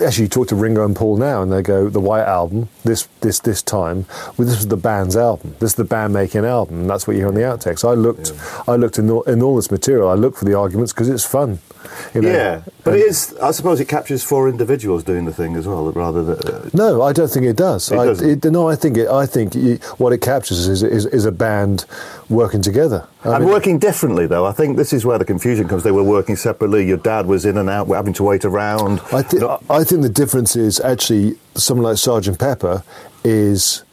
actually 0.04 0.24
you 0.24 0.30
talk 0.30 0.48
to 0.48 0.56
Ringo 0.56 0.86
and 0.86 0.96
Paul 0.96 1.18
now 1.18 1.42
and 1.42 1.52
they 1.52 1.62
go 1.62 1.90
the 1.90 2.00
White 2.00 2.26
Album 2.26 2.70
this 2.84 3.08
this 3.22 3.40
this 3.40 3.62
time 3.62 4.06
well 4.38 4.48
this 4.48 4.58
was 4.58 4.68
the 4.68 4.78
band's 4.78 5.16
album. 5.16 5.56
This 5.60 5.72
is 5.72 5.76
the 5.76 5.84
band 5.84 6.14
making 6.14 6.46
album 6.46 6.82
and 6.82 6.90
that's 6.90 7.08
what 7.08 7.14
you 7.14 7.20
hear 7.20 7.28
on 7.28 7.36
the 7.36 7.42
outtakes. 7.42 7.88
I 7.88 7.94
looked 7.94 8.34
I 8.68 8.76
looked 8.76 9.00
in 9.00 9.10
all, 9.10 9.24
in 9.24 9.42
all 9.42 9.56
this 9.56 9.72
material. 9.72 10.10
I 10.10 10.16
looked 10.16 10.38
for 10.38 10.46
the 10.46 10.58
arguments 10.58 10.94
because 10.94 11.10
it's 11.10 11.26
fun 11.26 11.60
you 12.14 12.22
know 12.22 12.30
Yeah, 12.32 12.62
but 12.84 12.96
it 12.96 13.02
is. 13.02 13.36
I 13.42 13.52
suppose 13.52 13.80
it 13.80 13.86
captures 13.88 14.24
four 14.24 14.50
individuals 14.50 15.04
doing 15.04 15.26
the 15.26 15.34
thing 15.34 15.56
as 15.56 15.68
well, 15.68 15.92
rather 15.92 16.24
than. 16.24 16.56
Uh, 16.56 16.70
No, 16.74 17.02
I 17.02 17.14
don't 17.14 17.30
think 17.30 17.46
it 17.46 17.56
does. 17.58 17.92
It 17.92 17.98
I, 17.98 18.12
it, 18.12 18.44
no, 18.46 18.68
I 18.70 18.76
think 18.76 18.98
it. 18.98 19.08
I 19.08 19.26
think 19.26 19.56
you, 19.56 19.76
what 19.98 20.14
it 20.14 20.20
captures 20.22 20.68
is, 20.68 20.84
is 20.84 21.06
is 21.06 21.26
a 21.26 21.32
band 21.32 21.86
working 22.30 22.62
together. 22.62 23.08
I 23.24 23.36
and 23.36 23.46
mean- 23.46 23.54
working 23.54 23.80
differently, 23.80 24.26
though. 24.28 24.46
I 24.46 24.52
think 24.52 24.78
this 24.78 24.94
is 24.94 25.06
where 25.06 25.18
the 25.20 25.26
confusion 25.26 25.68
comes. 25.68 25.84
They 25.84 25.92
were 25.92 26.04
working 26.04 26.36
separately. 26.36 26.86
Your 26.88 26.98
dad 26.98 27.26
was 27.28 27.46
in 27.46 27.58
and 27.58 27.70
out, 27.70 27.88
having 27.88 28.14
to 28.14 28.24
wait 28.24 28.46
around. 28.46 29.00
I, 29.12 29.22
th- 29.24 29.44
I 29.70 29.84
think 29.84 30.02
the 30.02 30.10
difference 30.10 30.56
is 30.56 30.80
actually 30.80 31.36
someone 31.56 31.84
like 31.86 31.98
Sergeant 31.98 32.40
Pepper 32.40 32.84
is 33.24 33.84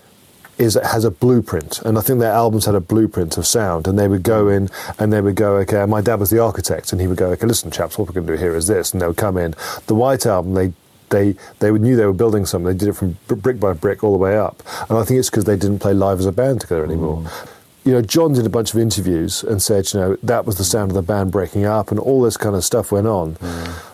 is 0.59 0.75
has 0.75 1.05
a 1.05 1.11
blueprint, 1.11 1.81
and 1.83 1.97
I 1.99 2.01
think 2.01 2.19
their 2.19 2.33
albums 2.33 2.67
had 2.67 2.75
a 2.75 2.81
blueprint 2.81 3.37
of 3.37 3.47
sound, 3.47 3.87
and 3.87 3.99
they 3.99 4.09
would 4.09 4.23
go 4.23 4.49
in 4.49 4.69
and 4.99 5.13
they 5.13 5.21
would 5.21 5.37
go, 5.37 5.57
okay. 5.57 5.85
My 5.87 6.01
dad 6.01 6.21
was 6.21 6.31
the 6.31 6.39
architect, 6.39 6.93
and 6.93 7.01
he 7.01 7.07
would 7.07 7.17
go, 7.17 7.31
okay, 7.31 7.47
listen, 7.47 7.71
chaps, 7.71 7.99
what 7.99 8.09
we're 8.09 8.15
going 8.15 8.27
to 8.27 8.33
do 8.35 8.39
here 8.39 8.55
is 8.55 8.67
this, 8.67 8.93
and 8.93 9.01
they 9.01 9.07
would 9.07 9.17
come 9.17 9.37
in. 9.37 9.55
The 9.87 9.95
White 9.95 10.27
Album, 10.27 10.55
they. 10.55 10.73
They, 11.11 11.37
they 11.61 11.71
knew 11.71 11.97
they 11.97 12.05
were 12.05 12.13
building 12.13 12.45
something. 12.45 12.67
They 12.67 12.79
did 12.79 12.89
it 12.91 12.93
from 12.93 13.17
brick 13.29 13.59
by 13.59 13.73
brick 13.73 14.05
all 14.05 14.13
the 14.13 14.19
way 14.19 14.37
up. 14.37 14.63
And 14.91 14.99
I 14.99 15.05
think 15.05 15.19
it's 15.19 15.31
because 15.31 15.47
they 15.47 15.57
didn't 15.57 15.79
play 15.79 15.95
live 15.95 16.19
as 16.19 16.27
a 16.27 16.33
band 16.33 16.61
together 16.61 16.85
anymore. 16.85 17.23
Mm. 17.23 17.49
You 17.89 17.97
know, 17.97 18.07
John 18.07 18.33
did 18.35 18.45
a 18.47 18.49
bunch 18.51 18.75
of 18.75 18.81
interviews 18.81 19.45
and 19.51 19.63
said, 19.63 19.93
you 19.93 20.01
know, 20.01 20.17
that 20.27 20.45
was 20.45 20.55
the 20.57 20.65
sound 20.65 20.91
of 20.91 20.97
the 20.97 21.03
band 21.03 21.31
breaking 21.31 21.67
up 21.67 21.91
and 21.91 21.99
all 22.01 22.23
this 22.23 22.37
kind 22.37 22.55
of 22.55 22.63
stuff 22.65 22.91
went 22.91 23.07
on. 23.07 23.37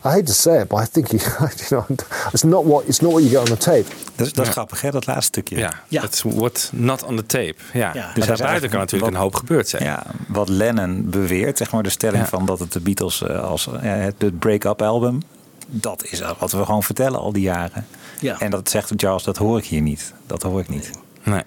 I 0.05 0.09
hate 0.11 0.27
to 0.27 0.33
say 0.33 0.61
it, 0.61 0.69
but 0.69 0.81
I 0.83 0.87
think 0.91 1.09
he, 1.11 1.19
you 1.71 1.71
know, 1.71 1.87
it's 2.33 2.43
not 2.45 2.65
what 2.65 2.85
it's 2.89 3.01
not 3.01 3.13
what 3.13 3.23
you 3.23 3.31
get 3.31 3.39
on 3.39 3.45
the 3.45 3.57
tape. 3.57 3.85
Dat 4.17 4.27
is, 4.27 4.33
dat 4.33 4.47
is 4.47 4.53
grappig, 4.53 4.81
hè, 4.81 4.91
dat 4.91 5.07
laatste 5.07 5.25
stukje. 5.25 5.57
Ja, 5.59 5.73
Ja. 5.89 6.03
het 6.03 6.23
wordt 6.23 6.71
not 6.73 7.03
on 7.05 7.17
the 7.17 7.27
tape. 7.27 7.55
Ja. 7.73 7.91
Ja. 7.95 8.11
Dus 8.15 8.27
daarbuiten 8.27 8.69
kan 8.71 8.79
natuurlijk 8.79 9.05
wat- 9.13 9.15
een 9.21 9.27
hoop 9.27 9.35
gebeurd 9.35 9.69
zijn. 9.69 9.85
Ja, 9.85 10.03
wat 10.29 10.49
Lennon 10.49 11.11
beweert, 11.11 11.59
zeg 11.59 11.71
maar 11.73 11.83
de 11.83 11.89
stelling 11.91 12.23
Ja. 12.23 12.29
van 12.29 12.47
dat 12.47 12.59
het 12.59 12.73
de 12.73 12.81
Beatles 12.81 13.23
eh, 13.23 13.43
als 13.45 13.67
eh, 13.67 13.75
het 13.83 14.15
het 14.19 14.39
break-up 14.39 14.83
album, 14.83 15.21
dat 15.67 16.05
is 16.05 16.23
wat 16.39 16.53
we 16.53 16.65
gewoon 16.65 16.83
vertellen 16.83 17.21
al 17.21 17.33
die 17.33 17.43
jaren. 17.43 17.87
Ja. 18.21 18.39
En 18.41 18.51
dat 18.51 18.71
zegt 18.71 18.93
Charles, 18.97 19.23
dat 19.23 19.37
hoor 19.37 19.59
ik 19.59 19.65
hier 19.65 19.81
niet. 19.81 20.13
Dat 20.27 20.43
hoor 20.43 20.61
ik 20.61 20.69
niet. 20.69 20.91
Nee. 21.23 21.43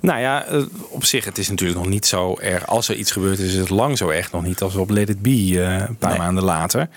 Nou 0.00 0.20
ja, 0.20 0.44
eh, 0.44 0.62
op 0.88 1.04
zich, 1.04 1.24
het 1.24 1.38
is 1.38 1.48
natuurlijk 1.48 1.78
nog 1.78 1.88
niet 1.88 2.06
zo 2.06 2.36
erg. 2.40 2.66
Als 2.66 2.88
er 2.88 2.94
iets 2.96 3.10
gebeurt, 3.12 3.38
is 3.38 3.54
het 3.54 3.70
lang 3.70 3.98
zo 3.98 4.08
erg 4.08 4.32
nog 4.32 4.42
niet 4.42 4.60
als 4.60 4.74
op 4.74 4.90
Let 4.90 5.08
It 5.08 5.22
Be 5.22 5.30
eh, 5.30 5.74
een 5.88 5.96
paar 5.96 6.10
Nee. 6.10 6.18
maanden 6.18 6.44
later. 6.44 6.88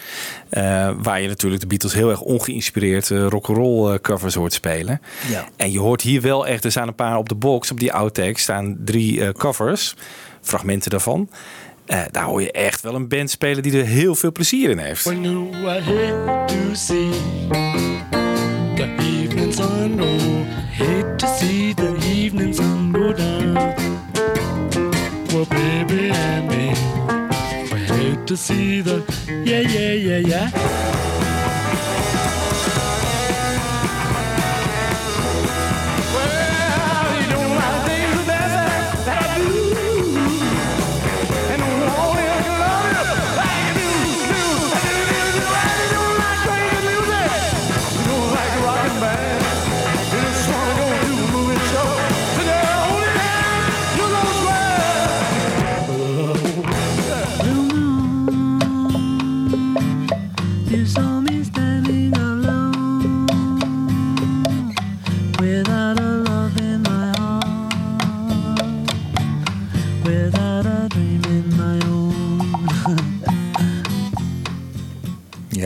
Eh, 0.49 0.89
waar 1.01 1.21
je 1.21 1.28
natuurlijk 1.28 1.61
de 1.61 1.67
Beatles 1.67 1.93
heel 1.93 2.09
erg 2.09 2.21
ongeïnspireerd 2.21 3.11
eh, 3.11 3.28
rock'n'roll 3.28 3.99
covers 3.99 4.36
hoort 4.36 4.53
spelen. 4.53 5.01
Ja. 5.30 5.45
En 5.55 5.71
je 5.71 5.80
hoort 5.80 6.01
hier 6.01 6.21
wel 6.21 6.47
echt, 6.47 6.63
er 6.65 6.71
staan 6.71 6.88
een 6.88 6.95
paar 6.95 7.17
op 7.17 7.30
de 7.30 7.36
box, 7.36 7.71
op 7.71 7.80
die 7.80 7.93
outtakes 7.93 8.41
staan 8.41 8.78
drie 8.86 9.21
eh, 9.21 9.30
covers, 9.30 9.95
fragmenten 10.41 10.89
daarvan. 10.91 11.30
Eh, 11.86 12.01
daar 12.11 12.23
hoor 12.23 12.41
je 12.41 12.51
echt 12.51 12.82
wel 12.82 12.95
een 12.95 13.07
band 13.07 13.30
spelen 13.30 13.63
die 13.63 13.78
er 13.80 13.86
heel 13.86 14.15
veel 14.15 14.32
plezier 14.32 14.69
in 14.69 14.78
heeft. 14.78 15.03
When 15.03 15.21
you 15.21 15.49
I 15.51 15.80
hate 15.80 16.43
to 16.47 16.73
see 16.73 17.09
the 18.76 18.95
evening 18.97 19.53
sun 19.53 19.97
Well, 25.50 25.60
baby 25.60 26.10
and 26.10 26.48
me, 26.48 26.70
we 27.74 27.80
hate 27.80 28.28
to 28.28 28.38
see 28.38 28.82
the 28.82 29.04
yeah, 29.46 29.60
yeah, 29.60 29.91
yeah, 29.93 30.18
yeah. 30.18 30.95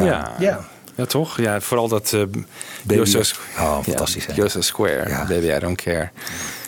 Ja. 0.10 0.32
Ja. 0.40 0.60
Ja, 0.96 1.06
toch? 1.06 1.38
Ja, 1.42 1.62
vooral 1.62 1.88
dat 1.88 2.12
uh, 2.16 2.22
Baby- 2.84 2.96
Joseph, 2.96 3.40
Oh, 3.60 3.80
fantastisch, 3.84 4.26
hè? 4.26 4.34
Joseph 4.36 4.64
Square, 4.64 5.10
Ja. 5.10 5.26
Baby 5.28 5.46
I 5.56 5.60
Don't 5.60 5.82
Care. 5.82 6.10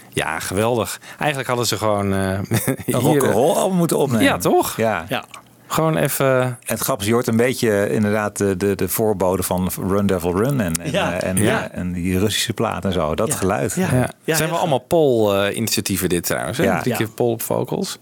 Ja, 0.09 0.39
geweldig. 0.39 0.99
Eigenlijk 1.17 1.47
hadden 1.49 1.67
ze 1.67 1.77
gewoon... 1.77 2.13
eh 2.13 2.39
Een 2.85 2.93
rock'n'roll 2.99 3.55
album 3.55 3.77
moeten 3.77 3.97
opnemen. 3.97 4.23
Ja, 4.25 4.37
toch? 4.37 4.77
Ja. 4.77 5.05
Ja. 5.09 5.25
Gewoon 5.67 5.97
even... 5.97 6.41
En 6.41 6.57
het 6.65 6.79
grappige 6.79 7.01
is, 7.01 7.07
je 7.07 7.13
hoort 7.13 7.27
een 7.27 7.35
beetje 7.37 7.71
eh, 7.83 7.93
inderdaad 7.95 8.37
de, 8.37 8.57
de, 8.57 8.75
de 8.75 8.87
voorbode 8.89 9.43
van 9.43 9.69
Run 9.87 10.05
Devil 10.05 10.35
Run 10.37 10.61
en, 10.61 10.73
en, 10.73 10.91
Ja. 10.91 11.13
eh, 11.13 11.29
en, 11.29 11.37
Ja. 11.37 11.69
en 11.71 11.91
die 11.93 12.19
Russische 12.19 12.53
plaat 12.53 12.85
en 12.85 12.93
zo. 12.93 13.15
Dat 13.15 13.27
Ja. 13.27 13.35
geluid. 13.35 13.75
Ja. 13.75 14.35
Zijn 14.35 14.49
wel 14.49 14.59
allemaal 14.59 14.79
Pol-initiatieven 14.79 16.09
dit 16.09 16.23
trouwens. 16.25 16.57
Hè? 16.57 16.63
Ja. 16.63 16.79
Drie 16.79 16.91
Ja. 16.91 16.97
keer 16.97 17.09
Pol 17.09 17.31
op 17.31 17.41
vocals. 17.41 17.97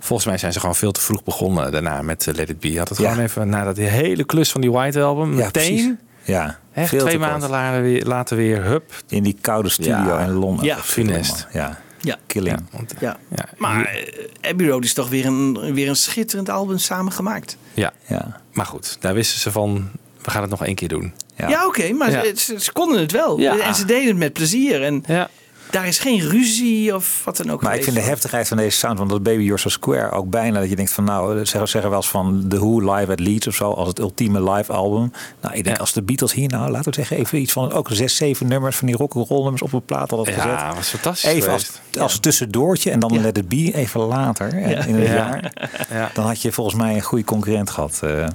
Volgens 0.00 0.28
mij 0.28 0.38
zijn 0.38 0.52
ze 0.52 0.60
gewoon 0.60 0.74
veel 0.74 0.92
te 0.92 1.00
vroeg 1.00 1.22
begonnen 1.24 1.72
daarna 1.72 2.02
met 2.02 2.26
eh, 2.26 2.34
Let 2.34 2.48
It 2.48 2.60
Be. 2.60 2.78
Had 2.78 2.88
het 2.88 2.98
Ja. 2.98 3.08
gewoon 3.10 3.24
even 3.24 3.48
na 3.48 3.64
dat 3.64 3.76
hele 3.76 4.24
klus 4.24 4.50
van 4.52 4.60
die 4.60 4.70
White 4.72 5.00
Album. 5.02 5.36
Ja, 5.36 5.44
meteen, 5.44 5.52
precies. 5.74 5.90
Ja, 6.24 6.58
twee 6.98 7.18
maanden 7.18 7.50
later 7.50 7.82
weer, 7.82 8.04
later 8.06 8.36
weer, 8.36 8.62
hup. 8.64 8.92
In 9.08 9.22
die 9.22 9.36
koude 9.40 9.68
studio 9.68 9.92
Ja. 9.92 10.20
in 10.20 10.30
Londen. 10.32 10.64
Ja. 10.64 10.76
Allemaal. 10.96 11.22
Ja, 11.52 11.78
Ja. 12.00 12.16
killing. 12.26 12.58
Ja, 12.58 12.76
want- 12.76 12.94
Ja. 13.00 13.16
ja, 13.36 13.44
Maar 13.56 13.84
eh, 13.84 14.50
Abbey 14.50 14.68
Road 14.68 14.84
is 14.84 14.92
toch 14.94 15.08
weer 15.08 15.26
een, 15.26 15.72
weer 15.74 15.88
een 15.88 15.96
schitterend 15.96 16.48
album 16.48 16.78
samen 16.78 17.12
gemaakt. 17.12 17.56
ja. 17.74 17.92
Ja. 18.06 18.40
maar 18.52 18.66
goed, 18.66 18.96
daar 19.00 19.14
wisten 19.14 19.40
ze 19.40 19.50
van, 19.50 19.90
we 20.22 20.30
gaan 20.30 20.40
het 20.42 20.50
nog 20.50 20.64
één 20.64 20.74
keer 20.74 20.88
doen. 20.88 21.12
Ja. 21.36 21.48
Ja, 21.48 21.66
oké, 21.66 21.92
maar 21.92 22.10
Ja. 22.10 22.22
Ze, 22.36 22.60
ze 22.60 22.72
konden 22.72 23.00
het 23.00 23.12
wel. 23.12 23.38
Ja. 23.40 23.58
En 23.58 23.74
ze 23.74 23.84
deden 23.84 24.08
het 24.08 24.16
met 24.16 24.32
plezier. 24.32 24.82
En 24.82 25.04
Ja. 25.06 25.28
Daar 25.70 25.86
is 25.86 25.98
geen 25.98 26.20
ruzie 26.20 26.94
of 26.94 27.22
wat 27.24 27.36
dan 27.36 27.50
ook. 27.50 27.62
Maar 27.62 27.74
ik 27.76 27.84
vind 27.84 27.96
de 27.96 28.02
heftigheid 28.02 28.48
van 28.48 28.56
deze 28.56 28.76
sound, 28.78 28.98
want 28.98 29.10
dat 29.10 29.22
Baby 29.22 29.42
You're 29.42 29.58
So 29.60 29.68
Square 29.68 30.10
ook 30.10 30.30
bijna 30.30 30.60
dat 30.60 30.68
je 30.68 30.76
denkt 30.76 30.92
van 30.92 31.04
nou, 31.04 31.34
zeggen, 31.46 31.68
zeggen 31.68 31.90
wel 31.90 31.98
eens 31.98 32.08
van 32.08 32.44
The 32.48 32.56
Who 32.58 32.92
live 32.94 33.12
at 33.12 33.20
Leeds 33.20 33.46
of 33.46 33.54
zo, 33.54 33.70
als 33.72 33.88
het 33.88 33.98
ultieme 33.98 34.50
live 34.50 34.72
album. 34.72 35.12
Nou, 35.40 35.54
ik 35.54 35.64
denk 35.64 35.76
Ja. 35.76 35.82
als 35.82 35.92
de 35.92 36.02
Beatles 36.02 36.32
hier 36.32 36.48
nou, 36.48 36.70
laten 36.70 36.90
we 36.90 36.94
zeggen 36.96 37.16
even 37.16 37.38
iets 37.40 37.52
van 37.52 37.72
ook 37.72 37.88
zes, 37.92 38.16
zeven 38.16 38.48
nummers 38.48 38.76
van 38.76 38.86
die 38.86 38.96
rock'n'roll 38.96 39.42
nummers 39.42 39.62
op 39.62 39.72
een 39.72 39.84
plaat 39.84 40.10
hadden 40.10 40.26
gezet. 40.34 40.44
Ja, 40.44 40.74
was 40.74 40.88
fantastisch 40.88 41.30
Even 41.30 41.52
als, 41.52 41.70
als 41.98 42.18
tussendoortje 42.18 42.90
en 42.90 43.00
dan 43.00 43.12
Ja. 43.12 43.20
Let 43.20 43.38
It 43.38 43.48
Be 43.48 43.72
even 43.74 44.00
later 44.00 44.54
in 44.54 44.94
het 44.94 45.06
Ja. 45.08 45.14
jaar. 45.14 45.52
Ja. 45.90 46.10
Dan 46.14 46.24
had 46.26 46.42
je 46.42 46.52
volgens 46.52 46.76
mij 46.76 46.94
een 46.94 47.02
goede 47.02 47.24
concurrent 47.24 47.70
gehad. 47.70 47.98
eh. 48.02 48.26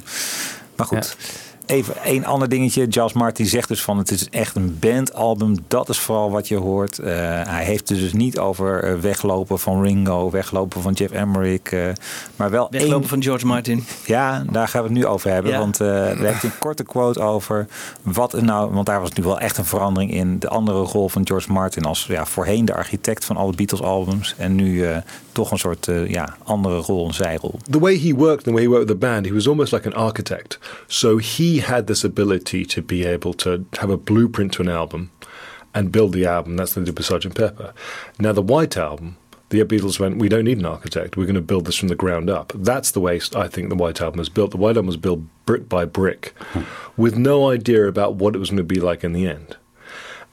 maar 0.75 0.85
goed. 0.87 1.17
Even 1.65 1.95
één 2.03 2.25
ander 2.25 2.49
dingetje. 2.49 2.85
Giles 2.89 3.13
Martin 3.13 3.45
zegt 3.45 3.67
dus 3.67 3.81
van 3.81 3.97
het 3.97 4.11
is 4.11 4.29
echt 4.29 4.55
een 4.55 4.77
bandalbum. 4.79 5.55
Dat 5.67 5.89
is 5.89 5.99
vooral 5.99 6.31
wat 6.31 6.47
je 6.47 6.55
hoort. 6.55 6.99
Eh, 6.99 7.13
hij 7.43 7.63
heeft 7.63 7.89
het 7.89 7.99
dus 7.99 8.13
niet 8.13 8.39
over 8.39 8.83
eh, 8.83 8.99
weglopen 8.99 9.59
van 9.59 9.83
Ringo, 9.83 10.29
weglopen 10.29 10.81
van 10.81 10.93
Jeff 10.93 11.13
Emerick. 11.13 11.71
eh, 11.71 11.87
maar 12.35 12.49
wel 12.49 12.67
Weglopen 12.69 12.99
één, 12.99 13.07
van 13.09 13.23
George 13.23 13.45
Martin. 13.45 13.85
ja, 14.05 14.43
daar 14.51 14.67
gaan 14.67 14.81
we 14.81 14.87
het 14.87 14.97
nu 14.97 15.05
over 15.05 15.31
hebben. 15.31 15.51
Ja. 15.51 15.59
Want 15.59 15.81
eh 15.81 15.87
daar 15.87 16.17
heeft 16.17 16.43
een 16.43 16.57
korte 16.59 16.83
quote 16.83 17.21
over. 17.21 17.67
Wat 18.01 18.33
er 18.33 18.43
nou, 18.43 18.71
want 18.73 18.85
daar 18.85 19.01
was 19.01 19.11
nu 19.11 19.23
wel 19.23 19.39
echt 19.39 19.57
een 19.57 19.65
verandering 19.65 20.13
in. 20.13 20.39
De 20.39 20.47
andere 20.49 20.79
rol 20.79 21.09
van 21.09 21.27
George 21.27 21.51
Martin 21.51 21.83
als 21.85 22.05
ja, 22.05 22.25
voorheen 22.25 22.65
de 22.65 22.73
architect 22.75 23.25
van 23.25 23.37
alle 23.37 23.53
Beatles 23.55 23.81
albums. 23.81 24.35
En 24.37 24.55
nu 24.55 24.85
eh, 24.85 24.97
toch 25.31 25.51
een 25.51 25.57
soort 25.59 25.87
eh, 25.87 26.09
ja, 26.09 26.35
andere 26.43 26.77
rol, 26.77 27.07
een 27.07 27.13
zijrol. 27.13 27.59
the 27.69 27.79
way 27.79 27.99
he 27.99 28.13
worked, 28.13 28.43
the 28.43 28.51
way 28.51 28.61
he 28.61 28.67
worked 28.69 28.87
with 28.87 28.99
the 28.99 29.07
band, 29.07 29.25
he 29.25 29.33
was 29.33 29.47
almost 29.47 29.71
like 29.71 29.87
an 29.87 29.93
architect. 29.93 30.59
So 30.87 31.17
he 31.17 31.54
had 31.59 31.87
this 31.87 32.03
ability 32.03 32.65
to 32.65 32.81
be 32.81 33.05
able 33.05 33.33
to 33.35 33.65
have 33.79 33.89
a 33.89 33.97
blueprint 33.97 34.53
to 34.53 34.61
an 34.61 34.69
album 34.69 35.11
and 35.73 35.91
build 35.91 36.13
the 36.13 36.25
album. 36.25 36.55
That's 36.55 36.75
what 36.75 36.85
they 36.85 36.91
did 36.91 36.97
with 36.97 37.07
Sgt. 37.07 37.35
Pepper. 37.35 37.73
Now 38.19 38.31
the 38.31 38.41
White 38.41 38.77
Album, 38.77 39.17
the 39.49 39.59
Beatles 39.59 39.99
went, 39.99 40.17
we 40.17 40.29
don't 40.29 40.45
need 40.45 40.57
an 40.57 40.65
architect. 40.65 41.17
We're 41.17 41.25
going 41.25 41.35
to 41.35 41.41
build 41.41 41.65
this 41.65 41.75
from 41.75 41.89
the 41.89 41.95
ground 41.95 42.29
up. 42.29 42.51
That's 42.55 42.91
the 42.91 42.99
way 42.99 43.19
I 43.35 43.47
think 43.47 43.69
the 43.69 43.75
White 43.75 44.01
Album 44.01 44.19
was 44.19 44.29
built. 44.29 44.51
The 44.51 44.57
White 44.57 44.77
Album 44.77 44.87
was 44.87 44.97
built 44.97 45.21
brick 45.45 45.69
by 45.69 45.85
brick, 45.85 46.33
hmm. 46.53 46.63
with 46.97 47.17
no 47.17 47.49
idea 47.49 47.87
about 47.87 48.15
what 48.15 48.35
it 48.35 48.39
was 48.39 48.49
going 48.49 48.57
to 48.57 48.63
be 48.63 48.79
like 48.79 49.03
in 49.03 49.13
the 49.13 49.27
end. 49.27 49.57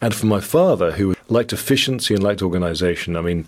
And 0.01 0.15
for 0.15 0.27
my 0.27 0.41
father, 0.41 0.93
who 0.93 1.15
liked 1.29 1.53
efficiency 1.53 2.15
and 2.15 2.23
liked 2.23 2.43
organization, 2.43 3.17
I 3.17 3.21
mean, 3.21 3.47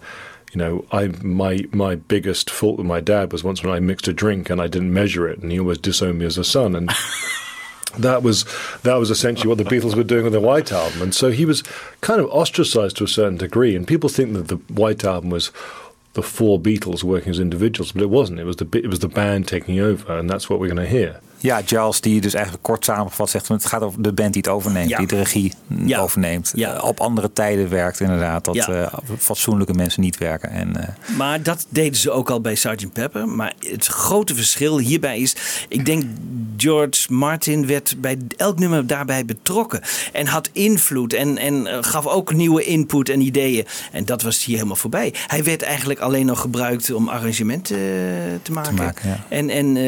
you 0.52 0.58
know, 0.58 0.84
I 0.92 1.08
my 1.22 1.66
my 1.72 1.96
biggest 1.96 2.48
fault 2.48 2.78
with 2.78 2.86
my 2.86 3.00
dad 3.00 3.32
was 3.32 3.42
once 3.42 3.62
when 3.62 3.72
I 3.72 3.80
mixed 3.80 4.06
a 4.06 4.12
drink 4.12 4.50
and 4.50 4.60
I 4.60 4.68
didn't 4.68 4.92
measure 4.92 5.28
it, 5.28 5.40
and 5.40 5.50
he 5.50 5.58
always 5.58 5.78
disowned 5.78 6.20
me 6.20 6.26
as 6.26 6.38
a 6.38 6.44
son, 6.44 6.76
and 6.76 6.90
that 7.98 8.22
was 8.22 8.44
that 8.82 8.94
was 8.94 9.10
essentially 9.10 9.48
what 9.48 9.58
the 9.58 9.64
Beatles 9.64 9.94
were 9.94 10.04
doing 10.04 10.24
with 10.24 10.32
the 10.32 10.40
White 10.40 10.72
Album, 10.72 11.02
and 11.02 11.14
so 11.14 11.30
he 11.30 11.44
was 11.44 11.62
kind 12.00 12.20
of 12.20 12.26
ostracized 12.26 12.96
to 12.98 13.04
a 13.04 13.08
certain 13.08 13.36
degree. 13.36 13.76
And 13.76 13.86
people 13.86 14.08
think 14.08 14.32
that 14.34 14.48
the 14.48 14.56
White 14.72 15.04
Album 15.04 15.30
was 15.30 15.50
the 16.14 16.22
four 16.22 16.58
Beatles 16.58 17.02
working 17.04 17.30
as 17.30 17.40
individuals, 17.40 17.92
but 17.92 18.02
it 18.02 18.10
wasn't. 18.10 18.40
It 18.40 18.44
was 18.44 18.56
the 18.56 18.68
it 18.78 18.88
was 18.88 19.00
the 19.00 19.08
band 19.08 19.48
taking 19.48 19.78
over, 19.80 20.18
and 20.18 20.28
that's 20.28 20.48
what 20.48 20.58
we're 20.58 20.68
going 20.68 20.76
to 20.76 20.86
hear. 20.86 21.20
Ja, 21.44 21.60
Giles 21.64 22.00
die 22.00 22.20
dus 22.20 22.34
eigenlijk 22.34 22.64
kort 22.64 22.84
samengevat 22.84 23.30
zegt... 23.30 23.48
het 23.48 23.64
gaat 23.66 23.82
over 23.82 24.02
de 24.02 24.12
band 24.12 24.32
die 24.32 24.42
het 24.42 24.50
overneemt, 24.52 24.88
Ja. 24.88 24.98
die 24.98 25.06
de 25.06 25.16
regie 25.16 25.52
Ja. 25.84 25.98
overneemt. 25.98 26.52
Ja. 26.54 26.74
Eh, 26.74 26.84
op 26.84 27.00
andere 27.00 27.32
tijden 27.32 27.68
werkt 27.68 28.00
inderdaad. 28.00 28.44
Dat 28.44 28.56
eh, 28.56 28.92
fatsoenlijke 29.18 29.72
mensen 29.72 30.00
niet 30.02 30.18
werken. 30.18 30.50
En, 30.50 30.76
eh, 30.82 31.16
Maar 31.16 31.42
dat 31.42 31.66
deden 31.68 31.98
ze 31.98 32.10
ook 32.10 32.30
al 32.30 32.40
bij 32.40 32.54
Sgt. 32.54 32.92
Pepper. 32.92 33.28
Maar 33.28 33.52
het 33.58 33.86
grote 33.86 34.34
verschil 34.34 34.78
hierbij 34.78 35.18
is... 35.18 35.36
Ik 35.68 35.84
denk 35.86 36.02
George 36.56 37.12
Martin 37.12 37.66
werd 37.66 37.94
bij 37.98 38.18
elk 38.36 38.58
nummer 38.58 38.86
daarbij 38.86 39.24
betrokken. 39.24 39.80
En 40.12 40.26
had 40.26 40.48
invloed. 40.52 41.12
En, 41.12 41.38
en 41.38 41.84
gaf 41.84 42.06
ook 42.06 42.32
nieuwe 42.34 42.64
input 42.64 43.08
en 43.08 43.20
ideeën. 43.20 43.66
En 43.92 44.04
dat 44.04 44.22
was 44.22 44.44
hier 44.44 44.54
helemaal 44.56 44.76
voorbij. 44.76 45.14
Hij 45.26 45.44
werd 45.44 45.62
eigenlijk 45.62 46.00
alleen 46.00 46.26
nog 46.26 46.40
gebruikt 46.40 46.92
om 46.92 47.08
arrangementen 47.08 47.76
te 48.42 48.52
maken. 48.52 48.94
En, 49.28 49.50
en 49.50 49.78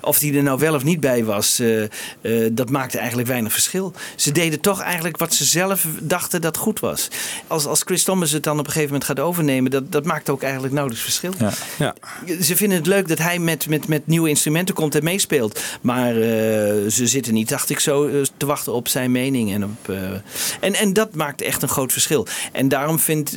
of 0.00 0.18
die 0.18 0.36
er 0.36 0.42
nou 0.42 0.58
wel 0.58 0.74
of 0.74 0.84
niet 0.84 1.00
bij 1.04 1.24
was... 1.24 1.58
eh, 1.58 1.82
eh, 1.82 1.88
dat 2.52 2.70
maakte 2.70 2.98
eigenlijk 2.98 3.28
weinig 3.28 3.52
verschil. 3.52 3.92
Ze 4.16 4.32
deden 4.32 4.60
toch 4.60 4.80
eigenlijk 4.80 5.16
wat 5.16 5.34
ze 5.34 5.44
zelf 5.44 5.86
dachten 6.00 6.40
dat 6.40 6.56
goed 6.56 6.80
was. 6.80 7.08
Als, 7.46 7.66
als 7.66 7.82
Chris 7.84 8.02
Thomas 8.02 8.30
het 8.30 8.42
dan 8.42 8.58
op 8.58 8.66
een 8.66 8.72
gegeven 8.72 8.92
moment 8.92 9.04
gaat 9.04 9.20
overnemen... 9.20 9.70
dat, 9.70 9.92
dat 9.92 10.04
maakt 10.04 10.30
ook 10.30 10.42
eigenlijk 10.42 10.72
nauwelijks 10.72 11.04
verschil. 11.04 11.32
ja. 11.38 11.52
Ja. 11.78 11.94
Ze 12.42 12.56
vinden 12.56 12.78
het 12.78 12.86
leuk 12.86 13.08
dat 13.08 13.18
hij 13.18 13.38
met, 13.38 13.68
met, 13.68 13.88
met 13.88 14.06
nieuwe 14.06 14.28
instrumenten 14.28 14.74
komt 14.74 14.94
en 14.94 15.04
meespeelt. 15.04 15.60
Maar 15.80 16.10
eh, 16.10 16.20
ze 16.88 17.06
zitten 17.06 17.34
niet, 17.34 17.48
dacht 17.48 17.70
ik 17.70 17.80
zo, 17.80 18.22
te 18.36 18.46
wachten 18.46 18.72
op 18.72 18.88
zijn 18.88 19.12
mening. 19.12 19.52
En, 19.52 19.64
op, 19.64 19.92
en, 20.60 20.74
en 20.74 20.92
dat 20.92 21.14
maakt 21.14 21.42
echt 21.42 21.62
een 21.62 21.68
groot 21.68 21.92
verschil. 21.92 22.26
En 22.52 22.68
daarom 22.68 22.98
vindt, 22.98 23.36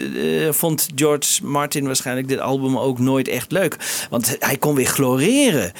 vond 0.50 0.88
George 0.96 1.46
Martin 1.46 1.86
waarschijnlijk 1.86 2.28
dit 2.28 2.40
album 2.40 2.78
ook 2.78 3.00
nooit 3.00 3.28
echt 3.28 3.52
leuk. 3.52 3.78
Want 4.10 4.36
hij 4.40 4.58
kon 4.58 4.76
weer 4.76 4.88
gloreren 4.88 5.72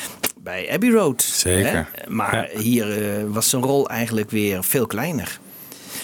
bij 0.48 0.72
Abbey 0.74 0.90
Road. 0.90 1.22
Zeker. 1.22 1.88
hè? 1.94 2.10
Maar 2.12 2.50
hier 2.58 3.18
eh, 3.18 3.24
was 3.28 3.50
zijn 3.50 3.62
rol 3.62 3.90
eigenlijk 3.90 4.32
weer 4.32 4.64
veel 4.64 4.88
kleiner. 4.88 5.40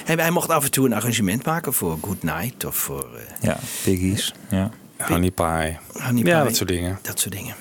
Hij, 0.06 0.16
hij 0.16 0.32
mocht 0.32 0.50
af 0.50 0.64
en 0.64 0.72
toe 0.72 0.86
een 0.86 0.94
arrangement 0.94 1.46
maken 1.46 1.74
voor 1.74 1.98
Good 2.02 2.24
Night 2.24 2.66
of 2.66 2.76
voor 2.76 3.08
eh, 3.16 3.22
ja, 3.42 3.58
Piggies. 3.84 4.34
Ja. 4.50 4.72
Honey 4.98 5.32
Pie. 5.32 5.78
Honey 6.04 6.24
Ja, 6.24 6.36
Pie. 6.36 6.44
dat 6.44 6.56
soort 6.56 6.70
dingen. 6.70 7.00
Dat 7.02 7.20
soort 7.20 7.34
dingen. 7.36 7.56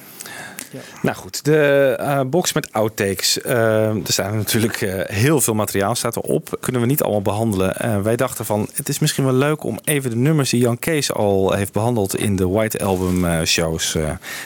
Nou 1.02 1.16
goed, 1.16 1.44
de 1.44 1.96
eh, 1.98 2.20
box 2.26 2.52
met 2.52 2.72
outtakes. 2.72 3.40
Eh, 3.40 3.88
er 3.88 4.12
staan 4.12 4.36
natuurlijk 4.36 4.80
eh, 4.80 5.16
heel 5.16 5.40
veel 5.40 5.54
materiaal 5.54 5.94
staat 5.94 6.16
erop. 6.16 6.56
Kunnen 6.60 6.80
we 6.80 6.86
niet 6.86 7.02
allemaal 7.02 7.22
behandelen. 7.22 7.76
Eh, 7.76 8.00
wij 8.00 8.16
dachten 8.16 8.44
van, 8.44 8.68
het 8.74 8.88
is 8.88 8.98
misschien 8.98 9.24
wel 9.24 9.32
leuk 9.32 9.64
om 9.64 9.78
even 9.84 10.10
de 10.10 10.16
nummers 10.16 10.50
die 10.50 10.60
Jan 10.60 10.78
Kees 10.78 11.12
al 11.12 11.52
heeft 11.52 11.72
behandeld 11.72 12.16
in 12.16 12.36
de 12.36 12.48
White 12.48 12.84
Album 12.84 13.46
shows. 13.46 13.96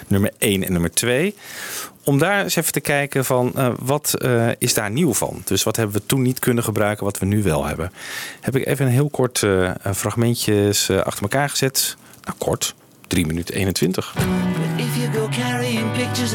nummer 0.06 0.30
1 0.38 0.64
en 0.64 0.72
nummer 0.72 0.90
2. 0.90 1.34
Om 2.04 2.18
daar 2.18 2.42
eens 2.42 2.56
even 2.56 2.72
te 2.72 2.80
kijken 2.80 3.24
van 3.24 3.74
wat 3.80 4.14
is 4.58 4.74
daar 4.74 4.90
nieuw 4.90 5.14
van. 5.14 5.42
Dus 5.44 5.62
wat 5.62 5.76
hebben 5.76 5.96
we 5.96 6.06
toen 6.06 6.22
niet 6.22 6.38
kunnen 6.38 6.64
gebruiken 6.64 7.04
wat 7.04 7.18
we 7.18 7.26
nu 7.26 7.42
wel 7.42 7.64
hebben. 7.64 7.92
Heb 8.40 8.56
ik 8.56 8.66
even 8.66 8.86
een 8.86 8.92
heel 8.92 9.10
kort 9.10 9.46
fragmentjes 9.94 10.90
achter 10.90 11.22
elkaar 11.22 11.48
gezet. 11.48 11.96
Nou 12.24 12.36
kort, 12.38 12.74
3 13.08 13.24
minuten 13.24 13.72
21. 13.72 14.04
If 14.78 14.96
you 14.98 15.08
go 15.12 15.28
carrying 15.28 15.88
pictures 15.94 16.34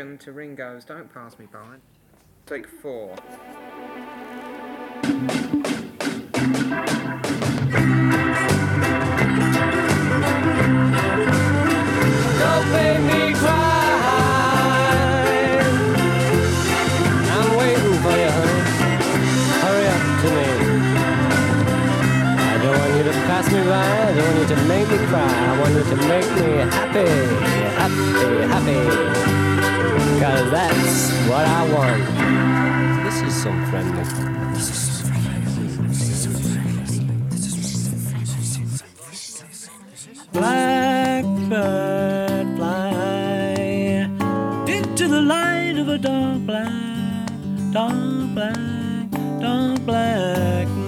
introduction 0.00 0.18
to 0.18 0.32
Ringo's 0.32 0.84
Don't 0.84 1.12
Pass 1.12 1.38
Me 1.38 1.46
By. 1.52 1.76
Take 2.46 2.66
four. 2.66 3.14
Don't 12.38 12.66
make 12.72 13.00
me 13.10 13.34
cry. 13.34 13.92
I'm 17.30 17.56
waiting 17.56 17.96
for 18.00 18.14
you, 18.16 18.30
honey. 18.36 18.60
Hurry 19.60 19.86
up 19.86 20.02
to 20.20 20.28
me. 20.36 20.48
I 22.40 22.58
don't 22.62 22.78
want 22.78 22.92
you 22.96 23.02
to 23.04 23.12
pass 23.28 23.46
me 23.52 23.60
by. 23.64 23.70
I 23.70 24.14
don't 24.14 24.24
want 24.24 24.38
you 24.38 24.46
to 24.56 24.62
make 24.64 24.88
me 24.88 24.98
cry. 25.08 25.30
I 25.30 25.60
want 25.60 25.74
you 25.74 25.84
to 25.84 25.96
make 26.08 26.28
me 26.36 26.48
happy, 26.72 27.08
happy, 27.76 28.46
happy. 28.48 29.49
Cause 30.20 30.50
that's 30.50 31.10
what 31.30 31.46
I 31.46 31.72
want. 31.72 32.04
This 33.04 33.22
is 33.22 33.42
some 33.42 33.64
friendly. 33.70 34.04
Blackbird 40.30 41.48
fly 42.58 43.54
into 44.68 45.08
the 45.08 45.22
light 45.22 45.78
of 45.78 45.88
a 45.88 45.96
dark 45.96 46.44
black, 46.44 47.30
dark 47.72 48.34
black, 48.34 49.10
dark 49.40 49.80
black 49.86 50.79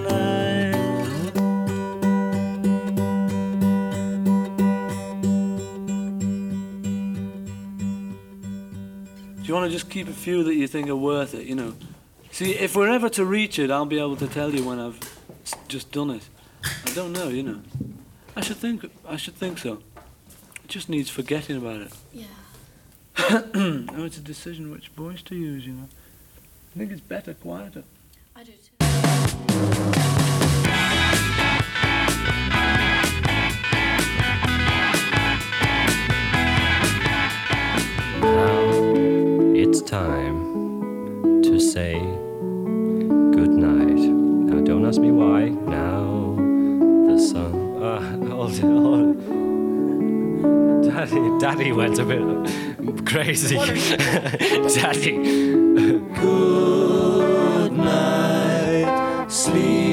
want 9.63 9.71
to 9.71 9.79
just 9.79 9.91
keep 9.91 10.09
a 10.09 10.13
few 10.13 10.43
that 10.43 10.55
you 10.57 10.67
think 10.67 10.89
are 10.89 10.97
worth 10.97 11.35
it, 11.35 11.47
you 11.47 11.55
know? 11.55 11.75
See, 12.33 12.57
if 12.57 12.75
we're 12.75 12.89
ever 12.89 13.09
to 13.11 13.25
reach 13.25 13.61
it, 13.61 13.71
I'll 13.71 13.87
be 13.87 14.01
able 14.01 14.17
to 14.17 14.27
tell 14.27 14.53
you 14.53 14.65
when 14.65 14.81
I've 14.81 14.99
just 15.69 15.93
done 15.93 16.11
it. 16.11 16.29
I 16.65 16.93
don't 16.95 17.13
know, 17.13 17.29
you 17.29 17.45
know. 17.45 17.61
I 18.35 18.41
should 18.41 18.57
think. 18.57 18.91
I 19.07 19.17
should 19.17 19.37
think 19.37 19.59
so. 19.59 19.75
It 20.65 20.69
just 20.69 20.89
needs 20.89 21.11
forgetting 21.11 21.57
about 21.57 21.83
it. 21.83 21.93
Yeah. 22.13 22.25
oh, 23.19 24.05
it's 24.05 24.17
a 24.17 24.21
decision 24.21 24.73
which 24.73 24.89
voice 24.89 25.23
to 25.23 25.37
use. 25.37 25.65
You 25.65 25.75
know. 25.75 25.89
I 26.75 26.79
think 26.79 26.91
it's 26.91 27.01
better 27.01 27.35
quieter. 27.35 27.85
I 28.35 28.43
do 28.43 28.53
too. 28.53 28.73
Now 38.23 38.72
it's 39.83 39.91
time 39.91 41.43
to 41.43 41.59
say 41.59 41.95
good 43.33 43.51
night. 43.51 43.99
Now 44.49 44.61
don't 44.63 44.87
ask 44.87 45.01
me 45.01 45.11
why. 45.11 45.49
Now 45.49 46.37
the 47.09 47.19
sun. 47.19 47.61
Uh, 47.83 48.01
hold 48.29 48.53
it, 48.53 48.61
hold 48.61 49.17
it. 49.17 49.27
Daddy, 50.89 51.39
Daddy 51.41 51.73
went 51.73 51.99
a 51.99 52.05
bit 52.05 53.05
crazy. 53.05 53.57
Daddy. 54.77 55.17
Good 56.15 57.73
night, 57.73 59.27
sleep 59.29 59.92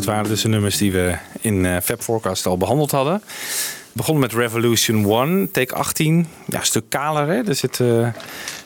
Dat 0.00 0.08
waren 0.08 0.28
dus 0.28 0.42
de 0.42 0.48
nummers 0.48 0.76
die 0.76 0.92
we 0.92 1.16
in 1.40 1.66
eh 1.66 1.76
Fab 1.82 2.02
Forecast 2.02 2.46
al 2.46 2.56
behandeld 2.56 2.90
hadden. 2.90 3.22
We 3.24 3.92
begonnen 3.92 4.22
met 4.22 4.32
Revolution 4.32 5.10
1, 5.10 5.50
take 5.50 5.74
18. 5.74 6.26
Ja, 6.46 6.58
een 6.58 6.66
stuk 6.66 6.84
kaler, 6.88 7.26
hè? 7.26 7.42
Er 7.48 7.54
zit 7.54 7.80
eh, 7.80 8.08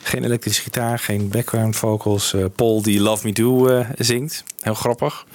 geen 0.03 0.23
elektrische 0.23 0.61
gitaar, 0.61 0.99
geen 0.99 1.29
background 1.29 1.75
vocals. 1.75 2.33
Eh, 2.33 2.45
Paul 2.55 2.81
die 2.81 2.99
Love 2.99 3.25
Me 3.25 3.33
Do 3.33 3.83
zingt. 3.97 4.43
Heel 4.61 4.73
grappig. 4.73 5.25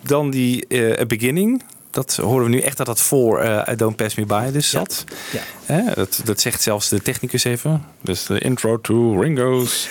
Dan 0.00 0.30
die 0.30 0.66
A 1.00 1.06
Beginning. 1.06 1.62
Dat 1.90 2.16
horen 2.16 2.44
we 2.44 2.50
nu 2.50 2.60
echt 2.60 2.76
dat 2.76 2.86
dat 2.86 3.00
voor 3.00 3.44
I 3.70 3.76
Don't 3.76 3.96
Pass 3.96 4.14
Me 4.14 4.26
By 4.26 4.50
dus 4.50 4.70
zat. 4.70 5.04
Ja. 5.32 5.40
Hè, 5.64 5.94
dat, 5.94 6.20
dat 6.24 6.40
zegt 6.40 6.62
zelfs 6.62 6.88
de 6.88 7.02
technicus 7.02 7.44
even. 7.44 7.84
Dus 8.00 8.26
de 8.26 8.38
intro 8.38 8.80
to 8.80 9.20
Ringo's. 9.20 9.88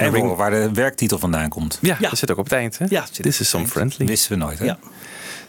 En 0.00 0.12
Ring- 0.12 0.36
waar 0.36 0.50
de 0.50 0.70
werktitel 0.72 1.18
vandaan 1.18 1.48
komt. 1.48 1.78
Ja, 1.80 1.96
dat 2.00 2.18
zit 2.18 2.30
ook 2.30 2.38
op 2.38 2.44
het 2.44 2.52
eind. 2.52 2.78
Hè? 2.78 2.84
Ja, 2.88 3.04
This 3.20 3.40
is 3.40 3.48
some 3.48 3.66
friendly. 3.66 4.06
Wisten 4.06 4.32
we 4.38 4.44
nooit, 4.44 4.58
hè? 4.58 4.64
Ja. 4.64 4.78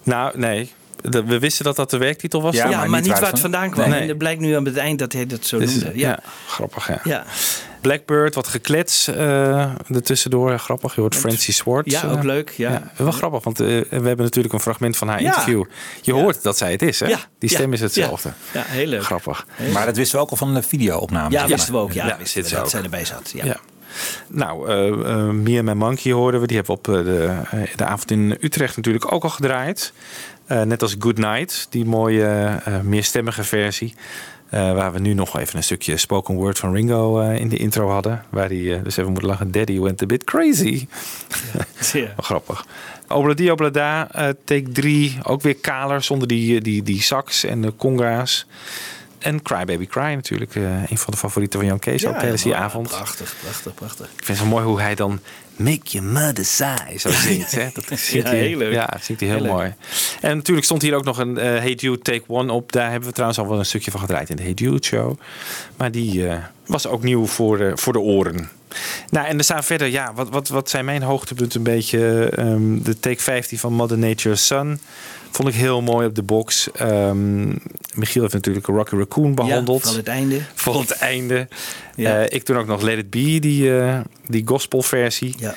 Nou, 0.03 0.38
nee. 0.38 0.72
De- 1.02 1.23
we 1.23 1.40
wisten 1.40 1.65
dat 1.65 1.76
dat 1.76 1.90
de 1.90 1.98
werktitel 1.98 2.41
was. 2.41 2.56
Ja, 2.56 2.86
maar, 2.86 3.02
niet 3.02 3.19
waar 3.19 3.30
het 3.32 3.40
vandaan 3.40 3.69
kwam. 3.69 3.90
Nee. 3.90 4.02
En 4.02 4.07
het 4.07 4.18
blijkt 4.18 4.41
nu 4.41 4.53
aan 4.56 4.65
het 4.65 4.78
eind 4.78 4.99
dat 4.99 5.14
hij 5.14 5.26
dat 5.26 5.45
zo 5.45 5.60
Dus, 5.60 5.72
noemde. 5.72 5.91
ja. 5.99 6.07
Ja. 6.10 6.19
grappig, 6.48 6.88
ja. 6.88 6.99
Ja. 7.03 7.23
Blackbird, 7.82 8.36
wat 8.36 8.48
geklets 8.48 9.07
eh 9.07 9.69
ertussendoor. 9.90 10.60
Grappig, 10.60 10.95
je 10.95 11.02
hoort 11.02 11.15
Francie 11.15 11.53
Swartz. 11.53 11.91
Ja, 11.91 12.03
eh, 12.03 12.11
ook 12.11 12.23
leuk. 12.23 12.49
Ja. 12.49 12.91
Wel 12.95 13.11
grappig, 13.11 13.44
want 13.44 13.60
eh, 13.60 13.68
we 13.68 13.88
hebben 13.90 14.18
natuurlijk 14.18 14.53
een 14.53 14.60
fragment 14.60 14.98
van 14.98 15.07
haar 15.07 15.22
Ja. 15.22 15.28
interview. 15.28 15.64
Je 16.02 16.14
hoort 16.14 16.44
dat 16.44 16.57
zij 16.57 16.72
het 16.72 16.82
is, 16.82 16.99
hè? 16.99 17.07
Ja. 17.07 17.19
Die 17.40 17.49
stem 17.49 17.68
Ja. 17.68 17.73
is 17.73 17.82
hetzelfde. 17.82 18.32
Ja, 18.53 18.64
heel 18.65 18.88
leuk. 18.88 19.03
Grappig. 19.03 19.45
Maar 19.73 19.86
dat 19.86 19.95
wisten 19.95 20.18
we 20.18 20.23
ook 20.23 20.30
al 20.32 20.38
van 20.38 20.53
de 20.53 20.61
video-opnames. 20.61 21.34
Ja, 21.34 21.48
wisten 21.48 21.73
we 21.73 21.80
ook. 21.80 21.91
Ja, 21.91 22.06
Ja, 22.07 22.18
wisten 22.18 22.28
zit 22.28 22.44
we 22.44 22.49
ze 22.49 22.56
dat 22.56 22.64
ook. 22.64 22.69
zij 22.69 22.82
erbij 22.82 23.06
zat. 23.06 23.32
Ja. 23.34 23.57
Nou, 24.27 24.69
eh 24.69 24.88
eh, 24.88 25.30
Me 25.30 25.57
and 25.57 25.65
My 25.65 25.73
Monkey 25.73 26.11
hoorden 26.11 26.41
we. 26.41 26.47
Die 26.47 26.55
hebben 26.55 26.76
we 26.76 26.81
op 26.81 26.97
eh, 26.97 27.03
de, 27.03 27.41
de 27.76 27.85
avond 27.85 28.11
in 28.11 28.38
Utrecht 28.39 28.76
natuurlijk 28.76 29.13
ook 29.13 29.23
al 29.23 29.30
gedraaid. 29.30 29.93
Net 30.47 30.81
als 30.81 30.95
Good 30.99 31.18
Night, 31.18 31.68
die 31.69 31.85
mooie 31.85 32.59
meerstemmige 32.84 33.43
versie. 33.43 33.95
Waar 34.49 34.93
we 34.93 34.99
nu 34.99 35.13
nog 35.13 35.39
even 35.39 35.57
een 35.57 35.63
stukje 35.63 35.97
spoken 35.97 36.35
word 36.35 36.59
van 36.59 36.73
Ringo 36.73 37.19
in 37.19 37.49
de 37.49 37.57
intro 37.57 37.89
hadden. 37.89 38.23
Waar 38.30 38.47
hij 38.47 38.81
dus 38.84 38.97
even 38.97 39.11
moet 39.11 39.22
lachen. 39.22 39.51
Daddy 39.51 39.80
went 39.80 40.01
a 40.01 40.05
bit 40.05 40.23
crazy. 40.23 40.88
Ja. 41.93 42.13
Grappig. 42.18 42.65
Obladi 43.07 43.51
Oblada, 43.51 44.07
take 44.43 44.72
3. 44.72 45.18
Ook 45.23 45.41
weer 45.41 45.55
kaler 45.55 46.03
zonder 46.03 46.27
die, 46.27 46.61
die, 46.61 46.84
die 46.84 47.01
sax 47.01 47.43
en 47.43 47.61
de 47.61 47.73
conga's. 47.76 48.45
En 49.22 49.41
Cry 49.41 49.65
Baby 49.65 49.88
Cry 49.88 50.14
natuurlijk. 50.14 50.56
eh, 50.56 50.89
een 50.89 50.98
van 50.98 51.11
de 51.14 51.18
favorieten 51.18 51.60
van 51.60 51.68
Jan 51.68 51.80
Kees 51.80 52.06
ook 52.06 52.18
tijdens 52.19 52.43
die 52.43 52.56
avond. 52.56 52.88
Prachtig, 52.88 53.35
prachtig, 53.43 53.73
prachtig. 53.73 54.06
Ik 54.06 54.11
vind 54.26 54.27
het 54.27 54.38
zo 54.38 54.45
mooi 54.45 54.65
hoe 54.65 54.81
hij 54.81 54.95
dan 54.95 55.19
Make 55.56 55.80
your 55.84 56.07
mother 56.07 56.45
sigh 56.45 56.98
zo 56.98 57.10
zingt. 57.27 57.52
Hè? 57.52 57.68
Dat 57.73 57.85
zingt 57.88 58.11
Ja, 58.11 58.22
hij, 58.23 58.38
heel 58.39 58.57
leuk. 58.57 58.73
Ja, 58.73 58.85
dat 58.85 59.03
zingt 59.03 59.22
hij 59.22 59.30
heel, 59.30 59.38
Heel 59.39 59.48
leuk. 59.48 59.56
mooi. 59.57 59.73
En 60.22 60.35
natuurlijk 60.35 60.65
stond 60.65 60.81
hier 60.81 60.95
ook 60.95 61.03
nog 61.03 61.18
een 61.18 61.38
eh 61.38 61.45
Hey 61.45 61.73
Jude 61.73 62.02
Take 62.02 62.23
One 62.27 62.52
op. 62.52 62.72
Daar 62.72 62.89
hebben 62.89 63.07
we 63.07 63.14
trouwens 63.14 63.39
al 63.39 63.48
wel 63.48 63.60
een 63.60 63.65
stukje 63.65 63.91
van 63.91 63.99
gedraaid 63.99 64.30
in 64.30 64.35
de 64.35 64.43
Hey 64.43 64.52
Jude 64.52 64.84
show. 64.85 65.19
Maar 65.77 65.91
die 65.91 66.27
eh, 66.27 66.38
was 66.65 66.88
ook 66.88 67.03
nieuw 67.03 67.26
voor, 67.26 67.72
voor 67.76 67.93
de 67.93 67.99
oren. 67.99 68.49
Nou, 69.10 69.27
en 69.27 69.38
er 69.38 69.43
staan 69.43 69.64
verder, 69.64 69.88
ja, 69.88 70.14
wat, 70.14 70.30
wat, 70.30 70.48
wat 70.48 70.69
zijn 70.69 70.85
mijn 70.85 71.02
hoogtepunten 71.02 71.57
een 71.57 71.64
beetje? 71.64 72.30
ehm, 72.35 72.81
de 72.81 72.99
Take 72.99 73.22
15 73.22 73.60
van 73.60 73.73
Mother 73.73 73.98
Nature's 73.98 74.45
Son. 74.45 74.80
Vond 75.31 75.48
ik 75.48 75.53
heel 75.56 75.81
mooi 75.81 76.07
op 76.07 76.15
de 76.15 76.23
box. 76.23 76.72
Ehm, 76.72 77.48
Michiel 77.93 78.22
heeft 78.22 78.34
natuurlijk 78.34 78.65
Rocky 78.65 78.95
Raccoon 78.95 79.35
behandeld. 79.35 79.81
Ja, 79.84 79.88
van 79.88 79.98
het 79.98 80.07
einde. 80.07 80.39
Voor 80.53 80.80
het 80.80 80.91
einde. 80.91 81.48
Ja. 81.95 82.19
Eh, 82.23 82.35
ik 82.35 82.43
toen 82.43 82.57
ook 82.57 82.68
nog 82.68 82.81
Let 82.81 82.98
It 82.98 83.10
Be, 83.10 83.39
die, 83.39 83.80
eh 83.80 83.99
die 84.27 84.41
gospelversie. 84.45 85.35
Ja. 85.38 85.53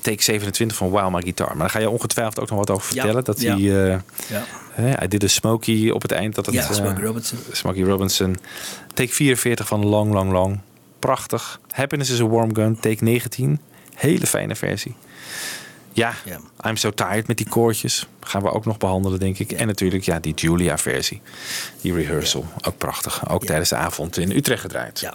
Take 0.00 0.22
27 0.22 0.76
van 0.76 0.88
Wow 0.88 1.14
My 1.14 1.20
Guitar. 1.22 1.48
Maar 1.48 1.56
daar 1.58 1.70
ga 1.70 1.78
je 1.78 1.90
ongetwijfeld 1.90 2.40
ook 2.40 2.48
nog 2.50 2.58
wat 2.58 2.70
over 2.70 2.94
Ja, 2.94 3.00
vertellen. 3.02 3.24
Dat 3.24 3.40
hij... 3.40 3.52
eh 3.54 3.98
Ja. 4.28 4.44
hè, 4.72 4.88
hij 4.88 5.08
did 5.08 5.22
een 5.22 5.30
Smokey 5.30 5.90
op 5.90 6.02
het 6.02 6.12
eind. 6.12 6.34
Dat 6.34 6.46
het, 6.46 6.54
Ja, 6.54 6.62
eh, 6.68 6.70
Smokey 6.70 7.04
Robinson. 7.04 7.38
Smokey 7.52 7.82
Robinson. 7.82 8.36
Take 8.94 9.12
44 9.12 9.66
van 9.66 9.86
Long 9.86 10.12
Long 10.12 10.32
Long. 10.32 10.60
Prachtig. 11.00 11.60
Happiness 11.70 12.10
is 12.10 12.20
a 12.20 12.26
Warm 12.26 12.54
Gun. 12.54 12.80
Take 12.80 13.04
19. 13.04 13.60
Hele 13.94 14.26
fijne 14.26 14.56
versie. 14.56 14.94
Ja, 15.92 16.12
I'm 16.66 16.76
So 16.76 16.90
Tired 16.90 17.26
met 17.26 17.36
die 17.36 17.48
koortjes. 17.48 18.06
Gaan 18.20 18.42
we 18.42 18.50
ook 18.50 18.64
nog 18.64 18.78
behandelen, 18.78 19.18
denk 19.18 19.38
ik. 19.38 19.52
En 19.52 19.66
natuurlijk 19.66 20.04
ja, 20.04 20.18
die 20.18 20.34
Julia-versie. 20.34 21.20
Die 21.80 21.94
rehearsal. 21.94 22.46
Ook 22.66 22.78
prachtig. 22.78 23.30
Ook 23.30 23.44
tijdens 23.44 23.68
de 23.68 23.76
avond 23.76 24.18
in 24.18 24.30
Utrecht 24.30 24.60
gedraaid. 24.60 25.00
Ja. 25.00 25.14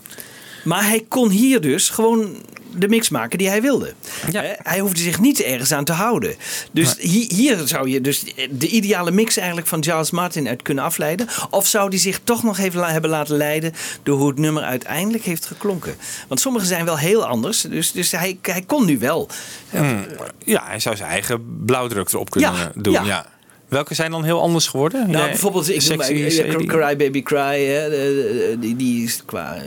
Maar 0.64 0.84
hij 0.84 1.06
kon 1.08 1.30
hier 1.30 1.62
dus 1.62 1.90
gewoon 1.90 2.36
de 2.78 2.88
mix 2.88 3.10
maken 3.10 3.38
die 3.38 3.50
hij 3.50 3.62
wilde. 3.62 3.94
Hè, 4.32 4.52
Hij 4.58 4.80
hoefde 4.80 5.00
zich 5.02 5.20
niet 5.20 5.42
ergens 5.42 5.72
aan 5.72 5.84
te 5.86 5.92
houden. 5.92 6.36
Dus 6.72 6.96
hi- 7.00 7.28
hier 7.36 7.58
zou 7.68 7.90
je 7.90 8.02
dus 8.02 8.24
de 8.52 8.68
ideale 8.68 9.12
mix 9.12 9.38
eigenlijk 9.38 9.68
van 9.68 9.84
Charles 9.84 10.12
Martin 10.12 10.48
uit 10.48 10.62
kunnen 10.62 10.84
afleiden. 10.84 11.28
Of 11.50 11.68
zou 11.68 11.90
die 11.90 12.00
zich 12.00 12.20
toch 12.24 12.44
nog 12.44 12.58
even 12.58 12.80
la- 12.80 12.92
hebben 12.92 13.10
laten 13.10 13.38
leiden 13.38 13.74
door 14.04 14.18
hoe 14.18 14.28
het 14.28 14.40
nummer 14.40 14.64
uiteindelijk 14.64 15.24
heeft 15.24 15.46
geklonken. 15.46 15.96
Want 16.28 16.40
sommige 16.40 16.66
zijn 16.66 16.86
wel 16.86 16.98
heel 16.98 17.26
anders. 17.26 17.62
Dus, 17.62 17.92
dus 17.92 18.12
hij, 18.12 18.38
hij 18.42 18.62
kon 18.68 18.86
nu 18.86 19.00
wel. 19.00 19.30
Hmm. 19.70 20.06
Ja, 20.46 20.64
hij 20.68 20.80
zou 20.80 20.96
zijn 20.96 21.10
eigen 21.10 21.64
blauwdruk 21.66 22.10
erop 22.14 22.30
kunnen 22.30 22.54
Ja, 22.54 22.72
doen. 22.76 22.94
Ja. 22.94 23.04
ja. 23.04 23.26
Welke 23.68 23.94
zijn 23.94 24.12
dan 24.12 24.24
heel 24.24 24.42
anders 24.42 24.68
geworden? 24.68 25.00
Nou, 25.02 25.18
Jij- 25.18 25.30
bijvoorbeeld, 25.30 25.70
ik 25.70 25.82
Sexy 25.82 26.14
eh? 26.14 26.56
Cry 26.66 26.96
Baby 26.96 27.24
Cry, 27.24 27.66
hè, 27.66 27.90
die 28.60 29.04
is 29.04 29.22
qua 29.26 29.56
eh, 29.56 29.62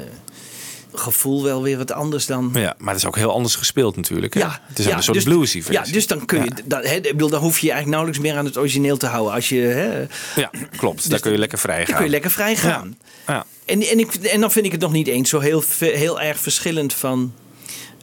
gevoel 0.98 1.42
wel 1.42 1.62
weer 1.62 1.76
wat 1.76 1.92
anders 1.92 2.26
dan. 2.26 2.50
Ja, 2.54 2.74
maar 2.78 2.92
dat 2.92 3.02
is 3.02 3.06
ook 3.08 3.16
heel 3.16 3.32
anders 3.32 3.54
gespeeld 3.54 3.96
natuurlijk. 3.96 4.34
Hè? 4.34 4.40
Ja, 4.40 4.60
het 4.62 4.78
is 4.78 4.84
ja, 4.84 4.96
een 4.96 5.02
soort 5.02 5.16
dus- 5.16 5.24
bluesy 5.26 5.62
versie. 5.62 5.86
Ja, 5.86 5.92
dus 5.92 6.06
dan 6.06 6.24
kun 6.24 6.44
je, 6.44 6.50
dat, 6.64 6.86
hè, 6.86 7.00
bedoel, 7.00 7.28
dan 7.28 7.40
hoef 7.40 7.58
je 7.58 7.66
je 7.66 7.72
eigenlijk 7.72 7.90
nauwelijks 7.90 8.18
meer 8.28 8.38
aan 8.38 8.44
het 8.44 8.58
origineel 8.58 8.96
te 8.96 9.06
houden. 9.06 9.32
Als 9.32 9.48
je, 9.48 9.60
hè, 9.60 10.06
Ja, 10.40 10.50
klopt. 10.76 11.10
Daar 11.10 11.20
kun 11.20 11.32
je 11.32 11.38
lekker 11.38 11.58
vrij 11.58 11.86
gaan. 11.86 11.94
kun 11.96 12.04
je 12.04 12.10
lekker 12.10 12.30
vrij 12.30 12.56
gaan. 12.56 12.98
Ja. 13.26 13.44
En, 13.64 13.82
en, 13.82 13.98
ik, 13.98 14.14
en 14.14 14.40
dan 14.40 14.50
vind 14.52 14.66
ik 14.66 14.72
het 14.72 14.80
nog 14.80 14.92
niet 14.92 15.06
eens 15.06 15.30
zo 15.30 15.38
heel, 15.38 15.62
heel 15.78 16.20
erg 16.20 16.38
verschillend 16.40 16.94
van 16.94 17.32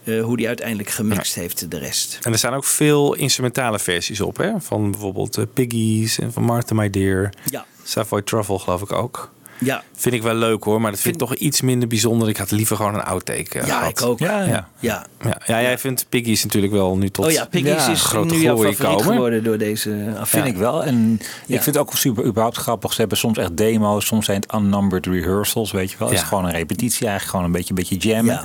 eh, 0.03 0.23
hoe 0.23 0.37
die 0.37 0.47
uiteindelijk 0.47 0.89
gemixt 0.89 1.35
heeft 1.35 1.71
de 1.71 1.77
rest. 1.77 2.19
En 2.21 2.31
er 2.31 2.37
staan 2.37 2.53
ook 2.53 2.65
veel 2.65 3.13
instrumentale 3.13 3.79
versies 3.79 4.21
op, 4.21 4.37
hè? 4.37 4.51
Van 4.61 4.91
bijvoorbeeld 4.91 5.37
eh, 5.37 5.43
Piggies 5.53 6.19
en 6.19 6.33
van 6.33 6.43
Martha 6.43 6.75
My 6.75 6.89
Dear. 6.89 7.29
Ja. 7.49 7.65
Savoy 7.83 8.21
Truffle 8.21 8.59
geloof 8.59 8.81
ik 8.81 8.91
ook. 8.91 9.33
Ja. 9.57 9.83
Vind 9.95 10.15
ik 10.15 10.21
wel 10.21 10.33
leuk 10.33 10.63
hoor, 10.63 10.81
maar 10.81 10.91
dat 10.91 10.99
vind, 10.99 11.13
ik 11.13 11.19
toch 11.21 11.35
iets 11.35 11.61
minder 11.61 11.87
bijzonder. 11.87 12.29
Ik 12.29 12.37
had 12.37 12.51
liever 12.51 12.75
gewoon 12.75 12.93
een 12.93 13.03
outtake 13.03 13.59
eh, 13.59 13.67
Ja, 13.67 13.77
gehad. 13.77 13.99
ik 13.99 14.05
ook. 14.05 14.19
Ja, 14.19 14.41
ja. 14.43 14.67
Ja. 14.79 15.05
Ja. 15.23 15.37
Ja, 15.45 15.61
jij 15.61 15.77
vindt 15.77 16.05
Piggies 16.09 16.43
natuurlijk 16.43 16.73
wel 16.73 16.97
nu 16.97 17.09
tot 17.09 17.25
oh 17.25 17.31
ja, 17.31 17.45
Piggies 17.45 17.87
is 17.87 18.01
grote 18.01 18.33
nu 18.33 18.41
jouw 18.41 18.55
glorie 18.55 18.75
favoriet 18.75 18.97
komen. 19.01 19.13
geworden 19.13 19.43
door 19.43 19.57
deze 19.57 19.89
affaire. 20.07 20.25
Vind 20.25 20.45
ik 20.47 20.57
wel. 20.57 20.83
En 20.83 21.19
Ja. 21.45 21.55
ik 21.55 21.61
vind 21.63 21.65
het 21.65 21.77
ook 21.77 21.93
super 21.93 22.25
überhaupt 22.25 22.57
grappig. 22.57 22.93
Ze 22.93 22.99
hebben 22.99 23.17
soms 23.17 23.37
echt 23.37 23.57
demo's, 23.57 24.05
soms 24.05 24.25
zijn 24.25 24.41
het 24.41 24.53
unnumbered 24.55 25.05
rehearsals, 25.05 25.71
weet 25.71 25.91
je 25.91 25.97
wel. 25.97 26.07
Het 26.07 26.17
Ja. 26.17 26.23
is 26.23 26.29
gewoon 26.29 26.45
een 26.45 26.51
repetitie, 26.51 27.07
eigenlijk 27.07 27.29
gewoon 27.29 27.45
een 27.45 27.51
beetje, 27.51 27.69
een 27.69 27.75
beetje 27.89 28.09
jammen. 28.09 28.33
Ja. 28.33 28.43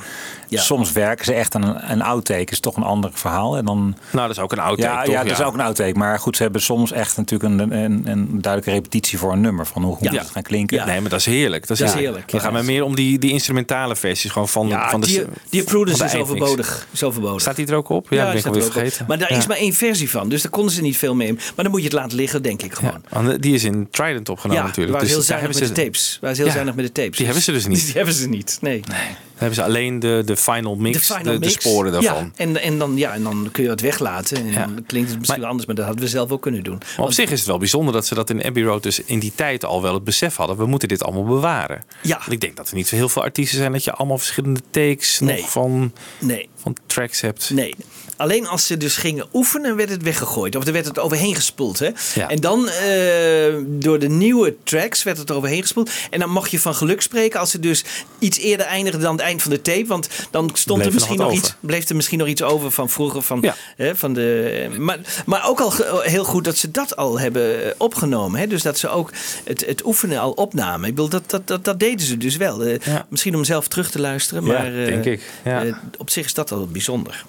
Ja. 0.49 0.61
Soms 0.61 0.93
werken 0.93 1.25
ze 1.25 1.33
echt 1.35 1.55
aan 1.55 1.63
een, 1.63 1.91
een 1.91 2.03
outtake, 2.03 2.51
is 2.51 2.61
toch 2.61 2.77
een 2.77 2.83
ander 2.83 3.11
verhaal. 3.13 3.57
En 3.57 3.65
dan, 3.65 3.97
Nou, 4.13 4.27
dat 4.27 4.37
is 4.37 4.43
ook 4.43 4.53
een 4.53 4.59
outtake, 4.59 4.93
ja, 4.97 5.03
toch? 5.05 5.13
Ja, 5.15 5.23
dat 5.23 5.33
is 5.39 5.45
ook 5.45 5.55
een 5.55 5.61
outtake. 5.61 5.99
Maar 5.99 6.19
goed, 6.19 6.37
ze 6.37 6.43
hebben 6.43 6.63
soms 6.63 6.93
echt 6.93 7.17
natuurlijk 7.17 7.61
een, 7.61 7.73
een, 7.85 8.03
een 8.05 8.29
duidelijke 8.41 8.71
repetitie 8.71 9.19
voor 9.19 9.33
een 9.33 9.41
nummer. 9.41 9.67
Van 9.67 9.83
hoe 9.83 9.97
moet 10.01 10.11
het 10.19 10.31
gaan 10.31 10.43
klinken. 10.43 10.87
Nee, 10.87 11.00
maar 11.01 11.11
dat 11.11 11.19
is 11.21 11.27
heerlijk. 11.27 11.67
Dat 11.67 11.81
is, 11.81 11.87
is 11.87 11.93
heerlijk. 11.93 12.31
Dan 12.31 12.41
ja. 12.41 12.47
gaan 12.47 12.55
we 12.61 12.63
meer 12.63 12.83
om 12.85 12.95
die, 12.95 13.19
die 13.19 13.31
instrumentale 13.31 13.97
versies 13.97 14.31
gewoon 14.31 14.49
van, 14.49 14.69
Ja, 14.69 14.91
van 14.91 15.01
de 15.01 15.07
die, 15.07 15.23
die 15.51 15.63
van 15.63 15.73
Prudence 15.73 15.99
de 15.99 16.05
is 16.09 16.13
eindmix. 16.15 16.41
overbodig. 16.41 16.87
is 16.91 17.03
overbodig. 17.03 17.41
Staat 17.41 17.57
die 17.57 17.67
er 17.67 17.75
ook 17.75 17.89
op? 17.89 18.07
Ja, 18.11 18.17
dat 18.23 18.29
ben 18.31 18.39
ik 18.41 18.47
alweer 18.47 18.61
er 18.63 18.67
op. 18.69 18.73
vergeten. 18.73 19.05
Maar 19.09 19.19
daar 19.19 19.33
Ja. 19.33 19.39
is 19.39 19.47
maar 19.47 19.57
één 19.57 19.73
versie 19.73 20.11
van. 20.11 20.29
Dus 20.29 20.43
daar 20.43 20.51
konden 20.51 20.73
ze 20.75 20.81
niet 20.83 20.97
veel 20.97 21.15
mee. 21.15 21.33
Maar 21.33 21.43
dan 21.57 21.71
moet 21.71 21.81
je 21.81 21.87
het 21.87 21.97
laten 21.97 22.17
liggen, 22.17 22.43
denk 22.43 22.63
ik 22.63 22.75
gewoon. 22.75 23.37
Die 23.41 23.55
is 23.55 23.65
in 23.65 23.89
Trident 23.91 24.29
opgenomen 24.29 24.61
ja, 24.63 24.67
natuurlijk. 24.69 24.93
waren 24.93 25.07
Dus 25.07 25.17
heel 25.17 25.27
zuinig 25.27 25.49
met 25.59 25.69
ze- 25.69 25.73
de 25.75 25.83
tapes. 25.83 26.19
Waren 26.21 26.37
ze 26.37 26.43
heel 26.43 26.51
Ja, 26.51 26.57
zuinig 26.57 26.75
met 26.77 26.87
de 26.87 26.93
tapes. 27.03 27.17
Die 27.17 27.27
hebben 27.27 27.43
ze 27.45 27.53
dus 27.53 27.67
niet. 27.67 27.85
Die 27.91 27.95
hebben 27.95 28.15
ze 28.15 28.29
niet, 28.29 28.59
nee. 28.61 28.81
Dan 28.81 28.95
hebben 29.41 29.55
ze 29.55 29.63
alleen 29.63 29.99
de, 29.99 30.23
de 30.25 30.37
final 30.37 30.77
mix, 30.77 30.99
de, 31.09 31.15
final 31.15 31.33
de, 31.33 31.39
mix. 31.39 31.53
sporen 31.53 31.93
daarvan. 31.93 32.15
Ja, 32.25 32.31
en, 32.37 32.57
en, 32.63 32.79
dan, 32.79 32.97
ja, 32.97 33.13
en 33.15 33.23
dan 33.23 33.49
kun 33.53 33.65
je 33.65 33.71
het 33.71 33.81
weglaten. 33.81 34.37
En 34.37 34.53
dan 34.53 34.85
klinkt 34.87 35.11
het 35.11 35.19
misschien 35.19 35.45
anders, 35.45 35.67
maar 35.67 35.75
dat 35.77 35.85
hadden 35.85 36.05
we 36.05 36.11
zelf 36.11 36.31
ook 36.31 36.43
kunnen 36.43 36.63
doen. 36.63 36.79
Maar 36.97 37.07
op 37.07 37.13
zich 37.13 37.31
is 37.31 37.39
het 37.39 37.49
wel 37.49 37.59
bijzonder 37.59 37.93
dat 37.95 38.07
ze 38.07 38.15
dat 38.15 38.31
in 38.31 38.45
Abbey 38.45 38.63
Road 38.63 38.83
dus 38.83 39.01
in 39.05 39.19
die 39.19 39.33
tijd 39.35 39.65
al 39.65 39.83
wel 39.83 39.95
het 39.95 40.05
besef 40.05 40.37
hadden. 40.37 40.57
We 40.57 40.67
moeten 40.67 40.89
dit 40.89 41.03
allemaal 41.05 41.25
bewaren. 41.25 41.85
Ja. 42.03 42.19
Want 42.19 42.33
ik 42.33 42.41
denk 42.41 42.57
dat 42.57 42.69
er 42.69 42.75
niet 42.75 42.89
zo 42.89 42.97
heel 42.97 43.09
veel 43.09 43.23
artiesten 43.23 43.59
zijn 43.59 43.73
dat 43.73 43.85
je 43.85 43.93
allemaal 43.93 44.19
verschillende 44.19 44.61
takes 44.71 45.21
Nee. 45.21 45.41
nog 45.41 45.51
van, 45.51 45.93
Nee. 46.19 46.49
van 46.57 46.77
tracks 46.87 47.21
hebt. 47.21 47.51
Nee. 47.51 47.75
Alleen 48.21 48.47
als 48.47 48.67
ze 48.67 48.77
dus 48.77 48.97
gingen 48.97 49.27
oefenen, 49.33 49.77
werd 49.77 49.91
het 49.91 50.03
weggegooid. 50.03 50.57
Of 50.57 50.67
er 50.67 50.73
werd 50.73 50.87
het 50.87 50.99
overheen 50.99 51.35
gespoeld. 51.35 51.79
Hè? 51.79 51.89
Ja. 52.15 52.29
En 52.29 52.37
dan 52.41 52.69
eh, 52.69 53.55
door 53.67 53.99
de 53.99 54.09
nieuwe 54.09 54.55
tracks 54.65 55.03
werd 55.03 55.19
het 55.19 55.31
overheen 55.31 55.61
gespoeld. 55.61 55.91
En 56.11 56.21
dan 56.21 56.31
mocht 56.31 56.51
je 56.51 56.61
van 56.61 56.75
geluk 56.75 57.01
spreken 57.03 57.41
als 57.41 57.51
ze 57.51 57.61
dus 57.61 57.85
iets 58.19 58.39
eerder 58.39 58.67
eindigden 58.67 59.01
dan 59.01 59.13
het 59.13 59.21
eind 59.21 59.43
van 59.43 59.51
de 59.51 59.63
tape. 59.63 59.87
Want 59.87 60.09
dan 60.31 60.51
stond 60.53 60.79
Bleef 60.79 60.89
er 60.89 60.95
misschien 60.95 61.19
nog 61.19 61.33
iets, 61.33 61.55
bleef 61.61 61.89
er 61.89 61.97
misschien 61.97 62.19
nog 62.19 62.29
iets 62.29 62.43
over 62.43 62.71
van 62.71 62.89
vroeger. 62.91 63.23
Van, 63.23 63.39
Ja. 63.43 63.55
hè, 63.77 63.97
van 63.97 64.13
de, 64.13 64.67
maar, 64.79 64.99
maar 65.27 65.49
ook 65.49 65.61
al 65.61 65.73
heel 66.03 66.25
goed 66.25 66.45
dat 66.45 66.57
ze 66.57 66.71
dat 66.71 66.97
al 66.97 67.19
hebben 67.21 67.65
eh, 67.65 67.71
opgenomen. 67.77 68.41
Hè? 68.41 68.47
Dus 68.47 68.63
dat 68.63 68.79
ze 68.79 68.89
ook 68.89 69.13
het, 69.45 69.67
het 69.67 69.85
oefenen 69.85 70.19
al 70.21 70.31
opnamen. 70.33 70.89
Ik 70.89 70.95
bedoel, 70.95 71.11
dat, 71.11 71.31
dat, 71.31 71.47
dat, 71.47 71.65
dat 71.65 71.81
deden 71.81 72.07
ze 72.07 72.17
dus 72.17 72.37
wel. 72.37 72.65
Eh, 72.65 72.79
Ja. 72.85 73.07
Misschien 73.09 73.37
om 73.37 73.45
zelf 73.45 73.69
terug 73.69 73.91
te 73.91 74.01
luisteren. 74.01 74.45
Ja, 74.45 74.53
Maar 74.53 74.67
eh, 74.81 74.87
denk 74.87 75.05
ik. 75.05 75.23
Ja. 75.45 75.81
op 75.99 76.11
zich 76.11 76.25
is 76.25 76.35
dat 76.35 76.53
al 76.53 76.67
bijzonder. 76.67 77.25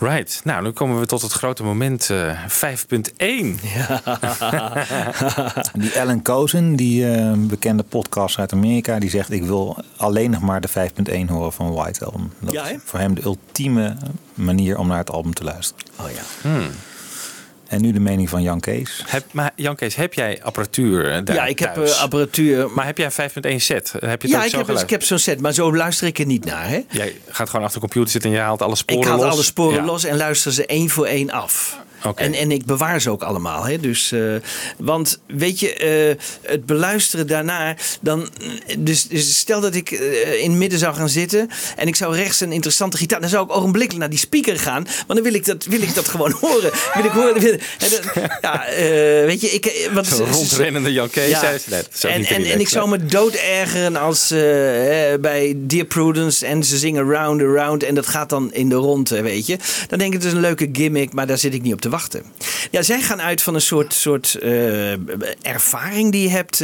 Right. 0.00 0.40
Nou, 0.44 0.62
nu 0.62 0.70
komen 0.70 1.00
we 1.00 1.06
tot 1.06 1.22
het 1.22 1.32
grote 1.32 1.62
moment 1.62 2.10
eh 2.10 2.44
5.1. 2.44 2.48
Die 5.82 6.00
Alan 6.00 6.22
Cozen, 6.22 6.76
die 6.76 7.10
eh, 7.10 7.32
bekende 7.36 7.82
podcast 7.82 8.38
uit 8.38 8.52
Amerika, 8.52 8.98
die 8.98 9.10
zegt: 9.10 9.30
Ik 9.30 9.42
wil 9.44 9.76
alleen 9.96 10.30
nog 10.30 10.40
maar 10.40 10.60
de 10.60 10.68
5.1 10.68 11.24
horen 11.28 11.52
van 11.52 11.72
White 11.72 12.04
Album. 12.04 12.32
Dat 12.38 12.52
Ja, 12.52 12.68
is 12.68 12.76
voor 12.84 12.98
hem 12.98 13.14
de 13.14 13.22
ultieme 13.24 13.96
manier 14.34 14.78
om 14.78 14.88
naar 14.88 14.98
het 14.98 15.10
album 15.10 15.34
te 15.34 15.44
luisteren. 15.44 15.84
Oh 16.00 16.10
ja. 16.10 16.48
Hmm. 16.48 16.68
En 17.68 17.80
nu 17.80 17.92
de 17.92 18.00
mening 18.00 18.28
van 18.28 18.42
Jan 18.42 18.60
Kees. 18.60 19.02
Heb, 19.06 19.24
maar 19.32 19.50
Jan 19.54 19.76
Kees, 19.76 19.94
heb 19.94 20.14
jij 20.14 20.40
apparatuur 20.42 21.10
eh, 21.12 21.20
daar 21.24 21.36
Ja, 21.36 21.44
ik 21.46 21.58
heb 21.58 21.76
eh, 21.78 22.00
apparatuur. 22.00 22.70
Maar 22.70 22.86
heb 22.86 22.98
jij 22.98 23.10
5.1 23.12 23.16
set? 23.56 23.92
Heb 23.98 24.22
je 24.22 24.28
Ja, 24.28 24.44
ik 24.44 24.50
zo 24.50 24.58
heb, 24.58 24.68
ik 24.70 24.90
heb 24.90 25.02
zo'n 25.02 25.18
set, 25.18 25.40
maar 25.40 25.52
zo 25.52 25.74
luister 25.76 26.06
ik 26.06 26.18
er 26.18 26.26
niet 26.26 26.44
naar. 26.44 26.68
Hè? 26.68 26.80
Jij 26.90 27.16
gaat 27.28 27.48
gewoon 27.50 27.64
achter 27.64 27.80
de 27.80 27.86
computer 27.86 28.10
zitten 28.10 28.30
en 28.30 28.36
je 28.36 28.42
haalt 28.42 28.62
alle 28.62 28.76
sporen 28.76 29.02
Ik 29.02 29.08
haal 29.08 29.18
los? 29.18 29.32
alle 29.32 29.42
sporen 29.42 29.78
Ja. 29.78 29.84
los 29.84 30.04
en 30.04 30.16
luister 30.16 30.52
ze 30.52 30.66
één 30.66 30.88
voor 30.90 31.06
één 31.06 31.30
af. 31.30 31.78
En, 32.14 32.32
en 32.34 32.50
ik 32.50 32.64
bewaar 32.64 33.00
ze 33.00 33.10
ook 33.10 33.22
allemaal. 33.22 33.64
Hè? 33.64 33.78
Dus, 33.80 34.12
eh, 34.12 34.20
want 34.78 35.20
weet 35.26 35.60
je, 35.60 35.74
eh, 35.74 36.50
het 36.50 36.66
beluisteren 36.66 37.26
daarna. 37.26 37.76
Dan, 38.00 38.28
dus, 38.78 39.06
dus 39.08 39.38
stel 39.38 39.60
dat 39.60 39.74
ik 39.74 39.90
eh, 39.90 40.42
in 40.42 40.50
het 40.50 40.58
midden 40.58 40.78
zou 40.78 40.94
gaan 40.94 41.08
zitten. 41.08 41.48
En 41.76 41.86
ik 41.86 41.96
zou 41.96 42.16
rechts 42.16 42.40
een 42.40 42.52
interessante 42.52 42.96
gitaar. 42.96 43.20
Dan 43.20 43.28
zou 43.28 43.44
ik 43.44 43.56
ogenblikkelijk 43.56 43.98
naar 44.00 44.10
die 44.10 44.18
speaker 44.18 44.58
gaan. 44.58 44.82
Want 44.82 45.06
dan 45.08 45.22
wil 45.22 45.34
ik 45.34 45.44
dat, 45.44 45.64
wil 45.64 45.82
ik 45.82 45.94
dat 45.94 46.08
gewoon 46.08 46.32
horen. 46.40 46.70
Wil 46.94 47.04
ik 47.04 47.10
horen. 47.10 47.40
wil- 47.40 47.58
ja, 48.40 48.66
eh, 48.66 48.84
weet 49.24 49.40
je, 49.40 49.46
ik. 49.48 49.66
eh, 49.66 49.92
Want, 49.92 50.06
Zo'n 50.06 50.32
rondrennende 50.32 50.92
Jan 50.92 51.10
Kees. 51.10 51.30
Ja. 51.30 51.38
zei 51.40 51.58
ze 51.58 51.70
net. 51.70 51.88
En, 52.04 52.22
te 52.22 52.34
en, 52.34 52.44
en 52.44 52.60
ik 52.60 52.68
zou 52.68 52.88
me 52.88 53.04
dood 53.06 53.34
ergeren 53.34 53.96
als 53.96 54.30
eh, 54.30 55.12
eh, 55.12 55.20
bij 55.20 55.54
Dear 55.56 55.84
Prudence 55.84 56.46
en 56.46 56.64
ze 56.64 56.78
zingen 56.78 57.10
Round 57.10 57.42
and 57.42 57.54
Round 57.56 57.82
en 57.82 57.94
dat 57.94 58.06
gaat 58.06 58.28
dan 58.28 58.52
in 58.52 58.68
de 58.68 58.74
ronde, 58.74 59.22
weet 59.22 59.46
je. 59.46 59.56
Dan 59.88 59.98
denk 59.98 60.14
ik 60.14 60.18
het 60.18 60.26
is 60.28 60.32
een 60.32 60.40
leuke 60.40 60.68
gimmick, 60.72 61.12
maar 61.12 61.26
daar 61.26 61.38
zit 61.38 61.54
ik 61.54 61.62
niet 61.62 61.72
op 61.72 61.80
te 61.88 61.96
wachten. 61.96 62.22
Ja, 62.70 62.82
zij 62.82 63.00
gaan 63.00 63.20
uit 63.20 63.42
van 63.42 63.54
een 63.54 63.60
soort, 63.60 63.94
soort 63.94 64.34
eh, 64.34 64.92
ervaring 65.46 66.12
die 66.12 66.22
je 66.22 66.28
hebt. 66.28 66.60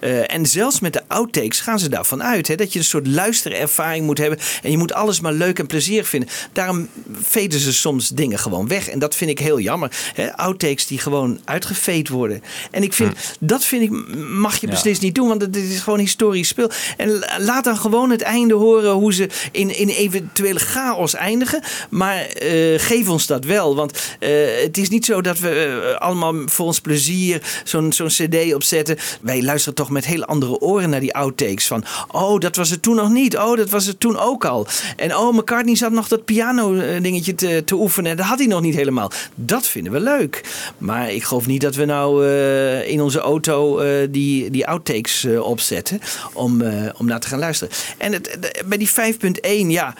eh, 0.00 0.34
en 0.34 0.46
zelfs 0.46 0.80
met 0.80 0.92
de 0.92 1.02
outtakes 1.06 1.60
gaan 1.60 1.78
ze 1.78 1.88
daarvan 1.88 2.22
uit. 2.22 2.48
Hè, 2.48 2.54
dat 2.54 2.72
je 2.72 2.78
een 2.78 2.84
soort 2.84 3.06
luisterervaring 3.06 4.04
moet 4.06 4.18
hebben. 4.18 4.38
En 4.62 4.70
je 4.70 4.78
moet 4.78 4.92
alles 4.92 5.20
maar 5.20 5.32
leuk 5.32 5.58
en 5.58 5.66
plezierig 5.66 6.08
vinden. 6.08 6.28
Daarom 6.52 6.88
veden 7.20 7.60
ze 7.60 7.72
soms 7.72 8.08
dingen 8.08 8.38
gewoon 8.38 8.68
weg. 8.68 8.88
En 8.88 8.98
dat 8.98 9.14
vind 9.14 9.30
ik 9.30 9.38
heel 9.38 9.58
jammer. 9.60 9.90
Hè, 10.14 10.36
outtakes 10.36 10.86
die 10.86 10.98
gewoon 10.98 11.40
uitgeveed 11.44 12.08
worden. 12.08 12.42
En 12.70 12.82
ik 12.82 12.92
vind, 12.92 13.14
dat 13.40 13.64
vind 13.64 13.82
ik, 13.82 13.90
mag 14.28 14.56
je 14.60 14.66
Ja. 14.66 14.72
beslist 14.72 15.02
niet 15.02 15.14
doen. 15.14 15.28
Want 15.28 15.40
het 15.42 15.56
is 15.56 15.80
gewoon 15.80 15.98
historisch 15.98 16.48
speel. 16.48 16.70
En 16.96 17.18
la- 17.18 17.36
laat 17.40 17.64
dan 17.64 17.76
gewoon 17.76 18.10
het 18.10 18.22
einde 18.22 18.54
horen 18.54 18.92
hoe 18.92 19.14
ze 19.14 19.28
in, 19.52 19.76
in 19.76 19.88
eventuele 19.88 20.58
chaos 20.58 21.14
eindigen. 21.14 21.62
Maar 21.90 22.20
eh, 22.26 22.78
geef 22.78 23.08
ons 23.08 23.26
dat 23.26 23.44
wel. 23.44 23.74
Want 23.76 23.98
eh, 24.18 24.28
het 24.68 24.78
is 24.78 24.88
niet 24.88 25.04
zo 25.04 25.20
dat 25.20 25.38
we 25.38 25.50
eh, 25.50 26.00
allemaal 26.00 26.34
voor 26.46 26.66
ons 26.66 26.80
plezier 26.80 27.62
zo'n 27.64 27.92
zo'n 27.92 28.06
cd 28.06 28.54
opzetten. 28.54 28.96
Wij 29.20 29.42
luisteren 29.42 29.74
toch 29.74 29.90
met 29.90 30.06
hele 30.06 30.26
andere 30.26 30.60
oren 30.60 30.90
naar 30.90 31.00
die 31.00 31.14
outtakes. 31.14 31.66
Van, 31.66 31.84
oh, 32.10 32.38
dat 32.40 32.56
was 32.56 32.70
het 32.70 32.82
toen 32.82 32.96
nog 32.96 33.10
niet. 33.10 33.36
Oh, 33.36 33.56
dat 33.56 33.70
was 33.70 33.86
het 33.86 34.00
toen 34.00 34.18
ook 34.18 34.44
al. 34.44 34.66
En 34.96 35.16
oh, 35.16 35.34
McCartney 35.34 35.76
zat 35.76 35.92
nog 35.92 36.08
dat 36.08 36.24
piano 36.24 36.74
eh, 36.74 37.22
te, 37.22 37.62
te 37.64 37.74
oefenen. 37.74 38.16
Dat 38.16 38.26
had 38.26 38.38
hij 38.38 38.46
nog 38.46 38.60
niet 38.60 38.74
helemaal. 38.74 39.10
Dat 39.34 39.66
vinden 39.66 39.92
we 39.92 40.00
leuk. 40.00 40.44
Maar 40.78 41.12
ik 41.12 41.22
geloof 41.22 41.46
niet 41.46 41.60
dat 41.60 41.74
we 41.74 41.84
nou 41.84 42.26
eh, 42.26 42.88
in 42.88 43.00
onze 43.00 43.18
auto 43.18 43.80
die, 44.10 44.50
die 44.50 44.66
outtakes 44.66 45.26
opzetten. 45.42 46.00
Om, 46.32 46.62
om 46.96 47.06
naar 47.06 47.20
te 47.20 47.28
gaan 47.28 47.38
luisteren. 47.38 47.74
En 47.98 48.12
het, 48.12 48.38
bij 48.66 48.78
die 48.78 48.90
5.1, 48.90 49.66
ja. 49.66 49.94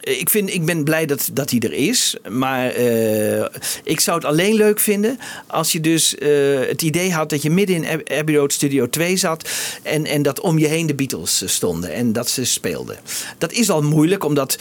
Ik, 0.00 0.30
vind, 0.30 0.54
ik 0.54 0.64
ben 0.64 0.84
blij 0.84 1.06
dat, 1.06 1.28
dat 1.32 1.50
hij 1.50 1.58
er 1.60 1.72
is. 1.72 2.16
Maar 2.28 2.68
eh, 2.70 3.44
ik 3.84 4.00
zou 4.00 4.16
het 4.16 4.26
alleen 4.26 4.54
leuk 4.54 4.80
vinden 4.80 5.18
als 5.46 5.72
je 5.72 5.80
dus 5.80 6.14
eh, 6.14 6.28
het 6.68 6.82
idee 6.82 7.12
had 7.12 7.30
dat 7.30 7.42
je 7.42 7.50
midden 7.50 7.76
in 7.76 7.86
Ab- 7.86 8.10
Abbey 8.12 8.34
Road 8.34 8.52
Studio 8.52 8.88
2 8.88 9.16
zat. 9.16 9.48
En, 9.82 10.04
en 10.06 10.22
dat 10.22 10.40
om 10.40 10.58
je 10.58 10.66
heen 10.66 10.86
de 10.86 10.94
Beatles 10.94 11.42
eh, 11.42 11.48
stonden 11.48 11.92
en 11.92 12.12
dat 12.12 12.30
ze 12.30 12.44
speelden. 12.44 12.96
Dat 13.38 13.52
is 13.52 13.70
al 13.70 13.82
moeilijk, 13.82 14.24
omdat 14.24 14.58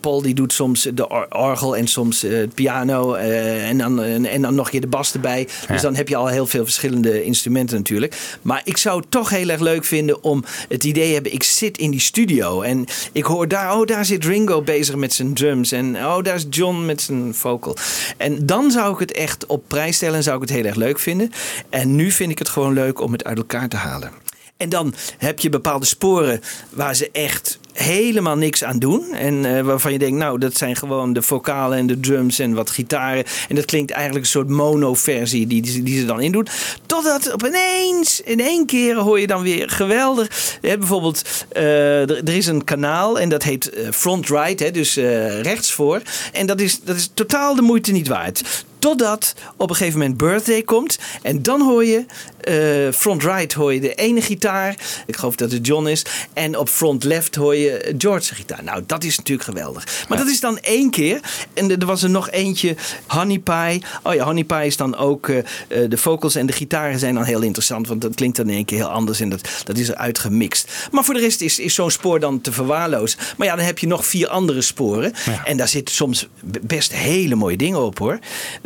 Paul 0.00 0.22
die 0.22 0.34
doet 0.34 0.52
soms 0.52 0.88
de 0.94 1.08
or- 1.08 1.26
orgel 1.30 1.76
en 1.76 1.86
soms 1.86 2.22
het 2.22 2.54
piano. 2.54 3.12
en, 3.14 3.78
dan, 3.78 4.02
en, 4.02 4.26
en 4.26 4.42
dan 4.42 4.54
nog 4.54 4.64
een 4.64 4.70
keer 4.70 4.80
de 4.80 4.86
bas 4.86 5.12
erbij. 5.14 5.44
Dus 5.44 5.54
Ja. 5.68 5.76
dan 5.76 5.94
heb 5.94 6.08
je 6.08 6.16
al 6.16 6.26
heel 6.26 6.46
veel 6.46 6.64
verschillende 6.64 7.24
instrumenten 7.24 7.76
natuurlijk. 7.76 8.14
Maar 8.42 8.60
ik 8.64 8.76
zou 8.76 9.00
het 9.00 9.10
toch 9.10 9.30
heel 9.30 9.48
erg 9.48 9.60
leuk 9.60 9.84
vinden 9.84 10.22
om 10.22 10.44
het 10.68 10.84
idee 10.84 11.06
te 11.06 11.12
hebben. 11.12 11.32
Ik 11.32 11.42
zit 11.42 11.78
in 11.78 11.90
die 11.90 12.00
studio 12.00 12.60
en 12.62 12.84
ik 13.12 13.24
hoor 13.24 13.48
daar, 13.48 13.76
oh 13.76 13.86
daar 13.86 14.04
zit 14.04 14.24
Ringo 14.24 14.53
bezig 14.62 14.94
met 14.94 15.12
zijn 15.12 15.34
drums. 15.34 15.72
En 15.72 15.96
oh, 15.96 16.22
daar 16.22 16.34
is 16.34 16.46
John 16.50 16.84
met 16.84 17.02
zijn 17.02 17.34
vocal. 17.34 17.76
En 18.16 18.46
dan 18.46 18.70
zou 18.70 18.92
ik 18.92 18.98
het 18.98 19.12
echt 19.12 19.46
op 19.46 19.64
prijs 19.68 19.96
stellen 19.96 20.16
en 20.16 20.22
zou 20.22 20.36
ik 20.36 20.42
het 20.42 20.50
heel 20.50 20.64
erg 20.64 20.76
leuk 20.76 20.98
vinden. 20.98 21.30
En 21.70 21.96
nu 21.96 22.10
vind 22.10 22.30
ik 22.30 22.38
het 22.38 22.48
gewoon 22.48 22.72
leuk 22.72 23.00
om 23.00 23.12
het 23.12 23.24
uit 23.24 23.38
elkaar 23.38 23.68
te 23.68 23.76
halen. 23.76 24.10
En 24.56 24.68
dan 24.68 24.94
heb 25.18 25.40
je 25.40 25.48
bepaalde 25.48 25.86
sporen 25.86 26.40
waar 26.70 26.94
ze 26.94 27.10
echt 27.12 27.58
helemaal 27.74 28.36
niks 28.36 28.64
aan 28.64 28.78
doen. 28.78 29.12
En 29.12 29.44
eh, 29.44 29.60
waarvan 29.60 29.92
je 29.92 29.98
denkt, 29.98 30.18
nou, 30.18 30.38
dat 30.38 30.56
zijn 30.56 30.76
gewoon 30.76 31.12
de 31.12 31.22
vocalen 31.22 31.78
en 31.78 31.86
de 31.86 32.00
drums 32.00 32.38
en 32.38 32.54
wat 32.54 32.70
gitaren. 32.70 33.24
En 33.48 33.54
dat 33.54 33.64
klinkt 33.64 33.90
eigenlijk 33.90 34.24
een 34.24 34.30
soort 34.30 34.48
mono-versie 34.48 35.46
die, 35.46 35.62
die, 35.62 35.82
die 35.82 35.98
ze 35.98 36.06
dan 36.06 36.20
indoet. 36.20 36.50
Totdat 36.86 37.32
op 37.32 37.46
ineens, 37.46 38.20
in 38.20 38.40
één 38.40 38.66
keer 38.66 38.96
hoor 38.96 39.20
je 39.20 39.26
dan 39.26 39.42
weer 39.42 39.70
geweldig. 39.70 40.58
Hebt 40.60 40.78
bijvoorbeeld, 40.78 41.22
eh, 41.48 42.10
er, 42.10 42.28
is 42.28 42.46
een 42.46 42.64
kanaal 42.64 43.20
en 43.20 43.28
dat 43.28 43.42
heet 43.42 43.70
eh, 43.70 43.90
front 43.90 44.28
right, 44.28 44.60
hè, 44.60 44.70
dus 44.70 44.96
eh, 44.96 45.40
rechts 45.40 45.72
voor. 45.72 46.02
En 46.32 46.46
dat 46.46 46.60
is, 46.60 46.80
dat 46.80 46.96
is 46.96 47.10
totaal 47.14 47.54
de 47.54 47.62
moeite 47.62 47.92
niet 47.92 48.08
waard. 48.08 48.64
Totdat 48.84 49.34
op 49.56 49.70
een 49.70 49.76
gegeven 49.76 49.98
moment 49.98 50.16
Birthday 50.16 50.62
komt. 50.62 50.98
En 51.22 51.42
dan 51.42 51.60
hoor 51.60 51.84
je 51.84 52.04
eh, 52.40 52.92
front 52.92 53.22
right 53.22 53.52
hoor 53.52 53.74
je 53.74 53.80
de 53.80 53.94
ene 53.94 54.20
gitaar. 54.20 54.76
Ik 55.06 55.16
geloof 55.16 55.36
dat 55.36 55.52
het 55.52 55.66
John 55.66 55.86
is. 55.86 56.04
En 56.32 56.58
op 56.58 56.68
front 56.68 57.04
left 57.04 57.34
hoor 57.34 57.56
je 57.56 57.94
George's 57.98 58.30
gitaar. 58.30 58.64
Nou, 58.64 58.82
dat 58.86 59.04
is 59.04 59.16
natuurlijk 59.16 59.48
geweldig. 59.48 60.04
Maar 60.08 60.18
dat 60.18 60.26
is 60.26 60.40
dan 60.40 60.58
één 60.58 60.90
keer. 60.90 61.20
En 61.54 61.80
er 61.80 61.86
was 61.86 62.02
er 62.02 62.10
nog 62.10 62.30
eentje, 62.30 62.76
Honey 63.06 63.38
Pie. 63.38 63.82
Oh 64.02 64.14
ja, 64.14 64.24
Honey 64.24 64.44
Pie 64.44 64.66
is 64.66 64.76
dan 64.76 64.96
ook... 64.96 65.28
eh, 65.28 65.38
eh, 65.38 65.44
de 65.90 65.96
vocals 65.96 66.34
en 66.34 66.46
de 66.46 66.52
gitaren 66.52 66.98
zijn 66.98 67.14
dan 67.14 67.24
heel 67.24 67.42
interessant. 67.42 67.88
Want 67.88 68.00
dat 68.00 68.14
klinkt 68.14 68.36
dan 68.36 68.48
in 68.48 68.54
één 68.54 68.64
keer 68.64 68.78
heel 68.78 68.90
anders. 68.90 69.20
En 69.20 69.28
dat, 69.28 69.48
dat 69.64 69.78
is 69.78 69.88
eruit 69.88 70.18
gemixt. 70.18 70.72
Maar 70.90 71.04
voor 71.04 71.14
de 71.14 71.20
rest 71.20 71.40
is, 71.40 71.58
is 71.58 71.74
zo'n 71.74 71.90
spoor 71.90 72.20
dan 72.20 72.40
te 72.40 72.52
verwaarlozen. 72.52 73.18
Maar 73.36 73.46
ja, 73.46 73.56
dan 73.56 73.64
heb 73.64 73.78
je 73.78 73.86
nog 73.86 74.06
vier 74.06 74.28
andere 74.28 74.60
sporen. 74.60 75.12
En 75.44 75.56
daar 75.56 75.68
zitten 75.68 75.94
soms 75.94 76.28
best 76.62 76.92
hele 76.92 77.34
mooie 77.34 77.56
dingen 77.56 77.82
op 77.82 77.98
hoor. 77.98 78.18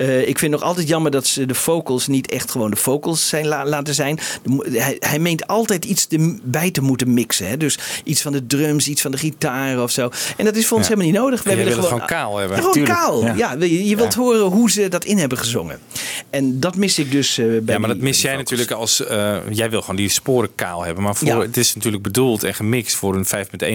Eh, 0.09 0.29
ik 0.29 0.39
vind 0.39 0.53
nog 0.53 0.63
altijd 0.63 0.89
jammer 0.89 1.11
dat 1.11 1.27
ze 1.27 1.47
de 1.47 1.55
vocals 1.55 2.07
niet 2.07 2.31
echt 2.31 2.51
gewoon 2.51 2.71
de 2.71 2.77
vocals 2.77 3.29
zijn 3.29 3.47
la- 3.47 3.67
laten 3.67 3.95
zijn. 3.95 4.19
De 4.43 4.79
hij, 4.81 4.97
hij 4.99 5.19
meent 5.19 5.47
altijd 5.47 5.85
iets 5.85 6.07
erbij 6.09 6.71
te 6.71 6.81
moeten 6.83 7.15
mixen. 7.15 7.49
Hè? 7.49 7.57
Dus 7.57 7.79
iets 8.05 8.23
van 8.23 8.33
de 8.33 8.47
drums, 8.47 8.89
iets 8.89 9.03
van 9.03 9.11
de 9.11 9.17
gitaar 9.19 9.83
of 9.83 9.91
zo. 9.91 10.11
En 10.37 10.45
dat 10.45 10.57
is 10.57 10.67
voor 10.67 10.77
ons 10.77 10.89
Ja. 10.89 10.93
helemaal 10.95 11.13
niet 11.13 11.23
nodig. 11.23 11.45
En 11.45 11.57
jij 11.57 11.65
wil 11.65 11.77
het 11.77 11.87
gewoon 11.87 12.07
kaal 12.07 12.37
hebben. 12.39 12.57
Gewoon 12.59 12.73
Tuurlijk, 12.73 12.95
kaal. 12.95 13.25
ja. 13.25 13.35
Ja. 13.37 13.57
je, 13.61 13.85
je 13.89 13.97
wilt 13.97 14.15
horen 14.15 14.41
hoe 14.47 14.71
ze 14.71 14.89
dat 14.89 15.05
in 15.05 15.19
hebben 15.19 15.39
gezongen. 15.39 15.79
En 16.31 16.61
dat 16.61 16.77
mis 16.77 16.99
ik 16.99 17.11
dus 17.11 17.39
eh, 17.39 17.47
bij 17.47 17.75
Ja, 17.75 17.79
maar 17.81 17.89
dat 17.89 17.99
mis 17.99 18.23
jij 18.23 18.37
natuurlijk 18.37 18.71
als... 18.71 19.05
eh, 19.07 19.37
jij 19.51 19.71
wil 19.71 19.81
gewoon 19.81 19.97
die 19.97 20.09
sporen 20.09 20.55
kaal 20.55 20.85
hebben. 20.85 21.03
Maar 21.05 21.15
voor, 21.17 21.43
het 21.43 21.57
is 21.57 21.75
natuurlijk 21.75 22.03
bedoeld 22.03 22.45
en 22.45 22.55
gemixt 22.55 22.95
voor 22.97 23.15
een 23.15 23.27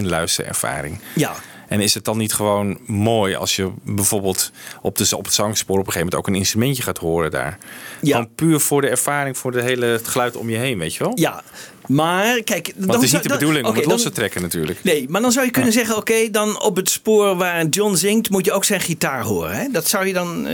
5.1 0.02 0.06
luisterervaring. 0.08 1.00
Ja. 1.16 1.36
En 1.74 1.80
is 1.80 1.94
het 1.94 2.06
dan 2.06 2.18
niet 2.18 2.34
gewoon 2.34 2.78
mooi 2.86 3.36
als 3.36 3.56
je 3.56 3.72
bijvoorbeeld 3.84 4.52
op, 4.82 4.98
de, 4.98 5.18
op 5.18 5.26
het 5.26 5.34
zangspoor 5.34 5.80
op 5.80 5.86
een 5.86 5.92
gegeven 5.92 6.08
moment 6.10 6.28
ook 6.28 6.34
een 6.34 6.40
instrumentje 6.40 6.84
gaat 6.84 6.98
horen 6.98 7.32
daar? 7.32 7.58
Ja. 8.02 8.16
Gewoon 8.16 8.36
puur 8.36 8.60
voor 8.60 8.82
de 8.82 8.88
ervaring, 8.88 9.38
voor 9.38 9.52
de 9.52 9.62
hele, 9.62 9.86
het 9.86 10.08
geluid 10.08 10.36
om 10.36 10.50
je 10.50 10.58
heen, 10.58 10.78
weet 10.78 10.94
je 10.94 11.04
wel? 11.04 11.12
Ja, 11.16 11.44
maar 11.88 12.42
kijk... 12.42 12.74
Want 12.78 12.94
het 12.94 13.04
is 13.04 13.12
niet 13.12 13.24
de 13.24 13.30
bedoeling 13.30 13.66
om 13.66 13.70
oké, 13.72 13.80
het 13.80 13.90
los 13.90 14.04
dan- 14.04 14.12
te 14.12 14.18
trekken 14.18 14.42
natuurlijk. 14.42 14.84
Nee, 14.84 15.06
maar 15.10 15.22
dan 15.22 15.32
zou 15.32 15.46
je 15.46 15.52
kunnen 15.52 15.72
zeggen: 15.74 15.98
oké, 15.98 16.30
dan 16.32 16.62
op 16.62 16.76
het 16.76 16.90
spoor 16.90 17.36
waar 17.36 17.66
John 17.66 17.96
zingt, 17.96 18.30
moet 18.30 18.46
je 18.46 18.52
ook 18.52 18.64
zijn 18.66 18.80
gitaar 18.82 19.22
horen. 19.24 19.56
Hè? 19.58 19.68
Dat 19.72 19.88
zou 19.88 20.06
je 20.06 20.14
dan 20.14 20.28
eh, 20.48 20.54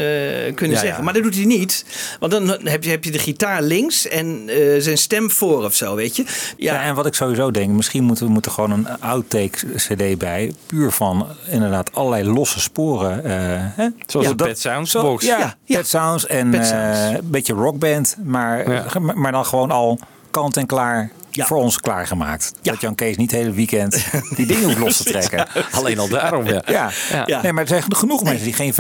kunnen 0.56 0.76
Ja, 0.76 0.82
zeggen. 0.82 0.98
ja. 0.98 1.02
Maar 1.04 1.14
dat 1.14 1.24
doet 1.24 1.36
hij 1.36 1.46
niet. 1.46 1.86
Want 2.20 2.32
dan 2.32 2.48
heb 2.64 2.84
je, 2.84 2.90
heb 2.90 3.04
je 3.04 3.12
de 3.12 3.20
gitaar 3.20 3.62
links 3.62 4.08
en 4.08 4.44
eh, 4.48 4.58
zijn 4.82 4.98
stem 4.98 5.32
voor 5.32 5.64
of 5.64 5.76
zo, 5.76 5.96
weet 5.96 6.16
je? 6.16 6.24
Ja. 6.58 6.82
en 6.84 6.96
wat 6.96 7.06
ik 7.06 7.14
sowieso 7.14 7.52
denk, 7.52 7.70
misschien 7.72 8.04
moeten 8.04 8.26
we 8.26 8.32
moeten 8.32 8.52
gewoon 8.52 8.72
een 8.72 8.88
outtake 9.02 9.58
CD 9.76 10.18
bij. 10.18 10.54
Puur 10.66 10.92
van 10.92 11.28
inderdaad 11.50 11.94
allerlei 11.94 12.30
losse 12.30 12.60
sporen. 12.60 13.24
eh, 13.24 13.32
hè? 13.76 13.88
Zoals 14.06 14.26
Ja, 14.26 14.32
de 14.32 14.38
dat- 14.38 14.48
Pet 14.48 14.60
Sounds 14.60 14.92
zo- 14.92 15.02
box. 15.02 15.26
Ja, 15.26 15.56
Ja, 15.66 15.78
Pet 15.78 15.88
Sounds 15.88 16.28
en 16.28 16.54
eh, 16.54 17.12
een 17.12 17.20
beetje 17.24 17.54
rockband. 17.54 18.16
Maar, 18.24 18.72
Ja. 18.72 18.86
maar, 19.00 19.18
maar 19.18 19.32
dan 19.32 19.46
gewoon 19.46 19.72
al 19.72 20.00
kant 20.32 20.58
en 20.58 20.66
klaar 20.66 21.12
Ja. 21.40 21.46
voor 21.46 21.58
ons 21.58 21.80
klaargemaakt. 21.80 22.52
Ja. 22.62 22.72
Dat 22.72 22.82
Jan 22.82 22.96
Kees 22.96 23.18
niet 23.18 23.32
het 23.32 23.40
hele 23.40 23.52
weekend 23.52 24.06
die 24.36 24.46
dingen 24.46 24.64
hoeft 24.64 24.78
los 24.78 24.98
te 24.98 25.04
trekken. 25.04 25.48
Alleen 25.72 26.00
al 26.00 26.08
daarom, 26.08 26.46
ja. 26.46 26.62
Ja. 26.66 26.90
Ja. 27.26 27.42
Nee, 27.42 27.54
maar 27.54 27.64
er 27.64 27.70
zijn 27.70 27.84
genoeg 27.96 28.24
mensen 28.24 28.44
die 28.44 28.54
geen 28.54 28.74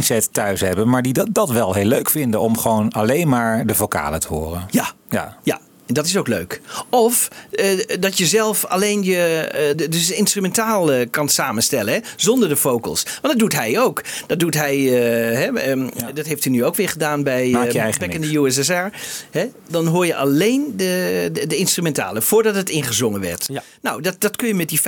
5.1 0.00 0.04
set 0.04 0.32
thuis 0.32 0.60
hebben, 0.60 0.88
maar 0.88 1.02
die 1.02 1.12
dat, 1.12 1.28
dat 1.30 1.50
wel 1.50 1.74
heel 1.74 1.84
leuk 1.84 2.10
vinden 2.10 2.40
om 2.40 2.58
gewoon 2.58 2.90
alleen 2.92 3.28
maar 3.28 3.66
de 3.66 3.74
vocalen 3.74 4.20
te 4.20 4.28
horen. 4.28 4.64
Ja, 4.70 4.86
Ja. 5.08 5.36
ja. 5.42 5.58
En 5.86 5.94
dat 5.94 6.06
is 6.06 6.16
ook 6.16 6.28
leuk. 6.28 6.60
Of 6.88 7.28
eh, 7.52 7.66
dat 8.00 8.18
je 8.18 8.26
zelf 8.26 8.64
alleen 8.64 9.02
je 9.02 9.50
de- 9.76 9.88
dus 9.88 10.10
instrumentaal 10.10 10.92
eh, 10.92 11.06
kan 11.10 11.28
samenstellen, 11.28 11.94
hè, 11.94 12.00
zonder 12.16 12.48
de 12.48 12.56
vocals. 12.56 13.02
Want 13.04 13.22
dat 13.22 13.38
doet 13.38 13.52
hij 13.52 13.80
ook. 13.80 14.02
Dat 14.26 14.38
doet 14.40 14.54
hij, 14.54 14.76
hè, 14.78 15.58
ehm, 15.58 15.88
dat 16.14 16.26
heeft 16.26 16.44
hij 16.44 16.52
nu 16.52 16.64
ook 16.64 16.76
weer 16.76 16.88
gedaan 16.88 17.22
bij 17.22 17.50
Back 17.50 17.72
in 18.14 18.20
the 18.20 18.38
USSR. 18.38 18.96
Hè. 19.30 19.46
Dan 19.68 19.86
hoor 19.86 20.06
je 20.06 20.14
alleen 20.16 20.72
de, 20.76 21.28
de, 21.32 21.46
de 21.46 21.56
instrumentale, 21.56 22.22
voordat 22.22 22.54
het 22.54 22.70
ingezongen 22.70 23.20
werd. 23.20 23.46
Ja. 23.52 23.62
Nou, 23.80 24.02
dat, 24.02 24.16
dat 24.18 24.36
kun 24.36 24.48
je 24.48 24.54
met 24.54 24.68
die 24.68 24.80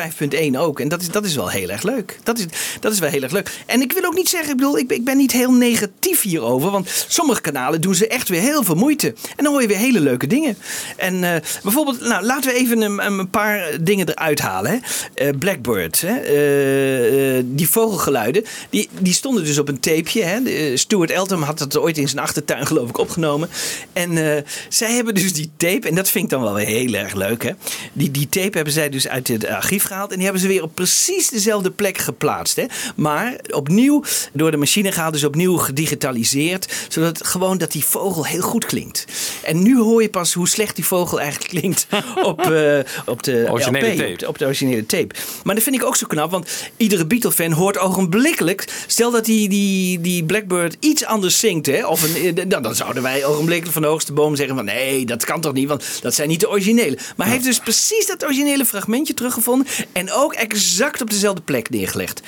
5.1 0.52 0.56
ook. 0.58 0.80
En 0.80 0.88
dat 0.88 1.00
is, 1.00 1.08
dat 1.08 1.24
is 1.24 1.34
wel 1.34 1.48
heel 1.50 1.68
erg 1.68 1.82
leuk. 1.82 2.18
Dat 2.22 2.38
is, 2.38 2.44
dat 2.80 2.92
is 2.92 2.98
wel 2.98 3.10
heel 3.10 3.22
erg 3.22 3.32
leuk. 3.32 3.50
En 3.66 3.80
ik 3.80 3.92
wil 3.92 4.04
ook 4.04 4.14
niet 4.14 4.28
zeggen, 4.28 4.50
ik 4.50 4.56
bedoel, 4.56 4.78
ik, 4.78 4.90
ik 4.92 5.04
ben 5.04 5.16
niet 5.16 5.32
heel 5.32 5.52
negatief 5.52 6.22
hierover. 6.22 6.70
Want 6.70 7.04
sommige 7.08 7.40
kanalen 7.40 7.80
doen 7.80 7.94
ze 7.94 8.08
echt 8.08 8.28
weer 8.28 8.40
heel 8.40 8.62
veel 8.62 8.74
moeite. 8.74 9.06
En 9.36 9.44
dan 9.44 9.52
hoor 9.52 9.62
je 9.62 9.68
weer 9.68 9.76
hele 9.76 10.00
leuke 10.00 10.26
dingen. 10.26 10.56
En 10.96 11.24
eh, 11.24 11.40
bijvoorbeeld, 11.62 12.00
nou, 12.00 12.24
laten 12.24 12.52
we 12.52 12.58
even 12.58 12.82
een, 12.82 13.06
een 13.06 13.30
paar 13.30 13.68
dingen 13.80 14.08
eruit 14.08 14.40
halen. 14.40 14.70
Hè. 14.70 14.78
Eh, 15.26 15.38
Blackbird, 15.38 16.00
hè. 16.00 16.16
Eh, 16.16 17.42
die 17.46 17.68
vogelgeluiden, 17.68 18.44
die, 18.70 18.88
die 18.98 19.12
stonden 19.12 19.44
dus 19.44 19.58
op 19.58 19.68
een 19.68 19.80
tapeje. 19.80 20.22
Hè. 20.22 20.76
Stuart 20.76 21.10
Eltham 21.10 21.42
had 21.42 21.58
dat 21.58 21.78
ooit 21.78 21.98
in 21.98 22.08
zijn 22.08 22.22
achtertuin 22.22 22.66
geloof 22.66 22.88
ik 22.88 22.98
opgenomen. 22.98 23.48
En 23.92 24.44
zij 24.68 24.92
hebben 24.92 25.14
dus 25.14 25.32
die 25.32 25.50
tape, 25.56 25.88
en 25.88 25.94
dat 25.94 26.08
vind 26.08 26.24
ik 26.24 26.30
dan 26.30 26.42
wel 26.42 26.54
weer 26.54 26.66
heel 26.66 26.94
erg 26.94 27.14
leuk. 27.14 27.42
Hè. 27.42 27.50
Die, 27.92 28.10
die 28.10 28.28
tape 28.28 28.56
hebben 28.56 28.72
zij 28.72 28.88
dus 28.88 29.08
uit 29.08 29.28
het 29.28 29.46
archief 29.46 29.84
gehaald. 29.84 30.10
En 30.10 30.14
die 30.14 30.24
hebben 30.24 30.42
ze 30.42 30.48
weer 30.48 30.62
op 30.62 30.74
precies 30.74 31.28
dezelfde 31.28 31.70
plek 31.70 31.98
geplaatst. 31.98 32.56
Hè. 32.56 32.64
Maar 32.96 33.36
opnieuw 33.50 34.02
door 34.32 34.50
de 34.50 34.56
machine 34.56 34.92
gehaald, 34.92 35.12
dus 35.12 35.24
opnieuw 35.24 35.56
gedigitaliseerd. 35.56 36.72
Zodat 36.88 37.26
gewoon 37.26 37.58
dat 37.58 37.72
die 37.72 37.84
vogel 37.84 38.26
heel 38.26 38.40
goed 38.40 38.64
klinkt. 38.64 39.04
En 39.42 39.62
nu 39.62 39.78
hoor 39.78 40.02
je 40.02 40.08
pas 40.08 40.32
hoe 40.32 40.48
slecht 40.48 40.73
die 40.74 40.86
vogel 40.86 41.20
eigenlijk 41.20 41.50
klinkt 41.50 41.86
op, 42.22 42.40
eh, 42.40 42.78
op 43.06 43.22
de 43.22 43.46
Originele 43.50 43.86
LP, 43.86 43.96
tape. 43.96 44.12
Op, 44.12 44.18
de, 44.18 44.28
op 44.28 44.38
de 44.38 44.44
originele 44.44 44.86
tape. 44.86 45.14
Maar 45.44 45.54
dat 45.54 45.64
vind 45.64 45.76
ik 45.76 45.84
ook 45.84 45.96
zo 45.96 46.06
knap, 46.06 46.30
want 46.30 46.50
iedere 46.76 47.06
Beatle-fan 47.06 47.52
hoort 47.52 47.78
ogenblikkelijk. 47.78 48.84
Stel 48.86 49.10
dat 49.10 49.24
die, 49.24 49.48
die, 49.48 50.00
die 50.00 50.24
Blackbird 50.24 50.76
iets 50.80 51.04
anders 51.04 51.38
zingt, 51.38 51.66
hè, 51.66 51.86
of 51.86 52.02
een, 52.02 52.36
eh, 52.36 52.48
dan, 52.48 52.62
dan 52.62 52.74
zouden 52.74 53.02
wij 53.02 53.24
ogenblikkelijk 53.24 53.72
van 53.72 53.82
de 53.82 53.88
hoogste 53.88 54.12
boom 54.12 54.36
zeggen: 54.36 54.56
van 54.56 54.64
nee, 54.64 55.06
dat 55.06 55.24
kan 55.24 55.40
toch 55.40 55.52
niet, 55.52 55.68
want 55.68 55.84
dat 56.02 56.14
zijn 56.14 56.28
niet 56.28 56.40
de 56.40 56.48
originele. 56.48 56.98
Maar 57.16 57.26
hij 57.26 57.34
heeft 57.34 57.48
dus 57.48 57.58
precies 57.58 58.06
dat 58.06 58.24
originele 58.24 58.64
fragmentje 58.64 59.14
teruggevonden 59.14 59.66
en 59.92 60.12
ook 60.12 60.32
exact 60.32 61.00
op 61.00 61.10
dezelfde 61.10 61.42
plek 61.42 61.70
neergelegd. 61.70 62.22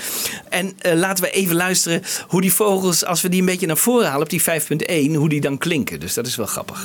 En 0.48 0.72
eh, 0.78 0.94
laten 0.94 1.24
we 1.24 1.30
even 1.30 1.56
luisteren 1.56 2.02
hoe 2.28 2.40
die 2.40 2.52
vogels, 2.52 3.04
als 3.04 3.22
we 3.22 3.28
die 3.28 3.40
een 3.40 3.46
beetje 3.46 3.66
naar 3.66 3.76
voren 3.76 4.06
halen 4.06 4.22
op 4.22 4.30
die 4.30 4.42
5.1, 5.10 5.16
hoe 5.16 5.28
die 5.28 5.40
dan 5.40 5.58
klinken. 5.58 6.00
Dus 6.00 6.14
dat 6.14 6.26
is 6.26 6.36
wel 6.36 6.46
grappig. 6.46 6.84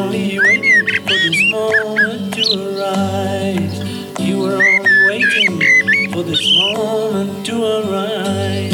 for 1.11 1.17
this 1.17 1.51
moment 1.51 2.33
to 2.33 2.43
arrive. 2.55 4.19
You 4.19 4.39
were 4.39 4.63
only 4.63 5.07
waiting 5.09 6.11
for 6.13 6.23
this 6.23 6.41
moment 6.57 7.45
to 7.47 7.55
arrive. 7.61 8.71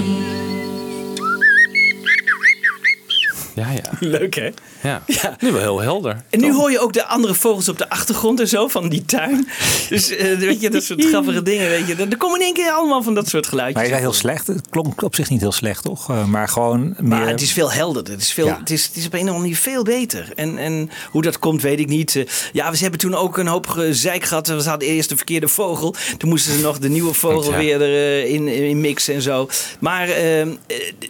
Yeah, 3.57 3.73
yeah. 3.73 4.19
okay. 4.27 4.53
Ja. 4.81 5.01
ja. 5.21 5.35
Nu 5.39 5.51
wel 5.51 5.61
heel 5.61 5.81
helder. 5.81 6.23
En 6.29 6.39
nu 6.39 6.53
hoor 6.53 6.71
je 6.71 6.79
ook 6.79 6.93
de 6.93 7.05
andere 7.05 7.33
vogels 7.33 7.69
op 7.69 7.77
de 7.77 7.89
achtergrond 7.89 8.39
en 8.39 8.47
zo 8.47 8.67
van 8.67 8.89
die 8.89 9.05
tuin. 9.05 9.47
Dus 9.89 10.09
eh, 10.09 10.37
weet 10.37 10.61
je, 10.61 10.69
dat 10.69 10.83
soort 10.83 11.05
grappige 11.11 11.43
dingen. 11.43 11.69
Weet 11.69 11.87
je. 11.87 11.95
Er 11.95 12.17
komen 12.17 12.39
in 12.39 12.45
één 12.45 12.53
keer 12.53 12.71
allemaal 12.71 13.03
van 13.03 13.13
dat 13.13 13.29
soort 13.29 13.47
geluidjes. 13.47 13.81
Maar 13.83 13.93
je 13.93 13.99
heel 13.99 14.13
slecht. 14.13 14.47
Het 14.47 14.69
klonk 14.69 15.01
op 15.01 15.15
zich 15.15 15.29
niet 15.29 15.41
heel 15.41 15.51
slecht, 15.51 15.83
toch? 15.83 16.09
Eh, 16.09 16.25
maar 16.25 16.47
gewoon 16.47 16.81
meer... 16.81 17.03
Maar 17.03 17.27
het 17.27 17.41
is 17.41 17.53
veel 17.53 17.71
helderder. 17.71 18.13
Het 18.13 18.21
is, 18.21 18.31
veel, 18.33 18.47
het 18.47 18.69
is, 18.69 18.85
het 18.85 18.95
is 18.95 19.05
op 19.05 19.13
een 19.13 19.19
of 19.19 19.25
andere 19.25 19.41
manier 19.41 19.57
veel 19.57 19.83
beter. 19.83 20.31
En, 20.35 20.57
en 20.57 20.89
hoe 21.11 21.21
dat 21.21 21.39
komt, 21.39 21.61
weet 21.61 21.79
ik 21.79 21.87
niet. 21.87 22.15
Eh, 22.15 22.25
ja, 22.51 22.71
we 22.71 22.77
hebben 22.77 22.99
toen 22.99 23.15
ook 23.15 23.37
een 23.37 23.47
hoop 23.47 23.67
gezeik 23.67 24.23
gehad. 24.23 24.47
We 24.47 24.63
hadden 24.63 24.87
eerst 24.87 25.09
de 25.09 25.15
verkeerde 25.15 25.47
vogel. 25.47 25.95
Toen 26.17 26.29
moesten 26.29 26.53
ze 26.53 26.61
nog 26.61 26.79
de 26.79 26.89
nieuwe 26.89 27.13
vogel 27.13 27.53
weer 27.53 27.81
erin 27.81 28.47
in 28.47 28.81
mixen 28.81 29.13
en 29.13 29.21
zo. 29.21 29.49
Maar 29.79 30.09
ehm, 30.09 30.55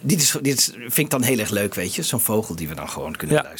dit, 0.02 0.22
is, 0.22 0.36
dit 0.42 0.72
vind 0.76 0.98
ik 0.98 1.10
dan 1.10 1.22
heel 1.22 1.38
erg 1.38 1.50
leuk, 1.50 1.74
weet 1.74 1.94
je. 1.94 2.02
Zo'n 2.02 2.20
vogel 2.20 2.54
die 2.54 2.68
we 2.68 2.74
dan 2.74 2.88
gewoon 2.88 3.16
kunnen 3.16 3.36
luisteren. 3.36 3.57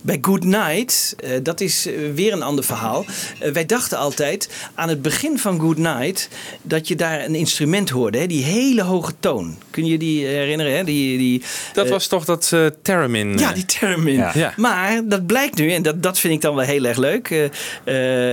Bij 0.00 0.18
Good 0.20 0.44
Night, 0.44 1.14
eh, 1.18 1.30
dat 1.42 1.60
is 1.60 1.86
eh, 1.86 1.94
weer 2.14 2.32
een 2.32 2.42
ander 2.42 2.64
verhaal. 2.64 3.04
Eh, 3.38 3.50
wij 3.50 3.66
dachten 3.66 3.98
altijd 3.98 4.48
aan 4.74 4.88
het 4.88 5.02
begin 5.02 5.38
van 5.38 5.60
Good 5.60 5.76
Night 5.76 6.28
dat 6.62 6.88
je 6.88 6.96
daar 6.96 7.24
een 7.24 7.34
instrument 7.34 7.90
hoorde. 7.90 8.18
Hè? 8.18 8.26
Die 8.26 8.44
hele 8.44 8.82
hoge 8.82 9.12
toon. 9.20 9.56
Kun 9.70 9.86
je 9.86 9.98
die 9.98 10.26
herinneren? 10.26 10.76
Hè? 10.76 10.84
Die, 10.84 11.18
die, 11.18 11.42
dat 11.72 11.88
was 11.88 12.06
toch 12.06 12.24
dat 12.24 12.52
Termin. 12.82 13.38
Ja, 13.38 13.52
die 13.52 13.64
theremin. 13.64 14.24
Ja. 14.34 14.52
Maar 14.56 15.08
dat 15.08 15.26
blijkt 15.26 15.56
nu, 15.56 15.72
en 15.72 15.82
dat, 15.82 16.02
dat 16.02 16.18
vind 16.18 16.34
ik 16.34 16.40
dan 16.40 16.54
wel 16.54 16.64
heel 16.64 16.84
erg 16.84 16.96
leuk. 16.96 17.50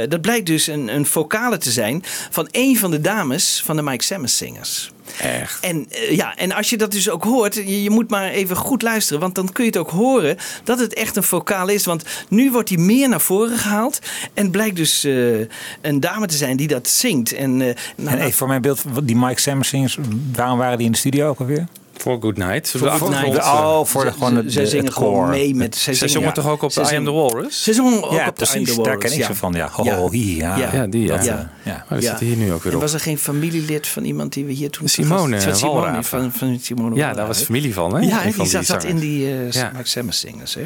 dat 0.10 0.22
blijkt 0.22 0.46
dus 0.46 0.68
een, 0.68 0.96
een 0.96 1.06
vocale 1.06 1.58
te 1.58 1.72
zijn 1.72 2.04
van 2.30 2.48
een 2.52 2.78
van 2.78 2.92
de 2.92 3.02
dames 3.02 3.62
van 3.66 3.76
de 3.76 3.82
Mike 3.82 4.04
Sammons 4.04 4.38
zingers. 4.38 4.92
Echt. 5.20 5.60
En, 5.60 5.86
eh, 5.90 6.16
ja, 6.16 6.36
en 6.36 6.52
als 6.52 6.70
je 6.70 6.78
dat 6.78 6.92
dus 6.92 7.10
ook 7.10 7.24
hoort, 7.24 7.56
je, 7.56 7.84
je, 7.84 7.90
moet 7.90 8.10
maar 8.10 8.30
even 8.30 8.56
goed 8.56 8.82
luisteren. 8.82 9.22
Want 9.22 9.36
dan 9.36 9.52
kun 9.52 9.64
je 9.64 9.70
het 9.70 9.80
ook 9.80 9.90
horen 9.90 10.38
dat 10.64 10.80
het 10.80 10.94
echt 10.94 11.16
een 11.16 11.24
vocaal 11.24 11.68
is. 11.68 11.86
Want 11.86 12.04
nu 12.30 12.52
wordt 12.52 12.70
hij 12.70 12.78
meer 12.78 13.10
naar 13.10 13.22
voren 13.22 13.58
gehaald. 13.58 14.00
En 14.34 14.52
blijkt 14.52 14.76
dus 14.76 15.04
eh, 15.04 15.40
een 15.82 16.00
dame 16.00 16.28
te 16.28 16.38
zijn 16.38 16.58
die 16.58 16.68
dat 16.68 16.88
zingt. 16.88 17.34
En, 17.34 17.52
eh, 17.52 17.68
nou, 17.68 17.76
nou, 17.96 18.18
even 18.18 18.34
voor 18.34 18.48
mijn 18.48 18.62
beeld, 18.62 18.84
die 19.04 19.16
Mike 19.16 19.42
Sammersings, 19.42 19.98
waarom 20.34 20.58
waren 20.58 20.78
die 20.78 20.86
in 20.86 20.92
de 20.92 20.98
studio 20.98 21.30
ook 21.30 21.40
alweer? 21.40 21.68
Voor 21.98 22.22
Good 22.22 22.38
Night. 22.38 22.70
Voor 22.70 22.90
Good 22.90 23.10
Night. 23.10 23.46
Voor 23.90 24.12
gewoon 24.12 24.36
het, 24.36 24.54
ze 24.54 24.68
zingen 24.68 24.94
gewoon 24.94 25.30
mee 25.30 25.56
met... 25.56 25.76
Ze, 25.76 25.94
ze 25.94 26.08
zongen 26.08 26.34
toch 26.34 26.48
ook 26.48 26.62
op 26.62 26.72
I 26.72 26.96
Am 26.96 27.06
The 27.06 27.12
Walrus? 27.12 27.64
Ze 27.64 27.74
zongen 27.74 28.04
ook 28.04 28.28
op 28.28 28.36
precies, 28.36 28.56
I 28.56 28.58
Am 28.58 28.66
The 28.66 28.76
Walrus. 28.76 28.86
daar 28.86 28.98
ken 28.98 29.20
ik 29.20 29.26
ze 29.26 29.36
van. 29.36 29.54
Ja, 29.54 29.70
ho, 29.72 29.84
oh, 29.84 30.14
ja. 30.14 30.58
Ja, 30.58 30.88
die. 30.88 31.08
Ja. 31.08 31.16
Maar 31.16 31.54
we 31.64 31.96
eh, 31.96 32.02
oh, 32.02 32.08
zitten 32.08 32.26
hier 32.26 32.38
nu 32.38 32.54
ook 32.54 32.64
weer 32.64 32.76
op. 32.76 32.82
was 32.82 32.94
er 32.94 33.00
geen 33.00 33.18
familielid 33.18 33.88
van 33.88 34.04
iemand 34.04 34.34
die 34.34 34.46
we 34.46 34.52
hier 34.52 34.70
toen... 34.70 34.88
Simone 34.88 35.40
Simone, 35.56 36.04
van, 36.04 36.32
van 36.32 36.60
Simone 36.62 36.96
Ja, 36.96 37.14
daar 37.14 37.28
was 37.28 37.42
familie 37.42 37.74
van. 37.74 37.96
Hè? 37.96 38.02
Ja, 38.08 38.24
die 38.24 38.64
zat 38.64 38.84
in 38.84 38.98
die 38.98 39.48
uh, 39.48 39.72
Max 39.74 39.98
Singers, 40.10 40.54
hè? 40.54 40.64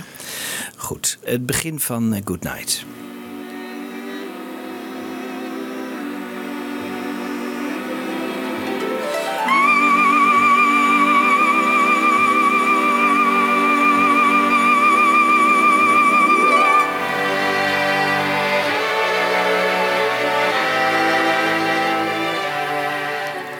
Goed, 0.75 1.17
het 1.23 1.45
begin 1.45 1.79
van 1.79 2.13
eh, 2.13 2.21
Good 2.25 2.43
Night. 2.43 2.85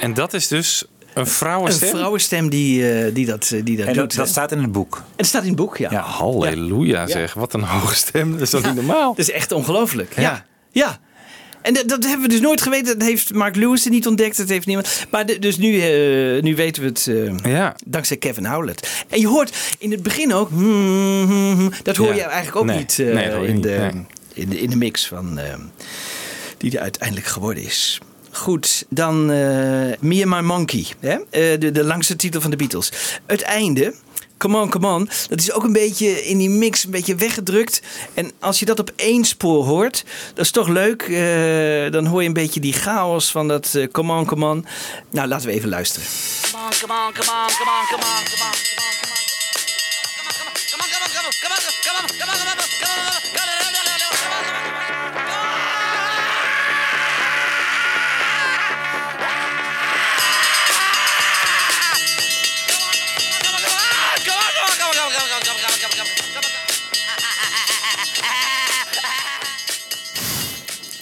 En 0.07 0.13
dat 0.13 0.33
is 0.33 0.47
dus 0.47 0.83
een 1.13 1.27
vrouwenstem? 1.27 1.89
Een 1.89 1.95
vrouwenstem 1.95 2.49
die, 2.49 2.91
eh, 2.91 3.13
die 3.13 3.25
dat, 3.25 3.51
eh, 3.53 3.63
die 3.63 3.77
dat 3.77 3.87
en 3.87 3.93
doet. 3.93 4.03
Dat, 4.03 4.13
dat 4.13 4.27
staat 4.27 4.51
in 4.51 4.61
het 4.61 4.71
boek. 4.71 5.03
Het 5.15 5.25
staat 5.25 5.41
in 5.41 5.47
het 5.47 5.57
boek, 5.57 5.77
ja. 5.77 5.91
ja 5.91 6.01
halleluja 6.01 7.07
zeg. 7.07 7.33
Wat 7.33 7.53
een 7.53 7.63
hoge 7.63 7.95
stem. 7.95 8.31
Dat 8.31 8.41
is 8.41 8.49
toch 8.49 8.63
niet 8.63 8.75
normaal? 8.75 9.09
Dat 9.15 9.27
is 9.27 9.31
echt 9.31 9.51
ongelooflijk. 9.51 10.15
Ja. 10.15 10.45
ja. 10.71 10.99
En 11.61 11.73
dat, 11.73 12.03
hebben 12.03 12.21
we 12.21 12.27
dus 12.27 12.39
nooit 12.39 12.61
geweten. 12.61 12.99
Dat 12.99 13.07
heeft 13.07 13.33
Mark 13.33 13.55
Lewis 13.55 13.85
niet 13.85 14.07
ontdekt. 14.07 14.37
Dat 14.37 14.49
heeft 14.49 14.65
niemand. 14.65 15.05
Maar 15.11 15.25
dus 15.39 15.57
nu, 15.57 15.79
eh, 15.79 16.43
nu 16.43 16.55
weten 16.55 16.83
we 16.83 16.87
het 16.87 17.11
ja. 17.43 17.75
dankzij 17.85 18.17
Kevin 18.17 18.45
Howlett. 18.45 19.05
En 19.09 19.19
je 19.19 19.27
hoort 19.27 19.55
in 19.79 19.91
het 19.91 20.03
begin 20.03 20.33
ook... 20.33 20.49
Dat 21.83 21.95
hoor 21.95 22.15
je 22.15 22.21
eigenlijk 22.21 22.55
ook 22.55 22.77
niet, 22.77 22.99
in. 22.99 23.15
De, 23.15 23.47
in, 24.33 24.49
de, 24.49 24.59
in, 24.59 24.69
de, 24.69 24.77
mix 24.77 25.07
van, 25.07 25.39
die 26.57 26.75
er 26.75 26.79
uiteindelijk 26.79 27.27
geworden 27.27 27.63
is. 27.63 27.99
Goed, 28.37 28.85
dan 28.89 29.31
eh, 29.31 29.89
uh, 29.89 29.95
Me 29.99 30.23
and 30.23 30.25
My 30.25 30.39
Monkey. 30.39 30.85
Hè? 30.99 31.15
Eh, 31.29 31.59
de, 31.59 31.71
de 31.71 31.83
langste 31.83 32.15
titel 32.15 32.41
van 32.41 32.51
de 32.51 32.57
Beatles. 32.57 32.91
Het 33.25 33.41
einde... 33.41 33.93
Come 34.37 34.61
on, 34.61 34.69
come 34.69 34.87
on. 34.87 35.09
Dat 35.29 35.39
is 35.39 35.51
ook 35.51 35.63
een 35.63 35.73
beetje 35.73 36.25
in 36.25 36.37
die 36.37 36.49
mix, 36.49 36.83
een 36.83 36.91
beetje 36.91 37.15
weggedrukt. 37.15 37.81
En 38.13 38.31
als 38.39 38.59
je 38.59 38.65
dat 38.65 38.79
op 38.79 38.91
één 38.95 39.25
spoor 39.25 39.65
hoort, 39.65 40.05
dat 40.33 40.45
is 40.45 40.51
toch 40.51 40.67
leuk. 40.67 41.01
Eh, 41.01 41.91
dan 41.91 42.05
hoor 42.05 42.21
je 42.21 42.27
een 42.27 42.33
beetje 42.33 42.59
die 42.59 42.73
chaos 42.73 43.31
van 43.31 43.47
dat 43.47 43.77
come 43.91 44.13
on, 44.13 44.25
come 44.25 44.45
on. 44.45 44.65
Nou, 45.11 45.27
laten 45.27 45.47
we 45.47 45.53
even 45.53 45.69
luisteren. 45.69 46.07
Come 46.51 46.63
on, 46.63 46.71
come 46.71 46.93
on, 46.93 47.13
come 47.13 47.31
on, 47.31 47.47
come 47.57 47.71
on, 47.71 47.85
come 47.89 48.03
on, 48.03 48.23
come 48.23 48.43
on. 48.43 49.06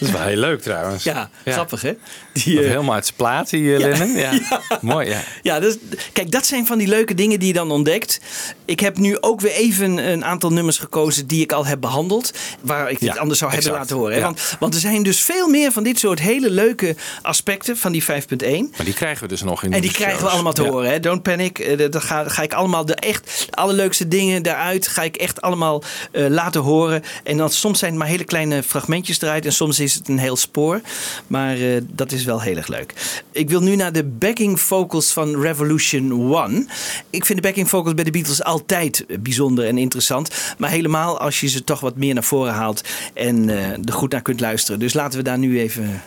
Dat 0.06 0.14
is 0.14 0.20
wel 0.20 0.28
heel 0.30 0.40
leuk 0.40 0.62
trouwens. 0.62 1.04
Ja, 1.04 1.30
grappig 1.44 1.82
hè? 1.82 1.92
Die, 2.32 2.58
helemaal 2.60 2.94
uit 2.94 3.04
zijn 3.04 3.16
plaat, 3.16 3.50
die 3.50 3.62
uh, 3.62 3.78
Lennon. 3.78 4.14
Ja. 4.26 4.32
Mooi, 4.80 5.08
ja. 5.08 5.20
Ja, 5.42 5.60
dus, 5.60 5.76
kijk, 6.12 6.30
dat 6.30 6.46
zijn 6.46 6.66
van 6.66 6.78
die 6.78 6.88
leuke 6.88 7.14
dingen 7.14 7.38
die 7.38 7.48
je 7.48 7.54
dan 7.54 7.70
ontdekt. 7.70 8.20
Ik 8.64 8.80
heb 8.80 8.96
nu 8.98 9.16
ook 9.20 9.40
weer 9.40 9.52
even 9.52 9.96
een 10.10 10.24
aantal 10.24 10.50
nummers 10.52 10.78
gekozen 10.78 11.26
die 11.26 11.42
ik 11.42 11.52
al 11.52 11.66
heb 11.66 11.80
behandeld. 11.80 12.32
Waar 12.60 12.90
ik 12.90 13.00
Ja, 13.00 13.14
anders 13.14 13.38
zou 13.38 13.52
hebben 13.52 13.72
laten 13.72 13.96
horen. 13.96 14.14
Hè? 14.16 14.20
Want, 14.22 14.56
want 14.58 14.74
er 14.74 14.80
zijn 14.80 15.02
dus 15.02 15.20
veel 15.20 15.48
meer 15.48 15.72
van 15.72 15.82
dit 15.82 15.98
soort 15.98 16.20
hele 16.20 16.50
leuke 16.50 16.96
aspecten 17.22 17.76
van 17.76 17.92
die 17.92 18.02
5.1. 18.02 18.06
Maar 18.08 18.84
die 18.84 18.94
krijgen 18.94 19.22
we 19.22 19.28
dus 19.28 19.42
nog 19.42 19.62
in 19.62 19.72
En 19.72 19.80
die 19.80 19.90
de 19.90 19.96
krijgen 19.96 20.22
we 20.24 20.28
allemaal 20.30 20.52
te 20.52 20.62
horen. 20.62 20.90
Hè? 20.90 21.00
Don't 21.00 21.22
panic. 21.22 21.58
Eh, 21.58 21.78
dat- 21.90 22.04
ga, 22.04 22.28
ga 22.28 22.42
ik 22.42 22.52
allemaal 22.52 22.84
de 22.84 22.94
echt 22.94 23.46
de 23.50 23.56
allerleukste 23.56 24.08
dingen 24.08 24.42
daaruit. 24.42 24.88
Ga 24.88 25.02
ik 25.02 25.16
echt 25.16 25.40
allemaal 25.40 25.82
eh, 26.12 26.26
laten 26.28 26.60
horen. 26.60 27.02
En 27.24 27.36
dan 27.36 27.50
soms 27.50 27.78
zijn 27.78 27.90
het 27.90 28.00
maar 28.00 28.08
hele 28.08 28.24
kleine 28.24 28.62
fragmentjes 28.62 29.20
eruit. 29.20 29.44
En 29.46 29.52
soms 29.52 29.80
is 29.80 29.95
het 29.96 30.08
een 30.08 30.18
heel 30.18 30.36
spoor. 30.36 30.80
Maar 31.26 31.56
eh, 31.56 31.80
dat 31.92 32.12
is 32.12 32.24
wel 32.24 32.40
heel 32.40 32.56
erg 32.56 32.68
leuk. 32.68 33.22
Ik 33.32 33.50
wil 33.50 33.60
nu 33.60 33.76
naar 33.76 33.92
de 33.92 34.04
backing 34.04 34.60
vocals 34.60 35.12
van 35.12 35.40
Revolution 35.40 36.12
One. 36.12 36.66
Ik 37.10 37.26
vind 37.26 37.42
de 37.42 37.48
backing 37.48 37.68
vocals 37.68 37.94
bij 37.94 38.04
de 38.04 38.10
Beatles 38.10 38.42
altijd 38.42 39.06
bijzonder 39.20 39.66
en 39.66 39.78
interessant. 39.78 40.54
Maar 40.58 40.70
helemaal 40.70 41.20
als 41.20 41.40
je 41.40 41.48
ze 41.48 41.64
toch 41.64 41.80
wat 41.80 41.96
meer 41.96 42.14
naar 42.14 42.24
voren 42.24 42.54
haalt. 42.54 42.80
En 43.14 43.48
eh, 43.48 43.70
er 43.70 43.92
goed 43.92 44.12
naar 44.12 44.22
kunt 44.22 44.40
luisteren. 44.40 44.80
Dus 44.80 44.94
laten 44.94 45.18
we 45.18 45.24
daar 45.24 45.38
nu 45.38 45.60
even 45.60 46.02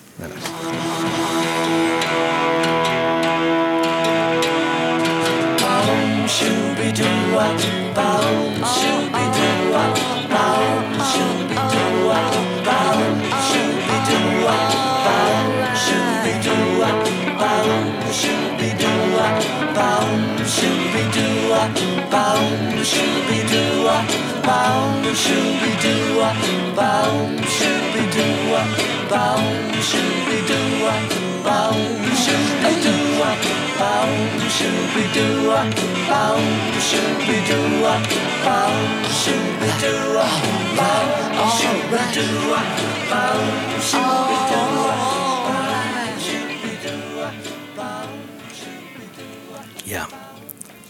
Ja, 49.84 50.08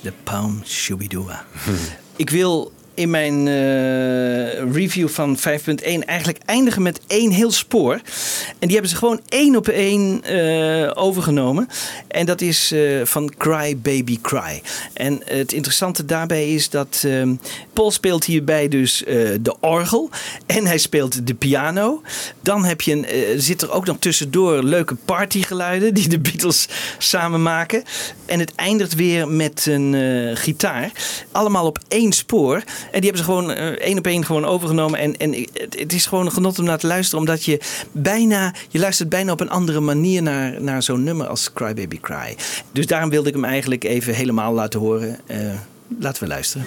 de 0.01 0.11
Palm 0.23 0.61
Shubidua. 0.65 1.45
Ik 2.15 2.29
wil 2.29 2.71
in 2.99 3.09
mijn 3.09 3.47
eh, 3.47 4.73
review 4.73 5.07
van 5.07 5.37
5.1 5.37 5.43
eigenlijk 6.05 6.37
eindigen 6.45 6.81
met 6.81 6.99
één 7.07 7.31
heel 7.31 7.51
spoor. 7.51 7.93
En 8.59 8.67
die 8.67 8.71
hebben 8.71 8.89
ze 8.89 8.95
gewoon 8.95 9.21
één 9.29 9.55
op 9.55 9.67
één 9.67 10.23
eh, 10.23 10.91
overgenomen. 10.93 11.67
En 12.07 12.25
dat 12.25 12.41
is 12.41 12.71
eh, 12.71 12.81
van 13.03 13.33
Cry 13.37 13.77
Baby 13.77 14.19
Cry. 14.21 14.61
En 14.93 15.21
het 15.25 15.53
interessante 15.53 16.05
daarbij 16.05 16.53
is 16.53 16.69
dat 16.69 17.03
ehm, 17.05 17.35
Paul 17.73 17.91
speelt 17.91 18.25
hierbij 18.25 18.67
dus 18.67 19.03
de 19.41 19.55
orgel. 19.59 20.09
En 20.45 20.65
hij 20.65 20.77
speelt 20.77 21.27
de 21.27 21.33
piano. 21.33 22.01
Dan 22.41 22.65
heb 22.65 22.81
je 22.81 22.91
een, 22.91 23.41
zit 23.41 23.61
er 23.61 23.71
ook 23.71 23.85
nog 23.85 23.97
tussendoor 23.99 24.63
leuke 24.63 24.95
partygeluiden 24.95 25.93
die 25.93 26.09
de 26.09 26.19
Beatles 26.19 26.67
samen 26.97 27.41
maken. 27.41 27.83
En 28.25 28.39
het 28.39 28.55
eindigt 28.55 28.95
weer 28.95 29.27
met 29.27 29.65
een 29.65 29.95
gitaar. 30.37 30.91
Allemaal 31.31 31.65
op 31.65 31.79
één 31.87 32.11
spoor. 32.11 32.63
En 32.91 33.01
die 33.01 33.09
hebben 33.09 33.17
ze 33.17 33.23
gewoon 33.23 33.51
eh, 33.51 33.67
één 33.67 33.97
op 33.97 34.07
één 34.07 34.25
gewoon 34.25 34.45
overgenomen. 34.45 34.99
En, 34.99 35.17
en 35.17 35.33
het, 35.53 35.79
het 35.79 35.93
is 35.93 36.05
gewoon 36.05 36.25
een 36.25 36.31
genot 36.31 36.59
om 36.59 36.65
naar 36.65 36.77
te 36.77 36.87
luisteren. 36.87 37.19
Omdat 37.19 37.45
je 37.45 37.59
bijna, 37.91 38.53
je 38.69 38.79
luistert 38.79 39.09
bijna 39.09 39.31
op 39.31 39.39
een 39.39 39.49
andere 39.49 39.79
manier 39.79 40.21
naar, 40.21 40.61
naar 40.61 40.83
zo'n 40.83 41.03
nummer 41.03 41.27
als 41.27 41.53
Cry 41.53 41.73
Baby 41.73 41.99
Cry. 41.99 42.35
Dus 42.71 42.87
daarom 42.87 43.09
wilde 43.09 43.27
ik 43.27 43.33
hem 43.33 43.45
eigenlijk 43.45 43.83
even 43.83 44.13
helemaal 44.13 44.53
laten 44.53 44.79
horen. 44.79 45.19
Eh, 45.25 45.37
laten 45.99 46.23
we 46.23 46.29
luisteren. 46.29 46.65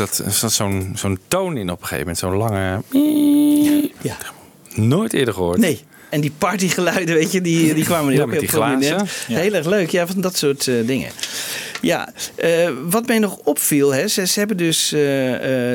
Dat 0.00 0.22
er 0.24 0.32
zat 0.32 0.52
zo'n 0.52 0.92
zo'n 0.94 1.18
toon 1.28 1.56
in 1.56 1.70
op 1.70 1.80
een 1.80 1.86
gegeven 1.86 1.98
moment. 1.98 2.18
Zo'n 2.18 2.36
lange... 2.36 2.82
Ja. 4.02 4.16
Nooit 4.74 5.12
eerder 5.12 5.34
gehoord. 5.34 5.58
Nee. 5.58 5.80
En 6.08 6.20
die 6.20 6.32
partygeluiden, 6.38 7.14
weet 7.14 7.32
je, 7.32 7.40
die, 7.40 7.74
die 7.74 7.84
kwamen 7.84 8.14
Ja, 8.14 8.20
ook 8.20 8.26
met 8.26 8.40
heel 8.40 8.48
die 8.48 8.56
glazen. 8.56 8.78
prominent. 8.78 9.10
Ja. 9.28 9.38
Heel 9.38 9.52
erg 9.54 9.66
leuk, 9.66 9.90
ja, 9.90 10.06
van 10.06 10.20
dat 10.20 10.36
soort 10.36 10.66
eh, 10.68 10.74
dingen. 10.86 11.10
Ja, 11.80 12.12
eh, 12.34 12.70
wat 12.88 13.06
mij 13.06 13.18
nog 13.18 13.36
opviel, 13.44 13.94
hè, 13.94 14.08
ze, 14.08 14.26
ze 14.26 14.38
hebben 14.38 14.56
dus 14.56 14.92
eh, 14.92 15.00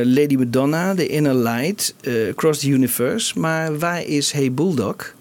Lady 0.03 0.35
Madonna, 0.35 0.95
The 0.95 1.07
Inner 1.07 1.35
Light, 1.35 1.95
Across 2.29 2.59
the 2.59 2.69
Universe. 2.69 3.39
Maar 3.39 3.79
waar 3.79 4.03
is 4.03 4.31
Hey 4.31 4.51
Bulldog? 4.51 5.14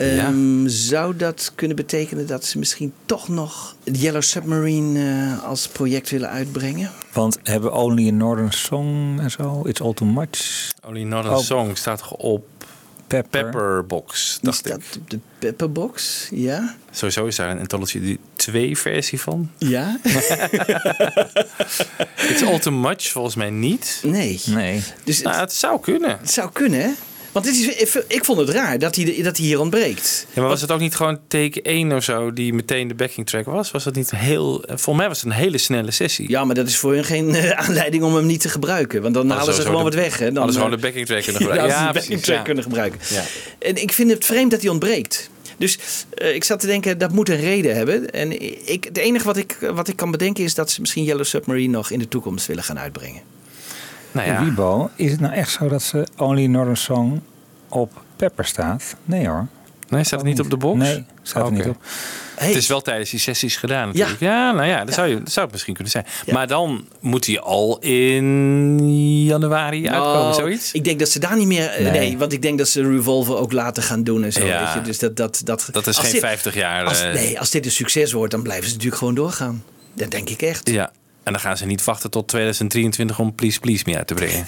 Ehm, 0.00 0.66
Zou 0.68 1.16
dat 1.16 1.52
kunnen 1.54 1.76
betekenen 1.76 2.26
dat 2.26 2.44
ze 2.44 2.58
misschien 2.58 2.92
toch 3.06 3.28
nog 3.28 3.76
het 3.84 4.00
Yellow 4.00 4.22
Submarine 4.22 5.00
eh, 5.36 5.44
als 5.44 5.68
project 5.68 6.10
willen 6.10 6.28
uitbrengen? 6.30 6.90
Want 7.12 7.38
hebben 7.42 7.72
Only 7.72 8.08
a 8.08 8.12
Northern 8.12 8.52
Song 8.52 9.18
en 9.20 9.30
zo, 9.30 9.62
It's 9.66 9.80
All 9.80 9.94
Too 9.94 10.08
Much. 10.08 10.70
Only 10.86 11.02
Northern 11.02 11.34
Oh. 11.34 11.40
Song 11.42 11.76
staat 11.76 11.98
toch 11.98 12.12
op 12.12 12.44
Pepper. 13.06 13.44
Pepperbox, 13.44 14.38
dacht 14.42 14.58
staat 14.58 14.78
ik. 14.78 14.84
op 15.00 15.10
de 15.10 15.18
Pepperbox, 15.38 16.28
ja. 16.30 16.74
Sowieso 16.90 17.26
is 17.26 17.36
daar 17.36 17.50
een 17.50 17.58
Anthology 17.58 18.18
2 18.36 18.78
versie 18.78 19.20
van. 19.20 19.50
Ja? 19.58 19.98
It's 22.30 22.42
all 22.42 22.58
too 22.58 22.72
much, 22.72 23.02
volgens 23.02 23.34
mij 23.34 23.50
niet. 23.50 24.00
Nee. 24.02 24.40
Nee. 24.46 24.82
Dus 25.04 25.22
nou, 25.22 25.36
het 25.36 25.52
zou 25.52 25.80
kunnen. 25.80 26.18
Het 26.20 26.30
zou 26.30 26.50
kunnen, 26.52 26.80
hè? 26.80 26.90
Want 27.32 27.44
dit 27.44 27.54
is, 27.54 27.96
ik- 28.08 28.24
vond 28.24 28.38
het 28.38 28.48
raar 28.48 28.78
dat 28.78 28.96
hij, 28.96 29.22
dat 29.22 29.36
hij 29.36 29.46
hier 29.46 29.60
ontbreekt. 29.60 30.26
Ja, 30.32 30.40
maar 30.40 30.50
was 30.50 30.60
het 30.60 30.70
ook 30.70 30.80
niet 30.80 30.94
gewoon 30.94 31.18
take 31.28 31.62
1 31.62 31.92
of 31.92 32.04
zo 32.04 32.32
die 32.32 32.52
meteen 32.54 32.88
de 32.88 32.94
backing 32.94 33.26
track 33.26 33.44
was? 33.44 33.70
Was 33.70 33.84
dat 33.84 33.94
niet 33.94 34.10
heel... 34.10 34.62
eh, 34.62 34.68
Volgens 34.68 34.96
mij 34.96 35.08
was 35.08 35.16
het 35.20 35.26
een 35.26 35.36
hele 35.38 35.58
snelle 35.58 35.90
sessie. 35.90 36.28
Ja, 36.30 36.44
maar 36.44 36.54
dat 36.54 36.68
is 36.68 36.76
voor 36.76 36.92
hun 36.94 37.04
geen 37.04 37.34
eh, 37.34 37.50
aanleiding 37.66 38.02
om 38.02 38.14
hem 38.14 38.26
niet 38.26 38.40
te 38.40 38.48
gebruiken. 38.48 39.02
Want 39.02 39.14
dan 39.14 39.22
Hadden 39.28 39.38
halen 39.46 39.54
ze 39.54 39.62
gewoon 39.68 39.84
de- 39.84 39.90
wat 39.90 39.94
weg. 39.94 40.18
Hè? 40.18 40.24
Dan, 40.26 40.34
hadden 40.36 40.52
ze 40.52 40.58
gewoon 40.60 40.74
eh, 40.74 40.80
de 40.80 40.86
backing 40.86 41.06
track 41.06 41.22
kunnen 41.22 41.42
Ja, 41.42 41.48
gebruiken. 41.48 41.76
Ja, 41.78 41.80
ze 41.80 41.86
de 41.86 41.92
backing 41.92 42.06
precies, 42.20 42.24
track 42.26 42.38
ja. 42.38 42.44
kunnen 42.44 42.62
gebruiken. 42.64 43.00
Ja. 43.10 43.22
En 43.58 43.82
ik 43.82 43.92
vind 43.92 44.10
het 44.10 44.24
vreemd 44.24 44.50
dat 44.50 44.60
hij 44.60 44.70
ontbreekt. 44.70 45.30
Dus 45.58 45.78
eh, 46.14 46.34
ik 46.34 46.44
zat 46.44 46.60
te 46.60 46.66
denken, 46.66 46.98
dat 46.98 47.12
moet 47.12 47.28
een 47.28 47.40
reden 47.40 47.76
hebben. 47.76 48.10
En 48.10 48.40
ik, 48.72 48.84
het 48.84 48.96
enige 48.96 49.24
wat 49.24 49.36
ik, 49.36 49.56
wat 49.74 49.88
ik 49.88 49.96
kan 49.96 50.10
bedenken 50.10 50.44
is 50.44 50.54
dat 50.54 50.70
ze 50.70 50.80
misschien 50.80 51.04
Yellow 51.04 51.24
Submarine 51.24 51.72
nog 51.72 51.90
in 51.90 51.98
de 51.98 52.08
toekomst 52.08 52.46
willen 52.46 52.62
gaan 52.62 52.78
uitbrengen. 52.78 53.20
Nou 54.12 54.26
ja. 54.28 54.88
Is 54.96 55.10
het 55.10 55.20
nou 55.20 55.34
echt 55.34 55.50
zo 55.50 55.68
dat 55.68 55.82
ze 55.82 56.06
Only 56.16 56.46
Northern 56.46 56.76
Song 56.76 57.20
op 57.68 58.02
Pepper 58.16 58.44
staat? 58.44 58.96
Nee 59.04 59.28
hoor. 59.28 59.46
Nee, 59.88 60.04
staat 60.04 60.18
het 60.20 60.28
niet 60.28 60.40
op 60.40 60.50
de 60.50 60.56
box? 60.56 60.78
Nee, 60.78 61.04
staat 61.22 61.46
er 61.46 61.52
niet 61.52 61.66
op. 61.66 61.76
Het 62.34 62.54
is 62.56 62.66
wel 62.66 62.80
tijdens 62.80 63.10
die 63.10 63.20
sessies 63.20 63.56
gedaan 63.56 63.86
natuurlijk. 63.86 64.20
Ja, 64.20 64.52
nou 64.52 64.66
ja, 64.66 64.84
dat, 64.84 64.94
Zou, 64.94 65.08
je, 65.08 65.18
dat 65.18 65.30
zou 65.30 65.44
het 65.44 65.52
misschien 65.52 65.74
kunnen 65.74 65.92
zijn. 65.92 66.06
Maar 66.32 66.46
dan 66.46 66.84
moet 67.00 67.26
hij 67.26 67.40
al 67.40 67.78
in 67.78 69.24
januari 69.24 69.88
uitkomen, 69.88 70.20
Nou, 70.20 70.34
zoiets? 70.34 70.72
Ik 70.72 70.84
denk 70.84 70.98
dat 70.98 71.08
ze 71.08 71.18
daar 71.18 71.36
niet 71.36 71.46
meer... 71.46 71.66
eh, 71.66 71.82
Nee. 71.82 71.90
Nee. 71.90 72.18
want 72.18 72.32
ik 72.32 72.42
denk 72.42 72.58
dat 72.58 72.68
ze 72.68 72.90
Revolver 72.90 73.36
ook 73.36 73.52
later 73.52 73.82
gaan 73.82 74.04
doen 74.04 74.24
en 74.24 74.32
zo. 74.32 74.46
Ja. 74.46 74.64
Weet 74.64 74.72
je? 74.74 74.80
Dus 74.80 74.98
dat, 74.98 75.16
dat, 75.16 75.40
dat, 75.44 75.68
Dat 75.72 75.86
is 75.86 75.96
geen 75.98 76.10
dit- 76.12 76.20
50 76.20 76.54
jaar. 76.54 76.84
Als, 76.84 77.02
eh, 77.02 77.12
nee, 77.12 77.38
als 77.38 77.50
dit 77.50 77.64
een 77.64 77.70
succes 77.70 78.12
wordt, 78.12 78.30
dan 78.32 78.42
blijven 78.42 78.64
ze 78.66 78.70
natuurlijk 78.72 78.98
gewoon 78.98 79.14
doorgaan. 79.14 79.64
Dat 79.94 80.10
denk 80.10 80.28
ik 80.30 80.42
echt. 80.42 80.70
Ja. 80.70 80.90
En 81.22 81.32
dan 81.32 81.40
gaan 81.40 81.56
ze 81.56 81.66
niet 81.66 81.84
wachten 81.84 82.10
tot 82.10 82.28
2023 82.28 83.18
om 83.18 83.34
Please 83.34 83.60
Please 83.60 83.82
Me 83.86 83.96
uit 83.96 84.06
te 84.06 84.14
brengen. 84.14 84.44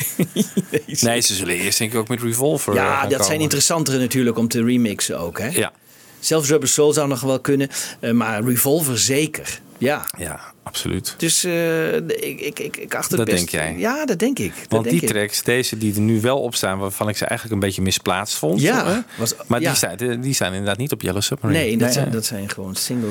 nee, 1.01 1.21
ze 1.21 1.35
zullen 1.35 1.55
eerst 1.55 1.79
denk 1.79 1.93
ik 1.93 1.99
ook 1.99 2.09
met 2.09 2.23
Revolver 2.23 2.73
eh, 2.73 2.79
Ja, 2.79 3.01
gaan 3.01 3.09
dat 3.09 3.27
zijn 3.27 3.41
interessantere 3.41 3.99
natuurlijk 3.99 4.39
om 4.39 4.49
te 4.49 4.65
remixen 4.65 5.19
ook. 5.19 5.39
Hè? 5.39 5.49
Ja. 5.49 5.73
Zelfs 6.21 6.49
Rubber 6.49 6.69
Soul 6.69 6.93
zou 6.93 7.09
nog 7.09 7.21
wel 7.21 7.41
kunnen, 7.41 7.69
eh, 8.01 8.11
maar 8.11 8.45
Revolver 8.45 8.99
zeker. 8.99 9.61
Ja. 9.79 10.05
Ja, 10.19 10.52
absoluut. 10.63 11.15
Dus 11.19 11.45
eh, 11.45 11.95
ik, 11.97 12.41
ik, 12.41 12.59
ik, 12.59 12.77
ik 12.77 12.95
acht 12.95 13.09
het 13.09 13.17
Dat 13.17 13.27
best. 13.27 13.37
denk 13.39 13.49
jij? 13.49 13.75
Ja, 13.79 14.05
dat 14.05 14.19
denk 14.19 14.39
ik. 14.39 14.53
Dat 14.55 14.67
Want 14.69 14.85
denk 14.85 15.01
die 15.01 15.09
ik. 15.09 15.15
tracks, 15.17 15.43
deze 15.43 15.79
die 15.79 15.95
er 15.95 16.01
nu 16.01 16.21
wel 16.21 16.41
op 16.41 16.55
staan, 16.55 16.79
waarvan 16.79 17.09
ik 17.09 17.17
ze 17.17 17.25
eigenlijk 17.25 17.61
een 17.61 17.67
beetje 17.69 17.83
misplaatst 17.83 18.37
vond. 18.37 18.61
Ja, 18.61 18.87
hè? 18.93 18.99
was- 19.19 19.35
maar 19.47 19.61
ja. 19.61 19.69
Die, 19.69 19.77
staan, 19.77 20.21
die 20.21 20.35
staan 20.35 20.51
inderdaad 20.53 20.79
niet 20.79 20.93
op 20.93 21.03
Yellow 21.03 21.23
Submarine. 21.23 21.61
Nee, 21.61 21.77
dat, 21.77 21.93
Zijn, 21.93 22.11
dat 22.11 22.25
zijn 22.25 22.49
gewoon 22.51 22.75
single. 22.75 23.09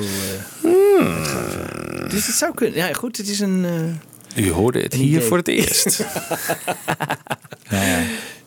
eh, 0.62 1.06
uitgaven. 1.06 2.08
Dus 2.10 2.26
het 2.26 2.36
zou 2.36 2.54
kunnen. 2.54 2.76
Ja, 2.78 2.92
goed, 2.92 3.16
het 3.16 3.28
is 3.28 3.40
een. 3.40 3.64
eh, 4.34 4.44
U 4.44 4.50
hoorde 4.50 4.80
het 4.80 4.92
hier 4.94 5.04
idee. 5.16 5.20
voor 5.20 5.36
het 5.36 5.48
eerst. 5.48 6.04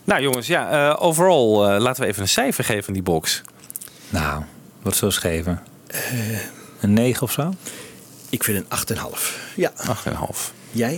Nou 0.03 0.21
jongens, 0.21 0.47
ja, 0.47 0.89
eh, 0.89 1.03
overal 1.03 1.69
eh, 1.69 1.79
laten 1.81 2.01
we 2.03 2.07
even 2.09 2.21
een 2.21 2.27
cijfer 2.27 2.63
geven 2.63 2.87
aan 2.87 2.93
die 2.93 3.03
box. 3.03 3.41
Nou, 4.09 4.43
wat 4.81 4.95
zullen 4.95 5.13
we 5.13 5.19
geven? 5.19 5.61
een 6.81 6.93
9 6.93 7.23
of 7.23 7.31
zo? 7.31 7.53
Ik 8.29 8.43
vind 8.43 8.57
een 8.57 8.97
8,5. 8.97 9.53
Ja. 9.55 9.71
8,5. 9.75 10.53
Jij? 10.71 10.95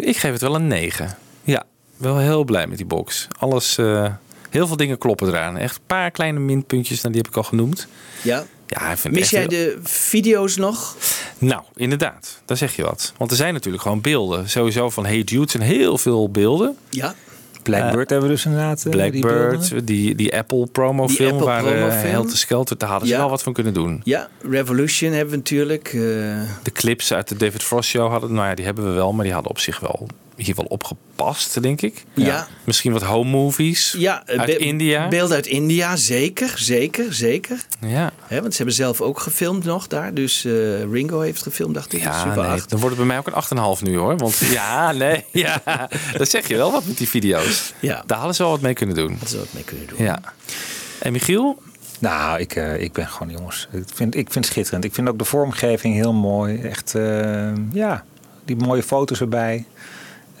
Ik, 0.00 0.16
geef 0.16 0.32
het 0.32 0.40
wel 0.40 0.54
een 0.54 0.66
9. 0.66 1.16
Ja, 1.42 1.64
wel 1.96 2.18
heel 2.18 2.44
blij 2.44 2.66
met 2.66 2.76
die 2.76 2.86
box. 2.86 3.26
Alles, 3.38 3.78
eh, 3.78 4.14
heel 4.50 4.66
veel 4.66 4.76
dingen 4.76 4.98
kloppen 4.98 5.28
eraan. 5.28 5.56
Echt 5.56 5.76
een 5.76 5.82
paar 5.86 6.10
kleine 6.10 6.38
minpuntjes, 6.38 7.00
nou, 7.00 7.12
die 7.14 7.22
heb 7.22 7.30
ik 7.30 7.36
al 7.36 7.42
genoemd. 7.42 7.86
Ja. 8.22 8.44
Ja, 8.66 8.94
Mis 9.10 9.20
echt 9.20 9.30
jij 9.30 9.40
heel- 9.40 9.48
de 9.48 9.78
video's 9.82 10.56
nog? 10.56 10.96
Nou, 11.38 11.62
inderdaad. 11.74 12.40
Daar 12.44 12.56
zeg 12.56 12.76
je 12.76 12.82
wat. 12.82 13.12
Want 13.16 13.30
er 13.30 13.36
zijn 13.36 13.54
natuurlijk 13.54 13.82
gewoon 13.82 14.00
beelden. 14.00 14.48
Sowieso 14.48 14.90
van 14.90 15.06
Hey 15.06 15.20
Jude 15.20 15.50
zijn 15.50 15.62
heel 15.62 15.98
veel 15.98 16.30
beelden. 16.30 16.76
Ja. 16.90 17.14
Blackbird 17.62 18.10
hebben 18.10 18.28
we 18.28 18.34
dus 18.34 18.44
inderdaad. 18.44 18.76
eh, 18.84 18.92
die 18.92 19.20
Blackbird, 19.20 19.86
die, 19.86 20.14
die, 20.14 20.36
Apple 20.36 20.66
promo 20.66 21.06
Die 21.06 21.16
film 21.16 21.30
Apple 21.30 21.44
waar 21.46 21.64
eh 21.64 21.70
promofilm. 21.70 22.10
Helter 22.10 22.36
Skelter, 22.38 22.78
daar 22.78 22.88
hadden 22.88 23.08
ze 23.08 23.16
wel 23.16 23.30
wat 23.30 23.42
van 23.42 23.52
kunnen 23.52 23.74
doen. 23.74 24.00
Ja, 24.04 24.28
Revolution 24.50 25.10
hebben 25.12 25.30
we 25.30 25.36
natuurlijk. 25.36 25.86
eh, 25.88 26.00
De 26.62 26.70
clips 26.72 27.12
uit 27.12 27.28
de 27.28 27.36
David 27.36 27.62
Frost 27.62 27.88
show 27.88 28.10
hadden, 28.10 28.32
nou 28.32 28.48
ja, 28.48 28.54
die 28.54 28.64
hebben 28.64 28.84
we 28.84 28.90
wel, 28.90 29.12
maar 29.12 29.24
die 29.24 29.32
hadden 29.34 29.50
op 29.50 29.58
zich 29.58 29.80
wel 29.80 30.06
hier 30.42 30.54
wel 30.54 30.64
opgepast, 30.64 31.62
denk 31.62 31.82
ik. 31.82 32.04
Ja. 32.14 32.46
Misschien 32.64 32.92
wat 32.92 33.02
home 33.02 33.30
movies 33.30 33.94
ja, 33.98 34.22
uit 34.26 34.44
be- 34.46 34.56
India. 34.56 35.08
Beelden 35.08 35.36
uit 35.36 35.46
India, 35.46 35.96
zeker, 35.96 36.52
zeker, 36.56 37.14
zeker. 37.14 37.64
Ja. 37.80 38.12
Hè, 38.26 38.40
want 38.40 38.50
ze 38.52 38.56
hebben 38.56 38.74
zelf 38.74 39.00
ook 39.00 39.20
gefilmd 39.20 39.64
nog 39.64 39.86
daar. 39.86 40.14
Dus 40.14 40.44
eh, 40.44 40.82
Ringo 40.92 41.20
heeft 41.20 41.42
gefilmd, 41.42 41.74
dacht 41.74 41.92
ik. 41.92 42.02
Ja, 42.02 42.18
Super 42.18 42.42
nee, 42.42 42.50
8. 42.50 42.70
dan 42.70 42.80
wordt 42.80 42.96
het 42.96 43.06
bij 43.06 43.16
mij 43.22 43.32
ook 43.34 43.50
een 43.50 43.76
8,5 43.78 43.82
nu 43.82 43.96
hoor. 43.96 44.16
Want 44.16 44.36
ja, 44.38 44.92
nee, 44.92 45.24
ja, 45.32 45.62
dat 46.16 46.28
zeg 46.28 46.48
je 46.48 46.56
wel 46.56 46.72
wat 46.72 46.84
met 46.84 46.98
die 46.98 47.08
video's. 47.08 47.72
Ja. 47.80 48.02
Daar 48.06 48.16
hadden 48.18 48.36
ze 48.36 48.42
wel 48.42 48.50
wat 48.50 48.60
mee 48.60 48.74
kunnen 48.74 48.96
doen. 48.96 49.18
Ze 49.26 49.38
wat 49.38 49.52
mee 49.52 49.64
kunnen 49.64 49.86
doen. 49.86 50.04
Ja. 50.04 50.20
En 50.98 51.12
Michiel? 51.12 51.62
Nou, 51.98 52.40
ik, 52.40 52.54
eh, 52.56 52.80
ik 52.82 52.92
ben 52.92 53.06
gewoon 53.06 53.32
jongens. 53.32 53.68
Ik 53.72 53.84
vind, 53.94 54.14
ik 54.14 54.32
vind 54.32 54.44
het 54.44 54.52
schitterend. 54.54 54.84
Ik 54.84 54.94
vind 54.94 55.08
ook 55.08 55.18
de 55.18 55.24
vormgeving 55.24 55.94
heel 55.94 56.12
mooi. 56.12 56.58
Echt, 56.60 56.94
eh, 56.94 57.50
ja, 57.72 58.04
die 58.44 58.56
mooie 58.56 58.82
foto's 58.82 59.20
erbij. 59.20 59.64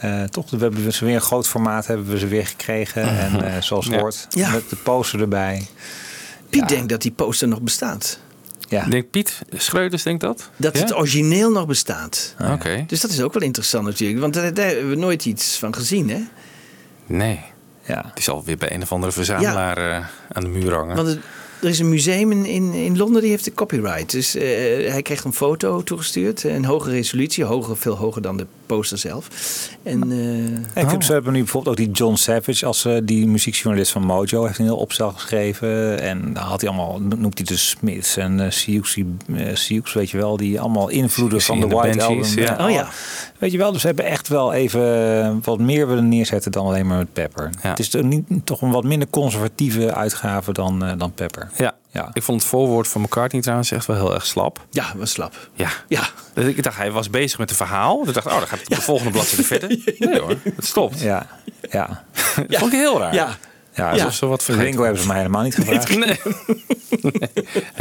Eh, 0.00 0.22
toch, 0.22 0.50
we 0.50 0.56
hebben 0.58 0.92
ze 0.92 1.04
weer 1.04 1.14
een 1.14 1.20
groot 1.20 1.48
formaat 1.48 1.86
hebben 1.86 2.06
we 2.06 2.18
ze 2.18 2.26
weer 2.26 2.46
gekregen. 2.46 3.02
En 3.18 3.44
eh, 3.54 3.62
zoals 3.62 3.86
Ja. 3.86 3.98
hoort, 3.98 4.26
Ja. 4.30 4.50
met 4.50 4.70
de 4.70 4.76
poster 4.76 5.20
erbij. 5.20 5.66
Piet 6.50 6.68
denkt 6.68 6.88
dat 6.88 7.02
die 7.02 7.10
poster 7.10 7.48
nog 7.48 7.60
bestaat. 7.62 8.18
Ja. 8.68 8.84
Denkt 8.84 9.10
Piet 9.10 9.38
Schreuders, 9.56 10.02
denkt 10.02 10.20
dat? 10.20 10.50
Dat 10.56 10.76
Ja? 10.76 10.82
het 10.82 10.94
origineel 10.94 11.50
nog 11.50 11.66
bestaat. 11.66 12.34
Oké. 12.52 12.84
Dus 12.86 13.00
dat 13.00 13.10
is 13.10 13.20
ook 13.20 13.32
wel 13.32 13.42
interessant 13.42 13.84
natuurlijk. 13.84 14.20
Want 14.20 14.34
daar, 14.34 14.54
daar 14.54 14.66
hebben 14.66 14.88
we 14.90 14.96
nooit 14.96 15.24
iets 15.24 15.56
van 15.58 15.74
gezien, 15.74 16.10
hè? 16.10 16.20
Nee. 17.06 17.40
Ja. 17.86 18.10
Die 18.14 18.22
zal 18.22 18.44
weer 18.44 18.56
bij 18.56 18.72
een 18.74 18.82
of 18.82 18.92
andere 18.92 19.12
verzamelaar 19.12 19.76
eh, 19.90 20.04
aan 20.32 20.42
de 20.42 20.48
muur 20.48 20.74
hangen. 20.74 20.96
Want 20.96 21.08
het- 21.08 21.18
er 21.62 21.68
is 21.68 21.78
een 21.78 21.88
museum 21.88 22.32
in, 22.32 22.46
in, 22.46 22.72
in 22.72 22.96
Londen 22.96 23.22
die 23.22 23.30
heeft 23.30 23.44
de 23.44 23.54
copyright. 23.54 24.10
Dus 24.10 24.34
eh, 24.34 24.42
hij 24.90 25.02
kreeg 25.02 25.24
een 25.24 25.32
foto 25.32 25.82
toegestuurd. 25.82 26.44
Een 26.44 26.64
hoge 26.64 26.90
resolutie, 26.90 27.44
hoger, 27.44 27.76
veel 27.76 27.96
hoger 27.96 28.22
dan 28.22 28.36
de 28.36 28.46
poster 28.66 28.98
zelf. 28.98 29.28
En, 29.82 30.12
eh, 30.74 30.82
Ik 30.82 30.88
vind, 30.88 31.04
ze 31.04 31.12
hebben 31.12 31.32
nu 31.32 31.38
bijvoorbeeld 31.38 31.78
ook 31.78 31.84
die 31.86 31.94
John 31.94 32.14
Savage 32.14 32.66
als 32.66 32.84
eh, 32.84 32.96
die 33.02 33.26
muziekjournalist 33.26 33.92
van 33.92 34.04
Mojo 34.04 34.44
heeft 34.44 34.58
een 34.58 34.64
heel 34.64 34.76
opstel 34.76 35.10
geschreven 35.10 36.00
en 36.00 36.32
dan 36.32 36.42
had 36.42 36.60
hij 36.60 36.70
allemaal 36.70 37.00
noemt 37.00 37.38
hij 37.38 37.46
de 37.46 37.56
Smiths 37.56 38.16
en 38.16 38.38
uh, 38.38 38.50
Siouxsie, 38.50 39.06
uh, 39.26 39.54
Sioux, 39.54 39.92
weet 39.92 40.10
je 40.10 40.16
wel, 40.16 40.36
die 40.36 40.60
allemaal 40.60 40.88
invloeden 40.88 41.40
van 41.40 41.56
de 41.56 41.62
en 41.62 41.68
de 41.68 41.74
White 41.74 42.02
Album. 42.02 42.38
ja. 42.38 42.66
Oh 42.66 42.70
ja. 42.70 42.88
Weet 43.38 43.52
je 43.52 43.58
wel, 43.58 43.72
dus 43.72 43.80
ze 43.80 43.86
hebben 43.86 44.04
echt 44.04 44.28
wel 44.28 44.52
even 44.52 45.40
wat 45.42 45.58
meer 45.58 45.88
willen 45.88 46.08
neerzetten 46.08 46.52
dan 46.52 46.66
alleen 46.66 46.86
maar 46.86 46.98
met 46.98 47.12
Pepper. 47.12 47.50
Het 47.60 47.78
is 47.78 47.88
toch, 47.88 48.02
niet, 48.02 48.24
toch 48.44 48.62
een 48.62 48.70
wat 48.70 48.84
minder 48.84 49.08
conservatieve 49.08 49.94
uitgave 49.94 50.52
dan, 50.52 50.84
uh, 50.84 50.92
dan 50.98 51.12
Pepper. 51.12 51.49
Ja. 51.56 51.74
Ja. 51.92 52.10
Ik 52.12 52.22
vond 52.22 52.40
het 52.40 52.50
voorwoord 52.50 52.88
van 52.88 53.00
McCartney 53.00 53.40
trouwens 53.42 53.70
echt 53.70 53.86
wel 53.86 53.96
heel 53.96 54.14
erg 54.14 54.26
slap. 54.26 54.66
ja, 54.70 54.92
was 54.96 55.10
slap. 55.10 55.34
Ja. 55.54 55.68
Ja. 55.88 56.02
Dus 56.34 56.44
ik 56.46 56.62
dacht, 56.62 56.76
hij 56.76 56.90
was 56.90 57.10
bezig 57.10 57.38
met 57.38 57.50
een 57.50 57.56
verhaal. 57.56 57.98
Dus 57.98 58.08
ik 58.08 58.14
dacht, 58.14 58.26
oh, 58.26 58.38
dan 58.38 58.46
gaat 58.48 58.58
het 58.58 58.68
op 58.70 58.74
de 58.76 58.82
volgende 58.82 59.10
bladzijde 59.12 59.44
verder. 59.44 59.68
Nee 59.98 60.20
hoor, 60.20 60.36
het 60.56 60.66
stopt. 60.66 61.00
Ja, 61.00 61.26
ja. 61.70 61.86
Dat 62.48 62.58
vond 62.58 62.72
ik 62.72 62.78
heel 62.78 62.98
raar. 62.98 63.14
Ja. 63.14 63.36
Ja, 63.74 63.90
Alsof 63.90 64.14
ze 64.14 64.26
wat 64.26 64.42
vergeten 64.42 64.68
Ringo 64.68 64.82
hebben 64.82 65.00
ze 65.02 65.06
mij 65.06 65.16
helemaal 65.16 65.42
niet 65.42 65.54
gevraagd. 65.54 65.88
Nee. 67.00 67.10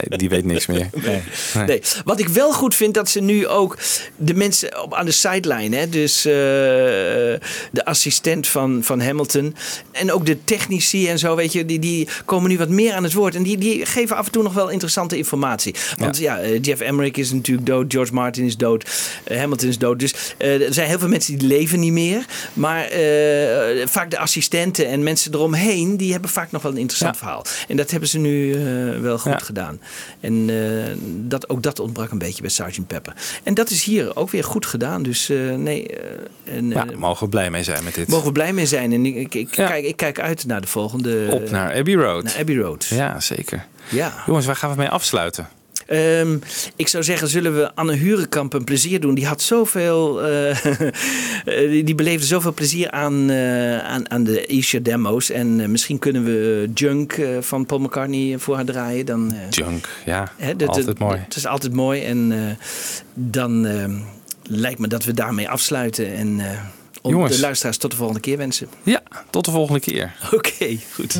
Nee, 0.07 0.17
die 0.17 0.29
weet 0.29 0.45
niks 0.45 0.65
meer. 0.65 0.89
Nee. 0.93 1.21
Nee. 1.65 1.81
Wat 2.03 2.19
ik 2.19 2.27
wel 2.27 2.53
goed 2.53 2.75
vind, 2.75 2.93
dat 2.93 3.09
ze 3.09 3.19
nu 3.19 3.47
ook 3.47 3.77
de 4.15 4.33
mensen 4.33 4.81
op, 4.83 4.93
aan 4.93 5.05
de 5.05 5.11
sideline, 5.11 5.75
hè, 5.75 5.89
dus 5.89 6.25
eh, 6.25 6.33
de 7.71 7.81
assistent 7.83 8.47
van, 8.47 8.79
van 8.83 9.01
Hamilton 9.01 9.55
en 9.91 10.11
ook 10.11 10.25
de 10.25 10.43
technici 10.43 11.07
en 11.07 11.19
zo, 11.19 11.35
weet 11.35 11.53
je, 11.53 11.65
die, 11.65 11.79
die 11.79 12.07
komen 12.25 12.49
nu 12.49 12.57
wat 12.57 12.69
meer 12.69 12.93
aan 12.93 13.03
het 13.03 13.13
woord. 13.13 13.35
En 13.35 13.43
die, 13.43 13.57
die 13.57 13.85
geven 13.85 14.15
af 14.15 14.25
en 14.25 14.31
toe 14.31 14.43
nog 14.43 14.53
wel 14.53 14.69
interessante 14.69 15.17
informatie. 15.17 15.75
Want 15.97 16.17
ja, 16.17 16.39
eh, 16.39 16.61
Jeff 16.61 16.81
Emmerich 16.81 17.15
is 17.15 17.31
natuurlijk 17.31 17.67
dood, 17.67 17.91
George 17.93 18.13
Martin 18.13 18.45
is 18.45 18.57
dood, 18.57 18.89
eh, 19.23 19.37
Hamilton 19.37 19.69
is 19.69 19.77
dood. 19.77 19.99
Dus 19.99 20.13
er 20.37 20.73
zijn 20.73 20.87
heel 20.87 20.99
veel 20.99 21.07
mensen 21.07 21.37
die 21.37 21.47
leven 21.47 21.79
niet 21.79 21.91
meer. 21.91 22.25
Maar 22.53 22.83
eh, 22.85 23.87
vaak 23.87 24.11
de 24.11 24.17
assistenten 24.17 24.87
en 24.87 25.03
mensen 25.03 25.33
eromheen, 25.33 25.78
die 25.87 26.11
hebben 26.11 26.29
vaak 26.29 26.51
nog 26.51 26.61
wel 26.61 26.71
een 26.71 26.77
interessant 26.77 27.17
verhaal. 27.17 27.45
En 27.67 27.77
dat 27.77 27.91
hebben 27.91 28.09
ze 28.09 28.17
nu 28.19 28.53
eh, 28.53 28.99
wel 28.99 29.17
goed 29.17 29.31
Ja. 29.31 29.37
gedaan. 29.37 29.79
En 30.19 30.49
eh, 30.49 30.95
dat, 31.27 31.49
ook 31.49 31.63
dat 31.63 31.79
ontbrak 31.79 32.11
een 32.11 32.17
beetje 32.17 32.41
bij 32.41 32.49
Sgt. 32.51 32.87
Pepper. 32.87 33.13
En 33.43 33.53
dat 33.53 33.69
is 33.69 33.83
hier 33.83 34.15
ook 34.15 34.29
weer 34.29 34.43
goed 34.43 34.65
gedaan. 34.65 35.03
Dus 35.03 35.29
eh, 35.29 35.37
nee, 35.55 35.87
en, 36.43 36.69
Ja, 36.69 36.85
eh, 36.87 36.95
mogen 36.97 37.23
we 37.23 37.29
blij 37.29 37.49
mee 37.51 37.63
zijn 37.63 37.83
met 37.83 37.95
dit. 37.95 38.07
mogen 38.07 38.25
we 38.25 38.31
blij 38.31 38.53
mee 38.53 38.65
zijn. 38.65 38.93
En 38.93 39.05
ik, 39.05 39.15
ik, 39.15 39.33
ik 39.35 39.55
Ja. 39.55 39.67
kijk, 39.67 39.85
ik 39.85 39.97
kijk 39.97 40.19
uit 40.19 40.45
naar 40.45 40.61
de 40.61 40.67
volgende. 40.67 41.27
Op 41.31 41.49
naar 41.49 41.73
Abbey 41.75 41.93
Road. 41.93 42.23
naar 42.23 42.37
Abbey 42.39 42.55
Road. 42.55 42.85
Ja, 42.85 43.19
zeker. 43.19 43.65
Ja. 43.89 44.13
Jongens, 44.25 44.45
waar 44.45 44.55
gaan 44.55 44.69
we 44.71 44.75
mee 44.77 44.89
afsluiten? 44.89 45.47
Ehm, 45.89 46.37
ik 46.75 46.87
zou 46.87 47.03
zeggen, 47.03 47.27
zullen 47.27 47.55
we 47.55 47.75
Anne 47.75 47.93
Hurenkamp 47.93 48.53
een 48.53 48.63
plezier 48.63 48.99
doen? 48.99 49.13
Die 49.15 49.25
had 49.27 49.41
zoveel. 49.41 50.23
eh, 50.23 50.65
eh, 50.65 51.85
die, 51.85 51.95
beleefde 51.95 52.25
zoveel 52.25 52.53
plezier 52.53 52.91
aan, 52.91 53.29
eh, 53.29 53.77
aan, 53.79 54.11
aan 54.11 54.23
de 54.23 54.45
Isha 54.45 54.79
demo's. 54.79 55.29
En 55.29 55.71
misschien 55.71 55.99
kunnen 55.99 56.23
we 56.23 56.69
Junk 56.73 57.17
van 57.39 57.65
Paul 57.65 57.79
McCartney 57.79 58.37
voor 58.39 58.55
haar 58.55 58.65
draaien. 58.65 59.05
Dan, 59.05 59.33
Junk, 59.49 59.89
ja. 60.05 60.31
Hè, 60.37 60.55
dat- 60.55 60.67
altijd 60.67 60.85
dat- 60.85 60.99
mooi. 60.99 61.17
Het 61.17 61.35
is 61.35 61.45
altijd 61.45 61.73
mooi. 61.73 62.01
En 62.03 62.57
dan 63.13 63.67
lijkt 64.43 64.79
me 64.79 64.87
dat 64.87 65.03
we 65.03 65.13
daarmee 65.13 65.49
afsluiten. 65.49 66.13
En 66.15 66.41
om 67.01 67.11
Jongens. 67.11 67.35
de 67.35 67.41
luisteraars 67.41 67.77
tot 67.77 67.91
de 67.91 67.97
volgende 67.97 68.21
keer 68.21 68.37
wensen. 68.37 68.67
Ja, 68.83 69.01
tot 69.29 69.45
de 69.45 69.51
volgende 69.51 69.79
keer. 69.79 70.15
Oké, 70.31 70.77
goed. 70.93 71.19